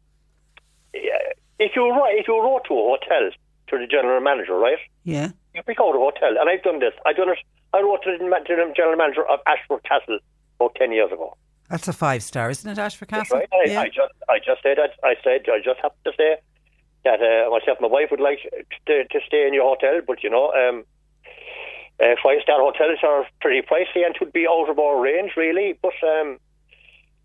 if 0.93 1.75
you 1.75 1.89
write, 1.89 2.19
if 2.19 2.27
you 2.27 2.39
wrote 2.41 2.65
to 2.67 2.73
a 2.73 2.97
hotel 2.97 3.31
to 3.69 3.77
the 3.77 3.87
general 3.87 4.21
manager, 4.21 4.55
right? 4.55 4.77
Yeah. 5.03 5.31
You 5.55 5.63
pick 5.63 5.79
out 5.79 5.95
a 5.95 5.99
hotel, 5.99 6.35
and 6.39 6.49
I've 6.49 6.63
done 6.63 6.79
this. 6.79 6.93
I've 7.05 7.15
done 7.15 7.29
it. 7.29 7.39
I 7.73 7.81
wrote 7.81 8.03
to 8.03 8.17
the 8.17 8.73
general 8.75 8.97
manager 8.97 9.27
of 9.27 9.39
Ashford 9.47 9.83
Castle 9.83 10.19
about 10.59 10.75
ten 10.75 10.91
years 10.91 11.11
ago. 11.11 11.35
That's 11.69 11.87
a 11.87 11.93
five 11.93 12.23
star, 12.23 12.49
isn't 12.49 12.69
it, 12.69 12.77
Ashford 12.77 13.09
Castle? 13.09 13.37
Right. 13.37 13.49
I, 13.53 13.69
yeah. 13.69 13.81
I 13.81 13.85
just, 13.87 14.13
I 14.27 14.39
just 14.39 14.63
said, 14.63 14.77
I, 14.79 15.07
I 15.07 15.15
said, 15.23 15.45
I 15.49 15.59
just 15.63 15.79
happened 15.81 16.01
to 16.05 16.11
say 16.17 16.37
that 17.03 17.21
uh, 17.21 17.49
myself 17.49 17.77
and 17.79 17.81
my 17.81 17.87
wife 17.87 18.09
would 18.11 18.19
like 18.19 18.39
to, 18.87 19.03
to 19.05 19.19
stay 19.27 19.47
in 19.47 19.53
your 19.53 19.69
hotel, 19.69 20.01
but 20.05 20.23
you 20.23 20.29
know, 20.29 20.51
um, 20.53 20.83
uh, 22.01 22.15
five 22.23 22.39
star 22.41 22.59
hotels 22.59 22.99
are 23.03 23.25
pretty 23.41 23.61
pricey 23.61 24.05
and 24.05 24.15
would 24.19 24.33
be 24.33 24.47
out 24.47 24.69
of 24.69 24.79
our 24.79 24.99
range, 25.01 25.31
really. 25.35 25.77
But 25.81 25.93
um, 26.03 26.39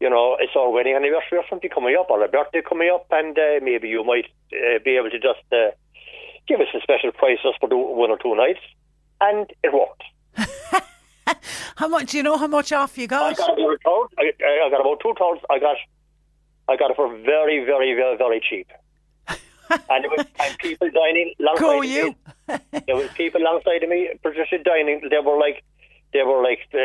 you 0.00 0.10
know, 0.10 0.36
it's 0.40 0.54
our 0.56 0.70
wedding 0.70 0.94
anniversary 0.94 1.38
or 1.38 1.44
something 1.48 1.70
coming 1.70 1.96
up, 1.98 2.10
or 2.10 2.24
a 2.24 2.28
birthday 2.28 2.62
coming 2.62 2.90
up, 2.92 3.06
and 3.10 3.38
uh, 3.38 3.60
maybe 3.62 3.88
you 3.88 4.04
might 4.04 4.26
uh, 4.52 4.78
be 4.84 4.96
able 4.96 5.10
to 5.10 5.18
just 5.18 5.44
uh, 5.52 5.70
give 6.48 6.60
us 6.60 6.68
a 6.74 6.80
special 6.80 7.12
price 7.12 7.38
just 7.42 7.58
for 7.60 7.68
one 7.70 8.10
or 8.10 8.18
two 8.18 8.34
nights, 8.34 8.60
and 9.20 9.50
it 9.62 9.72
worked. 9.72 10.02
how 11.76 11.88
much? 11.88 12.10
Do 12.10 12.16
you 12.16 12.22
know 12.22 12.36
how 12.36 12.48
much 12.48 12.72
off 12.72 12.98
you 12.98 13.06
got? 13.06 13.32
I 13.32 13.34
got 13.34 13.58
about 13.58 14.12
I, 14.18 14.32
I 14.42 14.70
got 14.70 14.80
about 14.80 15.00
two 15.00 15.14
thousands. 15.18 15.46
I 15.50 15.58
got, 15.60 15.76
I 16.68 16.76
got 16.76 16.90
it 16.90 16.96
for 16.96 17.08
very, 17.18 17.64
very, 17.64 17.94
very, 17.94 18.16
very 18.16 18.40
cheap 18.40 18.68
and 19.90 20.04
there 20.04 20.10
was 20.10 20.26
and 20.40 20.58
people 20.58 20.88
dining 20.90 21.32
alongside 21.40 21.60
Go 21.60 21.82
you. 21.82 22.14
me. 22.48 22.56
there 22.86 22.96
was 22.96 23.08
people 23.14 23.40
alongside 23.40 23.82
of 23.82 23.88
me, 23.88 24.08
Patricia 24.22 24.58
dining. 24.62 25.00
They 25.10 25.18
were 25.18 25.38
like 25.38 25.62
they 26.12 26.22
were 26.22 26.42
like 26.42 26.60
uh, 26.72 26.78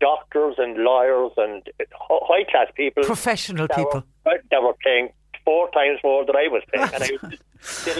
doctors 0.00 0.56
and 0.58 0.76
lawyers 0.78 1.32
and 1.36 1.62
high 1.92 2.44
class 2.50 2.68
people, 2.76 3.04
professional 3.04 3.68
people 3.68 4.04
were, 4.24 4.42
that 4.50 4.62
were 4.62 4.74
paying 4.84 5.08
four 5.46 5.70
times 5.70 5.98
more 6.04 6.26
than 6.26 6.36
I 6.36 6.48
was 6.48 6.62
paying. 6.70 6.90
and 6.92 7.02
I 7.02 7.10
was 7.22 7.38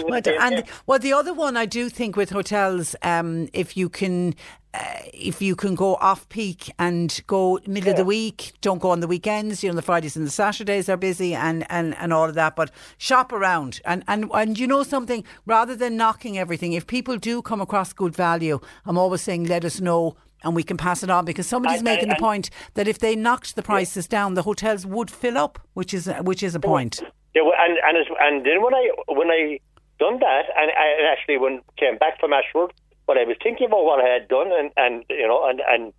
well, 0.07 0.21
and 0.39 0.63
well, 0.85 0.99
the 0.99 1.13
other 1.13 1.33
one 1.33 1.57
I 1.57 1.65
do 1.65 1.89
think 1.89 2.15
with 2.15 2.29
hotels, 2.29 2.95
um, 3.01 3.47
if 3.53 3.75
you 3.75 3.89
can, 3.89 4.35
uh, 4.73 4.99
if 5.13 5.41
you 5.41 5.55
can 5.55 5.73
go 5.73 5.95
off 5.95 6.29
peak 6.29 6.71
and 6.77 7.19
go 7.25 7.59
middle 7.65 7.87
yeah. 7.87 7.91
of 7.91 7.97
the 7.97 8.05
week, 8.05 8.53
don't 8.61 8.79
go 8.79 8.91
on 8.91 8.99
the 8.99 9.07
weekends. 9.07 9.63
You 9.63 9.69
know, 9.69 9.75
the 9.75 9.81
Fridays 9.81 10.15
and 10.15 10.27
the 10.27 10.31
Saturdays 10.31 10.89
are 10.89 10.97
busy, 10.97 11.33
and, 11.33 11.65
and, 11.69 11.97
and 11.97 12.13
all 12.13 12.29
of 12.29 12.35
that. 12.35 12.55
But 12.55 12.69
shop 12.97 13.31
around, 13.31 13.81
and, 13.85 14.03
and 14.07 14.29
and 14.33 14.59
you 14.59 14.67
know 14.67 14.83
something. 14.83 15.23
Rather 15.45 15.75
than 15.75 15.97
knocking 15.97 16.37
everything, 16.37 16.73
if 16.73 16.85
people 16.85 17.17
do 17.17 17.41
come 17.41 17.61
across 17.61 17.93
good 17.93 18.15
value, 18.15 18.59
I'm 18.85 18.97
always 18.97 19.21
saying 19.21 19.45
let 19.45 19.65
us 19.65 19.81
know 19.81 20.15
and 20.43 20.55
we 20.55 20.63
can 20.63 20.77
pass 20.77 21.01
it 21.01 21.09
on 21.09 21.25
because 21.25 21.47
somebody's 21.47 21.81
making 21.81 22.09
the 22.09 22.15
point 22.15 22.51
that 22.75 22.87
if 22.87 22.99
they 22.99 23.15
knocked 23.15 23.55
the 23.55 23.63
prices 23.63 24.07
yeah. 24.09 24.19
down, 24.19 24.35
the 24.35 24.43
hotels 24.43 24.85
would 24.85 25.09
fill 25.09 25.37
up, 25.37 25.59
which 25.73 25.93
is 25.95 26.07
which 26.21 26.43
is 26.43 26.53
a 26.53 26.59
point. 26.59 27.01
Yeah, 27.37 27.43
and 27.63 27.73
and 27.87 27.95
and 28.25 28.35
then 28.45 28.57
when 28.63 28.73
I 28.73 28.89
when 29.19 29.29
I 29.29 29.59
done 29.99 30.17
that, 30.19 30.45
and 30.59 30.71
I 30.85 30.87
actually 31.13 31.37
when 31.37 31.61
came 31.77 31.97
back 31.97 32.19
from 32.19 32.33
Ashford, 32.33 32.71
but 33.05 33.17
I 33.17 33.23
was 33.25 33.37
thinking 33.43 33.67
about 33.67 33.83
what 33.85 33.99
I 34.03 34.07
had 34.15 34.27
done, 34.27 34.49
and 34.59 34.71
and 34.77 35.03
you 35.09 35.27
know, 35.27 35.41
and 35.49 35.59
and 35.73 35.93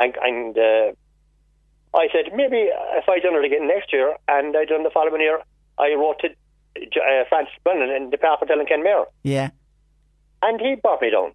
and, 0.00 0.12
and 0.28 0.58
uh, 0.58 0.86
I 2.02 2.08
said 2.12 2.32
maybe 2.34 2.60
if 3.00 3.08
I 3.08 3.18
done 3.20 3.34
it 3.40 3.44
again 3.44 3.66
next 3.68 3.92
year, 3.92 4.08
and 4.28 4.56
I 4.56 4.64
done 4.64 4.82
the 4.84 4.90
following 4.90 5.20
year, 5.20 5.38
I 5.78 5.94
wrote 5.94 6.18
to 6.20 6.28
uh, 6.30 7.24
Francis 7.28 7.54
Brennan 7.64 7.90
in 7.90 8.10
the 8.10 8.18
Park 8.18 8.40
Hotel 8.40 8.60
in 8.60 8.66
Kenmare, 8.66 9.04
Yeah. 9.22 9.50
and 10.42 10.60
he 10.60 10.74
brought 10.76 11.00
me 11.02 11.10
down. 11.10 11.32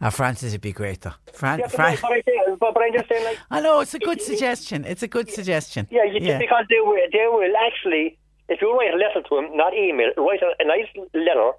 Ah, 0.00 0.10
Francis 0.10 0.52
would 0.52 0.60
be 0.60 0.72
great 0.72 1.00
though. 1.00 1.14
Fran- 1.32 1.58
Yeah, 1.58 1.66
but, 1.66 1.74
Fran- 1.74 1.98
but, 2.00 2.12
I, 2.12 2.22
but, 2.60 2.74
but 2.74 2.82
I'm 2.82 2.92
just 2.92 3.08
saying, 3.08 3.24
like, 3.24 3.38
I 3.50 3.60
know 3.60 3.80
it's 3.80 3.94
a 3.94 3.98
good 3.98 4.20
suggestion. 4.22 4.84
It's 4.84 5.02
a 5.02 5.08
good 5.08 5.28
suggestion. 5.30 5.88
yeah, 5.90 6.04
you, 6.04 6.20
because 6.38 6.64
they 6.70 6.80
will, 6.80 7.00
they 7.12 7.26
will 7.36 7.54
actually, 7.66 8.16
if 8.48 8.60
you 8.62 8.76
write 8.76 8.94
a 8.94 8.96
letter 8.96 9.22
to 9.28 9.34
them, 9.36 9.56
not 9.56 9.74
email, 9.74 10.10
write 10.16 10.40
a, 10.42 10.50
a 10.62 10.66
nice 10.66 10.86
letter, 11.14 11.52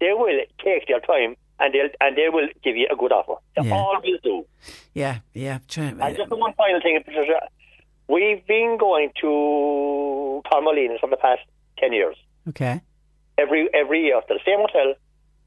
they 0.00 0.12
will 0.12 0.40
take 0.64 0.86
their 0.88 1.00
time 1.00 1.36
and 1.58 1.74
they'll 1.74 1.90
and 2.00 2.16
they 2.16 2.28
will 2.30 2.48
give 2.64 2.76
you 2.76 2.86
a 2.90 2.96
good 2.96 3.12
offer. 3.12 3.34
They 3.56 3.68
Yeah. 3.68 3.74
always 3.74 4.20
do. 4.22 4.46
Yeah, 4.94 5.18
yeah. 5.34 5.58
Try- 5.68 5.94
And 6.00 6.16
just 6.16 6.30
the 6.30 6.36
one 6.36 6.54
final 6.54 6.80
thing, 6.80 6.98
Patricia, 7.04 7.48
we've 8.08 8.46
been 8.46 8.76
going 8.78 9.10
to 9.20 10.42
Carmolines 10.50 10.98
for 11.00 11.08
the 11.10 11.16
past 11.16 11.42
ten 11.78 11.92
years. 11.92 12.16
Okay. 12.48 12.80
Every 13.38 13.68
every 13.74 14.04
year 14.06 14.20
to 14.20 14.34
the 14.34 14.40
same 14.44 14.58
hotel. 14.60 14.94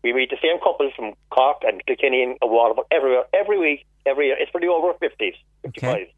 We 0.04 0.12
meet 0.12 0.30
the 0.32 0.38
same 0.42 0.60
couples 0.62 0.92
from 0.98 1.14
Cork 1.30 1.64
and 1.66 1.84
Kilkenny 1.86 2.24
and 2.24 2.38
Waterford 2.44 2.84
everywhere, 2.92 3.24
every 3.34 3.58
week, 3.58 3.86
every 4.06 4.28
year. 4.28 4.36
It's 4.38 4.52
for 4.52 4.60
the 4.60 4.68
over 4.68 4.92
50s, 5.02 5.36
55. 5.64 5.96
Okay. 5.96 6.14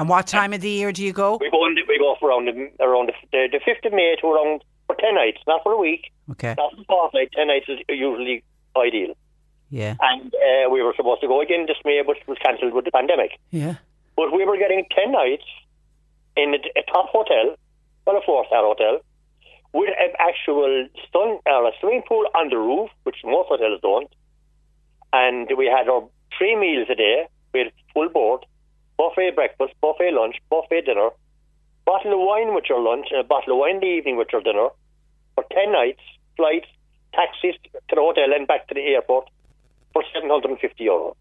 And 0.00 0.08
what 0.08 0.26
time 0.26 0.54
of 0.54 0.62
the 0.62 0.70
year 0.70 0.92
do 0.92 1.04
you 1.04 1.12
go? 1.12 1.36
We 1.38 1.50
go 1.50 1.60
we 1.86 1.98
go 1.98 2.16
for 2.18 2.30
around 2.30 2.46
the, 2.46 2.70
around 2.82 3.10
the, 3.10 3.14
the, 3.32 3.48
the 3.52 3.58
5th 3.60 3.84
of 3.86 3.92
May 3.92 4.16
to 4.22 4.26
around 4.28 4.64
for 4.86 4.96
10 4.96 5.14
nights, 5.14 5.38
not 5.46 5.62
for 5.62 5.72
a 5.72 5.76
week, 5.78 6.10
Okay. 6.30 6.54
not 6.56 6.72
for 6.74 6.80
a 6.80 6.84
fortnight. 6.86 7.28
10 7.36 7.46
nights 7.48 7.66
is 7.68 7.78
usually 7.86 8.42
ideal. 8.74 9.14
Yeah. 9.68 9.96
And 10.00 10.34
uh, 10.34 10.70
we 10.70 10.80
were 10.82 10.94
supposed 10.96 11.20
to 11.20 11.28
go 11.28 11.42
again 11.42 11.66
this 11.66 11.76
May, 11.84 12.00
but 12.04 12.16
it 12.16 12.26
was 12.26 12.38
cancelled 12.42 12.72
with 12.72 12.86
the 12.86 12.90
pandemic. 12.90 13.32
Yeah. 13.50 13.74
But 14.16 14.32
we 14.32 14.46
were 14.46 14.56
getting 14.56 14.86
10 14.96 15.12
nights 15.12 15.44
in 16.34 16.54
a, 16.54 16.80
a 16.80 16.82
top 16.90 17.10
hotel, 17.10 17.56
well, 18.06 18.16
a 18.16 18.22
four 18.24 18.46
star 18.46 18.62
hotel, 18.64 19.00
with 19.74 19.90
an 20.00 20.12
actual 20.18 20.88
sun, 21.12 21.40
or 21.44 21.68
a 21.68 21.72
swimming 21.78 22.04
pool 22.08 22.24
on 22.34 22.48
the 22.48 22.56
roof, 22.56 22.88
which 23.02 23.16
most 23.22 23.48
hotels 23.48 23.78
don't. 23.82 24.08
And 25.12 25.46
we 25.58 25.66
had 25.66 25.90
our 25.90 26.08
three 26.38 26.56
meals 26.56 26.88
a 26.90 26.94
day. 26.94 27.26
We 27.52 27.60
had 27.60 27.72
full 27.92 28.08
board, 28.08 28.46
buffet 29.00 29.34
breakfast, 29.34 29.72
buffet 29.80 30.12
lunch, 30.12 30.36
buffet 30.50 30.82
dinner, 30.82 31.08
bottle 31.86 32.12
of 32.12 32.20
wine 32.20 32.54
with 32.54 32.64
your 32.68 32.82
lunch, 32.82 33.06
and 33.10 33.20
a 33.20 33.24
bottle 33.24 33.54
of 33.54 33.58
wine 33.58 33.76
in 33.76 33.80
the 33.80 33.86
evening 33.86 34.16
with 34.18 34.28
your 34.30 34.42
dinner 34.42 34.68
for 35.34 35.44
10 35.50 35.72
nights, 35.72 36.02
flights, 36.36 36.66
taxis 37.14 37.56
to 37.88 37.94
the 37.96 38.02
hotel 38.02 38.28
and 38.36 38.46
back 38.46 38.68
to 38.68 38.74
the 38.74 38.80
airport 38.80 39.24
for 39.94 40.04
750 40.12 40.84
euro. 40.84 41.16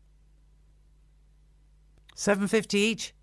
Seven 2.16 2.50
fifty 2.50 2.80
each. 2.80 3.14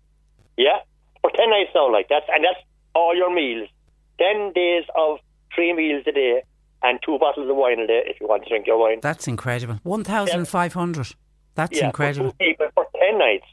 Yeah, 0.57 0.79
for 1.21 1.29
ten 1.29 1.51
nights 1.51 1.69
now, 1.75 1.93
like 1.93 2.07
that's 2.09 2.25
and 2.29 2.43
that's 2.43 2.65
all 2.95 3.15
your 3.15 3.31
meals. 3.31 3.69
Ten 4.17 4.51
days 4.55 4.85
of 4.95 5.19
three 5.53 5.71
meals 5.71 6.03
a 6.07 6.11
day 6.11 6.41
and 6.81 6.99
two 7.05 7.19
bottles 7.19 7.47
of 7.47 7.55
wine 7.55 7.79
a 7.79 7.85
day 7.85 8.01
if 8.07 8.19
you 8.19 8.27
want 8.27 8.45
to 8.45 8.49
drink 8.49 8.65
your 8.65 8.79
wine. 8.79 8.97
That's 9.03 9.27
incredible. 9.27 9.79
One 9.83 10.03
thousand 10.03 10.47
five 10.47 10.73
hundred. 10.73 11.13
That's 11.53 11.77
yeah, 11.77 11.85
incredible. 11.85 12.33
For, 12.39 12.71
for 12.73 12.87
ten 12.99 13.19
nights. 13.19 13.45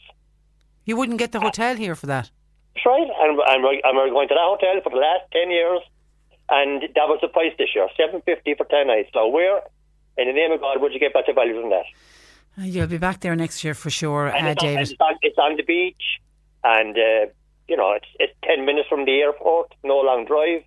You 0.85 0.97
wouldn't 0.97 1.19
get 1.19 1.33
the 1.33 1.41
hotel 1.41 1.77
here 1.77 1.95
for 1.95 2.07
that. 2.07 2.31
That's 2.75 2.87
right. 2.87 3.09
And, 3.21 3.39
and, 3.49 3.63
we're, 3.63 3.81
and 3.83 3.97
we're 3.97 4.11
going 4.11 4.29
to 4.29 4.35
that 4.35 4.41
hotel 4.41 4.81
for 4.83 4.91
the 4.91 4.97
last 4.97 5.31
ten 5.33 5.51
years, 5.51 5.81
and 6.51 6.83
that 6.83 7.09
was 7.09 7.19
the 7.23 7.29
price 7.29 7.53
this 7.59 7.69
year, 7.75 7.89
seven 7.97 8.21
fifty 8.23 8.55
for 8.55 8.65
ten 8.67 8.89
nights. 8.89 9.11
So 9.13 9.29
where 9.29 9.61
in 10.19 10.27
the 10.27 10.33
name 10.33 10.53
of 10.53 10.61
God 10.61 10.81
would 10.81 10.93
you 10.93 11.01
get 11.01 11.13
better 11.13 11.33
value 11.33 11.61
than 11.61 11.71
that? 11.71 11.87
Uh, 12.59 12.65
You'll 12.65 12.87
be 12.87 12.99
back 12.99 13.21
there 13.21 13.35
next 13.35 13.65
year 13.65 13.75
for 13.75 13.91
sure, 13.91 14.29
uh, 14.29 14.37
it's, 14.37 14.63
on, 14.63 14.69
David. 14.69 14.91
it's, 14.91 15.01
on, 15.01 15.15
it's 15.23 15.39
on 15.39 15.57
the 15.57 15.63
beach, 15.63 16.21
and 16.63 16.97
uh, 16.97 17.27
you 17.69 17.77
know 17.77 17.93
it's 17.93 18.07
it's 18.19 18.35
ten 18.45 18.65
minutes 18.65 18.89
from 18.89 19.05
the 19.07 19.13
airport, 19.21 19.75
no 19.83 19.97
long 19.97 20.25
drive, 20.27 20.63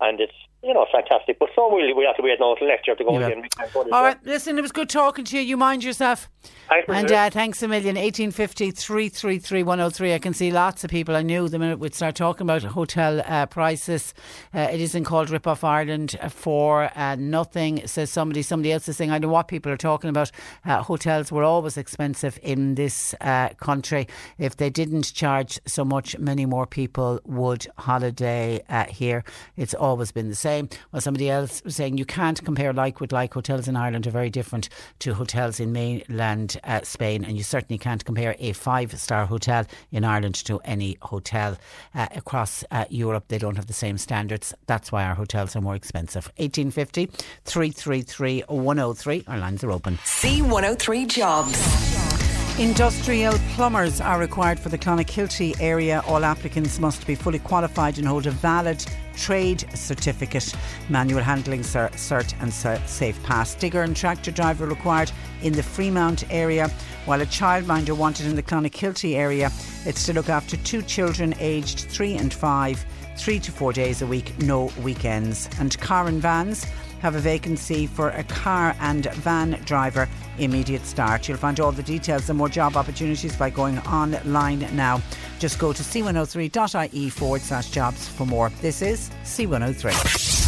and 0.00 0.20
it's 0.20 0.32
you 0.62 0.72
know 0.74 0.86
fantastic. 0.92 1.38
But 1.38 1.50
so 1.54 1.74
we 1.74 1.92
we 1.92 2.04
have 2.04 2.16
to 2.16 2.22
wait 2.22 2.38
another 2.38 2.64
lecture 2.66 2.94
to 2.94 3.04
go 3.04 3.18
Yeah. 3.18 3.26
again. 3.26 3.38
All 3.38 3.42
right, 3.42 3.56
can't 3.56 3.72
go 3.72 3.84
this 3.84 3.92
All 3.92 4.00
year. 4.00 4.08
right, 4.10 4.18
listen, 4.24 4.58
it 4.58 4.62
was 4.62 4.72
good 4.72 4.88
talking 4.88 5.24
to 5.24 5.36
you. 5.36 5.42
You 5.42 5.56
mind 5.56 5.84
yourself. 5.84 6.28
Thanks, 6.68 6.88
And 6.88 7.12
uh, 7.12 7.30
thanks 7.30 7.62
a 7.62 7.68
million. 7.68 7.94
1850 7.96 8.72
333 8.72 9.62
103. 9.62 10.14
I 10.14 10.18
can 10.18 10.34
see 10.34 10.50
lots 10.50 10.82
of 10.82 10.90
people 10.90 11.14
I 11.14 11.22
knew 11.22 11.48
the 11.48 11.58
minute 11.58 11.78
we'd 11.78 11.94
start 11.94 12.16
talking 12.16 12.42
about 12.44 12.62
hotel 12.64 13.22
uh, 13.26 13.46
prices. 13.46 14.12
Uh, 14.52 14.68
it 14.72 14.80
isn't 14.80 15.04
called 15.04 15.30
Rip 15.30 15.46
Off 15.46 15.62
Ireland 15.62 16.18
for 16.30 16.90
uh, 16.96 17.14
nothing, 17.16 17.86
says 17.86 18.10
somebody. 18.10 18.42
Somebody 18.42 18.72
else 18.72 18.88
is 18.88 18.96
saying, 18.96 19.12
I 19.12 19.18
know 19.18 19.28
what 19.28 19.46
people 19.48 19.70
are 19.70 19.76
talking 19.76 20.10
about. 20.10 20.32
Uh, 20.64 20.82
hotels 20.82 21.30
were 21.30 21.44
always 21.44 21.76
expensive 21.76 22.38
in 22.42 22.74
this 22.74 23.14
uh, 23.20 23.50
country. 23.50 24.08
If 24.38 24.56
they 24.56 24.70
didn't 24.70 25.12
charge 25.14 25.60
so 25.66 25.84
much, 25.84 26.18
many 26.18 26.44
more 26.46 26.66
people 26.66 27.20
would 27.24 27.68
holiday 27.78 28.62
uh, 28.68 28.84
here. 28.86 29.22
It's 29.56 29.74
always 29.74 30.10
been 30.10 30.28
the 30.28 30.34
same. 30.34 30.51
Well, 30.60 31.00
somebody 31.00 31.30
else 31.30 31.62
was 31.64 31.76
saying, 31.76 31.98
you 31.98 32.04
can't 32.04 32.42
compare 32.44 32.72
like 32.72 33.00
with 33.00 33.12
like. 33.12 33.32
Hotels 33.32 33.68
in 33.68 33.76
Ireland 33.76 34.06
are 34.06 34.10
very 34.10 34.30
different 34.30 34.68
to 35.00 35.14
hotels 35.14 35.58
in 35.58 35.72
mainland 35.72 36.60
uh, 36.64 36.82
Spain, 36.82 37.24
and 37.24 37.36
you 37.36 37.42
certainly 37.42 37.78
can't 37.78 38.04
compare 38.04 38.36
a 38.38 38.52
five 38.52 38.98
star 39.00 39.26
hotel 39.26 39.64
in 39.90 40.04
Ireland 40.04 40.34
to 40.46 40.60
any 40.64 40.98
hotel 41.02 41.56
uh, 41.94 42.08
across 42.14 42.64
uh, 42.70 42.84
Europe. 42.90 43.24
They 43.28 43.38
don't 43.38 43.56
have 43.56 43.66
the 43.66 43.72
same 43.72 43.98
standards. 43.98 44.54
That's 44.66 44.92
why 44.92 45.04
our 45.04 45.14
hotels 45.14 45.56
are 45.56 45.60
more 45.60 45.76
expensive. 45.76 46.26
1850 46.36 47.06
333 47.44 48.44
103. 48.48 49.24
Our 49.28 49.38
lines 49.38 49.64
are 49.64 49.70
open. 49.70 49.96
C103 49.98 51.08
Jobs. 51.08 52.11
Industrial 52.58 53.32
plumbers 53.54 53.98
are 53.98 54.20
required 54.20 54.60
for 54.60 54.68
the 54.68 54.76
Clonakilty 54.76 55.56
area. 55.58 56.04
All 56.06 56.22
applicants 56.22 56.78
must 56.78 57.06
be 57.06 57.14
fully 57.14 57.38
qualified 57.38 57.96
and 57.96 58.06
hold 58.06 58.26
a 58.26 58.30
valid 58.30 58.84
trade 59.16 59.64
certificate, 59.74 60.54
manual 60.90 61.22
handling 61.22 61.62
cert 61.62 62.34
and 62.40 62.52
safe 62.88 63.22
pass. 63.22 63.54
Digger 63.54 63.82
and 63.82 63.96
tractor 63.96 64.30
driver 64.30 64.66
required 64.66 65.10
in 65.42 65.54
the 65.54 65.62
Fremont 65.62 66.30
area, 66.30 66.68
while 67.06 67.22
a 67.22 67.26
childminder 67.26 67.96
wanted 67.96 68.26
in 68.26 68.36
the 68.36 68.42
Clonakilty 68.42 69.16
area. 69.16 69.50
It's 69.86 70.04
to 70.06 70.12
look 70.12 70.28
after 70.28 70.58
two 70.58 70.82
children 70.82 71.34
aged 71.40 71.80
three 71.80 72.14
and 72.14 72.32
five, 72.32 72.84
three 73.16 73.40
to 73.40 73.50
four 73.50 73.72
days 73.72 74.02
a 74.02 74.06
week, 74.06 74.38
no 74.42 74.70
weekends. 74.82 75.48
And 75.58 75.76
car 75.80 76.06
and 76.06 76.20
vans 76.20 76.66
have 77.02 77.16
a 77.16 77.20
vacancy 77.20 77.86
for 77.86 78.10
a 78.10 78.24
car 78.24 78.74
and 78.80 79.12
van 79.16 79.60
driver 79.64 80.08
immediate 80.38 80.86
start. 80.86 81.28
You'll 81.28 81.36
find 81.36 81.58
all 81.60 81.72
the 81.72 81.82
details 81.82 82.28
and 82.30 82.38
more 82.38 82.48
job 82.48 82.76
opportunities 82.76 83.36
by 83.36 83.50
going 83.50 83.78
online 83.80 84.60
now. 84.74 85.02
Just 85.40 85.58
go 85.58 85.72
to 85.72 85.82
c103.ie 85.82 87.10
forward 87.10 87.40
slash 87.40 87.70
jobs 87.70 88.08
for 88.08 88.24
more. 88.24 88.50
This 88.60 88.80
is 88.82 89.10
C103. 89.24 90.41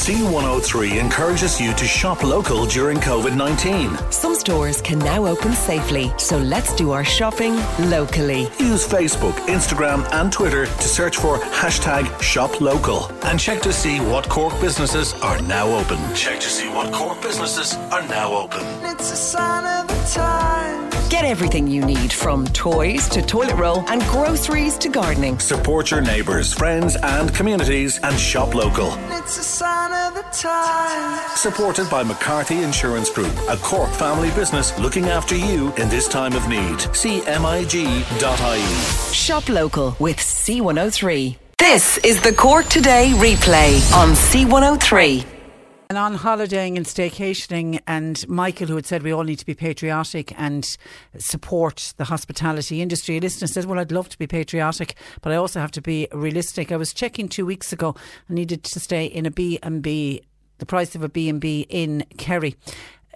C103 0.00 0.98
encourages 0.98 1.60
you 1.60 1.74
to 1.74 1.84
shop 1.84 2.24
local 2.24 2.64
during 2.64 2.96
COVID 3.00 3.36
19. 3.36 3.98
Some 4.10 4.34
stores 4.34 4.80
can 4.80 4.98
now 4.98 5.26
open 5.26 5.52
safely, 5.52 6.10
so 6.16 6.38
let's 6.38 6.74
do 6.74 6.92
our 6.92 7.04
shopping 7.04 7.54
locally. 7.90 8.44
Use 8.58 8.88
Facebook, 8.88 9.34
Instagram, 9.46 10.10
and 10.12 10.32
Twitter 10.32 10.64
to 10.64 10.88
search 10.88 11.18
for 11.18 11.36
hashtag 11.60 12.06
shop 12.22 12.62
local 12.62 13.12
and 13.24 13.38
check 13.38 13.60
to 13.60 13.74
see 13.74 13.98
what 13.98 14.26
Cork 14.30 14.58
businesses 14.58 15.12
are 15.20 15.40
now 15.42 15.68
open. 15.68 15.98
Check 16.14 16.40
to 16.40 16.48
see 16.48 16.68
what 16.70 16.90
Cork 16.94 17.20
businesses 17.20 17.74
are 17.92 18.02
now 18.08 18.32
open. 18.32 18.62
It's 18.82 19.12
a 19.12 19.16
sign 19.16 19.66
of 19.66 19.86
the 19.86 20.12
times. 20.14 20.89
Get 21.10 21.24
everything 21.24 21.66
you 21.66 21.84
need 21.84 22.12
from 22.12 22.46
toys 22.46 23.08
to 23.08 23.20
toilet 23.20 23.56
roll 23.56 23.80
and 23.88 24.00
groceries 24.02 24.78
to 24.78 24.88
gardening. 24.88 25.40
Support 25.40 25.90
your 25.90 26.00
neighbours, 26.00 26.54
friends, 26.54 26.96
and 27.02 27.34
communities 27.34 27.98
and 28.04 28.16
shop 28.16 28.54
local. 28.54 28.92
It's 29.18 29.36
a 29.36 29.42
sign 29.42 29.92
of 29.92 30.14
the 30.14 30.22
times. 30.30 31.32
Supported 31.32 31.90
by 31.90 32.04
McCarthy 32.04 32.62
Insurance 32.62 33.10
Group, 33.10 33.34
a 33.48 33.56
Cork 33.56 33.90
family 33.90 34.30
business 34.30 34.78
looking 34.78 35.06
after 35.06 35.34
you 35.34 35.74
in 35.74 35.88
this 35.88 36.06
time 36.06 36.34
of 36.34 36.48
need. 36.48 36.78
See 36.94 37.22
MIG.ie. 37.22 39.12
Shop 39.12 39.48
local 39.48 39.96
with 39.98 40.16
C103. 40.18 41.36
This 41.58 41.98
is 41.98 42.22
the 42.22 42.32
Cork 42.32 42.66
Today 42.66 43.10
replay 43.16 43.74
on 43.94 44.10
C103. 44.10 45.39
And 45.90 45.98
on 45.98 46.14
holidaying 46.14 46.76
and 46.76 46.86
staycationing, 46.86 47.80
and 47.84 48.24
Michael, 48.28 48.68
who 48.68 48.76
had 48.76 48.86
said 48.86 49.02
we 49.02 49.10
all 49.10 49.24
need 49.24 49.40
to 49.40 49.44
be 49.44 49.54
patriotic 49.54 50.32
and 50.38 50.64
support 51.18 51.94
the 51.96 52.04
hospitality 52.04 52.80
industry, 52.80 53.16
a 53.16 53.20
listener 53.20 53.48
said, 53.48 53.64
Well, 53.64 53.80
I'd 53.80 53.90
love 53.90 54.08
to 54.10 54.16
be 54.16 54.28
patriotic, 54.28 54.94
but 55.20 55.32
I 55.32 55.34
also 55.34 55.58
have 55.58 55.72
to 55.72 55.82
be 55.82 56.06
realistic. 56.12 56.70
I 56.70 56.76
was 56.76 56.92
checking 56.92 57.28
two 57.28 57.44
weeks 57.44 57.72
ago, 57.72 57.96
I 58.28 58.34
needed 58.34 58.62
to 58.62 58.78
stay 58.78 59.04
in 59.04 59.26
a 59.26 59.32
B&B, 59.32 60.22
the 60.58 60.66
price 60.66 60.94
of 60.94 61.02
a 61.02 61.08
B&B 61.08 61.66
in 61.68 62.04
Kerry. 62.18 62.54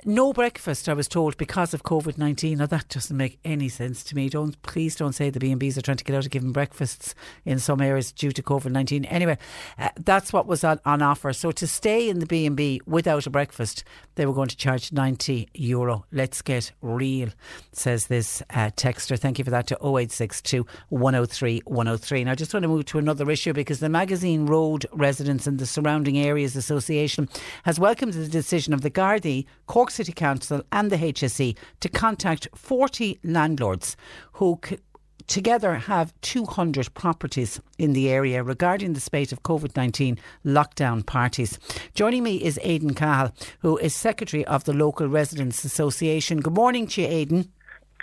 No 0.05 0.32
breakfast, 0.32 0.89
I 0.89 0.94
was 0.94 1.09
told, 1.09 1.36
because 1.36 1.72
of 1.72 1.82
COVID 1.82 2.18
nineteen. 2.18 2.59
Now 2.59 2.66
that 2.66 2.89
doesn't 2.89 3.16
make 3.16 3.39
any 3.44 3.68
sense 3.68 4.05
to 4.05 4.14
me. 4.16 4.28
Don't 4.28 4.60
please 4.62 4.97
don't 4.97 5.12
say 5.12 5.31
the 5.31 5.40
B 5.40 5.51
and 5.51 5.60
Bs 5.60 5.78
are 5.78 5.82
trying 5.82 5.97
to 5.97 6.05
get 6.05 6.16
out 6.16 6.24
of 6.24 6.31
giving 6.31 6.52
breakfasts 6.52 7.14
in 7.44 7.59
some 7.59 7.81
areas 7.81 8.12
due 8.12 8.32
to 8.32 8.43
COVID 8.43 8.70
nineteen. 8.70 9.05
Anyway, 9.06 9.39
uh, 9.78 9.89
that's 9.97 10.32
what 10.32 10.47
was 10.47 10.64
on, 10.64 10.81
on 10.85 11.01
offer. 11.01 11.32
So 11.32 11.52
to 11.52 11.66
stay 11.66 12.09
in 12.09 12.18
the 12.18 12.26
B 12.26 12.44
and 12.44 12.56
B 12.56 12.81
without 12.86 13.26
a 13.26 13.31
breakfast, 13.31 13.85
they 14.16 14.26
were 14.26 14.35
going 14.35 14.48
to 14.48 14.56
charge 14.56 14.93
ninety 14.93 15.48
euro. 15.55 16.05
Let's 16.12 16.43
get 16.43 16.72
real, 16.82 17.31
says 17.72 18.09
this 18.09 18.43
uh, 18.51 18.70
texter. 18.76 19.18
Thank 19.18 19.39
you 19.39 19.44
for 19.44 19.51
that 19.52 19.66
to 19.68 19.76
0862 19.76 20.66
103 20.90 21.62
103. 21.64 22.24
Now 22.24 22.32
I 22.32 22.35
just 22.35 22.52
want 22.52 22.64
to 22.64 22.68
move 22.68 22.85
to 22.86 22.98
another 22.98 23.31
issue 23.31 23.52
because 23.52 23.81
the 23.81 23.89
Magazine 23.89 24.47
Road 24.47 24.86
residents 24.93 25.47
and 25.47 25.59
the 25.59 25.66
surrounding 25.66 26.18
areas 26.18 26.56
association 26.56 27.28
has 27.64 27.81
welcomed 27.81 28.12
the 28.12 28.28
decision 28.28 28.74
of 28.74 28.82
the 28.82 28.90
Gardaí, 28.90 29.47
Cork 29.66 29.90
City 29.94 30.12
Council, 30.12 30.62
and 30.72 30.90
the 30.90 30.96
HSE 30.96 31.56
to 31.80 31.88
contact 31.88 32.48
40 32.54 33.18
landlords 33.22 33.96
who 34.34 34.58
c- 34.64 34.78
together 35.26 35.74
have 35.74 36.12
200 36.20 36.92
properties 36.94 37.60
in 37.78 37.92
the 37.92 38.10
area 38.10 38.42
regarding 38.42 38.92
the 38.92 39.00
spate 39.00 39.32
of 39.32 39.42
COVID 39.42 39.76
19 39.76 40.18
lockdown 40.44 41.06
parties. 41.06 41.58
Joining 41.94 42.22
me 42.22 42.36
is 42.36 42.58
Aidan 42.62 42.94
Cahill, 42.94 43.32
who 43.60 43.78
is 43.78 43.94
Secretary 43.94 44.44
of 44.46 44.64
the 44.64 44.74
Local 44.74 45.08
Residents 45.08 45.64
Association. 45.64 46.40
Good 46.40 46.54
morning 46.54 46.86
to 46.88 47.02
you, 47.02 47.08
Aidan. 47.08 47.48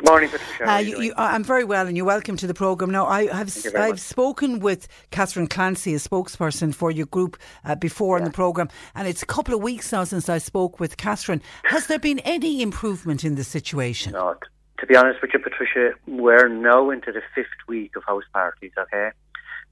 Good 0.02 0.10
morning, 0.10 0.30
Patricia. 0.32 0.68
Uh, 0.68 0.78
you 0.80 1.00
you? 1.00 1.14
I'm 1.16 1.44
very 1.44 1.64
well, 1.64 1.86
and 1.86 1.96
you're 1.96 2.08
welcome 2.08 2.36
to 2.38 2.48
the 2.48 2.56
programme. 2.56 2.90
Now, 2.90 3.06
I 3.06 3.28
have 3.28 3.56
I've 3.68 3.90
much. 3.92 4.00
spoken 4.00 4.60
with 4.60 4.88
Catherine 5.12 5.46
Clancy, 5.46 5.94
a 5.94 5.98
spokesperson 5.98 6.74
for 6.74 6.90
your 6.90 7.06
group, 7.06 7.38
uh, 7.66 7.76
before 7.76 8.18
in 8.18 8.24
the 8.24 8.32
programme, 8.32 8.70
and 8.96 9.08
it's 9.08 9.22
a 9.22 9.28
couple 9.28 9.54
of 9.54 9.62
weeks 9.62 9.92
now 9.92 10.04
since 10.04 10.28
I 10.28 10.40
spoke 10.40 10.80
with 10.80 10.98
Catherine. 10.98 11.40
Has 11.66 11.86
there 11.86 12.00
been 12.00 12.18
any 12.20 12.64
improvement 12.64 13.24
in 13.24 13.36
the 13.36 13.44
situation? 13.44 14.14
No, 14.14 14.34
t- 14.34 14.50
to 14.80 14.88
be 14.88 14.96
honest 14.96 15.22
with 15.22 15.36
you, 15.36 15.40
Patricia, 15.40 15.92
we're 16.08 16.48
now 16.48 16.90
into 16.90 17.12
the 17.12 17.22
fifth 17.36 17.68
week 17.68 17.96
of 17.96 18.04
house 18.04 18.24
parties, 18.34 18.72
okay? 18.80 19.12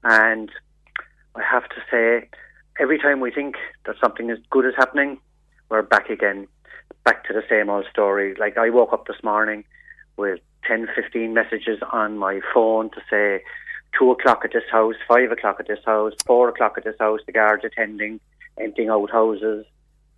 And 0.04 0.48
I 1.34 1.42
have 1.42 1.68
to 1.70 1.82
say, 1.90 2.28
every 2.78 3.00
time 3.00 3.18
we 3.18 3.32
think 3.32 3.56
that 3.84 3.96
something 4.00 4.30
as 4.30 4.38
good 4.48 4.64
is 4.64 4.74
happening, 4.76 5.18
we're 5.70 5.82
back 5.82 6.08
again, 6.08 6.46
back 7.04 7.24
to 7.24 7.32
the 7.32 7.42
same 7.50 7.68
old 7.68 7.86
story. 7.90 8.36
Like, 8.38 8.56
I 8.56 8.70
woke 8.70 8.92
up 8.92 9.08
this 9.08 9.24
morning 9.24 9.64
with 10.20 10.40
10, 10.66 10.88
15 10.94 11.34
messages 11.34 11.80
on 11.92 12.18
my 12.18 12.40
phone 12.54 12.90
to 12.90 13.00
say, 13.10 13.42
2 13.98 14.12
o'clock 14.12 14.42
at 14.44 14.52
this 14.52 14.62
house, 14.70 14.94
5 15.08 15.32
o'clock 15.32 15.56
at 15.58 15.66
this 15.66 15.80
house, 15.84 16.12
4 16.26 16.48
o'clock 16.50 16.74
at 16.76 16.84
this 16.84 16.96
house, 17.00 17.20
the 17.26 17.32
guards 17.32 17.64
attending, 17.64 18.20
emptying 18.58 18.88
out 18.88 19.10
houses. 19.10 19.66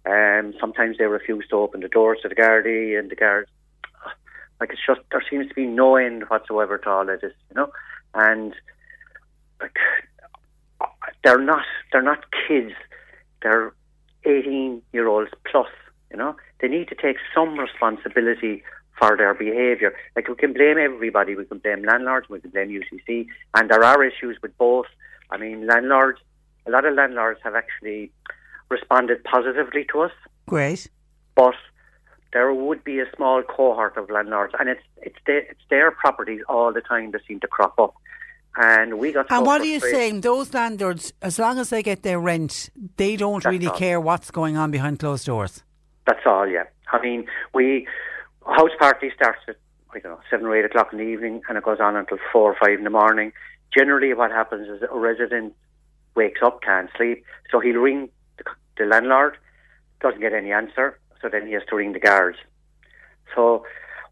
Um, 0.05 0.53
sometimes 0.61 0.99
they 0.99 1.05
refuse 1.05 1.47
to 1.49 1.57
open 1.57 1.81
the 1.81 1.89
doors 1.89 2.19
to 2.23 2.29
the 2.29 2.35
Gardaí, 2.35 2.99
and 2.99 3.11
the 3.11 3.17
guards 3.17 3.49
like 4.63 4.71
it's 4.71 4.87
just 4.87 5.01
there 5.11 5.25
seems 5.29 5.49
to 5.49 5.55
be 5.55 5.67
no 5.67 5.97
end 5.97 6.23
whatsoever 6.29 6.79
to 6.79 6.89
all 6.89 7.09
of 7.09 7.21
this, 7.21 7.33
you 7.51 7.57
know, 7.57 7.73
and 8.15 8.55
like 9.61 9.77
they're 11.25 11.43
not 11.43 11.65
they're 11.91 12.01
not 12.01 12.27
kids, 12.47 12.73
they're 13.43 13.73
eighteen 14.25 14.81
year 14.93 15.09
olds 15.09 15.33
plus, 15.51 15.67
you 16.13 16.17
know. 16.17 16.37
They 16.61 16.69
need 16.69 16.89
to 16.91 16.95
take 16.95 17.17
some 17.35 17.59
responsibility 17.59 18.63
for 18.99 19.17
their 19.17 19.35
behaviour. 19.35 19.95
Like 20.17 20.29
we 20.29 20.35
can 20.35 20.53
blame 20.53 20.79
everybody, 20.79 21.35
we 21.35 21.45
can 21.45 21.59
blame 21.59 21.83
landlords, 21.85 22.29
we 22.29 22.41
can 22.41 22.51
blame 22.51 22.69
UCC, 22.69 23.27
and 23.55 23.71
there 23.71 23.85
are 23.85 24.03
issues 24.05 24.39
with 24.43 24.57
both. 24.59 24.87
I 25.31 25.37
mean, 25.39 25.67
landlords, 25.67 26.21
a 26.67 26.71
lot 26.71 26.85
of 26.85 26.95
landlords 26.95 27.41
have 27.43 27.55
actually 27.55 28.11
responded 28.69 29.23
positively 29.25 29.85
to 29.93 30.01
us 30.03 30.13
Great. 30.47 30.89
but 31.35 31.55
there 32.33 32.53
would 32.55 32.83
be 32.85 32.99
a 33.01 33.05
small 33.17 33.43
cohort 33.43 33.97
of 33.97 34.09
landlords, 34.11 34.55
and 34.59 34.69
it's 34.69 34.83
it's 35.03 35.19
their, 35.27 35.41
it's 35.41 35.61
their 35.69 35.91
properties 35.91 36.41
all 36.49 36.73
the 36.73 36.81
time 36.81 37.11
that 37.13 37.21
seem 37.27 37.41
to 37.41 37.47
crop 37.47 37.79
up. 37.79 37.95
And 38.57 38.99
we 38.99 39.13
got. 39.13 39.31
And 39.31 39.47
what 39.47 39.61
are 39.63 39.67
you 39.67 39.81
saying? 39.81 40.21
Those 40.21 40.53
landlords, 40.53 41.13
as 41.23 41.39
long 41.39 41.59
as 41.59 41.71
they 41.71 41.83
get 41.83 42.03
their 42.03 42.21
rent, 42.21 42.71
they 42.97 43.17
don't 43.17 43.43
That's 43.43 43.53
really 43.53 43.67
all. 43.67 43.77
care 43.77 44.01
what's 44.01 44.31
going 44.31 44.57
on 44.57 44.71
behind 44.71 44.99
closed 44.99 45.25
doors. 45.27 45.63
That's 46.07 46.21
all. 46.27 46.47
Yeah, 46.47 46.65
I 46.93 47.01
mean, 47.01 47.27
we 47.55 47.87
house 48.47 48.71
party 48.79 49.11
starts 49.15 49.41
at 49.49 49.57
I 49.95 49.99
don't 49.99 50.13
know 50.13 50.21
seven 50.31 50.47
or 50.47 50.57
eight 50.57 50.65
o'clock 50.65 50.89
in 50.93 50.99
the 50.99 51.05
evening, 51.05 51.43
and 51.49 51.59
it 51.59 51.65
goes 51.65 51.79
on 51.81 51.97
until 51.97 52.19
four 52.33 52.53
or 52.53 52.57
five 52.59 52.79
in 52.79 52.85
the 52.85 52.91
morning. 52.91 53.33
Generally, 53.77 54.15
what 54.15 54.31
happens 54.31 54.69
is 54.69 54.83
a 54.91 54.99
resident 54.99 55.55
wakes 56.15 56.41
up, 56.43 56.63
can't 56.63 56.91
sleep, 56.97 57.25
so 57.51 57.61
he'll 57.61 57.77
ring 57.77 58.09
the, 58.39 58.45
the 58.79 58.85
landlord, 58.85 59.37
doesn't 60.01 60.21
get 60.21 60.33
any 60.33 60.53
answer, 60.53 60.99
so 61.21 61.29
then 61.29 61.47
he 61.47 61.53
has 61.53 61.63
to 61.69 61.77
ring 61.77 61.93
the 61.93 62.01
guards. 62.01 62.39
So 63.35 63.65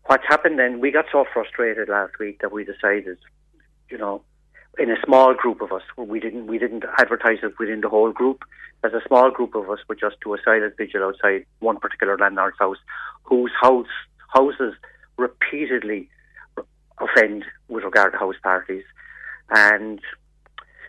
what's 0.07 0.25
happened 0.29 0.59
then? 0.59 0.81
We 0.81 0.91
got 0.91 1.07
so 1.11 1.25
frustrated 1.33 1.89
last 1.89 2.19
week 2.19 2.41
that 2.41 2.53
we 2.53 2.65
decided, 2.65 3.19
you 3.91 3.99
know, 3.99 4.23
in 4.79 4.91
a 4.91 4.97
small 5.05 5.35
group 5.35 5.61
of 5.61 5.73
us, 5.73 5.83
we 5.97 6.21
didn't 6.21 6.47
we 6.47 6.59
didn't 6.59 6.85
advertise 6.99 7.39
it 7.43 7.59
within 7.59 7.81
the 7.81 7.89
whole 7.89 8.13
group. 8.13 8.45
As 8.83 8.93
a 8.93 9.07
small 9.07 9.31
group 9.31 9.55
of 9.55 9.69
us, 9.69 9.81
we 9.89 9.97
just 9.97 10.17
do 10.23 10.33
a 10.35 10.39
silent 10.43 10.75
vigil 10.77 11.03
outside 11.05 11.45
one 11.59 11.79
particular 11.79 12.17
landlord's 12.17 12.57
house, 12.59 12.79
whose 13.25 13.53
house 13.61 13.89
houses 14.33 14.75
repeatedly 15.17 16.09
offend 17.01 17.45
with 17.69 17.85
regard 17.85 18.13
to 18.13 18.19
house 18.19 18.37
parties. 18.43 18.85
And 19.51 20.01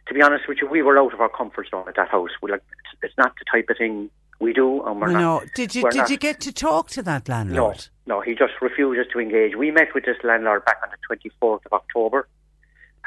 to 0.08 0.14
be 0.14 0.22
honest 0.22 0.48
with 0.48 0.60
you, 0.62 0.68
we 0.68 0.82
were 0.82 0.98
out 0.98 1.14
of 1.14 1.22
our 1.22 1.30
comfort 1.30 1.70
zone 1.70 1.86
at 1.88 1.96
that 1.96 2.10
house. 2.10 2.32
We 2.42 2.52
like 2.52 2.64
it's, 3.02 3.14
not 3.18 3.34
the 3.40 3.46
type 3.52 3.70
of 3.70 3.78
thing 3.78 4.10
we 4.40 4.54
do, 4.54 4.84
and 4.84 5.02
we're 5.02 5.10
I 5.10 5.14
not. 5.14 5.44
Did 5.56 5.74
you 5.74 5.84
did 5.90 5.98
not- 5.98 6.10
you 6.10 6.18
get 6.18 6.40
to 6.42 6.54
talk 6.54 6.90
to 6.90 7.04
that 7.04 7.28
landlord? 7.30 7.56
no, 7.56 7.64
landlord? 7.68 7.88
no, 8.06 8.22
he 8.22 8.36
just 8.36 8.54
refuses 8.62 9.12
to 9.14 9.20
engage. 9.20 9.56
We 9.56 9.72
met 9.72 9.94
with 9.96 10.06
this 10.06 10.18
landlord 10.24 10.66
back 10.66 10.78
on 10.84 10.90
the 10.92 11.16
24th 11.16 11.66
of 11.66 11.74
October, 11.74 12.28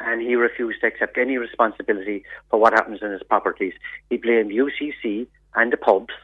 and 0.01 0.21
he 0.21 0.35
refused 0.35 0.81
to 0.81 0.87
accept 0.89 1.17
any 1.19 1.39
responsibility 1.39 2.25
for 2.51 2.59
what 2.59 2.73
happens 2.73 3.01
in 3.03 3.11
his 3.13 3.23
properties. 3.23 3.75
He 4.11 4.17
blamed 4.17 4.51
UCC 4.51 5.27
and 5.55 5.73
the 5.73 5.77
pubs, 5.77 6.15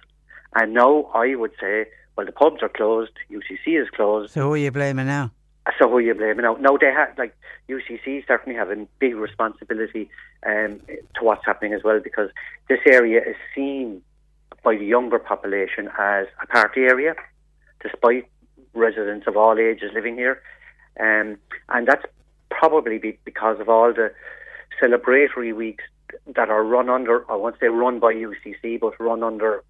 and 0.55 0.75
now 0.75 1.11
I 1.15 1.35
would 1.37 1.53
say, 1.61 1.87
well, 2.21 2.27
the 2.27 2.33
pubs 2.33 2.63
are 2.63 2.69
closed, 2.69 3.13
UCC 3.31 3.81
is 3.81 3.89
closed, 3.89 4.33
So 4.33 4.43
who 4.43 4.53
are 4.53 4.59
you 4.59 4.71
blaming 4.71 5.07
now? 5.07 5.31
so 5.79 5.89
who 5.89 5.97
are 5.97 6.01
you 6.03 6.15
blaming 6.15 6.43
now? 6.43 6.55
No, 6.61 6.77
they 6.79 6.93
have 6.93 7.17
like 7.17 7.35
UCC 7.71 8.27
certainly 8.27 8.59
have 8.59 8.71
a 8.71 8.87
big 8.99 9.15
responsibility 9.15 10.11
um, 10.45 10.81
to 11.15 11.21
what's 11.23 11.47
happening 11.47 11.73
as 11.73 11.83
well 11.83 11.99
because 11.99 12.29
this 12.69 12.81
area 12.87 13.21
is 13.21 13.37
seen 13.55 14.03
by 14.63 14.77
the 14.77 14.85
younger 14.85 15.19
population 15.19 15.89
as 15.99 16.27
a 16.43 16.47
party 16.47 16.83
area, 16.83 17.15
despite 17.83 18.29
residents 18.75 19.27
of 19.27 19.39
all 19.39 19.59
ages 19.59 19.91
living 19.95 20.15
here, 20.17 20.43
um, 20.99 21.39
and 21.71 21.87
that's 21.89 22.05
probably 22.51 22.99
be 22.99 23.19
because 23.25 23.59
of 23.61 23.71
all 23.71 23.95
the 23.95 24.13
celebratory 24.83 25.55
weeks 25.55 25.85
that 26.37 26.51
are 26.51 26.65
run 26.65 26.91
under, 26.91 27.31
I 27.31 27.37
won't 27.37 27.57
say 27.61 27.69
run 27.69 27.99
by 27.99 28.13
UCC, 28.13 28.79
but 28.79 29.01
run 29.01 29.23
under 29.23 29.63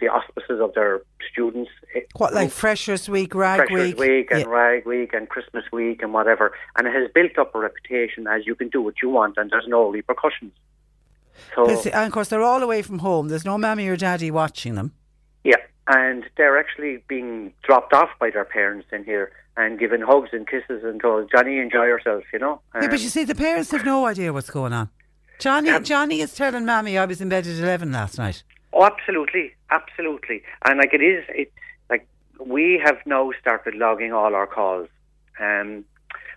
the 0.00 0.08
auspices 0.08 0.60
of 0.60 0.74
their 0.74 1.02
students. 1.30 1.70
What 2.16 2.34
like 2.34 2.50
Freshers 2.50 3.08
Week, 3.08 3.34
Rag 3.34 3.68
Freshers 3.68 3.94
Week? 3.94 3.98
Week 3.98 4.30
and 4.30 4.40
Yeah. 4.40 4.46
Rag 4.46 4.86
Week 4.86 5.12
and 5.14 5.28
Christmas 5.28 5.64
Week 5.72 6.02
and 6.02 6.12
whatever. 6.12 6.52
And 6.76 6.86
it 6.86 6.92
has 6.94 7.10
built 7.14 7.38
up 7.38 7.54
a 7.54 7.58
reputation 7.60 8.26
as 8.26 8.46
you 8.46 8.54
can 8.54 8.68
do 8.68 8.82
what 8.82 8.94
you 9.02 9.08
want 9.10 9.36
and 9.36 9.50
there's 9.50 9.68
no 9.68 9.88
repercussions. 9.90 10.52
So, 11.54 11.68
And 11.68 12.06
of 12.06 12.12
course, 12.12 12.28
they're 12.28 12.42
all 12.42 12.62
away 12.62 12.82
from 12.82 13.00
home. 13.00 13.28
There's 13.28 13.44
no 13.44 13.58
mammy 13.58 13.86
or 13.88 13.96
daddy 13.96 14.30
watching 14.30 14.74
them. 14.74 14.92
yeah. 15.44 15.56
And 15.86 16.24
they're 16.38 16.58
actually 16.58 17.02
being 17.08 17.52
dropped 17.62 17.92
off 17.92 18.08
by 18.18 18.30
their 18.30 18.46
parents 18.46 18.86
in 18.90 19.04
here 19.04 19.30
and 19.56 19.78
given 19.78 20.00
hugs 20.00 20.30
and 20.32 20.48
kisses 20.48 20.82
and 20.82 20.98
told, 21.00 21.30
Johnny, 21.30 21.58
enjoy 21.58 21.84
yourself, 21.84 22.24
you 22.32 22.38
know? 22.38 22.60
yeah, 22.74 22.80
but 22.82 22.94
Um, 22.94 22.98
you 23.00 23.08
see, 23.10 23.24
the 23.24 23.34
parents 23.34 23.70
have 23.70 23.84
no 23.84 24.06
idea 24.06 24.32
what's 24.32 24.48
going 24.50 24.72
on. 24.72 24.88
Johnny, 25.38 25.78
Johnny 25.80 26.20
is 26.20 26.34
telling 26.34 26.64
mammy 26.64 26.96
I 26.96 27.04
was 27.04 27.20
in 27.20 27.28
bed 27.28 27.46
at 27.46 27.58
eleven 27.58 27.92
last 27.92 28.16
night. 28.18 28.42
Oh, 28.74 28.84
absolutely, 28.84 29.52
absolutely. 29.70 30.42
And 30.66 30.78
like 30.78 30.92
it 30.92 31.02
is, 31.02 31.24
it 31.28 31.52
like 31.88 32.06
we 32.44 32.80
have 32.84 32.96
now 33.06 33.30
started 33.40 33.74
logging 33.76 34.12
all 34.12 34.34
our 34.34 34.48
calls. 34.48 34.88
Um, 35.40 35.84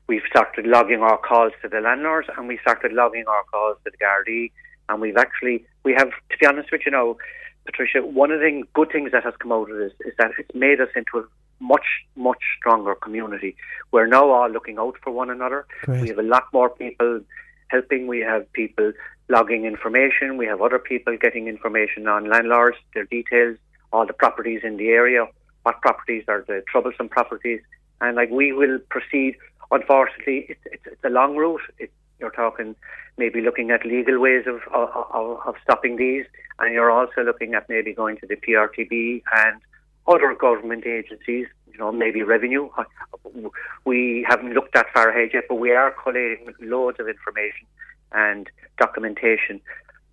we've 0.08 0.22
started 0.30 0.68
logging 0.68 1.02
our 1.02 1.18
calls 1.18 1.54
to 1.64 1.68
the 1.68 1.82
landlords, 1.82 2.28
and 2.38 2.48
we 2.48 2.60
started 2.62 2.94
logging 2.94 3.26
our 3.28 3.44
calls 3.52 3.78
to 3.84 3.92
the 3.92 3.98
Gardaí. 3.98 4.52
And 4.88 5.02
we've 5.02 5.18
actually, 5.18 5.66
we 5.84 5.94
have, 5.94 6.10
to 6.10 6.38
be 6.40 6.46
honest 6.46 6.72
with 6.72 6.82
you 6.86 6.92
now, 6.92 7.18
Patricia, 7.66 8.06
one 8.06 8.32
of 8.32 8.40
the 8.40 8.64
good 8.74 8.92
things 8.92 9.12
that 9.12 9.24
has 9.24 9.34
come 9.40 9.52
out 9.52 9.70
of 9.70 9.78
this 9.78 9.92
is 10.06 10.14
that 10.20 10.32
it's 10.38 10.54
made 10.54 10.80
us 10.80 10.90
into 10.96 11.18
a 11.18 11.24
much, 11.60 11.86
much 12.16 12.42
stronger 12.58 12.96
community. 12.96 13.58
We're 13.92 14.08
now 14.08 14.30
all 14.30 14.50
looking 14.50 14.78
out 14.78 14.96
for 15.04 15.12
one 15.12 15.30
another. 15.30 15.66
Great. 15.82 16.02
We 16.04 16.08
have 16.10 16.20
a 16.20 16.24
lot 16.24 16.44
more 16.54 16.70
people 16.70 17.22
helping. 17.70 18.08
We 18.08 18.20
have 18.22 18.52
people 18.54 18.94
logging 19.30 19.66
information. 19.66 20.38
We 20.38 20.46
have 20.46 20.62
other 20.62 20.80
people 20.80 21.18
getting 21.20 21.48
information 21.48 22.08
on 22.08 22.30
landlords, 22.30 22.78
their 22.94 23.06
details, 23.06 23.58
all 23.92 24.06
the 24.06 24.14
properties 24.14 24.62
in 24.64 24.78
the 24.78 24.90
area, 24.90 25.26
what 25.64 25.82
properties 25.82 26.24
are 26.28 26.44
the 26.48 26.64
troublesome 26.72 27.10
properties, 27.10 27.62
and 28.02 28.16
like 28.16 28.30
we 28.30 28.54
will 28.54 28.80
proceed. 28.90 29.36
Unfortunately, 29.72 30.46
it's 30.50 30.62
it's, 30.66 30.86
it's 30.86 31.04
a 31.04 31.10
long 31.10 31.36
route. 31.36 31.62
It, 31.78 31.92
you're 32.20 32.32
talking 32.32 32.76
maybe 33.18 33.42
looking 33.42 33.72
at 33.72 33.86
legal 33.86 34.20
ways 34.20 34.46
of, 34.48 34.62
of 34.74 34.90
of 35.14 35.40
of 35.46 35.56
stopping 35.64 35.98
these, 35.98 36.26
and 36.60 36.74
you're 36.74 36.92
also 36.92 37.24
looking 37.24 37.54
at 37.54 37.68
maybe 37.70 37.94
going 37.94 38.18
to 38.18 38.28
the 38.28 38.36
PRTB 38.36 39.24
and 39.44 39.62
other 40.08 40.34
government 40.34 40.86
agencies, 40.86 41.48
you 41.72 41.78
know, 41.78 41.92
maybe 41.92 42.24
revenue. 42.24 42.70
We 43.86 44.26
haven't 44.28 44.54
looked 44.54 44.74
that 44.74 44.88
far 44.94 45.10
ahead 45.10 45.30
yet, 45.34 45.46
but 45.50 45.56
we 45.56 45.72
are 45.72 45.92
collating 45.92 46.54
loads 46.60 47.00
of 47.00 47.08
information 47.08 47.68
and 48.12 48.50
documentation. 48.80 49.62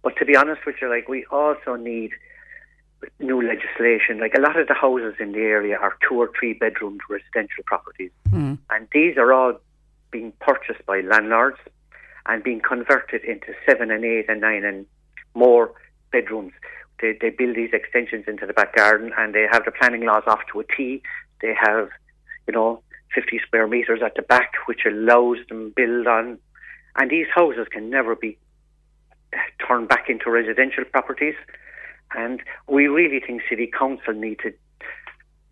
But 0.02 0.16
to 0.16 0.24
be 0.24 0.36
honest 0.36 0.66
with 0.66 0.76
you, 0.80 0.88
like 0.88 1.08
we 1.08 1.24
also 1.30 1.76
need 1.76 2.10
new 3.20 3.40
legislation. 3.42 4.18
Like 4.18 4.34
a 4.34 4.40
lot 4.40 4.58
of 4.58 4.66
the 4.68 4.74
houses 4.74 5.14
in 5.20 5.32
the 5.32 5.40
area 5.40 5.76
are 5.76 5.96
two 6.08 6.14
or 6.16 6.30
three 6.38 6.54
bedroomed 6.54 7.00
residential 7.08 7.62
properties, 7.66 8.10
Mm. 8.32 8.58
and 8.70 8.88
these 8.92 9.16
are 9.18 9.32
all 9.32 9.60
being 10.10 10.32
purchased 10.40 10.84
by 10.86 11.00
landlords 11.00 11.58
and 12.26 12.42
being 12.42 12.60
converted 12.60 13.22
into 13.24 13.52
seven 13.66 13.90
and 13.90 14.04
eight 14.04 14.26
and 14.28 14.40
nine 14.40 14.64
and 14.64 14.86
more 15.34 15.72
bedrooms. 16.12 16.52
They, 17.04 17.12
they 17.20 17.28
build 17.28 17.54
these 17.54 17.68
extensions 17.74 18.24
into 18.26 18.46
the 18.46 18.54
back 18.54 18.74
garden 18.74 19.12
and 19.18 19.34
they 19.34 19.46
have 19.52 19.66
the 19.66 19.70
planning 19.70 20.06
laws 20.06 20.22
off 20.26 20.40
to 20.50 20.60
a 20.60 20.64
T. 20.64 21.02
They 21.42 21.52
have, 21.54 21.90
you 22.46 22.54
know, 22.54 22.80
50 23.14 23.40
square 23.46 23.66
metres 23.66 24.00
at 24.02 24.14
the 24.14 24.22
back, 24.22 24.52
which 24.64 24.86
allows 24.86 25.36
them 25.50 25.74
build 25.76 26.06
on. 26.06 26.38
And 26.96 27.10
these 27.10 27.26
houses 27.34 27.66
can 27.70 27.90
never 27.90 28.16
be 28.16 28.38
turned 29.68 29.90
back 29.90 30.08
into 30.08 30.30
residential 30.30 30.84
properties. 30.84 31.34
And 32.14 32.40
we 32.68 32.86
really 32.86 33.20
think 33.20 33.42
City 33.50 33.66
Council 33.66 34.14
need 34.14 34.38
to 34.38 34.54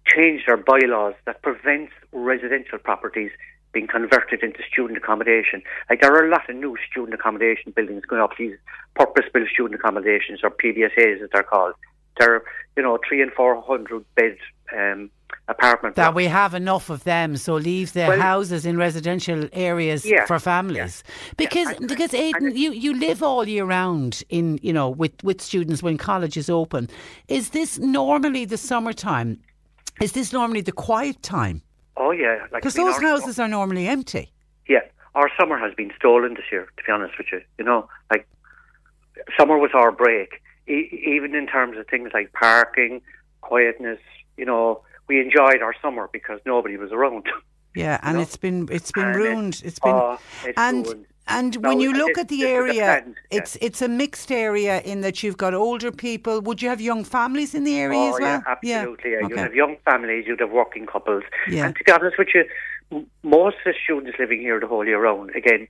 change 0.06 0.46
their 0.46 0.56
bylaws 0.56 1.14
that 1.26 1.42
prevents 1.42 1.92
residential 2.12 2.78
properties 2.78 3.30
being 3.72 3.86
converted 3.86 4.42
into 4.42 4.60
student 4.70 4.98
accommodation. 4.98 5.62
Like 5.88 6.00
there 6.00 6.12
are 6.14 6.26
a 6.26 6.30
lot 6.30 6.48
of 6.48 6.56
new 6.56 6.76
student 6.90 7.14
accommodation 7.14 7.72
buildings 7.74 8.04
going 8.06 8.20
up, 8.22 8.36
these 8.38 8.56
purpose-built 8.94 9.48
student 9.48 9.74
accommodations 9.80 10.40
or 10.42 10.50
PBSAs 10.50 11.22
as 11.22 11.30
they're 11.32 11.42
called. 11.42 11.74
They're, 12.18 12.42
you 12.76 12.82
know, 12.82 12.98
three 13.08 13.22
and 13.22 13.32
four 13.32 13.58
hundred 13.62 14.04
bed 14.14 14.36
um, 14.76 15.10
apartment 15.48 15.96
That 15.96 16.08
blocks. 16.08 16.16
we 16.16 16.26
have 16.26 16.52
enough 16.52 16.90
of 16.90 17.04
them, 17.04 17.38
so 17.38 17.54
leave 17.54 17.94
the 17.94 18.06
Well- 18.08 18.20
houses 18.20 18.66
in 18.66 18.76
residential 18.76 19.48
areas 19.54 20.04
Yeah, 20.04 20.26
for 20.26 20.38
families. 20.38 21.02
Because 21.38 21.74
because 21.78 22.12
Aidan, 22.12 22.54
you, 22.54 22.72
you 22.72 22.92
live 22.98 23.22
all 23.22 23.48
year 23.48 23.64
round 23.64 24.22
in 24.28 24.58
you 24.62 24.74
know 24.74 24.90
with, 24.90 25.12
with 25.24 25.40
students 25.40 25.82
when 25.82 25.96
college 25.96 26.36
is 26.36 26.50
open. 26.50 26.90
Is 27.28 27.50
this 27.50 27.78
normally 27.78 28.44
the 28.44 28.58
summertime? 28.58 29.38
Is 30.02 30.12
this 30.12 30.32
normally 30.32 30.60
the 30.60 30.72
quiet 30.72 31.22
time? 31.22 31.62
Oh 31.96 32.10
yeah, 32.10 32.40
like 32.52 32.62
Because 32.62 32.76
mean, 32.76 32.86
those 32.86 32.96
our- 32.96 33.02
houses 33.02 33.38
are 33.38 33.48
normally 33.48 33.86
empty. 33.86 34.32
Yeah, 34.68 34.80
our 35.14 35.30
summer 35.38 35.58
has 35.58 35.74
been 35.74 35.92
stolen 35.96 36.34
this 36.34 36.44
year. 36.50 36.66
To 36.76 36.82
be 36.84 36.92
honest 36.92 37.16
with 37.18 37.26
you, 37.32 37.40
you 37.58 37.64
know, 37.64 37.88
like 38.10 38.26
summer 39.38 39.58
was 39.58 39.70
our 39.74 39.92
break. 39.92 40.40
E- 40.68 40.88
even 41.06 41.34
in 41.34 41.46
terms 41.46 41.76
of 41.76 41.86
things 41.88 42.10
like 42.14 42.32
parking, 42.32 43.02
quietness, 43.40 43.98
you 44.36 44.44
know, 44.44 44.82
we 45.08 45.20
enjoyed 45.20 45.60
our 45.60 45.74
summer 45.82 46.08
because 46.12 46.40
nobody 46.46 46.76
was 46.76 46.92
around. 46.92 47.26
Yeah, 47.74 47.98
and 48.02 48.20
it's 48.20 48.36
been 48.36 48.68
it's 48.70 48.92
been 48.92 49.04
And 49.06 49.16
ruined. 49.16 49.54
it's- 49.54 49.62
it's 49.62 49.78
been 49.78 49.94
oh, 49.94 50.18
it's 50.44 50.58
and 50.58 50.84
ruined. 50.86 51.06
And 51.28 51.60
No, 51.60 51.68
when 51.68 51.80
you 51.80 51.92
look 51.92 52.18
at 52.18 52.28
the 52.28 52.36
this 52.36 52.44
is 52.44 52.50
a 52.50 52.54
area, 52.54 52.74
yeah. 52.74 53.00
it's 53.30 53.56
it's 53.60 53.80
a 53.82 53.88
mixed 53.88 54.32
area 54.32 54.80
in 54.82 55.00
that 55.02 55.22
you've 55.22 55.36
got 55.36 55.54
older 55.54 55.92
people. 55.92 56.40
Would 56.40 56.62
you 56.62 56.68
have 56.68 56.80
young 56.80 57.04
families 57.04 57.54
in 57.54 57.64
the 57.64 57.78
area 57.78 57.98
oh 57.98 58.14
as 58.14 58.20
well? 58.20 58.42
yeah, 58.62 58.80
absolutely. 58.80 59.10
Yeah. 59.12 59.28
You'd 59.28 59.38
have 59.38 59.54
young 59.54 59.76
families, 59.84 60.26
you'd 60.26 60.40
have 60.40 60.50
working 60.50 60.86
couples. 60.86 61.22
Yeah. 61.48 61.66
And 61.66 61.76
to 61.76 61.84
be 61.84 61.92
honest 61.92 62.18
with 62.18 62.28
you, 62.34 62.44
most 63.22 63.56
of 63.58 63.64
the 63.66 63.74
students 63.84 64.18
living 64.18 64.40
here 64.40 64.58
the 64.60 64.66
whole 64.66 64.86
year 64.86 65.00
round, 65.00 65.30
again, 65.36 65.68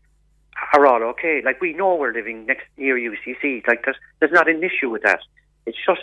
are 0.72 0.86
all 0.86 1.02
okay. 1.02 1.42
Like 1.44 1.60
we 1.60 1.72
know 1.74 1.94
we're 1.94 2.12
living 2.12 2.46
next 2.46 2.66
near 2.76 2.96
UCC. 2.96 3.66
Like 3.66 3.84
there's 3.84 3.96
there's 4.20 4.32
not 4.32 4.48
an 4.48 4.62
issue 4.62 4.90
with 4.90 5.02
that. 5.02 5.20
It's 5.66 5.78
just 5.86 6.02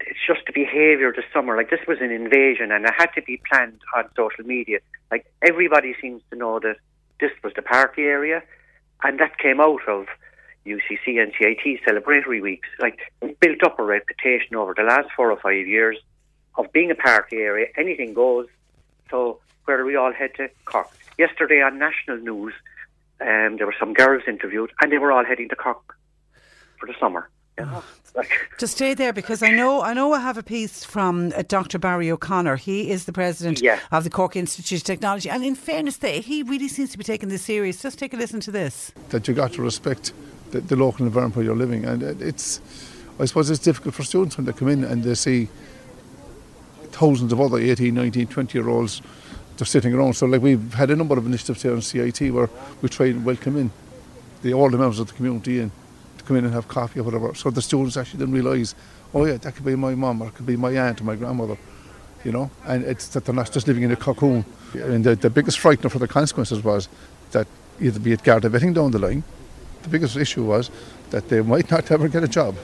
it's 0.00 0.18
just 0.26 0.40
the 0.46 0.52
behaviour 0.52 1.12
this 1.12 1.24
summer. 1.32 1.56
Like 1.56 1.70
this 1.70 1.80
was 1.86 1.98
an 2.00 2.10
invasion, 2.10 2.70
and 2.72 2.84
it 2.84 2.92
had 2.96 3.10
to 3.14 3.22
be 3.22 3.40
planned 3.50 3.80
on 3.96 4.04
social 4.16 4.44
media. 4.44 4.78
Like 5.10 5.26
everybody 5.42 5.94
seems 6.00 6.22
to 6.30 6.36
know 6.36 6.58
that 6.60 6.76
this 7.20 7.32
was 7.42 7.52
the 7.54 7.62
party 7.62 8.02
area, 8.02 8.42
and 9.02 9.18
that 9.20 9.38
came 9.38 9.60
out 9.60 9.86
of 9.88 10.06
UCC 10.66 11.20
and 11.22 11.32
CIT 11.38 11.80
celebratory 11.86 12.42
weeks. 12.42 12.68
Like 12.80 13.12
built 13.40 13.62
up 13.64 13.78
a 13.78 13.82
reputation 13.82 14.56
over 14.56 14.74
the 14.76 14.82
last 14.82 15.08
four 15.16 15.30
or 15.30 15.38
five 15.38 15.66
years 15.66 15.96
of 16.56 16.70
being 16.72 16.90
a 16.90 16.94
party 16.94 17.36
area. 17.36 17.68
Anything 17.76 18.14
goes. 18.14 18.46
So 19.10 19.40
where 19.64 19.84
we 19.84 19.96
all 19.96 20.12
head 20.12 20.30
to? 20.36 20.48
Cork. 20.64 20.88
Yesterday 21.18 21.62
on 21.62 21.78
national 21.78 22.18
news, 22.18 22.54
um, 23.20 23.56
there 23.56 23.66
were 23.66 23.74
some 23.78 23.92
girls 23.92 24.22
interviewed, 24.28 24.72
and 24.80 24.92
they 24.92 24.98
were 24.98 25.12
all 25.12 25.24
heading 25.24 25.48
to 25.48 25.56
Cork 25.56 25.96
for 26.78 26.86
the 26.86 26.94
summer. 27.00 27.28
You 27.58 27.66
Just 28.58 28.74
stay 28.76 28.94
there 28.94 29.12
because 29.12 29.42
I 29.44 29.50
know 29.50 29.82
I 29.82 29.92
know 29.94 30.12
I 30.12 30.18
have 30.18 30.36
a 30.38 30.42
piece 30.42 30.82
from 30.84 31.32
uh, 31.36 31.42
Dr. 31.46 31.78
Barry 31.78 32.10
O'Connor. 32.10 32.56
He 32.56 32.90
is 32.90 33.04
the 33.04 33.12
president 33.12 33.60
Yeah. 33.62 33.78
of 33.92 34.02
the 34.02 34.10
Cork 34.10 34.34
Institute 34.34 34.80
of 34.80 34.84
Technology, 34.84 35.30
and 35.30 35.44
in 35.44 35.54
fairness, 35.54 35.98
they, 35.98 36.20
he 36.20 36.42
really 36.42 36.66
seems 36.68 36.90
to 36.90 36.98
be 36.98 37.04
taking 37.04 37.28
this 37.28 37.42
serious. 37.42 37.80
Just 37.80 37.98
take 37.98 38.12
a 38.14 38.16
listen 38.16 38.40
to 38.40 38.50
this. 38.50 38.90
that 39.10 39.28
you 39.28 39.34
got 39.34 39.52
to 39.52 39.62
respect 39.62 40.12
the, 40.50 40.60
the 40.60 40.74
local 40.74 41.06
environment 41.06 41.36
where 41.36 41.44
you're 41.44 41.54
living. 41.56 41.84
And 41.84 42.02
it's, 42.02 42.60
I 43.20 43.26
suppose 43.26 43.50
it's 43.50 43.60
difficult 43.62 43.94
for 43.94 44.02
students 44.02 44.36
when 44.36 44.46
they 44.46 44.52
come 44.52 44.68
in 44.68 44.82
and 44.82 45.04
they 45.04 45.14
see 45.14 45.48
thousands 46.90 47.32
of 47.32 47.40
other 47.40 47.58
18, 47.58 47.94
19, 47.94 48.26
20 48.26 48.58
year 48.58 48.68
olds 48.68 49.00
just 49.56 49.70
sitting 49.70 49.94
around. 49.94 50.14
So, 50.14 50.26
like, 50.26 50.42
we've 50.42 50.74
had 50.74 50.90
a 50.90 50.96
number 50.96 51.16
of 51.16 51.24
initiatives 51.26 51.62
here 51.62 51.74
in 51.74 51.82
CIT 51.82 52.32
where 52.32 52.50
we 52.82 52.88
try 52.88 53.06
and 53.06 53.24
welcome 53.24 53.56
in 53.56 53.70
the 54.42 54.54
all 54.54 54.70
the 54.70 54.78
members 54.78 54.98
of 54.98 55.06
the 55.08 55.14
community 55.14 55.60
in 55.60 55.70
to 55.70 55.74
come 56.28 56.36
in 56.36 56.44
and 56.44 56.54
have 56.54 56.68
coffee 56.68 57.00
or 57.00 57.02
whatever. 57.04 57.34
So 57.34 57.50
the 57.50 57.62
students 57.62 57.96
actually 57.96 58.20
didn't 58.20 58.34
realise, 58.34 58.74
oh, 59.14 59.24
yeah, 59.24 59.38
that 59.38 59.54
could 59.54 59.64
be 59.64 59.74
my 59.74 59.94
mum 59.94 60.22
or 60.22 60.28
it 60.28 60.34
could 60.34 60.46
be 60.46 60.56
my 60.56 60.72
aunt 60.72 61.00
or 61.00 61.04
my 61.04 61.16
grandmother. 61.16 61.56
You 62.24 62.32
know, 62.32 62.50
and 62.66 62.84
it's 62.84 63.08
that 63.08 63.24
they're 63.24 63.34
not 63.34 63.52
just 63.52 63.66
living 63.68 63.84
in 63.84 63.92
a 63.92 63.96
cocoon. 63.96 64.44
And 64.74 65.04
the, 65.04 65.14
the 65.14 65.30
biggest 65.30 65.58
frightener 65.58 65.90
for 65.90 66.00
the 66.00 66.08
consequences 66.08 66.62
was 66.62 66.88
that 67.30 67.46
either 67.80 68.00
be 68.00 68.12
it 68.12 68.22
Garda 68.24 68.50
vetting 68.50 68.74
down 68.74 68.90
the 68.90 68.98
line, 68.98 69.22
the 69.82 69.88
biggest 69.88 70.16
issue 70.16 70.44
was 70.44 70.70
that 71.10 71.28
they 71.28 71.40
might 71.40 71.70
not 71.74 71.90
ever 71.90 72.08
get 72.08 72.24
a 72.24 72.28
job 72.28 72.56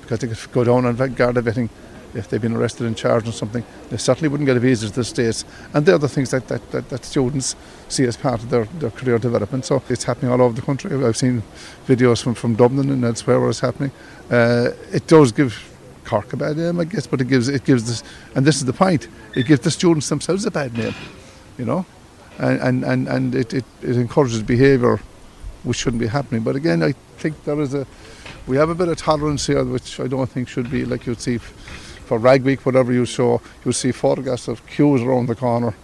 because 0.00 0.18
they 0.20 0.28
could 0.28 0.52
go 0.52 0.64
down 0.64 0.86
on 0.86 0.96
Garda 1.14 1.42
vetting 1.42 1.68
if 2.14 2.28
they've 2.28 2.40
been 2.40 2.56
arrested 2.56 2.86
and 2.86 2.96
charged 2.96 3.28
or 3.28 3.32
something. 3.32 3.64
They 3.90 3.96
certainly 3.96 4.28
wouldn't 4.28 4.46
get 4.46 4.56
a 4.56 4.60
visa 4.60 4.88
to 4.88 4.94
the 4.94 5.04
States. 5.04 5.44
And 5.72 5.84
they're 5.84 5.98
the 5.98 6.08
things 6.08 6.30
that, 6.30 6.48
that, 6.48 6.70
that, 6.70 6.88
that 6.88 7.04
students 7.04 7.56
see 7.88 8.04
as 8.04 8.16
part 8.16 8.42
of 8.42 8.50
their, 8.50 8.64
their 8.64 8.90
career 8.90 9.18
development. 9.18 9.64
So 9.64 9.82
it's 9.88 10.04
happening 10.04 10.30
all 10.30 10.42
over 10.42 10.54
the 10.54 10.62
country. 10.62 11.04
I've 11.04 11.16
seen 11.16 11.42
videos 11.86 12.22
from, 12.22 12.34
from 12.34 12.54
Dublin 12.54 12.90
and 12.90 13.04
elsewhere 13.04 13.40
where 13.40 13.50
it's 13.50 13.60
happening. 13.60 13.90
Uh, 14.30 14.70
it 14.92 15.06
does 15.06 15.32
give 15.32 15.70
Cork 16.04 16.32
a 16.32 16.36
bad 16.36 16.56
name, 16.56 16.80
I 16.80 16.84
guess, 16.84 17.06
but 17.06 17.20
it 17.20 17.28
gives 17.28 17.48
it 17.48 17.64
gives 17.64 17.86
this, 17.86 18.02
and 18.34 18.46
this 18.46 18.56
is 18.56 18.66
the 18.66 18.72
point. 18.72 19.08
It 19.34 19.46
gives 19.46 19.60
the 19.60 19.70
students 19.70 20.08
themselves 20.08 20.44
a 20.44 20.50
bad 20.50 20.76
name, 20.76 20.94
you 21.58 21.64
know, 21.64 21.86
and 22.38 22.84
and 22.84 23.08
and, 23.08 23.34
it, 23.34 23.54
it, 23.54 23.64
it 23.82 23.96
encourages 23.96 24.42
behaviour 24.42 25.00
which 25.62 25.78
shouldn't 25.78 26.00
be 26.00 26.06
happening. 26.06 26.42
But 26.42 26.56
again, 26.56 26.82
I 26.82 26.92
think 27.16 27.42
there 27.44 27.60
is 27.60 27.74
a 27.74 27.86
we 28.46 28.56
have 28.58 28.68
a 28.68 28.74
bit 28.74 28.88
of 28.88 28.98
tolerance 28.98 29.46
here, 29.46 29.64
which 29.64 29.98
I 29.98 30.06
don't 30.06 30.28
think 30.28 30.48
should 30.48 30.70
be 30.70 30.84
like 30.84 31.06
you'd 31.06 31.20
see 31.20 31.38
for 32.04 32.18
Rag 32.18 32.42
Week, 32.42 32.64
whatever 32.66 32.92
you 32.92 33.06
show, 33.06 33.40
you'll 33.64 33.72
see 33.74 33.92
photographs 33.92 34.48
of 34.48 34.66
queues 34.66 35.02
around 35.02 35.26
the 35.26 35.34
corner 35.34 35.74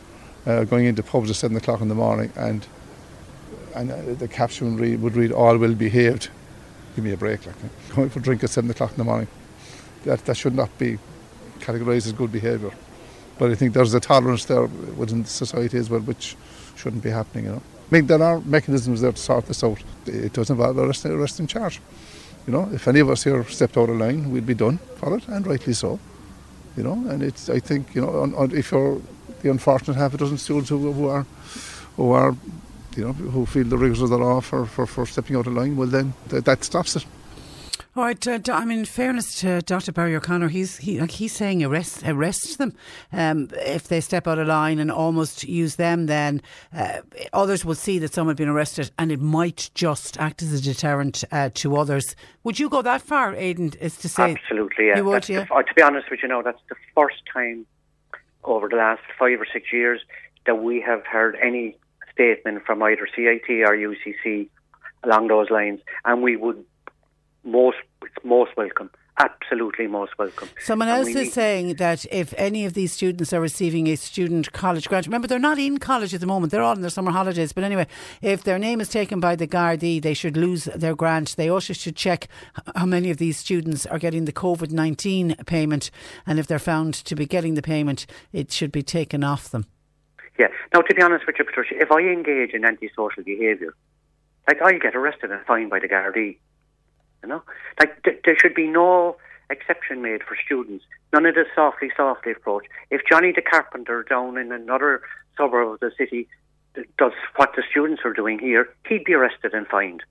uh, 0.47 0.65
going 0.65 0.87
into 0.87 1.03
pubs 1.03 1.31
at 1.31 1.37
seven 1.37 1.57
o'clock 1.57 1.81
in 1.81 1.89
the 1.89 1.95
morning, 1.95 2.33
and 2.37 2.67
and 3.75 3.91
uh, 3.91 4.15
the 4.15 4.29
caption 4.29 4.73
would 4.73 4.81
read, 4.81 5.03
would 5.03 5.17
read 5.17 5.33
"All 5.33 5.57
well 5.59 5.75
behaved." 5.75 6.29
Give 6.97 7.05
me 7.05 7.13
a 7.13 7.17
break, 7.17 7.47
like 7.47 7.55
going 7.95 8.11
for 8.11 8.19
a 8.19 8.23
drink 8.23 8.43
at 8.45 8.51
seven 8.51 8.71
o'clock 8.71 8.91
in 8.93 8.99
the 8.99 9.05
morning. 9.05 9.29
That 10.05 10.25
that 10.27 10.37
should 10.37 10.55
not 10.55 10.77
be 10.79 10.99
categorised 11.61 12.07
as 12.07 12.13
good 12.13 12.33
behaviour. 12.33 12.73
But 13.39 13.51
I 13.51 13.55
think 13.55 13.73
there's 13.73 13.95
a 13.95 14.01
tolerance 14.01 14.45
there 14.45 14.67
within 14.67 15.25
society 15.25 15.79
as 15.79 15.89
well, 15.89 16.01
which 16.01 16.37
shouldn't 16.77 17.03
be 17.03 17.11
happening. 17.11 17.47
You 17.47 17.53
know, 17.53 17.63
I 17.91 17.95
mean 17.95 18.07
there 18.07 18.23
are 18.23 18.41
mechanisms 18.41 19.01
there 19.01 19.13
to 19.13 19.19
sort 19.19 19.47
this 19.47 19.63
out. 19.65 19.83
It 20.07 20.33
does 20.33 20.51
involve 20.51 20.79
arrest, 20.79 21.07
arrest 21.07 21.39
and 21.39 21.49
charge. 21.49 21.81
You 22.47 22.53
know, 22.55 22.69
if 22.73 22.89
any 22.89 23.01
of 23.01 23.11
us 23.11 23.25
here 23.25 23.45
stepped 23.45 23.77
out 23.77 23.91
of 23.91 23.97
line, 23.97 24.31
we'd 24.31 24.47
be 24.47 24.55
done 24.55 24.79
for 24.97 25.17
it, 25.17 25.29
and 25.29 25.47
rightly 25.47 25.75
so. 25.75 26.01
You 26.77 26.85
know, 26.85 26.93
and 27.11 27.23
it's 27.23 27.49
I 27.51 27.59
think 27.61 27.95
you 27.95 28.01
know 28.01 28.21
on, 28.23 28.35
on, 28.35 28.57
if 28.57 28.71
you're 28.73 29.01
the 29.43 29.51
unfortunate 29.51 29.97
half 29.97 30.15
a 30.15 30.17
dozen 30.17 30.39
students 30.39 30.69
who, 30.69 30.93
who 30.93 31.09
are 31.09 31.27
who 31.97 32.13
are 32.13 32.37
you 32.97 33.05
know 33.05 33.13
who 33.13 33.47
feel 33.47 33.65
the 33.65 33.79
rigours 33.79 34.03
of 34.03 34.11
the 34.11 34.19
law 34.19 34.41
for, 34.41 34.67
for, 34.67 34.87
for 34.87 35.07
stepping 35.07 35.37
out 35.37 35.47
of 35.47 35.55
line, 35.55 35.77
well 35.77 35.89
then 35.89 36.13
th- 36.29 36.45
that 36.45 36.65
stops 36.65 36.97
it. 36.97 37.05
All 37.97 38.05
right, 38.05 38.29
uh, 38.29 38.39
I 38.53 38.65
mean, 38.65 38.79
in 38.79 38.85
fairness 38.85 39.41
to 39.41 39.63
Dr. 39.63 39.91
Barry 39.91 40.15
O'Connor, 40.15 40.47
he's 40.47 40.77
he 40.77 41.01
like 41.01 41.11
he's 41.11 41.33
saying 41.33 41.65
arrest 41.65 42.05
arrest 42.07 42.59
them 42.59 42.73
um, 43.13 43.49
if 43.53 43.89
they 43.89 44.01
step 44.01 44.29
out 44.29 44.39
of 44.39 44.47
line 44.47 44.79
and 44.79 44.93
almost 44.93 45.43
use 45.43 45.75
them. 45.75 46.07
Then 46.07 46.41
uh, 46.73 47.01
others 47.33 47.65
will 47.65 47.75
see 47.75 47.99
that 47.99 48.15
someone 48.15 48.35
had 48.35 48.37
been 48.37 48.49
arrested, 48.49 48.93
and 48.97 49.11
it 49.11 49.21
might 49.21 49.71
just 49.75 50.21
act 50.21 50.41
as 50.41 50.53
a 50.53 50.63
deterrent 50.63 51.25
uh, 51.33 51.51
to 51.55 51.77
others. 51.77 52.15
Would 52.45 52.61
you 52.61 52.69
go 52.69 52.81
that 52.81 53.03
far, 53.03 53.35
Aidan? 53.35 53.73
Is 53.81 53.97
to 53.99 54.09
say 54.09 54.37
Absolutely, 54.41 54.87
yeah. 54.87 54.99
You 54.99 55.05
would, 55.07 55.15
That's 55.15 55.27
the 55.27 55.53
uh, 55.53 55.63
to 55.63 55.75
be 55.75 55.83
honest 55.83 56.13
with 56.13 56.21
you, 56.23 56.29
now 56.29 56.43
that's 56.43 56.63
the 56.69 56.77
first 56.95 57.23
time 57.33 57.67
over 58.45 58.69
the 58.69 58.77
last 58.77 59.03
five 59.19 59.41
or 59.41 59.47
six 59.53 59.73
years 59.73 60.01
that 60.47 60.63
we 60.63 60.81
have 60.81 61.05
heard 61.07 61.37
any 61.43 61.77
statement 62.13 62.65
from 62.65 62.85
either 62.85 63.09
CIT 63.17 63.49
or 63.49 63.77
UCC 63.77 64.49
along 65.03 65.27
those 65.27 65.51
lines, 65.51 65.81
and 66.05 66.23
we 66.23 66.37
would 66.37 66.65
most 67.45 67.79
it's 68.03 68.25
most 68.25 68.57
welcome. 68.57 68.91
absolutely 69.19 69.87
most 69.87 70.17
welcome. 70.19 70.49
Someone 70.59 70.89
else 70.89 71.09
is 71.09 71.15
need- 71.15 71.33
saying 71.33 71.75
that 71.75 72.07
if 72.11 72.33
any 72.39 72.65
of 72.65 72.73
these 72.73 72.93
students 72.93 73.33
are 73.35 73.41
receiving 73.41 73.87
a 73.89 73.97
student 73.97 74.51
college 74.53 74.89
grant, 74.89 75.07
remember 75.07 75.29
they're 75.29 75.39
not 75.39 75.59
in 75.59 75.77
college 75.79 76.15
at 76.15 76.21
the 76.21 76.27
moment, 76.27 76.51
they're 76.51 76.63
all 76.63 76.71
on 76.71 76.81
their 76.81 76.91
summer 76.91 77.13
holidays. 77.13 77.53
But 77.53 77.65
anyway, 77.65 77.87
if 78.23 78.43
their 78.45 78.59
name 78.59 78.81
is 78.81 78.89
taken 78.89 79.21
by 79.21 79.37
the 79.37 79.47
Gardaí, 79.47 80.01
they 80.01 80.15
should 80.15 80.37
lose 80.39 80.65
their 80.75 80.95
grant. 80.95 81.37
They 81.37 81.51
also 81.51 81.75
should 81.75 81.97
check 81.97 82.29
how 82.75 82.87
many 82.87 83.11
of 83.11 83.19
these 83.19 83.37
students 83.37 83.85
are 83.87 83.99
getting 83.99 84.25
the 84.25 84.33
COVID 84.33 84.71
19 84.71 85.37
payment. 85.47 85.91
And 86.27 86.39
if 86.39 86.47
they're 86.47 86.59
found 86.59 86.95
to 86.95 87.15
be 87.15 87.27
getting 87.27 87.55
the 87.55 87.63
payment, 87.63 88.07
it 88.33 88.51
should 88.51 88.73
be 88.73 88.83
taken 88.83 89.23
off 89.23 89.51
them. 89.51 89.67
Yeah. 90.39 90.49
Now, 90.73 90.81
to 90.81 90.95
be 90.95 91.03
honest 91.03 91.27
with 91.27 91.37
you, 91.39 91.45
Patricia, 91.45 91.75
if 91.79 91.93
I 91.93 92.01
engage 92.01 92.55
in 92.55 92.65
antisocial 92.65 93.23
behaviour, 93.25 93.75
like 94.49 94.63
I 94.63 94.79
get 94.79 94.97
arrested 94.97 95.31
and 95.31 95.45
fined 95.45 95.69
by 95.69 95.81
the 95.81 95.89
Gardaí. 95.89 96.39
You 97.23 97.29
know, 97.29 97.43
like 97.79 98.03
th- 98.03 98.21
there 98.25 98.37
should 98.39 98.55
be 98.55 98.67
no 98.67 99.17
exception 99.51 100.01
made 100.01 100.23
for 100.23 100.37
students. 100.45 100.85
None 101.13 101.27
of 101.27 101.35
this 101.35 101.49
softly, 101.55 101.91
softly 101.97 102.33
approach. 102.33 102.65
If 102.91 103.03
Johnny 103.09 103.33
the 103.33 103.43
carpenter 103.43 104.05
down 104.05 104.39
in 104.39 104.53
another 104.53 105.03
suburb 105.37 105.73
of 105.75 105.81
the 105.81 105.91
city 105.99 106.29
does 106.99 107.13
what 107.37 107.53
the 107.57 107.63
students 107.69 108.03
are 108.05 108.13
doing 108.13 108.39
here, 108.39 108.69
he'd 108.89 109.05
be 109.05 109.15
arrested 109.15 109.53
and 109.53 109.67
fined. 109.67 110.03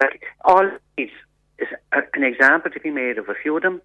Like 0.00 0.22
all 0.44 0.70
needs 0.98 1.12
is 1.58 1.68
a, 1.92 2.00
an 2.14 2.24
example 2.24 2.70
to 2.70 2.80
be 2.80 2.90
made 2.90 3.18
of 3.18 3.28
a 3.28 3.34
few 3.34 3.56
of 3.56 3.62
them, 3.62 3.80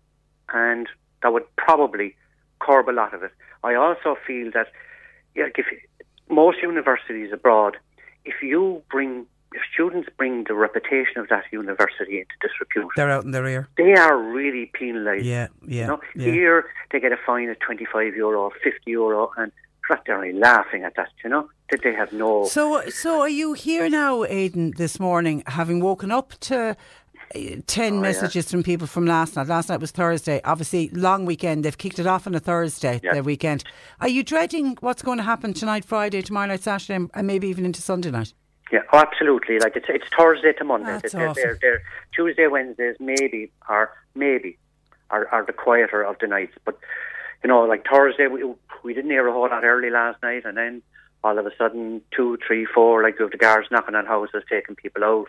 and 0.53 0.87
that 1.21 1.31
would 1.31 1.43
probably 1.55 2.15
curb 2.59 2.89
a 2.89 2.91
lot 2.91 3.13
of 3.13 3.23
it. 3.23 3.31
I 3.63 3.75
also 3.75 4.17
feel 4.27 4.51
that 4.53 4.67
like 5.35 5.57
if 5.57 5.65
most 6.29 6.57
universities 6.61 7.31
abroad, 7.31 7.77
if 8.25 8.41
you 8.41 8.83
bring 8.91 9.25
students 9.73 10.09
bring 10.17 10.43
the 10.47 10.53
reputation 10.53 11.17
of 11.17 11.27
that 11.30 11.43
university 11.51 12.19
into 12.19 12.31
disrepute, 12.41 12.88
They're 12.95 13.09
out 13.09 13.23
in 13.23 13.31
their 13.31 13.47
ear. 13.47 13.67
they 13.77 13.93
are 13.93 14.17
really 14.17 14.67
penalised. 14.73 15.26
Yeah, 15.26 15.47
yeah. 15.67 15.81
You 15.81 15.88
know, 15.88 15.99
yeah. 16.15 16.31
here 16.31 16.65
they 16.91 16.99
get 16.99 17.11
a 17.11 17.17
fine 17.26 17.49
of 17.49 17.59
twenty 17.59 17.85
five 17.85 18.15
euro, 18.15 18.41
or 18.41 18.51
fifty 18.63 18.91
euro, 18.91 19.31
and 19.38 19.51
they're 20.05 20.15
only 20.15 20.34
laughing 20.34 20.84
at 20.84 20.95
that. 20.97 21.09
You 21.23 21.30
know 21.31 21.49
that 21.71 21.81
they 21.84 21.93
have 21.93 22.13
no. 22.13 22.45
So, 22.45 22.88
so 22.89 23.21
are 23.21 23.30
you 23.30 23.53
here 23.53 23.89
now, 23.89 24.23
Aidan, 24.23 24.73
this 24.77 24.99
morning, 24.99 25.41
having 25.47 25.80
woken 25.81 26.11
up 26.11 26.34
to 26.41 26.76
uh, 27.35 27.39
10 27.67 27.93
Oh, 27.93 27.99
messages 28.01 28.49
from 28.51 28.61
people 28.63 28.85
from 28.88 29.05
last 29.07 29.35
night? 29.35 29.47
Last 29.47 29.69
night 29.69 29.80
was 29.80 29.91
Thursday. 29.91 30.41
Obviously, 30.45 30.89
long 30.89 31.26
weekend. 31.26 31.65
They've 31.65 31.77
kicked 31.77 31.97
it 31.99 32.05
off 32.07 32.26
on 32.27 32.34
a 32.35 32.39
Thursday, 32.39 32.99
Yeah. 33.03 33.13
their 33.13 33.23
weekend. 33.23 33.63
Are 33.99 34.07
you 34.09 34.23
dreading 34.23 34.77
what's 34.81 35.01
going 35.03 35.17
to 35.17 35.23
happen 35.23 35.53
tonight, 35.53 35.85
Friday, 35.85 36.21
tomorrow 36.21 36.47
night, 36.47 36.61
Saturday, 36.61 37.07
and 37.13 37.27
maybe 37.27 37.47
even 37.47 37.65
into 37.65 37.81
Sunday 37.81 38.11
night? 38.11 38.34
Yeah, 38.71 38.81
oh, 38.93 38.99
absolutely. 38.99 39.59
Like 39.59 39.75
it's 39.75 39.87
it's 39.89 40.05
Thursday 40.15 40.53
to 40.53 40.63
Monday. 40.63 40.99
That's 41.01 41.13
they're, 41.13 41.29
awesome. 41.29 41.41
they're, 41.43 41.57
they're 41.61 41.83
Tuesday, 42.15 42.47
Wednesdays, 42.47 42.95
maybe 42.99 43.51
are 43.67 43.91
maybe 44.15 44.57
are, 45.09 45.27
are 45.29 45.45
the 45.45 45.53
quieter 45.53 46.03
of 46.03 46.17
the 46.19 46.27
nights. 46.27 46.53
But 46.65 46.77
you 47.43 47.47
know, 47.47 47.61
like 47.61 47.85
Thursday, 47.89 48.27
we 48.27 48.43
we 48.83 48.93
didn't 48.93 49.09
hear 49.09 49.27
a 49.27 49.31
whole 49.31 49.49
lot 49.49 49.63
early 49.63 49.89
last 49.89 50.21
night, 50.21 50.45
and 50.45 50.57
then 50.57 50.81
all 51.23 51.37
of 51.37 51.45
a 51.45 51.51
sudden, 51.57 52.01
two, 52.15 52.37
three, 52.45 52.65
four, 52.65 53.03
like 53.03 53.15
you 53.17 53.23
have 53.23 53.31
the 53.31 53.37
guards 53.37 53.67
knocking 53.71 53.95
on 53.95 54.05
houses, 54.05 54.43
taking 54.49 54.75
people 54.75 55.03
out, 55.03 55.27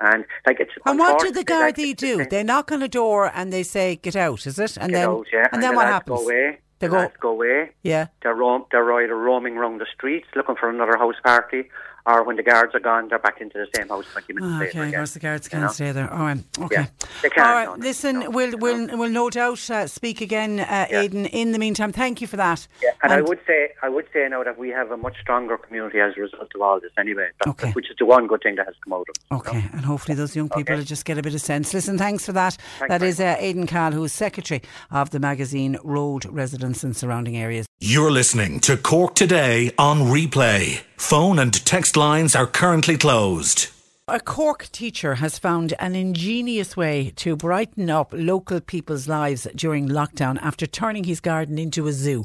and 0.00 0.24
like 0.46 0.60
it's. 0.60 0.72
And 0.84 0.98
what 0.98 1.20
do 1.20 1.30
the 1.30 1.40
unfortunately, 1.40 1.54
like, 1.54 1.76
Gardaí 1.76 1.90
it's 1.92 2.00
the 2.00 2.16
do? 2.16 2.26
They 2.26 2.42
knock 2.42 2.70
on 2.70 2.82
a 2.82 2.88
door 2.88 3.30
and 3.34 3.52
they 3.52 3.62
say, 3.62 3.96
get 3.96 4.14
out, 4.14 4.46
is 4.46 4.58
it? 4.58 4.76
And 4.76 4.90
Get 4.90 4.98
then, 4.98 5.08
out, 5.08 5.26
yeah, 5.32 5.46
and 5.52 5.62
then 5.62 5.70
the 5.70 5.76
what 5.76 5.86
happens? 5.86 6.18
Go 6.20 6.24
away. 6.24 6.58
They 6.78 6.86
the 6.86 6.92
go- 6.92 7.12
go 7.20 7.30
away. 7.30 7.70
Yeah. 7.82 8.06
They're 8.22 8.34
roam, 8.34 8.64
they're 8.70 8.92
either 9.02 9.16
roaming 9.16 9.56
around 9.56 9.80
the 9.80 9.86
streets 9.92 10.28
looking 10.36 10.54
for 10.54 10.70
another 10.70 10.96
house 10.96 11.16
party, 11.24 11.70
or 12.06 12.22
when 12.24 12.36
the 12.36 12.42
guards 12.42 12.74
are 12.74 12.80
gone, 12.80 13.08
they're 13.08 13.18
back 13.18 13.40
into 13.40 13.58
the 13.58 13.66
same 13.76 13.88
house 13.88 14.06
twenty 14.12 14.32
minutes 14.32 14.52
Oh, 14.54 14.58
later. 14.58 14.70
okay, 14.70 14.78
of 14.80 14.88
again. 14.88 14.98
course 15.00 15.12
the 15.14 15.20
guards 15.20 15.48
can't 15.48 15.62
know? 15.64 15.68
stay 15.70 15.92
there. 15.92 16.12
All 16.12 16.20
right, 16.20 16.38
okay. 16.60 16.74
Yeah, 16.82 16.86
they 17.22 17.30
can't, 17.30 17.46
All 17.46 17.54
right, 17.54 17.64
no, 17.68 17.74
no, 17.76 17.82
listen, 17.86 18.20
no, 18.20 18.30
we'll, 18.30 18.50
no. 18.52 18.56
we'll, 18.58 18.98
we'll 18.98 19.10
no 19.10 19.30
doubt 19.30 19.68
uh, 19.70 19.86
speak 19.86 20.20
again, 20.20 20.60
uh, 20.60 20.86
Aidan. 20.90 21.26
In 21.26 21.52
the 21.52 21.58
meantime, 21.58 21.92
thank 21.92 22.20
you 22.20 22.26
for 22.26 22.36
that. 22.36 22.66
Yeah, 22.82 22.90
and, 23.02 23.12
I 23.12 23.20
would 23.20 23.40
say 23.46 23.70
I 23.82 23.88
would 23.88 24.06
say 24.12 24.26
now 24.28 24.42
that 24.44 24.58
we 24.58 24.70
have 24.70 24.90
a 24.90 24.96
much 24.96 25.16
stronger 25.20 25.56
community 25.58 26.00
as 26.00 26.14
a 26.16 26.20
result 26.20 26.50
of 26.54 26.60
all 26.60 26.80
this 26.80 26.92
anyway. 26.98 27.28
That- 27.44 27.48
Okay. 27.50 27.72
Which 27.72 27.90
is 27.90 27.96
the 27.98 28.04
one 28.06 28.26
good 28.26 28.42
thing 28.42 28.54
that 28.56 28.66
has 28.66 28.74
come 28.84 28.92
out 28.92 29.06
of 29.08 29.16
it. 29.16 29.34
Okay, 29.34 29.64
and 29.72 29.84
hopefully 29.84 30.14
those 30.14 30.36
young 30.36 30.48
people 30.48 30.62
Okay. 30.62 30.76
will 30.76 30.84
just 30.84 31.04
get 31.04 31.18
a 31.18 31.22
bit 31.22 31.34
of 31.34 31.40
sense. 31.40 31.72
Listen, 31.74 31.98
thanks 31.98 32.24
for 32.26 32.32
that. 32.32 32.54
Thanks 32.78 32.88
that 32.92 33.00
very 33.00 33.10
is 33.10 33.20
uh, 33.20 33.36
Aidan 33.38 33.66
Cahill, 33.66 33.92
who 33.92 34.04
is 34.04 34.12
secretary 34.12 34.62
of 34.90 35.10
the 35.10 35.18
magazine 35.18 35.76
Road 35.82 36.24
Residents 36.26 36.84
and 36.84 36.96
Surrounding 36.96 37.36
Areas. 37.36 37.66
You're 37.80 38.10
listening 38.10 38.60
to 38.60 38.76
Cork 38.76 39.14
Today 39.14 39.72
on 39.78 40.00
replay. 40.02 40.82
Phone 40.98 41.38
and 41.38 41.54
text 41.64 41.96
lines 41.96 42.34
are 42.34 42.46
currently 42.46 42.98
closed. 42.98 43.68
A 44.08 44.18
Cork 44.18 44.68
teacher 44.72 45.14
has 45.14 45.38
found 45.38 45.72
an 45.78 45.94
ingenious 45.94 46.76
way 46.76 47.12
to 47.16 47.36
brighten 47.36 47.88
up 47.88 48.12
local 48.12 48.60
people's 48.60 49.06
lives 49.06 49.46
during 49.54 49.88
lockdown 49.88 50.38
after 50.42 50.66
turning 50.66 51.04
his 51.04 51.20
garden 51.20 51.56
into 51.56 51.86
a 51.86 51.92
zoo. 51.92 52.24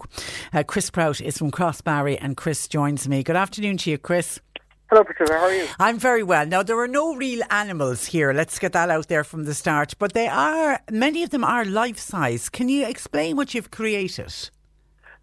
Uh, 0.52 0.64
Chris 0.64 0.90
Prout 0.90 1.22
is 1.22 1.38
from 1.38 1.52
Crossbarry 1.52 2.18
and 2.20 2.36
Chris 2.36 2.68
joins 2.68 3.08
me. 3.08 3.22
Good 3.22 3.36
afternoon 3.36 3.78
to 3.78 3.92
you, 3.92 4.00
Chris. 4.00 4.42
Hello, 4.90 5.04
Patricia. 5.04 5.34
How 5.34 5.46
are 5.46 5.54
you? 5.54 5.68
I'm 5.80 6.00
very 6.00 6.24
well. 6.24 6.46
Now, 6.48 6.64
there 6.64 6.80
are 6.80 6.88
no 6.88 7.16
real 7.16 7.44
animals 7.52 8.08
here. 8.08 8.34
Let's 8.34 8.58
get 8.58 8.74
that 8.74 8.90
out 8.90 9.08
there 9.08 9.24
from 9.24 9.46
the 9.46 9.54
start. 9.54 9.94
But 10.00 10.14
they 10.14 10.28
are, 10.28 10.82
many 10.90 11.24
of 11.24 11.30
them 11.30 11.44
are 11.44 11.64
life 11.64 12.00
size. 12.00 12.50
Can 12.50 12.70
you 12.70 12.88
explain 12.88 13.38
what 13.38 13.54
you've 13.54 13.72
created? 13.72 14.34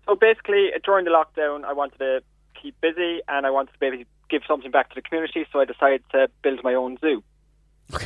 So 0.06 0.14
basically, 0.18 0.70
during 0.84 1.04
the 1.04 1.10
lockdown, 1.10 1.64
I 1.64 1.72
wanted 1.72 1.98
to 1.98 2.20
keep 2.60 2.80
busy 2.80 3.20
and 3.28 3.46
I 3.46 3.50
wanted 3.50 3.72
to 3.72 3.78
maybe 3.80 4.06
give 4.28 4.42
something 4.46 4.70
back 4.70 4.88
to 4.90 4.94
the 4.94 5.02
community, 5.02 5.46
so 5.52 5.60
I 5.60 5.64
decided 5.64 6.02
to 6.12 6.28
build 6.42 6.60
my 6.62 6.74
own 6.74 6.98
zoo. 7.00 7.22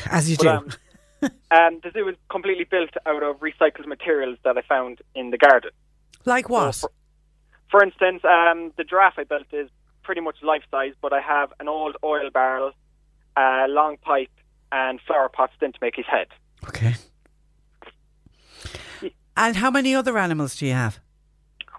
As 0.09 0.29
you 0.29 0.37
But, 0.37 0.43
do. 0.43 0.49
um, 0.49 1.31
and 1.51 1.81
the 1.83 1.91
zoo 1.91 2.07
is 2.07 2.15
completely 2.29 2.63
built 2.63 2.89
out 3.05 3.21
of 3.23 3.39
recycled 3.39 3.85
materials 3.87 4.37
that 4.43 4.57
I 4.57 4.61
found 4.61 4.99
in 5.13 5.29
the 5.31 5.37
garden. 5.37 5.71
like 6.25 6.49
what? 6.49 6.75
for, 6.75 6.91
for 7.69 7.83
instance, 7.83 8.21
um, 8.25 8.71
the 8.77 8.83
giraffe 8.83 9.15
I 9.17 9.23
built 9.25 9.47
is 9.51 9.69
pretty 10.03 10.21
much 10.21 10.37
life 10.41 10.63
size, 10.71 10.93
but 11.01 11.13
I 11.13 11.21
have 11.21 11.51
an 11.59 11.67
old 11.67 11.95
oil 12.03 12.29
barrel, 12.31 12.71
a 13.37 13.65
long 13.67 13.97
pipe, 13.97 14.29
and 14.71 14.99
flower 15.01 15.29
pots 15.29 15.53
in 15.61 15.71
to 15.73 15.79
make 15.81 15.95
his 15.95 16.05
head. 16.07 16.27
Okay. 16.67 16.93
And 19.37 19.57
how 19.57 19.69
many 19.69 19.93
other 19.93 20.17
animals 20.17 20.55
do 20.55 20.65
you 20.65 20.73
have? 20.73 20.99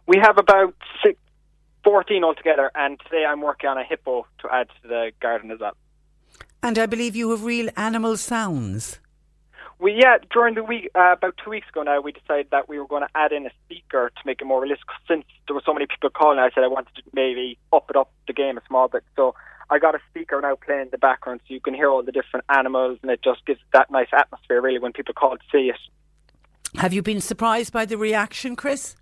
We 0.07 0.19
have 0.19 0.39
about 0.39 0.75
six, 1.03 1.19
14 1.87 2.25
altogether, 2.25 2.69
and 2.75 2.99
today 2.99 3.25
I'm 3.25 3.41
working 3.41 3.71
on 3.71 3.79
a 3.79 3.85
hippo 3.85 4.27
to 4.41 4.49
add 4.53 4.67
to 4.83 4.89
the 4.89 5.13
garden 5.23 5.53
as 5.53 5.61
well. 5.61 5.77
And 6.61 6.77
I 6.81 6.87
believe 6.87 7.15
you 7.15 7.31
have 7.31 7.45
real 7.45 7.71
animal 7.77 8.17
sounds. 8.17 8.99
We 9.79 9.93
yeah, 9.93 10.17
during 10.33 10.57
the 10.57 10.65
week, 10.65 10.91
uh, 10.97 11.13
about 11.13 11.39
two 11.45 11.51
weeks 11.51 11.69
ago 11.69 11.85
now, 11.85 12.01
we 12.01 12.11
decided 12.11 12.49
that 12.51 12.69
we 12.69 12.81
were 12.81 12.89
going 12.89 13.03
to 13.03 13.09
add 13.15 13.31
in 13.31 13.47
a 13.47 13.51
speaker 13.65 14.11
to 14.11 14.23
make 14.25 14.41
it 14.41 14.47
more 14.47 14.61
realistic. 14.61 14.89
Since 15.07 15.27
there 15.47 15.55
were 15.55 15.63
so 15.65 15.73
many 15.73 15.87
people 15.87 16.11
calling, 16.11 16.41
I 16.41 16.51
said 16.53 16.65
I 16.65 16.67
wanted 16.67 16.93
to 16.97 17.03
maybe 17.13 17.57
up 17.73 17.89
it 17.89 17.95
up 17.95 18.11
the 18.27 18.33
game 18.33 18.59
a 18.59 18.63
small 18.67 18.89
bit. 18.89 19.05
So 19.15 19.37
I 19.71 19.79
got 19.79 19.95
a 19.95 20.01
speaker 20.11 20.41
now 20.41 20.57
playing 20.57 20.83
in 20.83 20.89
the 20.91 20.99
background, 20.99 21.41
so 21.47 21.55
you 21.55 21.61
can 21.61 21.75
hear 21.75 21.89
all 21.89 22.03
the 22.03 22.11
different 22.11 22.47
animals, 22.49 22.99
and 23.03 23.13
it 23.13 23.23
just 23.23 23.47
gives 23.47 23.61
that 23.73 23.93
nice 23.93 24.09
atmosphere 24.13 24.61
really 24.61 24.81
when 24.81 24.93
people 24.93 25.15
call 25.15 25.37
to 25.37 25.45
see 25.53 25.71
it. 25.71 26.81
Have 26.81 26.93
you 26.93 27.03
been 27.03 27.21
surprised 27.21 27.73
by 27.73 27.85
the 27.85 27.97
reaction, 27.97 28.57
Chris? 28.57 28.97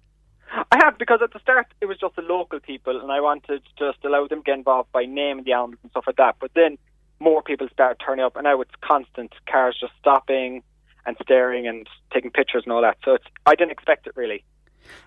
I 0.71 0.79
have 0.85 0.99
because 0.99 1.21
at 1.23 1.33
the 1.33 1.41
start 1.41 1.67
it 1.81 1.87
was 1.87 1.99
just 1.99 2.17
the 2.17 2.23
local 2.23 2.61
people, 2.61 3.01
and 3.01 3.11
I 3.11 3.21
wanted 3.21 3.47
to 3.47 3.61
just 3.79 4.05
allow 4.05 4.27
them 4.27 4.41
to 4.41 4.45
get 4.45 4.59
involved 4.59 4.93
by 4.93 5.05
naming 5.05 5.45
the 5.45 5.53
animals 5.53 5.79
and 5.83 5.91
stuff 5.91 6.05
like 6.07 6.17
that. 6.17 6.37
But 6.41 6.53
then 6.55 6.79
more 7.21 7.43
people 7.43 7.69
started 7.73 8.03
turning 8.05 8.25
up, 8.25 8.37
and 8.37 8.45
now 8.45 8.61
it's 8.61 8.75
constant 8.81 9.33
cars 9.51 9.77
just 9.81 9.93
stopping 10.01 10.63
and 11.07 11.17
staring 11.23 11.67
and 11.67 11.89
taking 12.13 12.31
pictures 12.31 12.63
and 12.65 12.73
all 12.73 12.83
that. 12.83 12.99
So 13.05 13.15
it's 13.15 13.25
I 13.47 13.55
didn't 13.55 13.73
expect 13.73 14.07
it 14.07 14.17
really. 14.17 14.45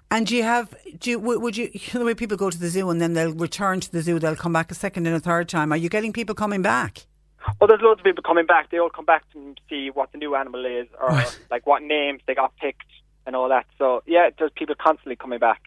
And 0.10 0.26
do 0.26 0.36
you 0.36 0.44
have, 0.44 0.74
do 0.98 1.12
you, 1.12 1.20
would 1.20 1.56
you, 1.56 1.70
you 1.72 1.80
know, 1.94 2.00
the 2.00 2.06
way 2.06 2.16
people 2.16 2.38
go 2.38 2.50
to 2.50 2.58
the 2.58 2.70
zoo 2.70 2.90
and 2.90 3.00
then 3.00 3.14
they'll 3.14 3.34
return 3.34 3.80
to 3.82 3.92
the 3.92 4.02
zoo, 4.02 4.18
they'll 4.18 4.36
come 4.36 4.54
back 4.54 4.72
a 4.72 4.74
second 4.74 5.06
and 5.06 5.16
a 5.16 5.20
third 5.20 5.48
time. 5.50 5.72
Are 5.72 5.78
you 5.78 5.90
getting 5.90 6.14
people 6.14 6.34
coming 6.34 6.64
back? 6.64 7.06
Well, 7.60 7.68
there's 7.68 7.82
loads 7.82 8.00
of 8.00 8.04
people 8.04 8.24
coming 8.24 8.46
back. 8.46 8.72
They 8.72 8.80
all 8.80 8.90
come 8.90 9.06
back 9.06 9.24
to 9.34 9.56
see 9.70 9.90
what 9.90 10.12
the 10.12 10.18
new 10.18 10.36
animal 10.36 10.66
is, 10.66 10.88
or 11.00 11.24
like 11.52 11.68
what 11.68 11.84
names 11.84 12.22
they 12.26 12.36
got 12.36 12.56
picked 12.58 12.88
and 13.28 13.36
all 13.36 13.50
that. 13.50 13.66
So 13.78 14.02
yeah, 14.08 14.30
there's 14.40 14.52
people 14.56 14.74
constantly 14.76 15.16
coming 15.16 15.38
back. 15.38 15.62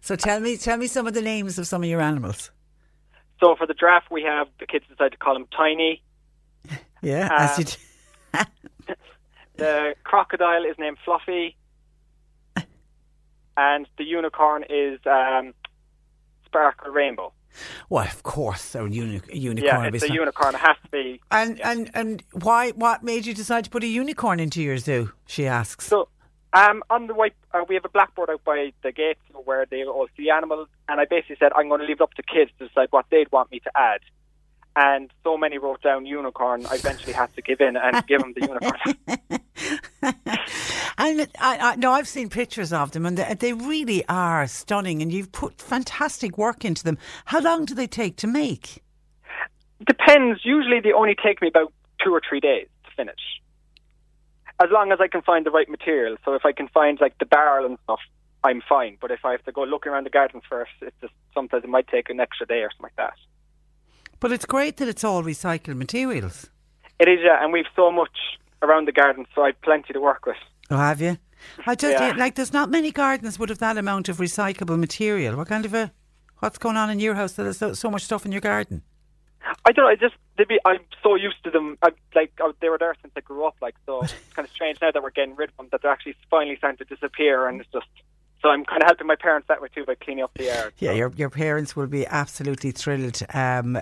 So 0.00 0.14
tell 0.14 0.38
me, 0.38 0.56
tell 0.56 0.76
me 0.76 0.86
some 0.86 1.08
of 1.08 1.14
the 1.14 1.22
names 1.22 1.58
of 1.58 1.66
some 1.66 1.82
of 1.82 1.88
your 1.88 2.00
animals. 2.00 2.52
So 3.40 3.56
for 3.56 3.66
the 3.66 3.74
draft, 3.74 4.10
we 4.10 4.22
have 4.22 4.46
the 4.60 4.66
kids 4.66 4.84
decided 4.88 5.12
to 5.12 5.18
call 5.18 5.34
him 5.34 5.46
Tiny. 5.56 6.02
Yeah, 7.02 7.28
Uh, 7.30 7.42
as 7.42 7.58
you 7.58 7.64
d- 7.64 8.44
The 9.56 9.94
crocodile 10.04 10.64
is 10.64 10.76
named 10.78 10.98
Fluffy, 11.04 11.56
and 13.56 13.88
the 13.98 14.04
unicorn 14.04 14.64
is 14.68 14.98
um, 15.06 15.54
Sparkle 16.44 16.92
Rainbow. 16.92 17.32
well, 17.88 18.04
of 18.04 18.22
course, 18.22 18.74
a, 18.74 18.88
uni- 18.88 19.20
a 19.32 19.36
unicorn. 19.36 19.82
yeah, 19.84 19.90
it's 19.92 20.04
a 20.04 20.12
unicorn. 20.12 20.54
It 20.54 20.60
has 20.60 20.76
to 20.84 20.90
be. 20.90 21.20
And 21.30 21.60
and 21.60 21.90
and 21.94 22.22
why? 22.32 22.70
What 22.70 23.02
made 23.02 23.26
you 23.26 23.34
decide 23.34 23.64
to 23.64 23.70
put 23.70 23.82
a 23.82 23.86
unicorn 23.88 24.38
into 24.40 24.62
your 24.62 24.78
zoo? 24.78 25.10
She 25.26 25.46
asks. 25.46 25.86
So 25.86 26.08
um, 26.52 26.82
on 26.90 27.06
the 27.06 27.14
white, 27.14 27.34
uh, 27.52 27.64
we 27.68 27.74
have 27.74 27.84
a 27.84 27.90
blackboard 27.90 28.30
out 28.30 28.44
by 28.44 28.72
the 28.82 28.92
gate 28.92 29.18
where 29.44 29.66
they 29.70 29.84
all 29.84 30.08
see 30.16 30.30
animals, 30.30 30.68
and 30.88 31.00
I 31.00 31.04
basically 31.04 31.36
said 31.38 31.52
I'm 31.54 31.68
going 31.68 31.80
to 31.80 31.86
leave 31.86 32.00
it 32.00 32.02
up 32.02 32.14
to 32.14 32.22
kids 32.22 32.50
to 32.58 32.68
decide 32.68 32.88
what 32.90 33.06
they'd 33.10 33.30
want 33.30 33.50
me 33.50 33.60
to 33.60 33.70
add. 33.76 34.00
And 34.76 35.10
so 35.24 35.36
many 35.36 35.58
wrote 35.58 35.82
down 35.82 36.06
unicorn. 36.06 36.64
I 36.66 36.76
eventually 36.76 37.12
had 37.12 37.34
to 37.34 37.42
give 37.42 37.60
in 37.60 37.76
and 37.76 38.06
give 38.08 38.20
them 38.20 38.34
the 38.34 38.42
unicorn. 38.42 39.40
And 40.98 41.28
I, 41.38 41.58
I, 41.58 41.76
no, 41.76 41.92
I've 41.92 42.08
seen 42.08 42.28
pictures 42.28 42.72
of 42.72 42.90
them, 42.90 43.06
and 43.06 43.16
they, 43.16 43.34
they 43.34 43.52
really 43.52 44.04
are 44.08 44.48
stunning. 44.48 45.00
And 45.00 45.12
you've 45.12 45.30
put 45.30 45.60
fantastic 45.60 46.36
work 46.36 46.64
into 46.64 46.82
them. 46.82 46.98
How 47.26 47.40
long 47.40 47.64
do 47.64 47.74
they 47.74 47.86
take 47.86 48.16
to 48.16 48.26
make? 48.26 48.82
Depends. 49.86 50.40
Usually, 50.44 50.80
they 50.80 50.92
only 50.92 51.14
take 51.14 51.40
me 51.40 51.48
about 51.48 51.72
two 52.04 52.12
or 52.12 52.20
three 52.28 52.40
days 52.40 52.66
to 52.84 52.90
finish. 52.96 53.40
As 54.60 54.70
long 54.70 54.90
as 54.92 54.98
I 55.00 55.08
can 55.08 55.22
find 55.22 55.46
the 55.46 55.50
right 55.50 55.68
material. 55.68 56.16
So 56.24 56.34
if 56.34 56.44
I 56.44 56.52
can 56.52 56.68
find 56.68 57.00
like 57.00 57.16
the 57.18 57.26
barrel 57.26 57.64
and 57.66 57.78
stuff, 57.84 58.00
I'm 58.44 58.60
fine. 58.68 58.96
But 59.00 59.10
if 59.10 59.24
I 59.24 59.32
have 59.32 59.44
to 59.44 59.52
go 59.52 59.62
looking 59.64 59.92
around 59.92 60.04
the 60.04 60.10
garden 60.10 60.40
first, 60.48 60.72
it's 60.80 60.96
just 61.00 61.12
sometimes 61.34 61.64
it 61.64 61.70
might 61.70 61.88
take 61.88 62.10
an 62.10 62.20
extra 62.20 62.46
day 62.46 62.60
or 62.62 62.70
something 62.70 62.84
like 62.84 62.96
that. 62.96 63.14
But 64.20 64.32
it's 64.32 64.44
great 64.44 64.78
that 64.78 64.88
it's 64.88 65.04
all 65.04 65.22
recycled 65.22 65.76
materials. 65.76 66.50
It 66.98 67.08
is, 67.08 67.20
yeah, 67.22 67.42
and 67.42 67.52
we've 67.52 67.66
so 67.76 67.92
much 67.92 68.16
around 68.62 68.88
the 68.88 68.92
garden, 68.92 69.26
so 69.34 69.42
I've 69.42 69.60
plenty 69.62 69.92
to 69.92 70.00
work 70.00 70.26
with. 70.26 70.36
Oh, 70.70 70.76
have 70.76 71.00
you? 71.00 71.18
I 71.66 71.76
just 71.76 72.00
Yeah. 72.00 72.14
like 72.16 72.34
there's 72.34 72.52
not 72.52 72.68
many 72.68 72.90
gardens 72.90 73.38
would 73.38 73.48
have 73.48 73.58
that 73.60 73.78
amount 73.78 74.08
of 74.08 74.16
recyclable 74.16 74.76
material. 74.78 75.36
What 75.36 75.46
kind 75.48 75.64
of 75.64 75.72
a 75.72 75.92
what's 76.40 76.58
going 76.58 76.76
on 76.76 76.90
in 76.90 76.98
your 76.98 77.14
house 77.14 77.34
that 77.34 77.44
there's 77.44 77.58
so, 77.58 77.72
so 77.74 77.90
much 77.90 78.02
stuff 78.02 78.26
in 78.26 78.32
your 78.32 78.40
garden? 78.40 78.82
I 79.64 79.72
don't 79.72 79.84
know. 79.84 79.90
I 79.90 79.96
just 79.96 80.14
they 80.36 80.44
be, 80.44 80.58
I'm 80.64 80.80
so 81.02 81.14
used 81.14 81.42
to 81.44 81.50
them. 81.50 81.78
I, 81.82 81.90
like 82.14 82.32
I, 82.40 82.50
they 82.60 82.68
were 82.68 82.78
there 82.78 82.94
since 83.02 83.12
I 83.16 83.20
grew 83.20 83.46
up. 83.46 83.56
Like 83.60 83.74
so, 83.86 84.02
it's 84.02 84.14
kind 84.34 84.46
of 84.46 84.52
strange 84.52 84.78
now 84.80 84.90
that 84.90 85.02
we're 85.02 85.10
getting 85.10 85.36
rid 85.36 85.50
of 85.50 85.56
them. 85.56 85.68
That 85.72 85.82
they're 85.82 85.90
actually 85.90 86.16
finally 86.30 86.56
starting 86.56 86.78
to 86.78 86.84
disappear, 86.84 87.48
and 87.48 87.60
it's 87.60 87.70
just. 87.72 87.86
So 88.40 88.50
I'm 88.50 88.64
kind 88.64 88.80
of 88.82 88.86
helping 88.86 89.08
my 89.08 89.16
parents 89.16 89.48
that 89.48 89.60
way 89.60 89.66
too 89.74 89.84
by 89.84 89.96
cleaning 89.96 90.22
up 90.22 90.30
the 90.34 90.44
yard. 90.44 90.72
Yeah, 90.78 90.92
your 90.92 91.12
your 91.16 91.28
parents 91.28 91.74
will 91.74 91.88
be 91.88 92.06
absolutely 92.06 92.70
thrilled 92.70 93.20
um, 93.34 93.74
uh, 93.74 93.80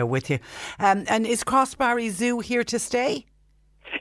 uh, 0.00 0.04
with 0.04 0.28
you. 0.28 0.40
Um, 0.80 1.04
and 1.08 1.24
is 1.24 1.44
Crossbarry 1.44 2.10
Zoo 2.10 2.40
here 2.40 2.64
to 2.64 2.80
stay? 2.80 3.26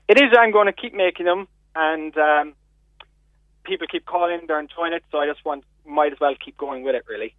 It 0.07 0.18
is. 0.19 0.32
I'm 0.36 0.52
going 0.52 0.65
to 0.65 0.73
keep 0.73 0.95
making 0.95 1.28
them, 1.28 1.48
and 1.76 2.18
um, 2.18 2.53
people 3.64 3.86
keep 3.86 4.06
calling. 4.06 4.40
They're 4.48 4.60
enjoying 4.60 4.94
it, 4.94 5.03
so 5.11 5.19
I 5.19 5.28
just 5.28 5.45
want 5.45 5.65
might 5.86 6.14
as 6.14 6.19
well 6.19 6.34
keep 6.44 6.57
going 6.57 6.84
with 6.84 6.95
it, 6.95 7.03
really. 7.07 7.36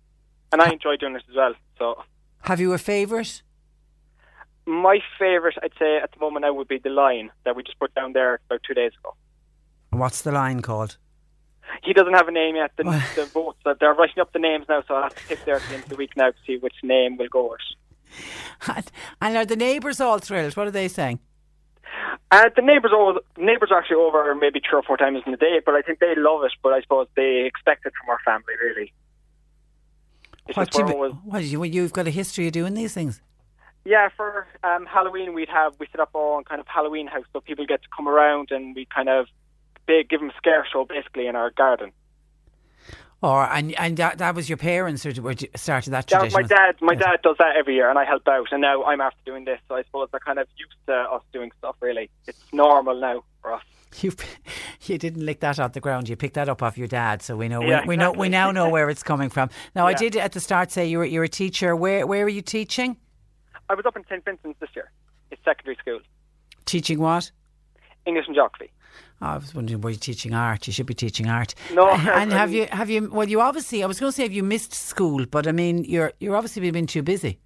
And 0.52 0.62
I 0.62 0.70
enjoy 0.70 0.96
doing 0.96 1.16
it 1.16 1.24
as 1.28 1.34
well. 1.34 1.54
So 1.78 2.04
Have 2.42 2.60
you 2.60 2.72
a 2.72 2.78
favourite? 2.78 3.42
My 4.66 5.00
favourite, 5.18 5.56
I'd 5.62 5.72
say, 5.78 5.96
at 5.96 6.12
the 6.12 6.18
moment 6.20 6.42
now 6.44 6.52
would 6.52 6.68
be 6.68 6.78
the 6.78 6.90
line 6.90 7.30
that 7.44 7.56
we 7.56 7.62
just 7.62 7.78
put 7.78 7.94
down 7.94 8.12
there 8.12 8.40
about 8.46 8.60
two 8.66 8.74
days 8.74 8.92
ago. 8.98 9.14
What's 9.90 10.22
the 10.22 10.32
line 10.32 10.62
called? 10.62 10.96
He 11.82 11.92
doesn't 11.92 12.14
have 12.14 12.28
a 12.28 12.32
name 12.32 12.56
yet. 12.56 12.72
The, 12.76 12.84
the 13.16 13.26
votes, 13.26 13.58
uh, 13.64 13.74
they're 13.78 13.94
writing 13.94 14.20
up 14.20 14.32
the 14.32 14.38
names 14.38 14.66
now, 14.68 14.82
so 14.86 14.94
I'll 14.94 15.04
have 15.04 15.14
to 15.14 15.24
pick 15.24 15.44
there 15.44 15.56
at 15.56 15.62
the 15.68 15.74
end 15.74 15.84
of 15.84 15.88
the 15.88 15.96
week 15.96 16.16
now 16.16 16.30
to 16.30 16.36
see 16.46 16.58
which 16.58 16.74
name 16.82 17.16
will 17.16 17.28
go 17.28 17.50
with. 17.50 18.90
And 19.20 19.36
are 19.36 19.46
the 19.46 19.56
neighbours 19.56 20.00
all 20.00 20.18
thrilled? 20.18 20.56
What 20.56 20.66
are 20.66 20.72
they 20.72 20.88
saying? 20.88 21.20
Uh, 22.30 22.48
the 22.54 22.62
neighbours 22.62 22.92
all 22.94 23.18
neighbours 23.36 23.70
are 23.70 23.78
actually 23.78 23.96
over 23.96 24.34
maybe 24.34 24.60
three 24.60 24.78
or 24.78 24.82
four 24.82 24.96
times 24.96 25.22
in 25.24 25.32
the 25.32 25.38
day, 25.38 25.60
but 25.64 25.74
I 25.74 25.82
think 25.82 25.98
they 25.98 26.14
love 26.16 26.44
it. 26.44 26.52
But 26.62 26.72
I 26.72 26.80
suppose 26.82 27.06
they 27.16 27.44
expect 27.46 27.86
it 27.86 27.92
from 28.00 28.10
our 28.10 28.18
family, 28.24 28.54
really. 28.62 28.92
It's 30.48 30.56
What 30.56 30.70
do 30.70 30.78
you, 30.80 30.88
always, 30.88 31.12
what, 31.24 31.44
you, 31.44 31.64
you've 31.64 31.92
got 31.92 32.06
a 32.06 32.10
history 32.10 32.46
of 32.46 32.52
doing 32.52 32.74
these 32.74 32.94
things. 32.94 33.20
Yeah, 33.84 34.08
for 34.16 34.46
um, 34.62 34.86
Halloween 34.86 35.34
we'd 35.34 35.48
have 35.48 35.74
we 35.78 35.86
set 35.90 36.00
up 36.00 36.10
our 36.14 36.36
own 36.36 36.44
kind 36.44 36.60
of 36.60 36.66
Halloween 36.66 37.06
house, 37.06 37.24
so 37.32 37.40
people 37.40 37.66
get 37.66 37.82
to 37.82 37.88
come 37.94 38.08
around 38.08 38.50
and 38.50 38.74
we 38.74 38.86
kind 38.86 39.08
of 39.08 39.26
they 39.86 40.04
give 40.08 40.20
them 40.20 40.30
a 40.30 40.34
scare 40.36 40.66
show 40.72 40.84
basically 40.84 41.26
in 41.26 41.36
our 41.36 41.50
garden. 41.50 41.92
Or 43.22 43.44
and 43.44 43.72
and 43.78 43.96
that, 43.98 44.18
that 44.18 44.34
was 44.34 44.48
your 44.48 44.56
parents 44.56 45.04
who 45.04 45.12
started 45.54 45.90
that 45.90 46.08
tradition. 46.08 46.32
my 46.32 46.42
dad. 46.42 46.74
My 46.80 46.96
dad 46.96 47.20
does 47.22 47.36
that 47.38 47.54
every 47.56 47.76
year, 47.76 47.88
and 47.88 47.96
I 47.96 48.04
help 48.04 48.26
out. 48.26 48.48
And 48.50 48.60
now 48.60 48.82
I'm 48.82 49.00
after 49.00 49.20
doing 49.24 49.44
this, 49.44 49.60
so 49.68 49.76
I 49.76 49.84
suppose 49.84 50.08
they're 50.10 50.18
kind 50.18 50.40
of 50.40 50.48
used 50.56 50.74
to 50.86 50.92
us 50.92 51.22
doing 51.32 51.52
stuff. 51.58 51.76
Really, 51.80 52.10
it's 52.26 52.42
normal 52.52 53.00
now 53.00 53.22
for 53.40 53.54
us. 53.54 53.62
You 54.00 54.12
you 54.86 54.98
didn't 54.98 55.24
lick 55.24 55.38
that 55.38 55.60
off 55.60 55.72
the 55.72 55.80
ground. 55.80 56.08
You 56.08 56.16
picked 56.16 56.34
that 56.34 56.48
up 56.48 56.64
off 56.64 56.76
your 56.76 56.88
dad, 56.88 57.22
so 57.22 57.36
we 57.36 57.46
know 57.46 57.62
Yeah, 57.62 57.82
we, 57.82 57.90
we 57.90 57.96
know 57.96 58.10
we 58.10 58.28
now 58.28 58.50
know 58.50 58.68
where 58.68 58.90
it's 58.90 59.04
coming 59.04 59.28
from. 59.28 59.50
Now, 59.76 59.86
I 59.86 59.94
did 60.02 60.16
at 60.16 60.32
the 60.32 60.40
start 60.40 60.72
say 60.72 60.86
you 60.86 60.98
were 60.98 61.04
you're 61.04 61.22
a 61.22 61.28
teacher. 61.28 61.76
Where 61.76 62.04
where 62.08 62.24
are 62.24 62.28
you 62.28 62.42
teaching? 62.42 62.96
I 63.72 63.74
was 63.74 63.86
up 63.86 63.96
in 63.96 64.04
St 64.04 64.22
Vincent's 64.22 64.60
this 64.60 64.68
year. 64.74 64.90
It's 65.30 65.42
secondary 65.46 65.76
school, 65.76 66.00
Teaching 66.66 66.98
what? 66.98 67.30
English 68.04 68.26
and 68.26 68.34
geography. 68.34 68.70
Oh, 69.22 69.26
I 69.26 69.36
was 69.38 69.54
wondering, 69.54 69.80
were 69.80 69.88
you 69.88 69.96
teaching 69.96 70.34
art? 70.34 70.66
You 70.66 70.74
should 70.74 70.84
be 70.84 70.92
teaching 70.92 71.26
art. 71.26 71.54
No, 71.72 71.88
uh, 71.88 71.96
and 72.14 72.30
have 72.32 72.52
you 72.52 72.66
have 72.70 72.90
you? 72.90 73.08
Well, 73.10 73.26
you 73.26 73.40
obviously. 73.40 73.82
I 73.82 73.86
was 73.86 73.98
going 73.98 74.12
to 74.12 74.14
say, 74.14 74.24
have 74.24 74.32
you 74.32 74.42
missed 74.42 74.74
school? 74.74 75.24
But 75.24 75.46
I 75.46 75.52
mean, 75.52 75.84
you're 75.84 76.12
you're 76.20 76.36
obviously 76.36 76.70
been 76.70 76.86
too 76.86 77.02
busy. 77.02 77.38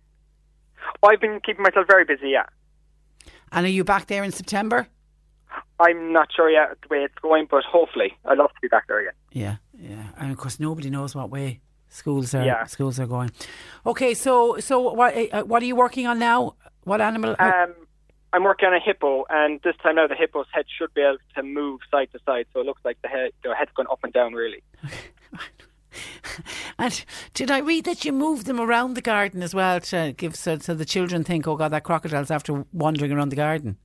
I've 1.04 1.20
been 1.20 1.38
keeping 1.46 1.62
myself 1.62 1.86
very 1.86 2.04
busy. 2.04 2.30
Yeah, 2.30 2.46
And 3.52 3.64
are 3.64 3.70
you 3.70 3.84
back 3.84 4.06
there 4.06 4.24
in 4.24 4.32
September? 4.32 4.88
I'm 5.78 6.12
not 6.12 6.28
sure 6.34 6.50
yet 6.50 6.76
the 6.82 6.88
way 6.88 7.04
it's 7.04 7.18
going, 7.22 7.46
but 7.48 7.62
hopefully, 7.62 8.16
I'd 8.24 8.38
love 8.38 8.50
to 8.50 8.60
be 8.60 8.68
back 8.68 8.88
there 8.88 8.98
again. 8.98 9.14
Yeah, 9.30 9.56
yeah. 9.78 10.08
And 10.18 10.32
of 10.32 10.38
course, 10.38 10.58
nobody 10.58 10.90
knows 10.90 11.14
what 11.14 11.30
way 11.30 11.60
schools 11.88 12.34
are 12.34 12.44
Yeah. 12.44 12.64
schools 12.64 12.98
are 13.00 13.06
going. 13.06 13.30
Okay, 13.84 14.14
so 14.14 14.58
so 14.58 14.92
what 14.92 15.14
uh, 15.32 15.42
what 15.44 15.62
are 15.62 15.66
you 15.66 15.76
working 15.76 16.06
on 16.06 16.18
now? 16.18 16.54
What 16.84 17.00
animal? 17.00 17.34
Um, 17.38 17.74
I'm 18.32 18.44
working 18.44 18.68
on 18.68 18.74
a 18.74 18.80
hippo, 18.80 19.24
and 19.30 19.60
this 19.62 19.76
time 19.82 19.94
now 19.96 20.06
the 20.06 20.14
hippo's 20.14 20.46
head 20.52 20.66
should 20.68 20.92
be 20.94 21.00
able 21.00 21.18
to 21.36 21.42
move 21.42 21.80
side 21.90 22.08
to 22.12 22.18
side, 22.26 22.46
so 22.52 22.60
it 22.60 22.66
looks 22.66 22.82
like 22.84 23.00
the 23.02 23.08
head 23.08 23.30
the 23.42 23.54
head's 23.54 23.70
going 23.74 23.88
up 23.90 24.00
and 24.04 24.12
down 24.12 24.32
really. 24.34 24.62
And 26.78 27.04
did 27.32 27.50
I 27.50 27.58
read 27.60 27.86
that 27.86 28.04
you 28.04 28.12
moved 28.12 28.44
them 28.44 28.60
around 28.60 28.94
the 28.94 29.00
garden 29.00 29.42
as 29.42 29.54
well 29.54 29.80
to 29.80 30.12
give 30.16 30.36
so, 30.36 30.58
so 30.58 30.74
the 30.74 30.84
children 30.84 31.24
think, 31.24 31.48
oh 31.48 31.56
God, 31.56 31.72
that 31.72 31.84
crocodile's 31.84 32.30
after 32.30 32.66
wandering 32.72 33.12
around 33.12 33.30
the 33.30 33.36
garden? 33.36 33.78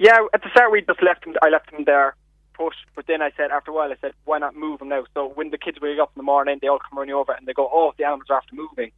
Yeah, 0.00 0.18
at 0.32 0.42
the 0.42 0.50
start 0.50 0.72
we 0.72 0.80
just 0.82 1.00
left 1.00 1.24
them. 1.24 1.34
I 1.42 1.48
left 1.50 1.70
them 1.70 1.84
there, 1.84 2.16
put. 2.54 2.74
But 2.94 3.06
then 3.06 3.22
I 3.22 3.30
said 3.36 3.50
after 3.50 3.70
a 3.70 3.74
while, 3.74 3.92
I 3.92 3.96
said, 4.00 4.12
why 4.24 4.38
not 4.38 4.56
move 4.56 4.78
them 4.78 4.88
now? 4.88 5.04
So 5.14 5.30
when 5.34 5.50
the 5.50 5.58
kids 5.58 5.78
wake 5.80 5.98
up 5.98 6.12
in 6.14 6.20
the 6.20 6.24
morning, 6.24 6.58
they 6.60 6.68
all 6.68 6.78
come 6.78 6.98
running 6.98 7.14
over 7.14 7.32
and 7.32 7.46
they 7.46 7.52
go, 7.52 7.68
oh, 7.72 7.92
the 7.98 8.04
animals 8.04 8.30
are 8.30 8.38
after 8.38 8.54
moving. 8.54 8.92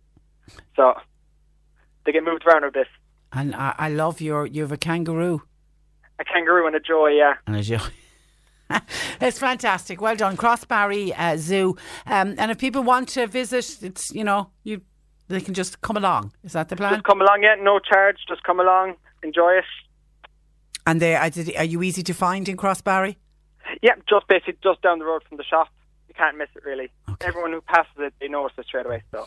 So 0.77 0.95
they 2.05 2.12
get 2.12 2.24
moved 2.24 2.47
around 2.47 2.65
a 2.65 2.70
bit. 2.70 2.87
And 3.33 3.55
I, 3.55 3.74
I 3.77 3.89
love 3.89 4.20
your 4.20 4.47
you 4.47 4.62
have 4.62 4.73
a 4.73 4.77
kangaroo 4.77 5.43
A 6.19 6.24
kangaroo 6.24 6.66
and 6.66 6.77
a 6.77 6.81
joy, 6.81 7.09
yeah. 7.09 7.35
and 7.47 7.57
a 7.57 7.62
joy. 7.62 7.81
it's 9.20 9.39
fantastic. 9.39 10.01
Well 10.01 10.16
done, 10.16 10.37
Crossbarry 10.37 11.12
uh, 11.16 11.37
Zoo. 11.37 11.77
Um, 12.07 12.35
and 12.39 12.51
if 12.51 12.59
people 12.59 12.83
want 12.83 13.09
to 13.11 13.27
visit, 13.27 13.83
it's 13.83 14.12
you 14.15 14.24
know 14.24 14.51
you 14.65 14.81
they 15.28 15.41
can 15.41 15.55
just 15.55 15.81
come 15.81 15.97
along. 15.97 16.33
Is 16.45 16.53
that 16.53 16.69
the 16.69 16.77
plan? 16.77 16.95
Just 16.95 17.05
come 17.05 17.20
along, 17.20 17.43
yeah. 17.43 17.57
No 17.61 17.81
charge. 17.81 18.19
Just 18.28 18.45
come 18.45 18.61
along, 18.61 18.95
enjoy 19.23 19.55
it. 19.59 19.65
And 20.87 21.01
they 21.01 21.16
are, 21.16 21.31
are 21.59 21.65
you 21.65 21.83
easy 21.83 22.03
to 22.05 22.15
find 22.15 22.49
in 22.49 22.57
Crossbarry? 22.57 23.16
Yeah, 23.83 23.95
just 24.09 24.29
basically 24.29 24.57
just 24.63 24.83
down 24.83 24.99
the 24.99 25.05
road 25.05 25.23
from 25.29 25.39
the 25.39 25.45
shop. 25.45 25.69
Can't 26.17 26.39
miss 26.39 26.49
it 26.55 26.65
really. 26.65 26.91
Everyone 27.21 27.53
who 27.53 27.61
passes 27.61 27.93
it, 27.99 28.15
they 28.21 28.29
notice 28.29 28.57
it 28.59 28.67
straight 28.67 28.87
away. 28.87 29.03
So 29.11 29.27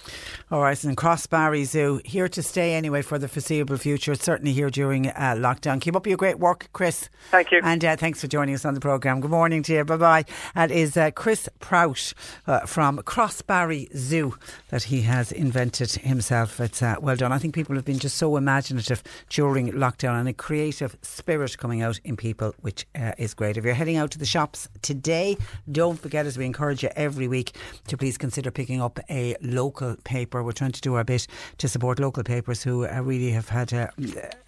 All 0.52 0.61
right, 0.61 0.84
and 0.84 0.98
Crossbarry 0.98 1.66
Zoo 1.66 2.02
here 2.03 2.28
to 2.30 2.41
stay 2.41 2.74
anyway 2.74 3.02
for 3.02 3.20
the 3.20 3.28
foreseeable 3.28 3.78
future. 3.78 4.11
It's 4.11 4.24
certainly 4.24 4.53
here 4.53 4.70
during 4.70 5.07
uh, 5.07 5.36
lockdown. 5.38 5.82
Keep 5.82 5.95
up 5.95 6.07
your 6.07 6.18
great 6.18 6.40
work, 6.40 6.70
Chris. 6.74 7.10
Thank 7.32 7.52
you. 7.52 7.61
And 7.64 7.84
uh, 7.86 7.95
thanks 7.95 8.22
for 8.22 8.28
joining 8.28 8.56
us 8.56 8.66
on 8.66 8.74
the 8.74 8.80
programme. 8.80 9.22
Good 9.22 9.32
morning 9.32 9.61
to 9.64 9.74
you. 9.74 9.86
Bye 9.86 9.98
bye. 9.98 10.26
That 10.56 10.72
is 10.72 10.98
uh, 10.98 11.11
Chris 11.11 11.48
Prout 11.60 12.14
uh, 12.48 12.61
from 12.61 12.98
Crossbarry 12.99 13.95
Zoo 13.95 14.36
that 14.70 14.84
he 14.84 15.02
has 15.02 15.32
invented 15.32 15.91
himself. 15.91 16.60
It's 16.60 16.82
uh, 16.82 16.95
well 16.99 17.16
done. 17.16 17.32
I 17.32 17.38
think 17.38 17.53
people 17.53 17.76
have 17.76 17.86
been 17.86 17.99
just 17.99 18.18
so 18.18 18.36
imaginative 18.36 19.03
during 19.30 19.72
lockdown 19.74 20.20
and 20.20 20.28
a 20.28 20.34
creative 20.34 20.98
spirit 21.02 21.57
coming 21.57 21.82
out 21.82 21.99
in 22.03 22.18
people, 22.18 22.53
which 22.61 22.88
uh, 22.95 23.11
is 23.18 23.34
great. 23.34 23.57
If 23.57 23.64
you're 23.64 23.74
heading 23.74 23.98
out 23.98 24.11
to 24.11 24.20
the 24.20 24.26
shops 24.26 24.70
today, 24.82 25.38
don't 25.72 25.99
forget, 25.99 26.26
as 26.26 26.38
we 26.38 26.45
encourage 26.45 26.78
you 26.84 26.89
every 26.95 27.27
week, 27.27 27.56
to 27.88 27.97
please 27.97 28.18
consider 28.18 28.51
picking 28.51 28.81
up 28.81 28.99
a 29.10 29.35
local 29.41 29.95
paper. 30.03 30.43
We're 30.43 30.51
trying 30.51 30.72
to 30.72 30.81
do 30.81 30.95
our 30.95 31.03
bit 31.03 31.27
to 31.57 31.68
support 31.68 31.99
local 31.99 32.23
papers 32.23 32.64
who 32.64 32.85
uh, 32.85 33.01
really 33.01 33.31
have 33.31 33.49
had 33.49 33.73
a, 33.73 33.91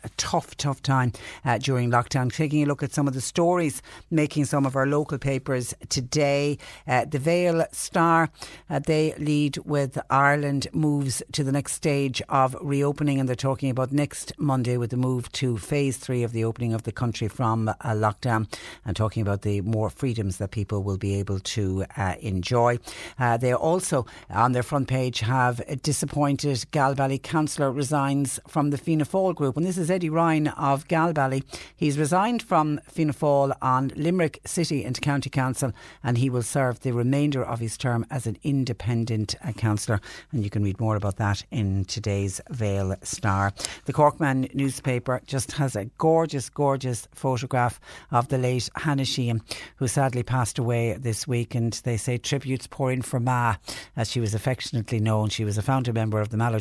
a 0.03 0.09
tough, 0.17 0.55
tough 0.57 0.81
time 0.81 1.11
uh, 1.45 1.57
during 1.57 1.91
lockdown. 1.91 2.33
Taking 2.33 2.63
a 2.63 2.65
look 2.65 2.83
at 2.83 2.93
some 2.93 3.07
of 3.07 3.13
the 3.13 3.21
stories 3.21 3.81
making 4.09 4.45
some 4.45 4.65
of 4.65 4.75
our 4.75 4.87
local 4.87 5.17
papers 5.17 5.73
today. 5.89 6.57
Uh, 6.87 7.05
the 7.05 7.19
Vale 7.19 7.65
Star, 7.71 8.29
uh, 8.69 8.79
they 8.79 9.13
lead 9.17 9.57
with 9.59 9.97
Ireland 10.09 10.67
moves 10.73 11.23
to 11.31 11.43
the 11.43 11.51
next 11.51 11.73
stage 11.73 12.21
of 12.29 12.55
reopening, 12.61 13.19
and 13.19 13.27
they're 13.27 13.35
talking 13.35 13.69
about 13.69 13.91
next 13.91 14.33
Monday 14.37 14.77
with 14.77 14.91
the 14.91 14.97
move 14.97 15.31
to 15.33 15.57
phase 15.57 15.97
three 15.97 16.23
of 16.23 16.33
the 16.33 16.43
opening 16.43 16.73
of 16.73 16.83
the 16.83 16.91
country 16.91 17.27
from 17.27 17.69
uh, 17.69 17.75
lockdown 17.85 18.47
and 18.85 18.95
talking 18.95 19.21
about 19.21 19.41
the 19.41 19.61
more 19.61 19.89
freedoms 19.89 20.37
that 20.37 20.51
people 20.51 20.83
will 20.83 20.97
be 20.97 21.15
able 21.15 21.39
to 21.39 21.85
uh, 21.97 22.15
enjoy. 22.21 22.79
Uh, 23.19 23.37
they 23.37 23.53
also, 23.53 24.05
on 24.29 24.51
their 24.51 24.63
front 24.63 24.87
page, 24.87 25.19
have 25.19 25.61
disappointed 25.81 26.57
Galbally 26.71 27.21
councillor 27.21 27.71
resigns 27.71 28.39
from 28.47 28.69
the 28.69 28.77
Fianna 28.77 29.05
Fáil 29.05 29.35
group. 29.35 29.57
And 29.57 29.65
this 29.65 29.77
is 29.77 29.91
Eddie 29.91 30.09
Ryan 30.09 30.47
of 30.47 30.87
Galbally. 30.87 31.43
He's 31.75 31.97
resigned 31.97 32.41
from 32.41 32.79
Fianna 32.87 33.13
Fáil 33.13 33.55
on 33.61 33.91
Limerick 33.95 34.39
City 34.45 34.83
and 34.83 34.99
County 35.01 35.29
Council, 35.29 35.71
and 36.03 36.17
he 36.17 36.29
will 36.29 36.41
serve 36.41 36.79
the 36.81 36.91
remainder 36.91 37.43
of 37.43 37.59
his 37.59 37.77
term 37.77 38.05
as 38.09 38.27
an 38.27 38.37
independent 38.43 39.35
uh, 39.43 39.51
councillor. 39.53 40.01
And 40.31 40.43
you 40.43 40.49
can 40.49 40.63
read 40.63 40.79
more 40.79 40.95
about 40.95 41.17
that 41.17 41.43
in 41.51 41.85
today's 41.85 42.41
Vale 42.49 42.95
Star. 43.03 43.53
The 43.85 43.93
Corkman 43.93 44.53
newspaper 44.53 45.21
just 45.25 45.53
has 45.53 45.75
a 45.75 45.85
gorgeous, 45.97 46.49
gorgeous 46.49 47.07
photograph 47.13 47.79
of 48.11 48.27
the 48.27 48.37
late 48.37 48.69
Hannah 48.75 49.05
Sheehan, 49.05 49.41
who 49.77 49.87
sadly 49.87 50.23
passed 50.23 50.59
away 50.59 50.97
this 50.99 51.27
week. 51.27 51.55
And 51.55 51.73
they 51.83 51.97
say 51.97 52.10
tributes 52.17 52.67
pour 52.67 52.91
in 52.91 53.01
for 53.01 53.19
Ma, 53.19 53.55
as 53.95 54.11
she 54.11 54.19
was 54.19 54.33
affectionately 54.33 54.99
known. 54.99 55.29
She 55.29 55.45
was 55.45 55.57
a 55.57 55.61
founder 55.61 55.93
member 55.93 56.21
of 56.21 56.29
the 56.29 56.37
Mallow 56.37 56.59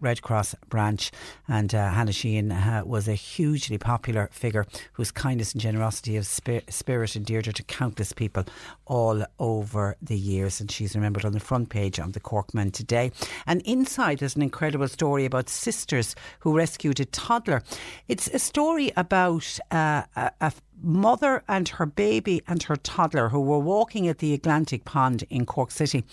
Red 0.00 0.22
Cross 0.22 0.54
branch, 0.68 1.10
and 1.48 1.74
uh, 1.74 1.90
Hannah 1.90 2.12
Sheehan 2.12 2.52
uh, 2.52 2.82
was 2.84 3.08
a 3.08 3.14
hugely 3.14 3.78
popular 3.78 4.28
figure 4.32 4.66
whose 4.92 5.10
kindness 5.10 5.52
and 5.52 5.60
generosity 5.60 6.16
of 6.16 6.26
spirit 6.26 7.16
endeared 7.16 7.46
her 7.46 7.52
to 7.52 7.62
countless 7.64 8.12
people 8.12 8.44
all 8.86 9.24
over 9.38 9.96
the 10.02 10.16
years. 10.16 10.60
And 10.60 10.70
she's 10.70 10.94
remembered 10.94 11.24
on 11.24 11.32
the 11.32 11.40
front 11.40 11.68
page 11.68 11.98
of 11.98 12.12
the 12.12 12.20
Corkman 12.20 12.72
today. 12.72 13.12
And 13.46 13.62
inside, 13.62 14.18
there's 14.18 14.36
an 14.36 14.42
incredible 14.42 14.88
story 14.88 15.24
about 15.24 15.48
sisters 15.48 16.14
who 16.40 16.56
rescued 16.56 17.00
a 17.00 17.04
toddler. 17.04 17.62
It's 18.08 18.28
a 18.28 18.38
story 18.38 18.92
about 18.96 19.58
uh, 19.70 20.02
a, 20.16 20.32
a 20.40 20.52
mother 20.82 21.42
and 21.48 21.68
her 21.68 21.86
baby 21.86 22.42
and 22.46 22.62
her 22.64 22.76
toddler 22.76 23.28
who 23.28 23.40
were 23.40 23.58
walking 23.58 24.08
at 24.08 24.18
the 24.18 24.34
Atlantic 24.34 24.84
Pond 24.84 25.24
in 25.30 25.46
Cork 25.46 25.70
City. 25.70 26.04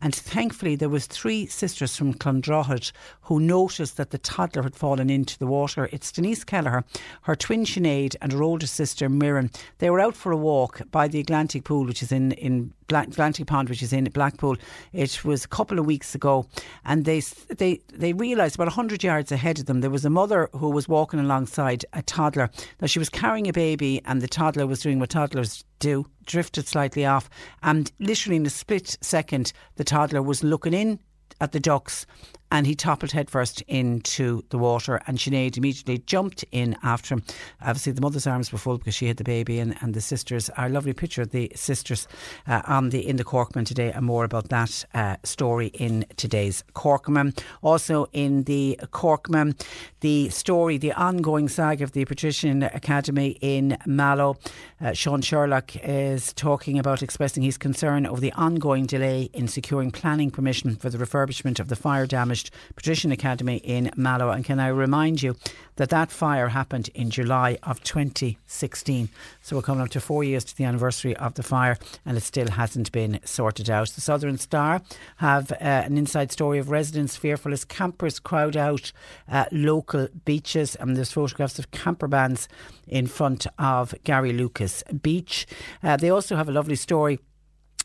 And 0.00 0.14
thankfully, 0.14 0.76
there 0.76 0.88
was 0.88 1.06
three 1.06 1.46
sisters 1.46 1.96
from 1.96 2.14
Clondrohid 2.14 2.92
who 3.22 3.40
noticed 3.40 3.96
that 3.96 4.10
the 4.10 4.18
toddler 4.18 4.62
had 4.62 4.76
fallen 4.76 5.10
into 5.10 5.38
the 5.38 5.46
water. 5.46 5.88
It's 5.92 6.12
Denise 6.12 6.44
Kelleher, 6.44 6.84
her 7.22 7.36
twin 7.36 7.64
Sinead, 7.64 8.16
and 8.20 8.32
her 8.32 8.42
older 8.42 8.66
sister 8.66 9.08
Mirren. 9.08 9.50
They 9.78 9.90
were 9.90 10.00
out 10.00 10.16
for 10.16 10.32
a 10.32 10.36
walk 10.36 10.82
by 10.90 11.08
the 11.08 11.20
Atlantic 11.20 11.64
Pool, 11.64 11.86
which 11.86 12.02
is 12.02 12.12
in, 12.12 12.32
in 12.32 12.72
Atlantic 12.88 13.46
Pond, 13.46 13.68
which 13.68 13.82
is 13.82 13.92
in 13.92 14.04
Blackpool. 14.04 14.56
It 14.92 15.24
was 15.24 15.44
a 15.44 15.48
couple 15.48 15.78
of 15.78 15.86
weeks 15.86 16.14
ago, 16.14 16.46
and 16.84 17.04
they 17.04 17.20
they 17.48 17.80
they 17.92 18.12
realised 18.12 18.54
about 18.54 18.68
hundred 18.68 19.02
yards 19.02 19.32
ahead 19.32 19.58
of 19.58 19.66
them 19.66 19.80
there 19.80 19.90
was 19.90 20.04
a 20.04 20.10
mother 20.10 20.48
who 20.52 20.70
was 20.70 20.88
walking 20.88 21.20
alongside 21.20 21.84
a 21.92 22.02
toddler. 22.02 22.50
Now 22.80 22.86
she 22.86 22.98
was 22.98 23.08
carrying 23.08 23.48
a 23.48 23.52
baby, 23.52 24.00
and 24.04 24.20
the 24.20 24.28
toddler 24.28 24.66
was 24.66 24.80
doing 24.80 24.98
what 24.98 25.10
toddlers 25.10 25.64
do, 25.78 26.06
drifted 26.24 26.66
slightly 26.66 27.04
off, 27.04 27.28
and 27.62 27.90
literally 27.98 28.36
in 28.36 28.46
a 28.46 28.50
split 28.50 28.96
second, 29.00 29.52
the 29.76 29.84
toddler 29.84 30.22
was 30.22 30.42
looking 30.44 30.74
in 30.74 30.98
at 31.40 31.52
the 31.52 31.60
ducks 31.60 32.06
and 32.50 32.66
he 32.66 32.74
toppled 32.74 33.12
headfirst 33.12 33.62
into 33.62 34.42
the 34.50 34.58
water 34.58 35.00
and 35.06 35.18
Sinead 35.18 35.56
immediately 35.56 35.98
jumped 35.98 36.44
in 36.52 36.76
after 36.82 37.14
him. 37.14 37.22
Obviously 37.60 37.92
the 37.92 38.00
mother's 38.00 38.26
arms 38.26 38.52
were 38.52 38.58
full 38.58 38.78
because 38.78 38.94
she 38.94 39.06
had 39.06 39.16
the 39.16 39.24
baby 39.24 39.58
and, 39.58 39.76
and 39.80 39.94
the 39.94 40.00
sisters. 40.00 40.48
Our 40.50 40.68
lovely 40.68 40.92
picture 40.92 41.22
of 41.22 41.30
the 41.30 41.50
sisters 41.54 42.06
uh, 42.46 42.62
on 42.66 42.90
the 42.90 43.06
in 43.06 43.16
the 43.16 43.24
Corkman 43.24 43.66
today 43.66 43.92
and 43.92 44.06
more 44.06 44.24
about 44.24 44.48
that 44.50 44.84
uh, 44.94 45.16
story 45.24 45.68
in 45.68 46.06
today's 46.16 46.62
Corkman. 46.74 47.38
Also 47.62 48.06
in 48.12 48.44
the 48.44 48.78
Corkman, 48.92 49.60
the 50.00 50.28
story, 50.28 50.78
the 50.78 50.92
ongoing 50.92 51.48
saga 51.48 51.84
of 51.84 51.92
the 51.92 52.04
Patrician 52.04 52.62
Academy 52.62 53.38
in 53.40 53.76
Mallow. 53.86 54.36
Uh, 54.80 54.92
Sean 54.92 55.20
Sherlock 55.20 55.74
is 55.76 56.32
talking 56.34 56.78
about 56.78 57.02
expressing 57.02 57.42
his 57.42 57.58
concern 57.58 58.06
over 58.06 58.20
the 58.20 58.32
ongoing 58.32 58.86
delay 58.86 59.30
in 59.32 59.48
securing 59.48 59.90
planning 59.90 60.30
permission 60.30 60.76
for 60.76 60.90
the 60.90 60.98
refurbishment 60.98 61.58
of 61.58 61.68
the 61.68 61.76
fire 61.76 62.06
damage 62.06 62.35
Patrician 62.74 63.12
Academy 63.12 63.56
in 63.56 63.90
Mallow. 63.96 64.30
And 64.30 64.44
can 64.44 64.60
I 64.60 64.68
remind 64.68 65.22
you 65.22 65.36
that 65.76 65.90
that 65.90 66.10
fire 66.10 66.48
happened 66.48 66.90
in 66.94 67.10
July 67.10 67.58
of 67.62 67.82
2016. 67.82 69.08
So 69.42 69.56
we're 69.56 69.62
coming 69.62 69.82
up 69.82 69.90
to 69.90 70.00
four 70.00 70.24
years 70.24 70.44
to 70.44 70.56
the 70.56 70.64
anniversary 70.64 71.16
of 71.16 71.34
the 71.34 71.42
fire 71.42 71.78
and 72.04 72.16
it 72.16 72.22
still 72.22 72.50
hasn't 72.50 72.92
been 72.92 73.20
sorted 73.24 73.70
out. 73.70 73.90
The 73.90 74.00
Southern 74.00 74.38
Star 74.38 74.82
have 75.16 75.52
uh, 75.52 75.56
an 75.60 75.98
inside 75.98 76.32
story 76.32 76.58
of 76.58 76.70
residents 76.70 77.16
fearful 77.16 77.52
as 77.52 77.64
campers 77.64 78.18
crowd 78.18 78.56
out 78.56 78.92
uh, 79.30 79.44
local 79.52 80.08
beaches 80.24 80.74
and 80.76 80.96
there's 80.96 81.12
photographs 81.12 81.58
of 81.58 81.70
camper 81.70 82.08
vans 82.08 82.48
in 82.86 83.06
front 83.06 83.46
of 83.58 83.94
Garrylucas 84.04 85.02
Beach. 85.02 85.46
Uh, 85.82 85.96
they 85.96 86.10
also 86.10 86.36
have 86.36 86.48
a 86.48 86.52
lovely 86.52 86.76
story 86.76 87.18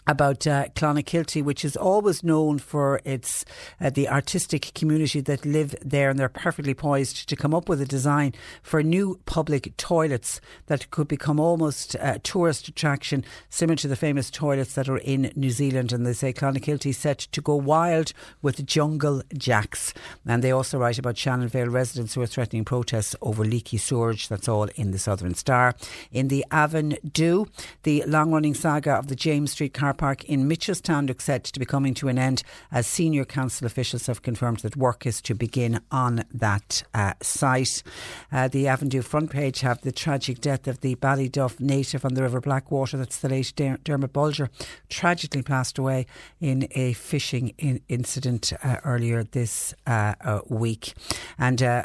about 0.08 0.48
uh, 0.48 0.66
Clonakilty, 0.76 1.44
which 1.44 1.64
is 1.64 1.76
always 1.76 2.24
known 2.24 2.60
for 2.60 3.02
its 3.06 3.46
uh, 3.80 3.90
the 3.90 4.10
artistic 4.10 4.74
community 4.74 5.22
that 5.22 5.46
live 5.46 5.76
there, 5.82 6.10
and 6.10 6.20
they're 6.20 6.30
perfectly 6.30 6.74
poised 6.74 7.30
to 7.30 7.36
come 7.36 7.54
up 7.54 7.70
with 7.70 7.82
a 7.82 7.86
design 7.86 8.34
for 8.64 8.82
new 8.82 9.20
public 9.26 9.76
toilets 9.78 10.42
that 10.68 10.90
could 10.92 11.08
become 11.08 11.40
almost 11.40 11.96
a 12.00 12.20
tourist 12.20 12.68
attraction, 12.68 13.24
similar 13.50 13.76
to 13.76 13.88
the 13.88 13.96
famous 13.96 14.30
toilets 14.30 14.76
that 14.76 14.90
are 14.90 14.98
in 14.98 15.32
New 15.36 15.52
Zealand. 15.52 15.94
And 15.94 16.06
they 16.06 16.14
say 16.14 16.34
Clonakilty 16.34 16.94
set 16.94 17.20
to 17.20 17.42
go 17.42 17.56
wild 17.56 18.14
with 18.42 18.66
jungle 18.66 19.22
jacks, 19.38 19.94
and 20.26 20.44
they 20.44 20.52
also 20.52 20.78
write 20.78 21.00
about 21.00 21.16
Shannonvale 21.16 21.72
residents 21.72 22.16
who 22.16 22.22
are 22.22 22.28
threatening 22.28 22.66
protests 22.66 23.16
over 23.22 23.46
leaky 23.46 23.78
sewage. 23.78 24.28
That's 24.28 24.48
all 24.48 24.68
in 24.76 24.92
the 24.92 25.00
Southern 25.00 25.36
Star. 25.36 25.76
In 26.12 26.28
the 26.28 26.46
Avon 26.52 26.98
Do, 27.12 27.48
the 27.84 28.04
long-running 28.08 28.56
saga 28.56 28.94
of 28.94 29.08
the 29.08 29.16
James 29.16 29.52
Street 29.52 29.74
car 29.74 29.91
park 29.94 30.24
in 30.26 30.48
Mitchelstown 30.48 31.08
looks 31.08 31.26
set 31.26 31.44
to 31.44 31.60
be 31.60 31.66
coming 31.66 31.94
to 31.96 32.08
an 32.08 32.18
end 32.18 32.44
as 32.72 32.88
senior 32.88 33.26
council 33.26 33.66
officials 33.66 34.08
have 34.08 34.22
confirmed 34.22 34.60
that 34.60 34.76
work 34.76 35.06
is 35.06 35.22
to 35.22 35.36
begin 35.36 35.80
on 35.92 36.24
that 36.34 36.84
uh, 36.94 37.14
site. 37.22 37.84
Uh, 38.32 38.48
the 38.48 38.66
Avondhu 38.66 39.04
front 39.04 39.30
page 39.30 39.62
have 39.62 39.82
the 39.82 39.92
tragic 39.92 40.42
death 40.42 40.68
of 40.68 40.82
the 40.82 40.96
Ballyduff 40.96 41.60
native 41.60 42.06
on 42.06 42.14
the 42.14 42.22
River 42.22 42.42
Blackwater. 42.42 42.98
That's 42.98 43.20
the 43.20 43.30
late 43.30 43.54
Dermot 43.56 44.14
Bulger, 44.14 44.50
tragically 44.90 45.42
passed 45.42 45.78
away 45.78 46.06
in 46.40 46.68
a 46.72 46.94
fishing 46.94 47.54
in- 47.58 47.82
incident 47.90 48.54
uh, 48.64 48.78
earlier 48.84 49.24
this 49.24 49.74
uh, 49.88 50.14
uh, 50.22 50.42
week. 50.50 50.94
And 51.38 51.62
uh, 51.62 51.84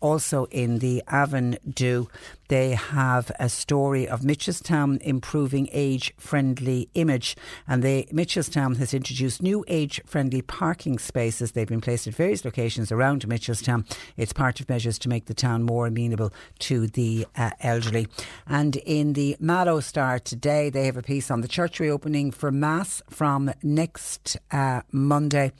also 0.00 0.46
in 0.46 0.78
the 0.78 1.02
Avondhu, 1.08 2.08
they 2.48 2.70
have 2.70 3.30
a 3.38 3.48
story 3.48 4.08
of 4.08 4.20
Mitchelstown 4.20 5.00
improving 5.02 5.68
age 5.72 6.12
friendly 6.16 6.88
image. 6.94 7.36
And 7.66 7.82
they, 7.82 8.04
Mitchelstown 8.12 8.76
has 8.76 8.94
introduced 8.94 9.42
new 9.42 9.64
age 9.68 10.00
friendly 10.06 10.42
parking 10.42 10.98
spaces. 10.98 11.52
They've 11.52 11.66
been 11.66 11.80
placed 11.80 12.06
at 12.06 12.14
various 12.14 12.44
locations 12.44 12.92
around 12.92 13.26
Mitchelstown. 13.26 13.84
It's 14.16 14.32
part 14.32 14.60
of 14.60 14.68
measures 14.68 14.98
to 15.00 15.08
make 15.08 15.26
the 15.26 15.34
town 15.34 15.62
more 15.62 15.86
amenable 15.86 16.32
to 16.60 16.86
the 16.86 17.26
uh, 17.36 17.50
elderly. 17.60 18.08
And 18.46 18.76
in 18.76 19.14
the 19.14 19.36
Mallow 19.40 19.80
Star 19.80 20.18
today, 20.18 20.70
they 20.70 20.86
have 20.86 20.96
a 20.96 21.02
piece 21.02 21.30
on 21.30 21.40
the 21.40 21.48
church 21.48 21.80
reopening 21.80 22.30
for 22.30 22.50
Mass 22.50 23.02
from 23.10 23.52
next 23.62 24.36
uh, 24.50 24.82
Monday. 24.92 25.52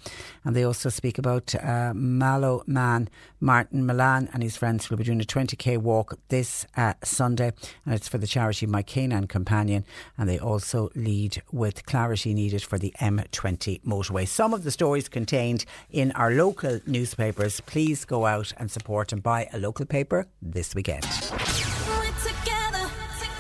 And 0.45 0.55
they 0.55 0.65
also 0.65 0.89
speak 0.89 1.19
about 1.19 1.55
uh, 1.55 1.93
Mallow 1.95 2.63
man 2.67 3.09
Martin 3.41 3.85
Milan 3.85 4.29
and 4.33 4.43
his 4.43 4.57
friends 4.57 4.89
will 4.89 4.97
be 4.97 5.05
doing 5.05 5.21
a 5.21 5.25
20k 5.25 5.79
walk 5.79 6.19
this 6.29 6.67
uh, 6.77 6.95
Sunday, 7.03 7.53
and 7.85 7.95
it's 7.95 8.09
for 8.09 8.19
the 8.19 8.27
charity 8.27 8.67
My 8.67 8.83
Canine 8.83 9.27
Companion. 9.27 9.85
And 10.19 10.29
they 10.29 10.39
also 10.39 10.91
lead 10.95 11.43
with 11.53 11.87
clarity 11.87 12.35
needed 12.35 12.63
for 12.63 12.79
the 12.79 12.93
M20 13.01 13.83
motorway. 13.83 14.27
Some 14.29 14.55
of 14.55 14.65
the 14.65 14.71
stories 14.71 15.09
contained 15.09 15.65
in 15.91 16.13
our 16.13 16.31
local 16.31 16.81
newspapers. 16.87 17.61
Please 17.63 18.05
go 18.05 18.27
out 18.27 18.53
and 18.57 18.71
support 18.71 19.13
and 19.13 19.23
buy 19.23 19.49
a 19.53 19.59
local 19.59 19.87
paper 19.87 20.27
this 20.43 20.75
weekend. 20.75 21.05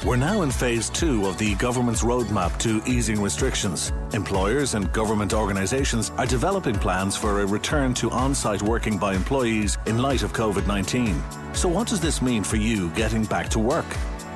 We're 0.06 0.14
now 0.14 0.42
in 0.42 0.52
phase 0.52 0.88
two 0.88 1.26
of 1.26 1.36
the 1.36 1.56
government's 1.56 2.04
roadmap 2.04 2.56
to 2.60 2.80
easing 2.86 3.20
restrictions. 3.20 3.92
Employers 4.12 4.74
and 4.74 4.92
government 4.92 5.34
organisations 5.34 6.12
are 6.16 6.26
developing 6.26 6.76
plans 6.76 7.16
for 7.16 7.40
a 7.40 7.46
return 7.46 7.92
to 7.94 8.08
on 8.12 8.32
site 8.32 8.62
working 8.62 8.98
by 8.98 9.14
employees 9.14 9.78
in 9.86 9.98
light 9.98 10.22
of 10.22 10.32
COVID 10.32 10.64
19. 10.64 11.20
So, 11.54 11.68
what 11.68 11.88
does 11.88 11.98
this 11.98 12.22
mean 12.22 12.44
for 12.44 12.54
you 12.54 12.90
getting 12.90 13.24
back 13.24 13.48
to 13.48 13.58
work? 13.58 13.84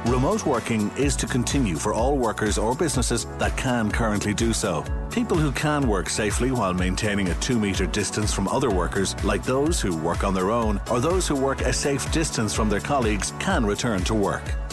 Remote 0.07 0.45
working 0.45 0.91
is 0.97 1.15
to 1.15 1.29
continue 1.29 1.77
for 1.77 1.95
all 1.95 2.19
workers 2.19 2.59
or 2.59 2.75
businesses 2.75 3.27
that 3.39 3.57
can 3.57 3.93
currently 3.93 4.35
do 4.35 4.53
so. 4.53 4.85
People 5.13 5.37
who 5.37 5.53
can 5.53 5.87
work 5.87 6.09
safely 6.09 6.51
while 6.51 6.75
maintaining 6.75 7.29
a 7.29 7.35
two 7.35 7.61
metre 7.61 7.87
distance 7.87 8.35
from 8.35 8.49
other 8.49 8.71
workers, 8.71 9.15
like 9.23 9.45
those 9.45 9.81
who 9.81 9.97
work 9.97 10.25
on 10.25 10.35
their 10.35 10.51
own 10.51 10.81
or 10.91 10.99
those 10.99 11.29
who 11.29 11.37
work 11.37 11.61
a 11.61 11.73
safe 11.73 12.11
distance 12.11 12.53
from 12.53 12.69
their 12.69 12.81
colleagues, 12.81 13.35
can 13.39 13.65
return 13.65 14.03
to 14.03 14.15
work 14.15 14.43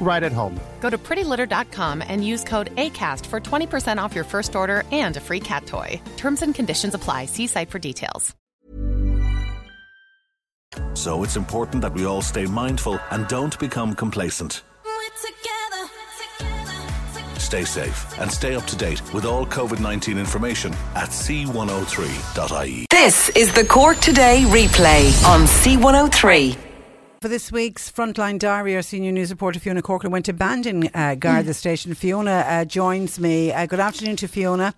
right 0.00 0.22
at 0.22 0.32
home. 0.32 0.58
Go 0.80 0.88
to 0.88 0.96
prettylitter.com 0.96 2.02
and 2.06 2.26
use 2.26 2.44
code 2.44 2.74
ACAST 2.76 3.26
for 3.26 3.40
20% 3.40 3.98
off 4.02 4.14
your 4.14 4.24
first 4.24 4.56
order 4.56 4.84
and 4.90 5.16
a 5.18 5.20
free 5.20 5.40
cat 5.40 5.66
toy. 5.66 6.00
Terms 6.16 6.40
and 6.40 6.54
conditions 6.54 6.94
apply. 6.94 7.26
See 7.26 7.46
site 7.46 7.68
for 7.68 7.78
details. 7.78 8.34
So 10.94 11.22
it's 11.22 11.36
important 11.36 11.82
that 11.82 11.94
we 11.94 12.06
all 12.06 12.22
stay 12.22 12.46
mindful 12.46 12.98
and 13.10 13.26
don't 13.28 13.58
become 13.58 13.94
complacent. 13.94 14.62
Stay 17.38 17.64
safe 17.64 18.18
and 18.18 18.30
stay 18.30 18.54
up 18.54 18.64
to 18.64 18.76
date 18.76 19.00
with 19.14 19.24
all 19.24 19.46
COVID 19.46 19.80
19 19.80 20.18
information 20.18 20.72
at 20.94 21.08
c103.ie. 21.08 22.86
This 22.90 23.30
is 23.30 23.52
the 23.54 23.64
Cork 23.64 23.96
Today 23.98 24.44
replay 24.48 25.24
on 25.24 25.46
C103. 25.46 26.67
For 27.20 27.26
this 27.26 27.50
week's 27.50 27.90
Frontline 27.90 28.38
Diary, 28.38 28.76
our 28.76 28.82
senior 28.82 29.10
news 29.10 29.30
reporter 29.30 29.58
Fiona 29.58 29.82
Corcoran 29.82 30.12
went 30.12 30.24
to 30.26 30.32
Bandon 30.32 30.88
uh, 30.94 31.16
Garda 31.16 31.52
Station. 31.52 31.92
Fiona 31.94 32.44
uh, 32.46 32.64
joins 32.64 33.18
me. 33.18 33.52
Uh, 33.52 33.66
good 33.66 33.80
afternoon 33.80 34.14
to 34.18 34.28
Fiona. 34.28 34.72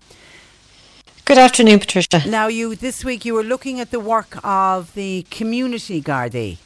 Good 1.23 1.37
afternoon, 1.37 1.77
Patricia. 1.77 2.23
Now, 2.27 2.47
you 2.47 2.73
this 2.73 3.05
week 3.05 3.25
you 3.25 3.35
were 3.35 3.43
looking 3.43 3.79
at 3.79 3.91
the 3.91 3.99
work 3.99 4.43
of 4.43 4.91
the 4.95 5.27
community 5.29 6.01
Gardaí. 6.01 6.57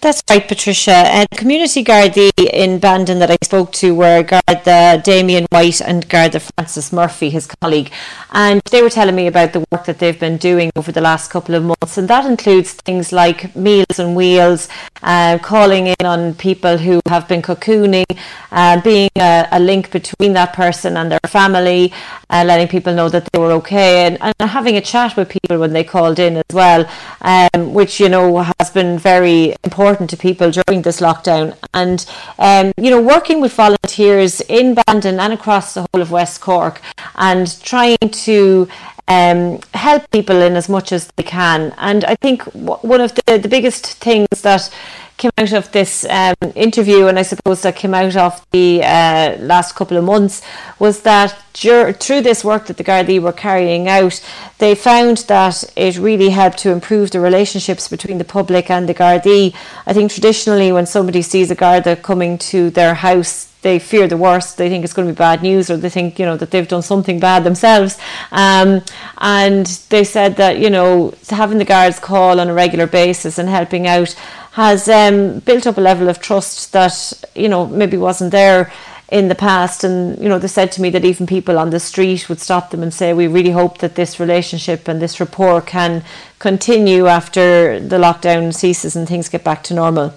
That's 0.00 0.22
right, 0.30 0.46
Patricia. 0.46 0.92
And 0.92 1.28
community 1.30 1.82
Gardaí 1.82 2.30
in 2.52 2.78
Bandon 2.78 3.18
that 3.18 3.30
I 3.30 3.36
spoke 3.42 3.72
to 3.72 3.94
were 3.94 4.22
Garda 4.22 5.02
Damien 5.02 5.46
White 5.50 5.80
and 5.80 6.08
Garda 6.08 6.40
Francis 6.40 6.92
Murphy, 6.92 7.30
his 7.30 7.46
colleague. 7.46 7.90
And 8.32 8.60
they 8.70 8.82
were 8.82 8.90
telling 8.90 9.16
me 9.16 9.26
about 9.26 9.52
the 9.52 9.64
work 9.70 9.86
that 9.86 9.98
they've 9.98 10.18
been 10.18 10.36
doing 10.36 10.70
over 10.76 10.92
the 10.92 11.00
last 11.00 11.30
couple 11.30 11.54
of 11.54 11.64
months. 11.64 11.98
And 11.98 12.08
that 12.08 12.26
includes 12.26 12.74
things 12.74 13.12
like 13.12 13.56
Meals 13.56 13.98
on 13.98 14.14
Wheels, 14.14 14.68
uh, 15.02 15.38
calling 15.38 15.88
in 15.88 16.06
on 16.06 16.34
people 16.34 16.78
who 16.78 17.00
have 17.06 17.26
been 17.26 17.42
cocooning, 17.42 18.18
uh, 18.52 18.80
being 18.82 19.10
a, 19.16 19.48
a, 19.52 19.60
link 19.60 19.90
between 19.90 20.32
that 20.34 20.52
person 20.52 20.96
and 20.96 21.10
their 21.10 21.20
family, 21.26 21.92
uh, 22.30 22.44
letting 22.46 22.68
people 22.68 22.94
know 22.94 23.08
that 23.08 23.28
they 23.32 23.38
were 23.38 23.52
okay, 23.52 24.06
and, 24.06 24.18
and, 24.20 24.50
having 24.50 24.76
a 24.76 24.80
chat 24.80 25.16
with 25.16 25.28
people 25.28 25.58
when 25.58 25.72
they 25.72 25.84
called 25.84 26.18
in 26.18 26.36
as 26.36 26.44
well, 26.52 26.88
um, 27.22 27.74
which, 27.74 28.00
you 28.00 28.08
know, 28.08 28.38
has 28.58 28.70
been 28.70 28.98
very 28.98 29.47
important 29.64 30.10
to 30.10 30.16
people 30.16 30.50
during 30.50 30.82
this 30.82 31.00
lockdown. 31.00 31.56
And, 31.74 32.04
um, 32.38 32.72
you 32.76 32.90
know, 32.90 33.00
working 33.00 33.40
with 33.40 33.52
volunteers 33.52 34.40
in 34.42 34.74
Bandon 34.74 35.20
and 35.20 35.32
across 35.32 35.74
the 35.74 35.86
whole 35.92 36.02
of 36.02 36.10
West 36.10 36.40
Cork 36.40 36.80
and 37.16 37.60
trying 37.62 37.98
to 37.98 38.68
um, 39.08 39.60
help 39.74 40.10
people 40.10 40.36
in 40.36 40.54
as 40.54 40.68
much 40.68 40.92
as 40.92 41.08
they 41.16 41.22
can. 41.22 41.74
And 41.78 42.04
I 42.04 42.14
think 42.14 42.42
one 42.52 43.00
of 43.00 43.14
the, 43.14 43.38
the 43.38 43.48
biggest 43.48 43.86
things 43.86 44.28
that 44.42 44.70
came 45.18 45.32
out 45.36 45.52
of 45.52 45.70
this 45.72 46.06
um, 46.06 46.34
interview, 46.54 47.06
and 47.08 47.18
I 47.18 47.22
suppose 47.22 47.62
that 47.62 47.76
came 47.76 47.92
out 47.92 48.16
of 48.16 48.46
the 48.52 48.82
uh, 48.82 49.36
last 49.40 49.74
couple 49.74 49.96
of 49.96 50.04
months, 50.04 50.40
was 50.78 51.02
that 51.02 51.36
dur- 51.52 51.92
through 51.92 52.22
this 52.22 52.44
work 52.44 52.66
that 52.66 52.76
the 52.76 52.84
Gardaí 52.84 53.20
were 53.20 53.32
carrying 53.32 53.88
out, 53.88 54.24
they 54.58 54.74
found 54.74 55.18
that 55.28 55.64
it 55.76 55.98
really 55.98 56.30
helped 56.30 56.58
to 56.58 56.70
improve 56.70 57.10
the 57.10 57.20
relationships 57.20 57.88
between 57.88 58.18
the 58.18 58.24
public 58.24 58.70
and 58.70 58.88
the 58.88 58.94
Gardaí. 58.94 59.54
I 59.86 59.92
think 59.92 60.10
traditionally, 60.12 60.72
when 60.72 60.86
somebody 60.86 61.22
sees 61.22 61.50
a 61.50 61.54
Garda 61.54 61.96
coming 61.96 62.38
to 62.38 62.70
their 62.70 62.94
house, 62.94 63.48
they 63.62 63.78
fear 63.78 64.06
the 64.06 64.16
worst. 64.16 64.56
They 64.56 64.68
think 64.68 64.84
it's 64.84 64.92
going 64.92 65.08
to 65.08 65.14
be 65.14 65.18
bad 65.18 65.42
news, 65.42 65.68
or 65.68 65.76
they 65.76 65.90
think 65.90 66.18
you 66.18 66.26
know 66.26 66.36
that 66.36 66.50
they've 66.50 66.68
done 66.68 66.82
something 66.82 67.18
bad 67.18 67.42
themselves. 67.42 67.98
Um, 68.30 68.82
and 69.18 69.66
they 69.90 70.04
said 70.04 70.36
that 70.36 70.58
you 70.58 70.70
know 70.70 71.12
having 71.28 71.58
the 71.58 71.64
guards 71.64 71.98
call 71.98 72.38
on 72.40 72.48
a 72.48 72.54
regular 72.54 72.86
basis 72.86 73.38
and 73.38 73.48
helping 73.48 73.86
out 73.86 74.14
has 74.58 74.88
um, 74.88 75.38
built 75.38 75.68
up 75.68 75.78
a 75.78 75.80
level 75.80 76.08
of 76.08 76.18
trust 76.18 76.72
that 76.72 76.94
you 77.36 77.48
know 77.48 77.64
maybe 77.66 77.96
wasn't 77.96 78.32
there 78.32 78.72
in 79.08 79.28
the 79.28 79.34
past 79.34 79.84
and 79.84 80.20
you 80.20 80.28
know 80.28 80.40
they 80.40 80.48
said 80.48 80.72
to 80.72 80.82
me 80.82 80.90
that 80.90 81.04
even 81.04 81.28
people 81.28 81.56
on 81.60 81.70
the 81.70 81.78
street 81.78 82.28
would 82.28 82.40
stop 82.40 82.70
them 82.72 82.82
and 82.82 82.92
say 82.92 83.14
we 83.14 83.28
really 83.28 83.52
hope 83.52 83.78
that 83.78 83.94
this 83.94 84.18
relationship 84.18 84.88
and 84.88 85.00
this 85.00 85.20
rapport 85.20 85.60
can 85.60 86.02
continue 86.40 87.06
after 87.06 87.78
the 87.78 87.98
lockdown 87.98 88.52
ceases 88.52 88.96
and 88.96 89.06
things 89.06 89.28
get 89.28 89.44
back 89.44 89.62
to 89.62 89.74
normal 89.74 90.12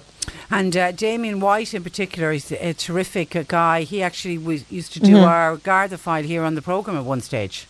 and 0.50 0.76
uh, 0.76 0.92
Damien 0.92 1.40
White, 1.40 1.72
in 1.72 1.82
particular, 1.82 2.30
is 2.30 2.52
a 2.52 2.74
terrific 2.74 3.34
uh, 3.34 3.42
guy. 3.48 3.84
He 3.84 4.02
actually 4.02 4.36
was, 4.36 4.70
used 4.70 4.92
to 4.92 5.00
do 5.00 5.14
mm-hmm. 5.14 5.24
our 5.24 5.56
Garda 5.56 5.96
file 5.96 6.24
here 6.24 6.44
on 6.44 6.56
the 6.56 6.60
programme 6.60 6.98
at 6.98 7.06
one 7.06 7.22
stage. 7.22 7.66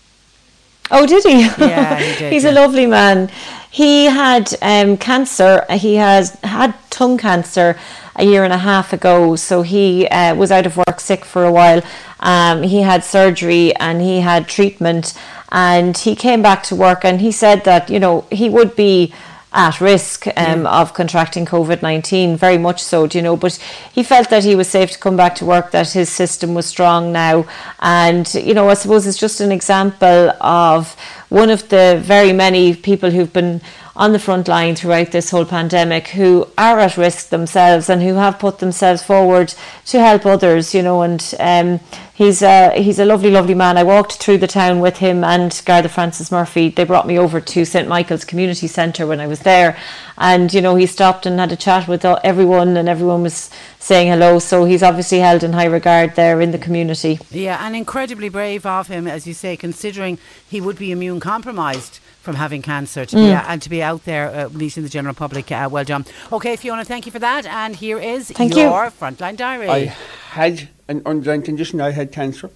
Oh, 0.91 1.07
did 1.07 1.25
he? 1.25 1.41
Yeah, 1.41 1.99
he 1.99 2.19
did. 2.19 2.33
He's 2.33 2.45
yeah. 2.45 2.51
a 2.51 2.53
lovely 2.53 2.87
man. 2.87 3.31
He 3.71 4.05
had 4.05 4.55
um, 4.61 4.97
cancer. 4.99 5.65
He 5.71 5.95
has 5.95 6.39
had 6.43 6.75
tongue 6.91 7.17
cancer 7.17 7.79
a 8.17 8.25
year 8.25 8.45
and 8.45 8.53
a 8.53 8.59
half 8.59 8.93
ago. 8.93 9.37
So 9.37 9.63
he 9.63 10.07
uh, 10.09 10.35
was 10.35 10.51
out 10.51 10.67
of 10.67 10.77
work 10.77 11.01
sick 11.01 11.25
for 11.25 11.45
a 11.45 11.53
while. 11.53 11.83
Um, 12.21 12.63
he 12.63 12.83
had 12.83 13.05
surgery 13.05 13.75
and 13.77 14.03
he 14.03 14.21
had 14.21 14.47
treatment. 14.47 15.15
And 15.51 15.97
he 15.97 16.15
came 16.15 16.43
back 16.43 16.63
to 16.65 16.77
work 16.77 17.05
and 17.05 17.21
he 17.21 17.33
said 17.33 17.65
that, 17.65 17.91
you 17.91 17.99
know, 17.99 18.27
he 18.31 18.49
would 18.49 18.77
be 18.77 19.15
at 19.53 19.81
risk 19.81 20.27
um, 20.29 20.63
yeah. 20.63 20.81
of 20.81 20.95
contracting 20.95 21.45
COVID 21.45 21.83
19, 21.83 22.37
very 22.37 22.59
much 22.59 22.83
so, 22.83 23.07
do 23.07 23.19
you 23.19 23.23
know. 23.23 23.37
But 23.37 23.59
he 23.93 24.03
felt 24.03 24.31
that 24.31 24.45
he 24.45 24.55
was 24.55 24.69
safe 24.69 24.93
to 24.93 24.99
come 24.99 25.17
back 25.17 25.35
to 25.37 25.45
work, 25.45 25.71
that 25.73 25.91
his 25.91 26.09
system 26.09 26.55
was 26.55 26.67
strong 26.67 27.13
now. 27.13 27.47
And, 27.81 28.33
you 28.35 28.55
know, 28.55 28.69
I 28.69 28.75
suppose 28.75 29.07
it's 29.07 29.19
just 29.19 29.41
an 29.41 29.53
example 29.53 30.31
of 30.41 30.97
one 31.29 31.51
of 31.51 31.69
the 31.69 32.01
very 32.03 32.33
many 32.33 32.75
people 32.75 33.11
who've 33.11 33.33
been 33.33 33.61
on 33.95 34.13
the 34.13 34.19
front 34.19 34.49
line 34.49 34.75
throughout 34.75 35.13
this 35.13 35.31
whole 35.31 35.45
pandemic 35.45 36.09
who 36.09 36.49
are 36.57 36.79
at 36.79 36.97
risk 36.97 37.29
themselves 37.29 37.91
and 37.91 38.03
who 38.03 38.15
have 38.15 38.39
put 38.39 38.59
themselves 38.59 39.03
forward 39.03 39.53
to 39.85 40.01
help 40.01 40.25
others, 40.25 40.75
you 40.75 40.83
know, 40.83 41.03
and 41.03 41.35
um, 41.39 41.79
he's 42.15 42.41
a, 42.41 42.71
he's 42.81 42.99
a 42.99 43.05
lovely, 43.05 43.31
lovely 43.31 43.55
man. 43.55 43.77
I 43.77 43.83
walked 43.83 44.15
through 44.15 44.39
the 44.39 44.47
town 44.47 44.81
with 44.81 44.99
him 44.99 45.23
and 45.23 45.61
Garda 45.67 45.91
Francis 45.91 46.33
Murphy. 46.33 46.71
They 46.71 46.85
brought 46.85 47.07
me 47.07 47.19
over 47.19 47.39
to 47.39 47.65
St 47.67 47.87
Michael's 47.87 48.25
Community 48.25 48.67
Centre 48.67 49.07
when 49.07 49.21
I 49.21 49.27
was 49.27 49.41
there, 49.41 49.77
and 50.17 50.53
you 50.55 50.63
know 50.63 50.75
he 50.77 50.87
stopped 50.87 51.27
and 51.27 51.39
had 51.39 51.53
a 51.53 51.57
chat 51.57 51.87
with 51.87 52.05
everyone, 52.05 52.77
and 52.79 52.89
everyone 52.89 53.23
was 53.23 53.51
saying 53.79 54.09
hello. 54.09 54.39
So 54.39 54.65
he's 54.65 54.83
obviously 54.83 55.19
held 55.19 55.45
in 55.45 55.53
high 55.53 55.67
regard 55.67 56.15
there 56.15 56.41
in 56.41 56.51
the 56.51 56.59
community. 56.59 57.19
Yeah, 57.31 57.65
and 57.65 57.77
incredibly 57.77 58.31
brave 58.31 58.65
of 58.65 58.89
him, 58.89 59.07
as 59.07 59.27
you 59.27 59.35
say, 59.35 59.57
considering 59.57 60.19
he 60.49 60.63
would 60.63 60.79
be 60.79 60.93
immune 60.93 61.21
compromised 61.21 62.01
from 62.23 62.37
having 62.37 62.63
cancer 62.63 63.05
to 63.05 63.17
mm. 63.17 63.27
be 63.27 63.33
and 63.33 63.61
to 63.61 63.69
be 63.69 63.83
out 63.83 64.05
there 64.05 64.29
uh, 64.29 64.49
meeting 64.51 64.85
the 64.85 64.89
general 64.89 65.15
public. 65.15 65.51
Uh, 65.51 65.69
well 65.71 65.85
done. 65.85 66.07
Okay, 66.33 66.57
Fiona, 66.57 66.85
thank 66.85 67.05
you 67.05 67.13
for 67.13 67.19
that. 67.19 67.45
And 67.47 67.75
here 67.75 67.99
is 67.99 68.31
thank 68.31 68.55
your 68.55 68.85
you. 68.85 68.91
frontline 68.91 69.37
diary. 69.37 69.69
I 69.69 69.85
had 70.31 70.69
an 70.89 71.03
underlying 71.05 71.43
condition. 71.43 71.81
I 71.81 71.91
had 71.91 72.13
cancer. 72.13 72.51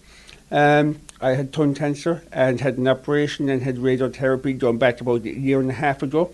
Um, 0.50 1.00
I 1.20 1.30
had 1.30 1.52
tongue 1.52 1.74
cancer 1.74 2.22
and 2.30 2.60
had 2.60 2.78
an 2.78 2.86
operation 2.86 3.48
and 3.48 3.62
had 3.62 3.76
radiotherapy 3.76 4.56
done 4.56 4.78
back 4.78 5.00
about 5.00 5.24
a 5.24 5.34
year 5.34 5.60
and 5.60 5.70
a 5.70 5.74
half 5.74 6.02
ago. 6.02 6.30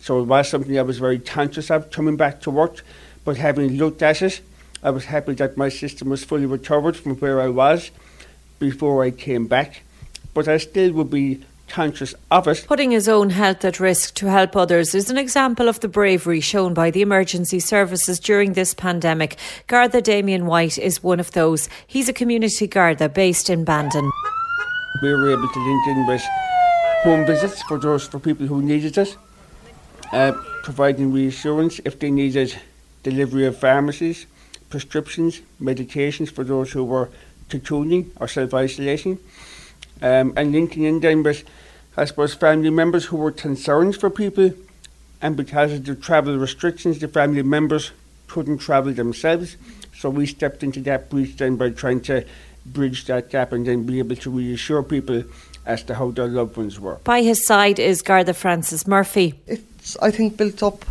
So 0.00 0.20
it 0.20 0.24
was 0.24 0.48
something 0.48 0.78
I 0.78 0.82
was 0.82 0.98
very 0.98 1.18
conscious 1.18 1.70
of 1.70 1.90
coming 1.90 2.16
back 2.16 2.42
to 2.42 2.50
work. 2.50 2.82
But 3.24 3.38
having 3.38 3.78
looked 3.78 4.02
at 4.02 4.20
it, 4.20 4.42
I 4.82 4.90
was 4.90 5.06
happy 5.06 5.32
that 5.34 5.56
my 5.56 5.70
system 5.70 6.10
was 6.10 6.22
fully 6.22 6.44
recovered 6.44 6.96
from 6.96 7.16
where 7.16 7.40
I 7.40 7.48
was 7.48 7.90
before 8.58 9.02
I 9.02 9.10
came 9.10 9.46
back, 9.46 9.82
but 10.34 10.46
I 10.46 10.58
still 10.58 10.92
would 10.92 11.10
be 11.10 11.42
conscious 11.68 12.14
of 12.30 12.46
it. 12.46 12.64
Putting 12.66 12.90
his 12.90 13.08
own 13.08 13.30
health 13.30 13.64
at 13.64 13.80
risk 13.80 14.14
to 14.14 14.26
help 14.26 14.56
others 14.56 14.94
is 14.94 15.10
an 15.10 15.18
example 15.18 15.68
of 15.68 15.80
the 15.80 15.88
bravery 15.88 16.40
shown 16.40 16.74
by 16.74 16.90
the 16.90 17.02
emergency 17.02 17.60
services 17.60 18.20
during 18.20 18.52
this 18.52 18.74
pandemic. 18.74 19.36
Garda 19.66 20.00
Damien 20.00 20.46
White 20.46 20.78
is 20.78 21.02
one 21.02 21.20
of 21.20 21.32
those. 21.32 21.68
He's 21.86 22.08
a 22.08 22.12
community 22.12 22.66
Garda 22.66 23.08
based 23.08 23.50
in 23.50 23.64
Bandon. 23.64 24.10
We 25.02 25.12
were 25.12 25.30
able 25.30 25.48
to 25.48 25.58
link 25.58 25.88
in 25.88 26.06
with 26.06 26.22
home 27.02 27.26
visits 27.26 27.62
for 27.62 27.78
those 27.78 28.06
for 28.06 28.18
people 28.18 28.46
who 28.46 28.62
needed 28.62 28.96
it, 28.96 29.16
uh, 30.12 30.32
providing 30.62 31.12
reassurance 31.12 31.80
if 31.84 31.98
they 31.98 32.10
needed 32.10 32.56
delivery 33.02 33.46
of 33.46 33.58
pharmacies, 33.58 34.26
prescriptions, 34.70 35.42
medications 35.60 36.30
for 36.30 36.44
those 36.44 36.72
who 36.72 36.84
were 36.84 37.10
cocooning 37.48 38.10
or 38.20 38.26
self-isolating, 38.28 39.18
um, 40.02 40.32
and 40.36 40.52
linking 40.52 40.84
in 40.84 41.00
then 41.00 41.22
with, 41.22 41.44
I 41.96 42.04
suppose, 42.04 42.34
family 42.34 42.70
members 42.70 43.06
who 43.06 43.16
were 43.16 43.32
concerned 43.32 43.96
for 43.96 44.10
people, 44.10 44.52
and 45.20 45.36
because 45.36 45.72
of 45.72 45.84
the 45.84 45.94
travel 45.94 46.36
restrictions, 46.36 46.98
the 46.98 47.08
family 47.08 47.42
members 47.42 47.92
couldn't 48.28 48.58
travel 48.58 48.92
themselves. 48.92 49.56
So 49.96 50.10
we 50.10 50.26
stepped 50.26 50.62
into 50.62 50.80
that 50.80 51.08
breach 51.08 51.36
then 51.36 51.56
by 51.56 51.70
trying 51.70 52.00
to 52.02 52.26
bridge 52.66 53.06
that 53.06 53.30
gap 53.30 53.52
and 53.52 53.66
then 53.66 53.84
be 53.84 53.98
able 53.98 54.16
to 54.16 54.30
reassure 54.30 54.82
people 54.82 55.24
as 55.66 55.82
to 55.84 55.94
how 55.94 56.10
their 56.10 56.26
loved 56.26 56.56
ones 56.56 56.78
were. 56.78 56.96
By 57.04 57.22
his 57.22 57.46
side 57.46 57.78
is 57.78 58.02
Garda 58.02 58.34
Francis 58.34 58.86
Murphy. 58.86 59.34
It's, 59.46 59.96
I 59.98 60.10
think, 60.10 60.36
built 60.36 60.62
up 60.62 60.84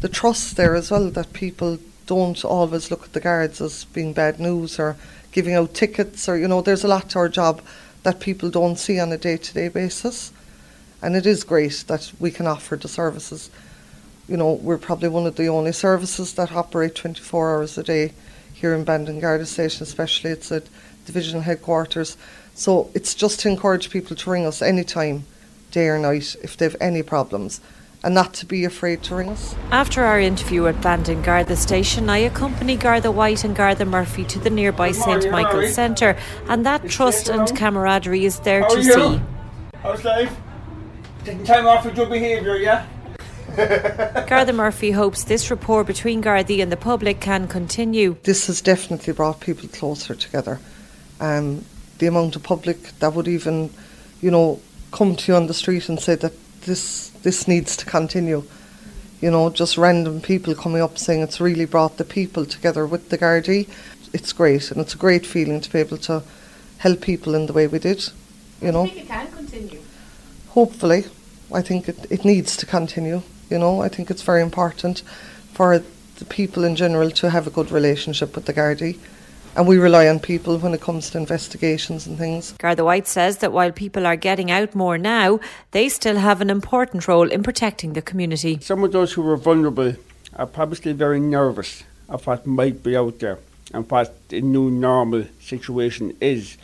the 0.00 0.08
trust 0.08 0.56
there 0.56 0.74
as 0.74 0.90
well 0.90 1.10
that 1.10 1.32
people 1.32 1.78
don't 2.06 2.44
always 2.44 2.90
look 2.90 3.04
at 3.04 3.12
the 3.12 3.20
guards 3.20 3.60
as 3.60 3.84
being 3.86 4.12
bad 4.12 4.40
news 4.40 4.78
or 4.78 4.96
giving 5.30 5.54
out 5.54 5.72
tickets 5.72 6.28
or, 6.28 6.36
you 6.36 6.48
know, 6.48 6.60
there's 6.60 6.84
a 6.84 6.88
lot 6.88 7.08
to 7.10 7.18
our 7.18 7.28
job 7.28 7.62
that 8.02 8.20
people 8.20 8.50
don't 8.50 8.78
see 8.78 8.98
on 8.98 9.12
a 9.12 9.18
day 9.18 9.36
to 9.36 9.54
day 9.54 9.68
basis. 9.68 10.32
And 11.00 11.16
it 11.16 11.26
is 11.26 11.44
great 11.44 11.84
that 11.88 12.12
we 12.20 12.30
can 12.30 12.46
offer 12.46 12.76
the 12.76 12.88
services. 12.88 13.50
You 14.28 14.36
know, 14.36 14.52
we're 14.52 14.78
probably 14.78 15.08
one 15.08 15.26
of 15.26 15.36
the 15.36 15.48
only 15.48 15.72
services 15.72 16.34
that 16.34 16.52
operate 16.52 16.94
24 16.94 17.54
hours 17.54 17.76
a 17.76 17.82
day 17.82 18.12
here 18.52 18.74
in 18.74 18.84
Bandon 18.84 19.18
Garda 19.18 19.46
Station, 19.46 19.82
especially 19.82 20.30
it's 20.30 20.52
at 20.52 20.64
divisional 21.06 21.42
headquarters. 21.42 22.16
So 22.54 22.90
it's 22.94 23.14
just 23.14 23.40
to 23.40 23.48
encourage 23.48 23.90
people 23.90 24.14
to 24.14 24.30
ring 24.30 24.46
us 24.46 24.62
anytime, 24.62 25.24
day 25.72 25.88
or 25.88 25.98
night, 25.98 26.36
if 26.42 26.56
they 26.56 26.66
have 26.66 26.76
any 26.80 27.02
problems 27.02 27.60
and 28.04 28.14
not 28.14 28.34
to 28.34 28.46
be 28.46 28.64
afraid 28.64 29.02
to 29.04 29.14
ring 29.14 29.28
us. 29.28 29.54
After 29.70 30.02
our 30.04 30.18
interview 30.18 30.66
at 30.66 30.80
Bandon 30.80 31.22
Garda 31.22 31.56
Station, 31.56 32.10
I 32.10 32.18
accompany 32.18 32.76
Garda 32.76 33.10
White 33.10 33.44
and 33.44 33.54
Garda 33.54 33.84
Murphy 33.84 34.24
to 34.24 34.38
the 34.38 34.50
nearby 34.50 34.92
St 34.92 35.30
Michael's 35.30 35.74
Centre, 35.74 36.16
and 36.48 36.66
that 36.66 36.88
trust 36.88 37.28
and 37.28 37.54
camaraderie 37.56 38.24
is 38.24 38.40
there 38.40 38.62
How 38.62 38.68
to 38.68 38.74
are 38.76 38.80
you? 38.80 38.92
see. 38.92 39.20
How's 39.82 40.04
life? 40.04 40.36
Taking 41.24 41.44
time 41.44 41.66
off 41.66 41.84
for 41.84 41.90
good 41.90 42.10
behaviour, 42.10 42.56
yeah? 42.56 42.86
Garda 44.28 44.52
Murphy 44.52 44.92
hopes 44.92 45.24
this 45.24 45.50
rapport 45.50 45.84
between 45.84 46.22
Gardaí 46.22 46.62
and 46.62 46.72
the 46.72 46.76
public 46.76 47.20
can 47.20 47.46
continue. 47.46 48.16
This 48.22 48.46
has 48.46 48.60
definitely 48.62 49.12
brought 49.12 49.40
people 49.40 49.68
closer 49.68 50.14
together. 50.14 50.58
Um, 51.20 51.64
the 51.98 52.06
amount 52.06 52.34
of 52.34 52.42
public 52.42 52.82
that 52.98 53.12
would 53.12 53.28
even, 53.28 53.70
you 54.20 54.30
know, 54.30 54.60
come 54.90 55.14
to 55.16 55.32
you 55.32 55.36
on 55.36 55.46
the 55.46 55.54
street 55.54 55.88
and 55.88 56.00
say 56.00 56.14
that 56.16 56.32
this 56.64 57.08
this 57.22 57.46
needs 57.48 57.76
to 57.76 57.84
continue. 57.84 58.44
You 59.20 59.30
know, 59.30 59.50
just 59.50 59.78
random 59.78 60.20
people 60.20 60.54
coming 60.54 60.82
up 60.82 60.98
saying 60.98 61.22
it's 61.22 61.40
really 61.40 61.64
brought 61.64 61.96
the 61.96 62.04
people 62.04 62.44
together 62.44 62.86
with 62.86 63.08
the 63.10 63.18
Gardaí. 63.18 63.68
It's 64.12 64.32
great, 64.32 64.70
and 64.70 64.80
it's 64.80 64.94
a 64.94 64.98
great 64.98 65.24
feeling 65.24 65.60
to 65.60 65.72
be 65.72 65.78
able 65.78 65.98
to 65.98 66.22
help 66.78 67.00
people 67.00 67.34
in 67.34 67.46
the 67.46 67.52
way 67.52 67.66
we 67.66 67.78
did. 67.78 68.08
You 68.60 68.72
know, 68.72 68.86
think 68.86 68.98
it 68.98 69.08
can 69.08 69.30
continue. 69.30 69.80
hopefully, 70.48 71.04
I 71.52 71.62
think 71.62 71.88
it, 71.88 72.06
it 72.10 72.24
needs 72.24 72.56
to 72.56 72.66
continue. 72.66 73.22
You 73.50 73.58
know, 73.58 73.82
I 73.82 73.88
think 73.88 74.10
it's 74.10 74.22
very 74.22 74.42
important 74.42 75.02
for 75.52 75.82
the 76.18 76.24
people 76.24 76.64
in 76.64 76.76
general 76.76 77.10
to 77.10 77.30
have 77.30 77.46
a 77.46 77.50
good 77.50 77.70
relationship 77.70 78.34
with 78.34 78.46
the 78.46 78.54
Gardaí. 78.54 78.98
And 79.54 79.68
we 79.68 79.76
rely 79.76 80.08
on 80.08 80.18
people 80.18 80.56
when 80.58 80.72
it 80.72 80.80
comes 80.80 81.10
to 81.10 81.18
investigations 81.18 82.06
and 82.06 82.16
things. 82.16 82.52
Garda 82.52 82.84
White 82.84 83.06
says 83.06 83.38
that 83.38 83.52
while 83.52 83.70
people 83.70 84.06
are 84.06 84.16
getting 84.16 84.50
out 84.50 84.74
more 84.74 84.96
now, 84.96 85.40
they 85.72 85.90
still 85.90 86.16
have 86.16 86.40
an 86.40 86.48
important 86.48 87.06
role 87.06 87.30
in 87.30 87.42
protecting 87.42 87.92
the 87.92 88.00
community. 88.00 88.58
Some 88.62 88.82
of 88.82 88.92
those 88.92 89.12
who 89.12 89.28
are 89.28 89.36
vulnerable 89.36 89.94
are 90.36 90.46
probably 90.46 90.92
very 90.92 91.20
nervous 91.20 91.84
of 92.08 92.26
what 92.26 92.46
might 92.46 92.82
be 92.82 92.96
out 92.96 93.18
there 93.18 93.38
and 93.74 93.90
what 93.90 94.28
the 94.30 94.40
new 94.40 94.70
normal 94.70 95.24
situation 95.40 96.16
is. 96.20 96.56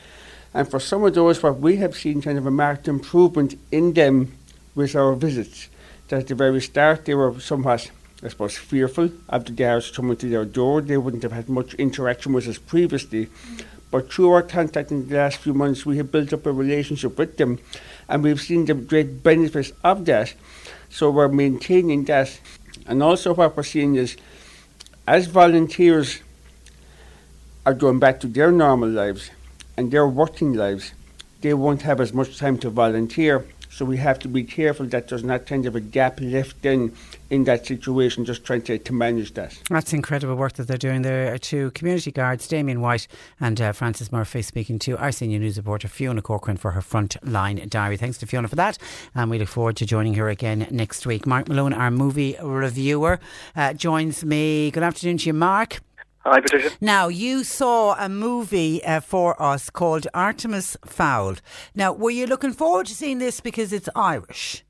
And 0.55 0.67
for 0.69 0.81
some 0.81 1.05
of 1.05 1.15
those, 1.15 1.43
what 1.43 1.61
we 1.61 1.77
have 1.77 1.95
seen 1.95 2.23
kind 2.23 2.39
of 2.39 2.47
a 2.47 2.51
marked 2.51 2.89
improvement 2.89 3.59
in 3.71 3.93
them 3.93 4.33
with 4.75 4.97
our 4.97 5.15
visits. 5.15 5.69
That 6.09 6.21
at 6.21 6.29
the 6.29 6.35
very 6.35 6.63
start 6.63 7.05
they 7.05 7.15
were 7.15 7.39
somewhat, 7.39 7.91
I 8.23 8.29
suppose, 8.29 8.57
fearful 8.57 9.11
of 9.29 9.45
the 9.45 9.53
guards 9.53 9.91
coming 9.91 10.17
to 10.17 10.29
their 10.29 10.45
door. 10.45 10.81
They 10.81 10.97
wouldn't 10.97 11.23
have 11.23 11.33
had 11.33 11.49
much 11.49 11.75
interaction 11.75 12.33
with 12.33 12.49
us 12.49 12.59
previously. 12.59 13.29
But 13.91 14.13
through 14.13 14.33
our 14.33 14.43
contact 14.43 14.91
in 14.91 15.09
the 15.09 15.17
last 15.17 15.39
few 15.39 15.55
months, 15.55 15.87
we 15.87 15.97
have 15.99 16.11
built 16.11 16.33
up 16.33 16.45
a 16.45 16.53
relationship 16.53 17.17
with 17.17 17.37
them 17.37 17.59
and 18.09 18.23
we've 18.23 18.41
seen 18.41 18.65
the 18.65 18.75
great 18.75 19.23
benefits 19.23 19.73
of 19.85 20.05
that. 20.07 20.35
So 20.91 21.11
we're 21.11 21.29
maintaining 21.29 22.05
that. 22.05 22.41
And 22.87 23.03
also, 23.03 23.35
what 23.35 23.57
we're 23.57 23.63
seeing 23.63 23.95
is 23.95 24.17
as 25.07 25.27
volunteers 25.27 26.21
are 27.65 27.75
going 27.75 27.99
back 27.99 28.21
to 28.21 28.27
their 28.27 28.51
normal 28.51 28.89
lives 28.89 29.31
and 29.77 29.91
their 29.91 30.09
working 30.09 30.55
lives, 30.55 30.93
they 31.41 31.55
won't 31.55 31.83
have 31.83 32.01
as 32.01 32.13
much 32.13 32.39
time 32.39 32.59
to 32.59 32.71
volunteer. 32.71 33.47
So 33.79 33.85
we 33.85 33.97
have 33.99 34.19
to 34.19 34.29
be 34.29 34.43
careful 34.43 34.87
that 34.87 35.07
there's 35.07 35.23
not 35.23 35.47
kind 35.47 35.65
of 35.65 35.77
a 35.77 35.81
gap 35.81 36.21
left 36.21 36.67
in 36.67 36.93
in 37.31 37.45
that 37.45 37.65
situation, 37.65 38.25
just 38.25 38.45
trying 38.45 38.63
to, 38.63 38.77
to 38.77 38.93
manage 38.93 39.35
that. 39.35 39.57
That's 39.71 39.93
incredible 39.93 40.35
work 40.35 40.55
that 40.55 40.67
they're 40.67 40.77
doing 40.77 41.03
there 41.03 41.39
to 41.39 41.71
community 41.73 42.11
guards, 42.11 42.49
Damien 42.49 42.81
White 42.81 43.07
and 43.39 43.61
uh, 43.61 43.71
Francis 43.71 44.11
Murphy 44.11 44.43
speaking 44.43 44.81
to 44.81 44.99
our 44.99 45.13
senior 45.13 45.39
news 45.39 45.59
reporter 45.59 45.87
Fiona 45.87 46.23
Corcoran 46.23 46.57
for 46.57 46.73
her 46.73 46.81
frontline 46.81 47.71
diary. 47.71 47.97
Thanks 47.97 48.19
to 48.19 48.27
Fiona 48.27 48.49
for 48.49 48.57
that 48.57 48.79
and 49.15 49.31
we 49.31 49.39
look 49.39 49.47
forward 49.47 49.77
to 49.77 49.87
joining 49.87 50.15
her 50.15 50.29
again 50.29 50.67
next 50.73 51.07
week. 51.07 51.25
Mark 51.25 51.47
Malone, 51.47 51.73
our 51.73 51.93
movie 51.93 52.35
reviewer, 52.43 53.21
uh, 53.55 53.75
joins 53.75 54.25
me. 54.25 54.73
Good 54.73 54.83
afternoon 54.83 55.19
to 55.19 55.27
you, 55.27 55.35
Mark. 55.35 55.79
Hi, 56.31 56.41
Patricia. 56.41 56.71
Now, 56.79 57.09
you 57.09 57.43
saw 57.43 57.97
a 57.99 58.07
movie 58.11 58.85
uh, 58.85 59.01
for 59.01 59.41
us 59.41 59.71
called 59.71 60.07
Artemis 60.13 60.77
Fowl. 60.85 61.37
Now, 61.75 61.95
were 61.95 62.11
you 62.11 62.27
looking 62.27 62.53
forward 62.53 62.85
to 62.87 62.95
seeing 62.95 63.19
this 63.19 63.41
because 63.41 63.73
it's 63.73 63.89
Irish? 63.97 64.63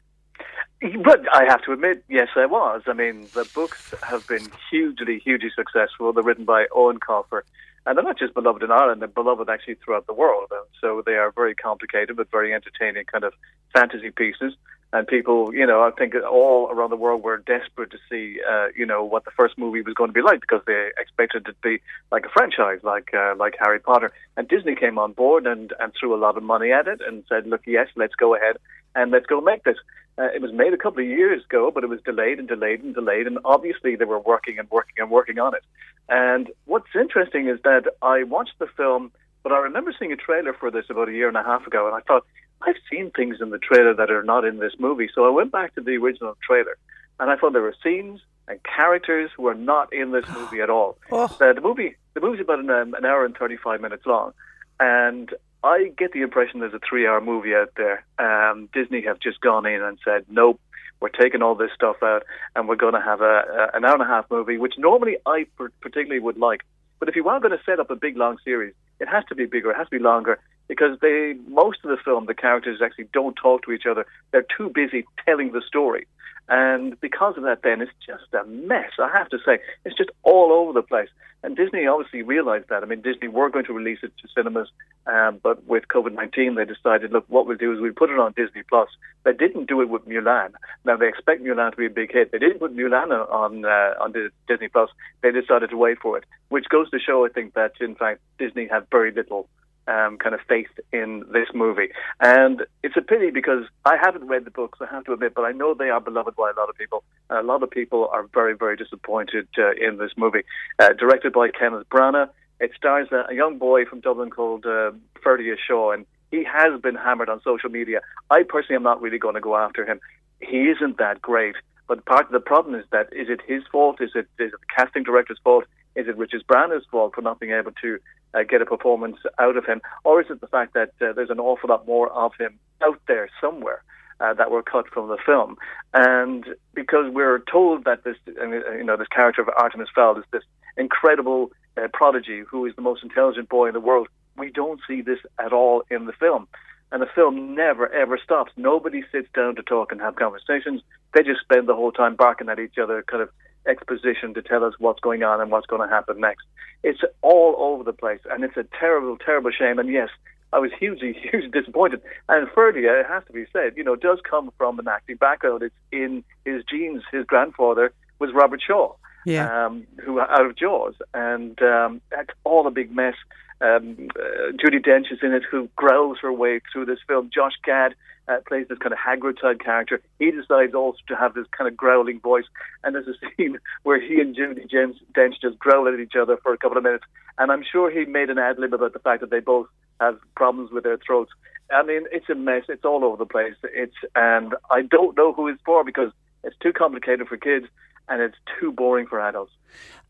But 0.80 1.22
I 1.35 1.47
have 1.48 1.62
to 1.64 1.72
admit, 1.72 2.05
yes, 2.09 2.28
I 2.36 2.47
was. 2.47 2.82
I 2.86 2.93
mean, 2.93 3.26
the 3.35 3.44
books 3.52 3.93
have 4.05 4.24
been 4.28 4.48
hugely, 4.70 5.18
hugely 5.18 5.51
successful. 5.51 6.12
They're 6.12 6.22
written 6.22 6.44
by 6.44 6.66
Eoin 6.66 6.98
Colfer, 7.01 7.40
and 7.85 7.98
they're 7.98 8.05
not 8.05 8.20
just 8.20 8.35
beloved 8.35 8.62
in 8.62 8.70
Ireland; 8.70 9.02
they're 9.02 9.09
beloved 9.09 9.48
actually 9.48 9.74
throughout 9.85 10.06
the 10.06 10.14
world. 10.14 10.52
And 10.52 10.66
so 10.80 11.02
they 11.05 11.14
are 11.14 11.32
very 11.32 11.56
complicated 11.56 12.16
but 12.16 12.30
very 12.30 12.55
entertaining 12.55 13.06
kind 13.06 13.24
of 13.24 13.32
fantasy 13.74 14.12
pieces. 14.12 14.55
And 14.90 15.06
people, 15.06 15.55
you 15.55 15.66
know, 15.66 15.82
I 15.82 15.90
think 15.90 16.15
all 16.15 16.70
around 16.70 16.89
the 16.89 16.97
world 16.97 17.23
were 17.23 17.36
desperate 17.36 17.90
to 17.90 17.98
see, 18.09 18.40
uh, 18.51 18.69
you 18.74 18.86
know, 18.86 19.05
what 19.05 19.27
the 19.27 19.31
first 19.32 19.59
movie 19.59 19.82
was 19.82 19.93
going 19.93 20.09
to 20.09 20.15
be 20.15 20.23
like 20.23 20.40
because 20.40 20.62
they 20.66 20.90
expected 20.98 21.47
it 21.47 21.52
to 21.52 21.55
be 21.62 21.82
like 22.10 22.24
a 22.24 22.31
franchise, 22.31 22.81
like 22.82 23.12
uh, 23.12 23.35
like 23.36 23.55
Harry 23.60 23.81
Potter. 23.81 24.12
And 24.39 24.48
Disney 24.48 24.74
came 24.74 24.98
on 24.98 25.12
board 25.12 25.47
and 25.47 25.74
and 25.78 25.93
threw 25.98 26.15
a 26.15 26.16
lot 26.16 26.39
of 26.39 26.43
money 26.43 26.73
at 26.73 26.89
it 26.89 27.01
and 27.06 27.23
said, 27.28 27.47
look, 27.47 27.62
yes, 27.66 27.89
let's 27.97 28.15
go 28.15 28.35
ahead 28.35 28.56
and 28.94 29.10
let's 29.10 29.27
go 29.27 29.40
make 29.40 29.65
this. 29.65 29.77
Uh, 30.19 30.28
it 30.35 30.43
was 30.43 30.52
made 30.52 30.73
a 30.73 30.78
couple 30.78 31.01
of 31.01 31.09
years 31.09 31.44
ago, 31.44 31.70
but 31.73 31.85
it 31.85 31.89
was 31.89 32.01
delayed 32.02 32.39
and 32.39 32.48
delayed 32.48 32.82
and 32.82 32.94
delayed, 32.94 33.27
and 33.27 33.39
obviously 33.44 33.94
they 33.94 34.05
were 34.05 34.19
working 34.19 34.59
and 34.59 34.69
working 34.70 34.94
and 34.98 35.10
working 35.10 35.39
on 35.39 35.55
it. 35.55 35.62
And 36.09 36.51
what's 36.65 36.89
interesting 36.94 37.48
is 37.48 37.60
that 37.62 37.85
I 38.02 38.24
watched 38.24 38.59
the 38.59 38.66
film, 38.77 39.12
but 39.43 39.52
I 39.52 39.59
remember 39.59 39.94
seeing 39.97 40.12
a 40.12 40.16
trailer 40.16 40.55
for 40.55 40.70
this 40.70 40.86
about 40.89 41.09
a 41.09 41.12
year 41.12 41.28
and 41.28 41.36
a 41.36 41.43
half 41.43 41.66
ago, 41.66 41.86
and 41.86 41.94
I 41.94 42.01
thought, 42.01 42.27
I've 42.62 42.76
seen 42.90 43.10
things 43.10 43.36
in 43.40 43.51
the 43.51 43.59
trailer 43.59 43.94
that 43.94 44.10
are 44.10 44.22
not 44.22 44.44
in 44.44 44.59
this 44.59 44.72
movie. 44.78 45.09
So 45.14 45.26
I 45.26 45.30
went 45.30 45.52
back 45.52 45.74
to 45.74 45.80
the 45.80 45.93
original 45.93 46.36
trailer, 46.43 46.76
and 47.20 47.30
I 47.30 47.36
thought 47.36 47.52
there 47.52 47.62
were 47.62 47.74
scenes 47.82 48.20
and 48.48 48.59
characters 48.62 49.30
who 49.36 49.47
are 49.47 49.55
not 49.55 49.93
in 49.93 50.10
this 50.10 50.24
movie 50.35 50.60
at 50.60 50.70
all. 50.70 50.98
Oh. 51.10 51.24
Uh, 51.40 51.52
the 51.52 51.60
movie, 51.60 51.97
the 52.14 52.20
movie's 52.20 52.40
about 52.40 52.60
an, 52.60 52.70
um, 52.70 52.94
an 52.94 53.05
hour 53.05 53.24
and 53.24 53.36
thirty-five 53.36 53.80
minutes 53.80 54.06
long, 54.06 54.32
and 54.80 55.32
I 55.62 55.93
get 55.97 56.12
the 56.12 56.22
impression 56.22 56.60
there's 56.60 56.74
a 56.74 56.80
three-hour 56.89 57.20
movie 57.20 57.55
out 57.55 57.72
there. 57.76 58.05
Um, 58.18 58.68
Disney 58.72 59.02
have 59.02 59.18
just 59.18 59.40
gone 59.40 59.66
in 59.66 59.82
and 59.82 59.98
said, 60.05 60.24
nope, 60.28 60.60
we're 61.01 61.09
taking 61.09 61.43
all 61.43 61.55
this 61.55 61.70
stuff 61.74 61.97
out, 62.02 62.24
and 62.55 62.68
we're 62.68 62.76
going 62.76 62.94
to 62.94 63.01
have 63.01 63.20
a, 63.20 63.70
a 63.74 63.76
an 63.76 63.85
hour 63.85 63.94
and 63.94 64.02
a 64.02 64.06
half 64.06 64.26
movie, 64.30 64.59
which 64.59 64.74
normally 64.78 65.16
I 65.26 65.47
per- 65.56 65.72
particularly 65.80 66.20
would 66.20 66.39
like. 66.39 66.62
But 66.98 67.09
if 67.09 67.16
you 67.16 67.28
are 67.28 67.40
going 67.40 67.56
to 67.56 67.64
set 67.64 67.78
up 67.80 67.90
a 67.90 67.97
big 67.97 68.16
long 68.16 68.39
series, 68.44 68.74
it 69.01 69.09
has 69.09 69.24
to 69.28 69.35
be 69.35 69.47
bigger, 69.47 69.70
it 69.70 69.76
has 69.76 69.89
to 69.89 69.98
be 69.98 70.02
longer, 70.02 70.40
because 70.69 70.99
they 71.01 71.35
most 71.49 71.78
of 71.85 71.90
the 71.90 71.97
film 72.05 72.27
the 72.27 72.35
characters 72.35 72.81
actually 72.82 73.09
don't 73.12 73.35
talk 73.35 73.65
to 73.65 73.73
each 73.73 73.86
other. 73.86 74.07
They're 74.31 74.47
too 74.57 74.70
busy 74.70 75.05
telling 75.27 75.53
the 75.53 75.62
story. 75.66 76.07
And 76.51 76.99
because 77.01 77.36
of 77.36 77.43
that, 77.43 77.61
then 77.62 77.82
it's 77.82 77.93
just 78.07 78.32
a 78.32 78.43
mess. 78.45 78.93
I 78.99 79.11
have 79.15 79.28
to 79.31 79.39
say, 79.45 79.59
it's 79.85 79.97
just 79.97 80.09
all 80.23 80.51
over 80.51 80.73
the 80.73 80.82
place. 80.82 81.11
And 81.43 81.55
Disney 81.55 81.86
obviously 81.86 82.23
realized 82.23 82.69
that. 82.69 82.82
I 82.82 82.86
mean, 82.86 83.03
Disney 83.03 83.28
were 83.28 83.51
going 83.51 83.66
to 83.66 83.73
release 83.73 83.99
it 84.03 84.12
to 84.23 84.28
cinemas, 84.35 84.69
um, 85.07 85.39
but 85.43 85.65
with 85.66 85.86
COVID 85.86 86.12
nineteen, 86.12 86.57
they 86.57 86.65
decided, 86.65 87.12
look, 87.12 87.27
what 87.28 87.47
we'll 87.47 87.57
do 87.57 87.73
is 87.73 87.81
we'll 87.81 87.93
put 87.93 88.11
it 88.11 88.19
on 88.19 88.32
Disney 88.35 88.62
Plus. 88.69 88.89
They 89.24 89.35
didn't 89.35 89.69
do 89.69 89.81
it 89.81 89.89
with 89.89 90.09
Mulan. 90.09 90.53
Now 90.85 90.97
they 90.97 91.07
expect 91.07 91.45
Mulan 91.45 91.70
to 91.70 91.77
be 91.77 91.86
a 91.86 91.90
big 91.90 92.12
hit. 92.12 92.32
They 92.32 92.39
didn't 92.39 92.59
put 92.59 92.74
Mulan 92.74 93.11
on 93.31 93.65
uh, 93.65 93.95
on 94.01 94.12
Disney 94.49 94.69
Plus. 94.69 94.90
They 95.23 95.31
decided 95.31 95.70
to 95.70 95.77
wait 95.77 95.99
for 96.01 96.19
it, 96.19 96.24
which 96.49 96.69
goes 96.70 96.90
to 96.90 96.99
show, 96.99 97.24
I 97.24 97.28
think, 97.28 97.55
that 97.55 97.73
in 97.81 97.95
fact 97.95 98.20
Disney 98.39 98.66
had 98.66 98.86
very 98.90 99.12
little 99.12 99.49
um, 99.89 100.19
kind 100.19 100.35
of 100.35 100.40
faith 100.48 100.69
in 100.93 101.24
this 101.32 101.48
movie. 101.55 101.89
And 102.20 102.62
it's 102.82 102.97
a 102.97 103.02
pity 103.02 103.31
because 103.31 103.65
I 103.85 103.97
haven't 104.01 104.27
read 104.27 104.44
the 104.44 104.51
books, 104.51 104.78
I 104.81 104.86
have 104.86 105.05
to 105.05 105.12
admit, 105.15 105.35
but 105.35 105.43
I 105.43 105.52
know 105.52 105.74
they 105.74 105.90
are 105.90 106.01
beloved 106.01 106.36
by 106.36 106.51
a 106.51 106.60
lot 106.60 106.69
of 106.69 106.77
people. 106.77 107.02
a 107.31 107.43
lot 107.43 107.62
of 107.62 107.70
people 107.70 108.09
are 108.12 108.27
very, 108.35 108.55
very 108.56 108.77
disappointed 108.77 109.48
uh, 109.59 109.73
in 109.73 109.98
this 109.98 110.12
movie. 110.16 110.43
Uh, 110.78 110.93
directed 110.93 111.32
by 111.32 111.48
Kenneth 111.51 111.89
Branagh, 111.89 112.28
it 112.60 112.73
stars 112.77 113.09
a, 113.12 113.32
young 113.35 113.59
boy 113.59 113.85
from 113.85 114.01
Dublin 114.01 114.31
called 114.31 114.66
uh, 114.66 114.90
Ferdia 115.24 115.56
Shaw, 115.59 115.93
and 115.93 116.05
he 116.31 116.44
has 116.44 116.81
been 116.81 116.97
hammered 116.97 117.28
on 117.28 117.40
social 117.43 117.70
media. 117.70 118.01
I 118.31 118.43
personally 118.43 118.77
am 118.77 118.82
not 118.82 119.01
really 119.01 119.19
going 119.19 119.36
to 119.36 119.40
go 119.40 119.56
after 119.56 119.86
him. 119.86 120.01
He 120.40 120.69
isn't 120.69 120.98
that 120.98 121.23
great. 121.23 121.55
But 121.86 122.05
part 122.05 122.27
of 122.27 122.32
the 122.32 122.40
problem 122.40 122.74
is 122.74 122.85
that 122.93 123.09
is 123.12 123.28
it 123.31 123.40
his 123.47 123.62
fault? 123.73 124.02
Is 124.02 124.10
it 124.15 124.28
is 124.39 124.52
it 124.52 124.60
the 124.60 124.66
casting 124.77 125.05
director's 125.05 125.40
fault? 125.43 125.65
Is 125.97 126.06
it 126.06 126.19
Richard 126.19 126.44
Branagh's 126.47 126.85
fault 126.90 127.15
for 127.15 127.23
not 127.23 127.40
being 127.40 127.52
able 127.52 127.73
to 127.81 127.98
uh, 128.34 128.42
get 128.48 128.62
a 128.62 128.66
performance 128.66 129.16
out 129.38 129.56
of 129.56 129.64
him, 129.64 129.80
or 130.05 130.20
is 130.20 130.30
it 130.30 130.40
the 130.40 130.46
fact 130.46 130.74
that 130.74 130.90
uh, 131.00 131.12
there's 131.12 131.30
an 131.30 131.40
awful 131.40 131.70
lot 131.70 131.86
more 131.86 132.10
of 132.10 132.32
him 132.38 132.59
out 132.82 133.00
there 133.09 133.28
somewhere? 133.40 133.82
Uh, 134.20 134.34
that 134.34 134.50
were 134.50 134.64
cut 134.64 134.88
from 134.88 135.06
the 135.06 135.16
film, 135.24 135.56
and 135.94 136.44
because 136.74 137.09
we're 137.12 137.38
told 137.48 137.84
that 137.84 138.02
this, 138.02 138.16
uh, 138.26 138.72
you 138.72 138.82
know, 138.82 138.96
this 138.96 139.06
character 139.06 139.40
of 139.40 139.48
Artemis 139.56 139.86
Fowl 139.94 140.18
is 140.18 140.24
this 140.32 140.42
incredible 140.76 141.52
uh, 141.78 141.88
prodigy 141.92 142.42
who 142.48 142.66
is 142.66 142.74
the 142.76 142.82
most 142.82 143.02
intelligent 143.02 143.48
boy 143.48 143.68
in 143.68 143.74
the 143.74 143.80
world, 143.80 144.09
we 144.36 144.50
don't 144.50 144.80
see 144.86 145.02
this 145.02 145.18
at 145.38 145.52
all 145.52 145.82
in 145.90 146.06
the 146.06 146.12
film. 146.12 146.48
And 146.90 147.02
the 147.02 147.09
film 147.14 147.55
never 147.55 147.92
ever 147.92 148.18
stops. 148.22 148.52
Nobody 148.56 149.05
sits 149.12 149.28
down 149.34 149.56
to 149.56 149.62
talk 149.62 149.92
and 149.92 150.00
have 150.00 150.16
conversations. 150.16 150.80
They 151.12 151.22
just 151.22 151.40
spend 151.40 151.68
the 151.68 151.74
whole 151.74 151.92
time 151.92 152.16
barking 152.16 152.48
at 152.48 152.59
each 152.59 152.78
other, 152.78 153.02
kind 153.02 153.22
of 153.22 153.30
exposition 153.66 154.35
to 154.35 154.43
tell 154.43 154.64
us 154.64 154.74
what's 154.78 155.01
going 155.01 155.22
on 155.22 155.40
and 155.40 155.51
what's 155.51 155.66
going 155.66 155.86
to 155.86 155.94
happen 155.94 156.20
next. 156.20 156.47
It's 156.82 157.01
all 157.22 157.56
over 157.59 157.85
the 157.85 157.93
place, 157.93 158.20
and 158.30 158.44
it's 158.44 158.56
a 158.56 158.64
terrible, 158.78 159.16
terrible 159.18 159.51
shame. 159.51 159.78
And 159.78 159.89
yes, 159.90 160.09
I 160.52 160.59
was 160.59 160.70
hugely, 160.78 161.12
hugely 161.30 161.51
disappointed. 161.51 162.01
And 162.28 162.48
Ferdia, 162.48 163.01
it 163.01 163.06
has 163.06 163.24
to 163.26 163.32
be 163.32 163.47
said, 163.52 163.76
you 163.76 163.85
know, 163.85 163.97
does 163.97 164.20
come 164.28 164.51
from 164.56 164.78
an 164.78 164.89
acting 164.89 165.16
background. 165.16 165.62
It's 165.62 165.74
in 165.93 166.24
his 166.44 166.62
genes. 166.64 167.02
His 167.10 167.24
grandfather 167.24 167.93
was 168.18 168.30
Robert 168.35 168.60
Shaw, 168.66 168.94
yeah. 169.26 169.66
um, 169.66 169.86
who 170.05 170.20
out 170.20 170.47
of 170.47 170.56
Jaws, 170.56 170.94
and 171.14 171.60
um, 171.62 172.01
that's 172.10 172.30
all 172.44 172.66
a 172.66 172.70
big 172.70 172.94
mess. 172.94 173.14
Um, 173.60 174.09
uh, 174.16 174.52
Judi 174.52 174.85
Dench 174.85 175.12
is 175.12 175.18
in 175.22 175.32
it, 175.32 175.43
who 175.48 175.68
growls 175.74 176.18
her 176.22 176.32
way 176.32 176.60
through 176.72 176.86
this 176.86 177.01
film. 177.06 177.30
Josh 177.32 177.55
Gad 177.64 177.94
uh, 178.28 178.38
plays 178.46 178.66
this 178.68 178.78
kind 178.78 178.92
of 178.92 178.98
Hagrid 178.98 179.40
type 179.40 179.60
character. 179.60 180.00
He 180.18 180.30
decides 180.30 180.74
also 180.74 180.98
to 181.09 181.16
have 181.16 181.34
this 181.34 181.46
kind 181.56 181.68
of 181.68 181.76
growling 181.76 182.20
voice, 182.20 182.44
and 182.84 182.94
there's 182.94 183.09
a 183.09 183.14
scene 183.36 183.59
where 183.82 184.00
he 184.00 184.20
and 184.20 184.36
Judi 184.36 184.68
Dench 184.70 185.40
just 185.40 185.59
growl 185.59 185.88
at 185.88 185.98
each 185.98 186.14
other 186.20 186.36
for 186.42 186.52
a 186.52 186.59
couple 186.59 186.76
of 186.76 186.84
minutes. 186.84 187.05
And 187.38 187.50
I'm 187.50 187.64
sure 187.70 187.90
he 187.90 188.05
made 188.05 188.30
an 188.30 188.38
ad 188.38 188.59
lib 188.59 188.74
about 188.74 188.92
the 188.92 188.98
fact 188.98 189.20
that 189.20 189.30
they 189.30 189.40
both 189.40 189.66
have 190.00 190.18
problems 190.36 190.70
with 190.70 190.84
their 190.84 190.98
throats. 190.98 191.32
I 191.70 191.82
mean, 191.82 192.05
it's 192.12 192.28
a 192.28 192.34
mess. 192.34 192.64
It's 192.68 192.84
all 192.84 193.05
over 193.05 193.16
the 193.16 193.26
place. 193.26 193.55
It's 193.64 193.96
and 194.14 194.55
I 194.70 194.82
don't 194.82 195.16
know 195.16 195.32
who 195.32 195.48
it's 195.48 195.60
for 195.64 195.84
because 195.84 196.12
it's 196.44 196.56
too 196.62 196.72
complicated 196.72 197.28
for 197.28 197.36
kids 197.36 197.66
and 198.09 198.22
it's 198.22 198.36
too 198.59 198.72
boring 198.72 199.06
for 199.06 199.20
adults. 199.20 199.52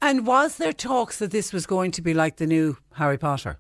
And 0.01 0.27
was 0.27 0.57
there 0.57 0.73
talks 0.73 1.19
that 1.19 1.33
this 1.33 1.53
was 1.53 1.67
going 1.67 1.91
to 1.93 2.03
be 2.03 2.15
like 2.15 2.37
the 2.37 2.47
new 2.47 2.77
Harry 2.95 3.19
Potter? 3.19 3.59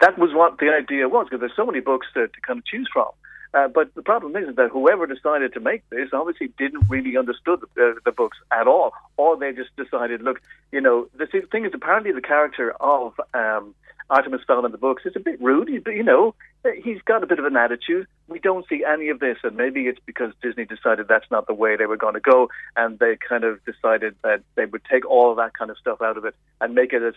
That 0.00 0.18
was 0.18 0.30
what 0.34 0.58
the 0.58 0.68
idea 0.68 1.08
was 1.08 1.26
because 1.28 1.40
there's 1.40 1.56
so 1.56 1.64
many 1.64 1.80
books 1.80 2.06
to, 2.14 2.28
to 2.28 2.40
kind 2.46 2.58
of 2.58 2.66
choose 2.66 2.88
from. 2.92 3.08
Uh, 3.54 3.68
but 3.68 3.94
the 3.94 4.02
problem 4.02 4.36
is 4.36 4.54
that 4.56 4.70
whoever 4.70 5.06
decided 5.06 5.54
to 5.54 5.60
make 5.60 5.88
this 5.90 6.10
obviously 6.12 6.48
didn't 6.58 6.84
really 6.88 7.16
understood 7.16 7.60
the, 7.74 7.88
uh, 7.88 7.94
the 8.04 8.12
books 8.12 8.36
at 8.52 8.66
all, 8.66 8.92
or 9.16 9.36
they 9.36 9.52
just 9.52 9.74
decided, 9.76 10.20
look, 10.22 10.40
you 10.70 10.80
know, 10.80 11.08
the 11.16 11.26
thing 11.26 11.64
is 11.64 11.72
apparently 11.74 12.12
the 12.12 12.20
character 12.20 12.72
of 12.80 13.18
um, 13.32 13.74
Artemis 14.10 14.40
Fowl 14.46 14.64
in 14.64 14.72
the 14.72 14.78
books 14.78 15.04
is 15.04 15.14
a 15.16 15.20
bit 15.20 15.40
rude. 15.40 15.84
But 15.84 15.94
you 15.94 16.02
know, 16.02 16.34
he's 16.82 17.00
got 17.02 17.22
a 17.22 17.26
bit 17.26 17.38
of 17.38 17.44
an 17.44 17.56
attitude. 17.56 18.06
We 18.26 18.38
don't 18.38 18.66
see 18.68 18.84
any 18.84 19.08
of 19.08 19.20
this, 19.20 19.38
and 19.42 19.56
maybe 19.56 19.82
it's 19.82 20.00
because 20.06 20.32
Disney 20.42 20.64
decided 20.64 21.08
that's 21.08 21.30
not 21.30 21.46
the 21.46 21.54
way 21.54 21.76
they 21.76 21.86
were 21.86 21.96
going 21.96 22.14
to 22.14 22.20
go, 22.20 22.48
and 22.76 22.98
they 22.98 23.16
kind 23.16 23.44
of 23.44 23.62
decided 23.64 24.14
that 24.22 24.42
they 24.54 24.66
would 24.66 24.82
take 24.90 25.08
all 25.08 25.30
of 25.30 25.36
that 25.36 25.54
kind 25.54 25.70
of 25.70 25.78
stuff 25.78 26.00
out 26.00 26.16
of 26.16 26.24
it 26.24 26.34
and 26.60 26.74
make 26.74 26.92
it 26.92 27.02
as 27.02 27.14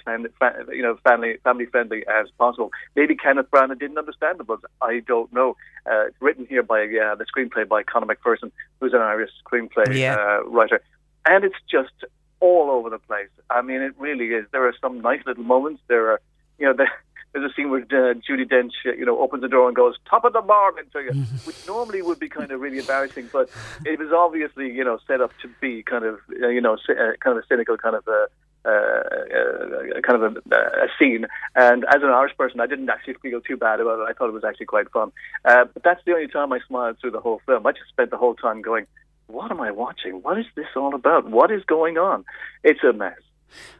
you 0.69 0.81
know 0.81 0.97
family 1.03 1.37
family 1.43 1.65
friendly 1.65 2.03
as 2.07 2.27
possible. 2.37 2.71
Maybe 2.95 3.15
Kenneth 3.15 3.49
Branagh 3.51 3.79
didn't 3.79 3.97
understand 3.97 4.39
the 4.39 4.43
books. 4.43 4.63
I 4.81 4.99
don't 4.99 5.31
know. 5.31 5.55
Uh, 5.85 6.07
it's 6.07 6.21
written 6.21 6.45
here 6.45 6.63
by 6.63 6.83
uh, 6.83 7.15
the 7.15 7.25
screenplay 7.25 7.67
by 7.67 7.83
Conor 7.83 8.07
McPherson, 8.07 8.51
who's 8.79 8.93
an 8.93 9.01
Irish 9.01 9.31
screenplay 9.45 9.97
yeah. 9.97 10.15
uh, 10.15 10.43
writer, 10.43 10.81
and 11.25 11.45
it's 11.45 11.55
just 11.69 11.93
all 12.41 12.69
over 12.71 12.89
the 12.89 12.99
place. 12.99 13.29
I 13.49 13.61
mean, 13.61 13.81
it 13.81 13.93
really 13.97 14.29
is. 14.29 14.45
There 14.51 14.67
are 14.67 14.73
some 14.81 14.99
nice 15.01 15.21
little 15.25 15.43
moments. 15.43 15.81
There 15.87 16.11
are 16.11 16.21
you 16.61 16.67
know, 16.67 16.73
the, 16.73 16.85
there's 17.33 17.51
a 17.51 17.53
scene 17.55 17.69
where 17.69 17.81
uh, 17.81 18.13
Judi 18.13 18.45
Dench, 18.47 18.71
uh, 18.85 18.93
you 18.93 19.05
know, 19.05 19.19
opens 19.19 19.41
the 19.41 19.47
door 19.47 19.67
and 19.67 19.75
goes 19.75 19.95
top 20.09 20.23
of 20.25 20.33
the 20.33 20.41
morning 20.41 20.85
to 20.93 20.99
you, 20.99 21.11
which 21.45 21.55
normally 21.67 22.01
would 22.01 22.19
be 22.19 22.29
kind 22.29 22.51
of 22.51 22.59
really 22.59 22.77
embarrassing, 22.77 23.29
but 23.33 23.49
it 23.85 23.99
was 23.99 24.11
obviously, 24.15 24.71
you 24.71 24.83
know, 24.83 24.99
set 25.07 25.21
up 25.21 25.31
to 25.41 25.49
be 25.59 25.81
kind 25.83 26.05
of, 26.05 26.19
uh, 26.41 26.47
you 26.47 26.61
know, 26.61 26.73
uh, 26.73 26.93
kind 27.19 27.37
of 27.37 27.43
a 27.43 27.47
cynical 27.47 27.77
kind 27.77 27.95
of 27.95 28.07
a. 28.07 28.11
Uh, 28.11 28.27
uh, 28.63 29.99
kind 30.03 30.21
of 30.21 30.37
a, 30.51 30.55
a, 30.55 30.87
scene, 30.99 31.25
and 31.55 31.83
as 31.85 32.03
an 32.03 32.09
Irish 32.09 32.37
person, 32.37 32.59
I 32.59 32.67
didn't 32.67 32.91
actually 32.91 33.15
feel 33.15 33.41
too 33.41 33.57
bad 33.57 33.79
about 33.79 34.01
it. 34.01 34.05
I 34.07 34.13
thought 34.13 34.27
it 34.27 34.33
was 34.33 34.43
actually 34.43 34.67
quite 34.67 34.87
fun. 34.91 35.11
Uh, 35.43 35.65
but 35.73 35.81
that's 35.81 35.99
the 36.05 36.11
only 36.11 36.27
time 36.27 36.53
I 36.53 36.59
smiled 36.67 36.99
through 37.01 37.09
the 37.09 37.19
whole 37.19 37.41
film. 37.47 37.65
I 37.65 37.71
just 37.71 37.89
spent 37.89 38.11
the 38.11 38.17
whole 38.17 38.35
time 38.35 38.61
going, 38.61 38.85
"What 39.25 39.49
am 39.49 39.61
I 39.61 39.71
watching? 39.71 40.21
What 40.21 40.37
is 40.37 40.45
this 40.53 40.67
all 40.75 40.93
about? 40.93 41.27
What 41.27 41.49
is 41.49 41.63
going 41.63 41.97
on?" 41.97 42.23
It's 42.63 42.83
a 42.83 42.93
mess. 42.93 43.17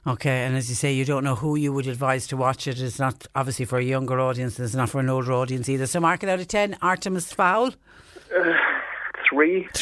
Okay, 0.05 0.45
and 0.45 0.55
as 0.57 0.69
you 0.69 0.75
say, 0.75 0.91
you 0.91 1.05
don't 1.05 1.23
know 1.23 1.35
who 1.35 1.55
you 1.55 1.71
would 1.73 1.87
advise 1.87 2.27
to 2.27 2.37
watch 2.37 2.67
it. 2.67 2.79
It's 2.79 2.99
not 2.99 3.25
obviously 3.35 3.65
for 3.65 3.77
a 3.79 3.83
younger 3.83 4.19
audience. 4.19 4.59
It's 4.59 4.75
not 4.75 4.89
for 4.89 4.99
an 4.99 5.09
older 5.09 5.33
audience 5.33 5.69
either. 5.69 5.87
So, 5.87 5.99
mark 5.99 6.23
it 6.23 6.29
out 6.29 6.39
of 6.39 6.47
ten. 6.47 6.77
Artemis 6.81 7.31
Fowl. 7.31 7.67
Uh, 8.35 8.53
three. 9.31 9.67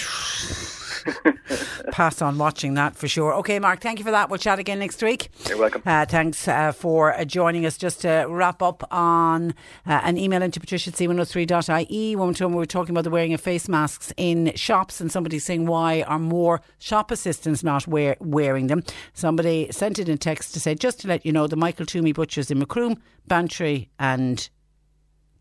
Pass 1.92 2.22
on 2.22 2.38
watching 2.38 2.76
that 2.76 2.96
for 2.96 3.08
sure. 3.08 3.34
Okay, 3.36 3.58
Mark, 3.58 3.82
thank 3.82 4.00
you 4.00 4.06
for 4.06 4.12
that. 4.12 4.30
We'll 4.30 4.38
chat 4.38 4.60
again 4.60 4.80
next 4.80 5.02
week. 5.02 5.30
You're 5.48 5.58
welcome. 5.58 5.82
Uh, 5.86 6.06
thanks 6.06 6.48
uh, 6.48 6.72
for 6.72 7.14
uh, 7.14 7.26
joining 7.26 7.66
us. 7.66 7.78
Just 7.78 8.02
to 8.02 8.28
wrap 8.30 8.62
up 8.62 8.84
on 8.92 9.52
uh, 9.88 10.02
an 10.04 10.18
email 10.18 10.44
into 10.44 10.60
patricia 10.60 10.92
at 10.92 10.98
c103.ie. 10.98 12.16
One 12.16 12.34
time 12.34 12.52
we 12.52 12.58
were 12.58 12.66
talking 12.66 12.92
about 12.92 13.06
the 13.06 13.10
wearing 13.10 13.34
of 13.34 13.42
face 13.42 13.68
masks 13.68 14.14
in 14.18 14.54
shops, 14.56 15.02
and 15.02 15.12
somebody 15.12 15.40
saying, 15.40 15.66
Why 15.66 16.04
are 16.04 16.20
more 16.20 16.62
shop 16.78 17.10
assistants 17.10 17.64
not 17.64 17.88
wear- 17.88 18.18
wearing 18.20 18.68
them? 18.68 18.84
Somebody 19.14 19.70
sent 19.72 19.98
it 20.00 20.10
in 20.10 20.18
text 20.20 20.54
to 20.54 20.60
say, 20.60 20.76
Just 20.76 21.00
to 21.02 21.08
let 21.08 21.26
you 21.26 21.32
know, 21.32 21.48
the 21.48 21.56
Michael 21.56 21.86
Twomey 21.86 22.14
Butchers 22.14 22.52
in 22.52 22.60
Macroom, 22.60 23.02
Bantry, 23.28 23.90
and 23.98 24.48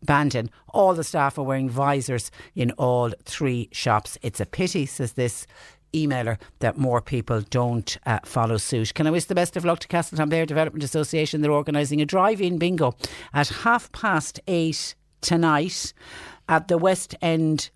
Bandon. 0.03 0.49
All 0.69 0.93
the 0.93 1.03
staff 1.03 1.37
are 1.37 1.43
wearing 1.43 1.69
visors 1.69 2.31
in 2.55 2.71
all 2.71 3.11
three 3.25 3.69
shops. 3.71 4.17
It's 4.21 4.39
a 4.39 4.45
pity, 4.45 4.85
says 4.85 5.13
this 5.13 5.45
emailer, 5.93 6.37
that 6.59 6.77
more 6.77 7.01
people 7.01 7.41
don't 7.41 7.97
uh, 8.05 8.19
follow 8.23 8.57
suit. 8.57 8.93
Can 8.93 9.07
I 9.07 9.11
wish 9.11 9.25
the 9.25 9.35
best 9.35 9.57
of 9.57 9.65
luck 9.65 9.79
to 9.79 9.87
Castletownbere 9.87 10.47
Development 10.47 10.83
Association? 10.83 11.41
They're 11.41 11.51
organising 11.51 12.01
a 12.01 12.05
drive-in 12.05 12.57
bingo 12.57 12.95
at 13.33 13.47
half 13.49 13.91
past 13.91 14.39
eight 14.47 14.95
tonight 15.21 15.93
at 16.47 16.67
the 16.67 16.77
West 16.77 17.15
End 17.21 17.69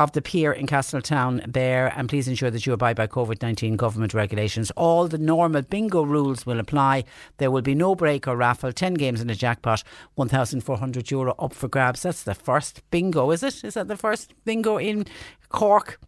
of 0.00 0.12
the 0.12 0.22
pier 0.22 0.50
in 0.50 0.66
Castletownbere 0.66 1.92
and 1.94 2.08
please 2.08 2.26
ensure 2.26 2.50
that 2.50 2.64
you 2.64 2.72
abide 2.72 2.96
by 2.96 3.06
COVID 3.06 3.42
19 3.42 3.76
government 3.76 4.14
regulations. 4.14 4.70
All 4.72 5.06
the 5.06 5.18
normal 5.18 5.60
bingo 5.60 6.02
rules 6.02 6.46
will 6.46 6.58
apply. 6.58 7.04
There 7.36 7.50
will 7.50 7.60
be 7.60 7.74
no 7.74 7.94
break 7.94 8.26
or 8.26 8.34
raffle, 8.34 8.72
10 8.72 8.94
games 8.94 9.20
in 9.20 9.28
a 9.28 9.34
jackpot, 9.34 9.82
€1,400 10.16 11.10
Euro 11.10 11.34
up 11.38 11.52
for 11.52 11.68
grabs. 11.68 12.02
That's 12.02 12.22
the 12.22 12.34
first 12.34 12.82
bingo, 12.90 13.30
is 13.30 13.42
it? 13.42 13.62
Is 13.62 13.74
that 13.74 13.88
the 13.88 13.96
first 13.96 14.32
bingo 14.46 14.78
in 14.78 15.04
Cork? 15.50 16.00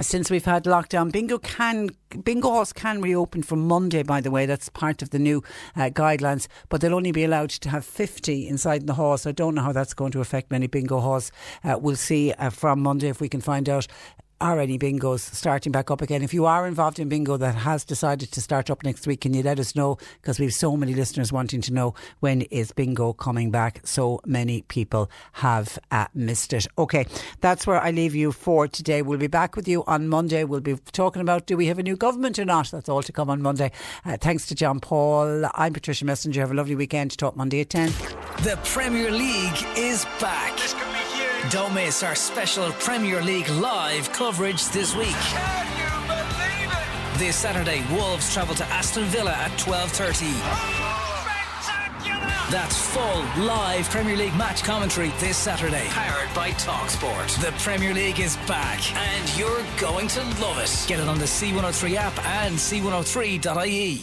Since 0.00 0.30
we've 0.30 0.44
had 0.44 0.64
lockdown. 0.64 1.10
Bingo 1.10 1.38
can 1.38 1.90
bingo 2.24 2.50
halls 2.50 2.72
can 2.72 3.00
reopen 3.00 3.42
from 3.42 3.66
Monday. 3.66 4.02
By 4.02 4.20
the 4.20 4.30
way, 4.30 4.46
that's 4.46 4.68
part 4.68 5.02
of 5.02 5.10
the 5.10 5.18
new 5.18 5.42
uh, 5.76 5.90
guidelines. 5.90 6.46
But 6.68 6.80
they'll 6.80 6.94
only 6.94 7.12
be 7.12 7.24
allowed 7.24 7.50
to 7.50 7.68
have 7.70 7.84
fifty 7.84 8.48
inside 8.48 8.86
the 8.86 8.94
hall. 8.94 9.18
So 9.18 9.30
I 9.30 9.32
don't 9.32 9.54
know 9.54 9.62
how 9.62 9.72
that's 9.72 9.94
going 9.94 10.12
to 10.12 10.20
affect 10.20 10.50
many 10.50 10.66
bingo 10.66 11.00
halls. 11.00 11.32
Uh, 11.64 11.78
we'll 11.80 11.96
see 11.96 12.32
uh, 12.32 12.50
from 12.50 12.80
Monday 12.80 13.08
if 13.08 13.20
we 13.20 13.28
can 13.28 13.40
find 13.40 13.68
out 13.68 13.86
are 14.40 14.60
any 14.60 14.78
bingos 14.78 15.20
starting 15.20 15.72
back 15.72 15.90
up 15.90 16.00
again? 16.00 16.22
If 16.22 16.32
you 16.32 16.46
are 16.46 16.66
involved 16.66 16.98
in 16.98 17.08
bingo 17.08 17.36
that 17.36 17.54
has 17.54 17.84
decided 17.84 18.30
to 18.32 18.40
start 18.40 18.70
up 18.70 18.84
next 18.84 19.06
week, 19.06 19.22
can 19.22 19.34
you 19.34 19.42
let 19.42 19.58
us 19.58 19.74
know? 19.74 19.98
Because 20.20 20.38
we 20.38 20.46
have 20.46 20.54
so 20.54 20.76
many 20.76 20.94
listeners 20.94 21.32
wanting 21.32 21.60
to 21.62 21.72
know 21.72 21.94
when 22.20 22.42
is 22.42 22.72
bingo 22.72 23.12
coming 23.12 23.50
back. 23.50 23.80
So 23.84 24.20
many 24.24 24.62
people 24.62 25.10
have 25.32 25.78
uh, 25.90 26.06
missed 26.14 26.52
it. 26.52 26.66
Okay, 26.78 27.06
that's 27.40 27.66
where 27.66 27.80
I 27.80 27.90
leave 27.90 28.14
you 28.14 28.32
for 28.32 28.68
today. 28.68 29.02
We'll 29.02 29.18
be 29.18 29.26
back 29.26 29.56
with 29.56 29.66
you 29.66 29.84
on 29.86 30.08
Monday. 30.08 30.44
We'll 30.44 30.60
be 30.60 30.76
talking 30.92 31.22
about 31.22 31.46
do 31.46 31.56
we 31.56 31.66
have 31.66 31.78
a 31.78 31.82
new 31.82 31.96
government 31.96 32.38
or 32.38 32.44
not? 32.44 32.70
That's 32.70 32.88
all 32.88 33.02
to 33.02 33.12
come 33.12 33.30
on 33.30 33.42
Monday. 33.42 33.72
Uh, 34.04 34.16
thanks 34.16 34.46
to 34.46 34.54
John 34.54 34.80
Paul. 34.80 35.46
I'm 35.54 35.72
Patricia 35.72 36.04
Messenger. 36.04 36.40
Have 36.40 36.52
a 36.52 36.54
lovely 36.54 36.74
weekend. 36.76 37.16
Talk 37.18 37.36
Monday 37.36 37.60
at 37.60 37.70
10. 37.70 37.88
The 38.42 38.58
Premier 38.64 39.10
League 39.10 39.66
is 39.76 40.04
back. 40.20 40.97
Don't 41.50 41.72
miss 41.72 42.02
our 42.02 42.14
special 42.14 42.70
Premier 42.72 43.22
League 43.22 43.48
live 43.48 44.12
coverage 44.12 44.68
this 44.68 44.94
week. 44.94 45.16
This 47.16 47.36
Saturday, 47.36 47.82
Wolves 47.90 48.30
travel 48.34 48.54
to 48.56 48.64
Aston 48.66 49.04
Villa 49.04 49.32
at 49.32 49.50
12.30. 49.52 50.88
That's 52.50 52.78
full 52.92 53.22
live 53.42 53.88
Premier 53.88 54.16
League 54.16 54.36
match 54.36 54.62
commentary 54.62 55.08
this 55.18 55.38
Saturday. 55.38 55.86
Powered 55.88 56.34
by 56.34 56.50
TalkSport. 56.50 57.40
The 57.40 57.52
Premier 57.62 57.94
League 57.94 58.20
is 58.20 58.36
back 58.48 58.94
and 58.94 59.38
you're 59.38 59.64
going 59.80 60.08
to 60.08 60.20
love 60.42 60.58
it. 60.58 60.84
Get 60.86 61.00
it 61.00 61.08
on 61.08 61.18
the 61.18 61.24
C103 61.24 61.94
app 61.94 62.18
and 62.26 62.56
c103.ie. 62.56 64.02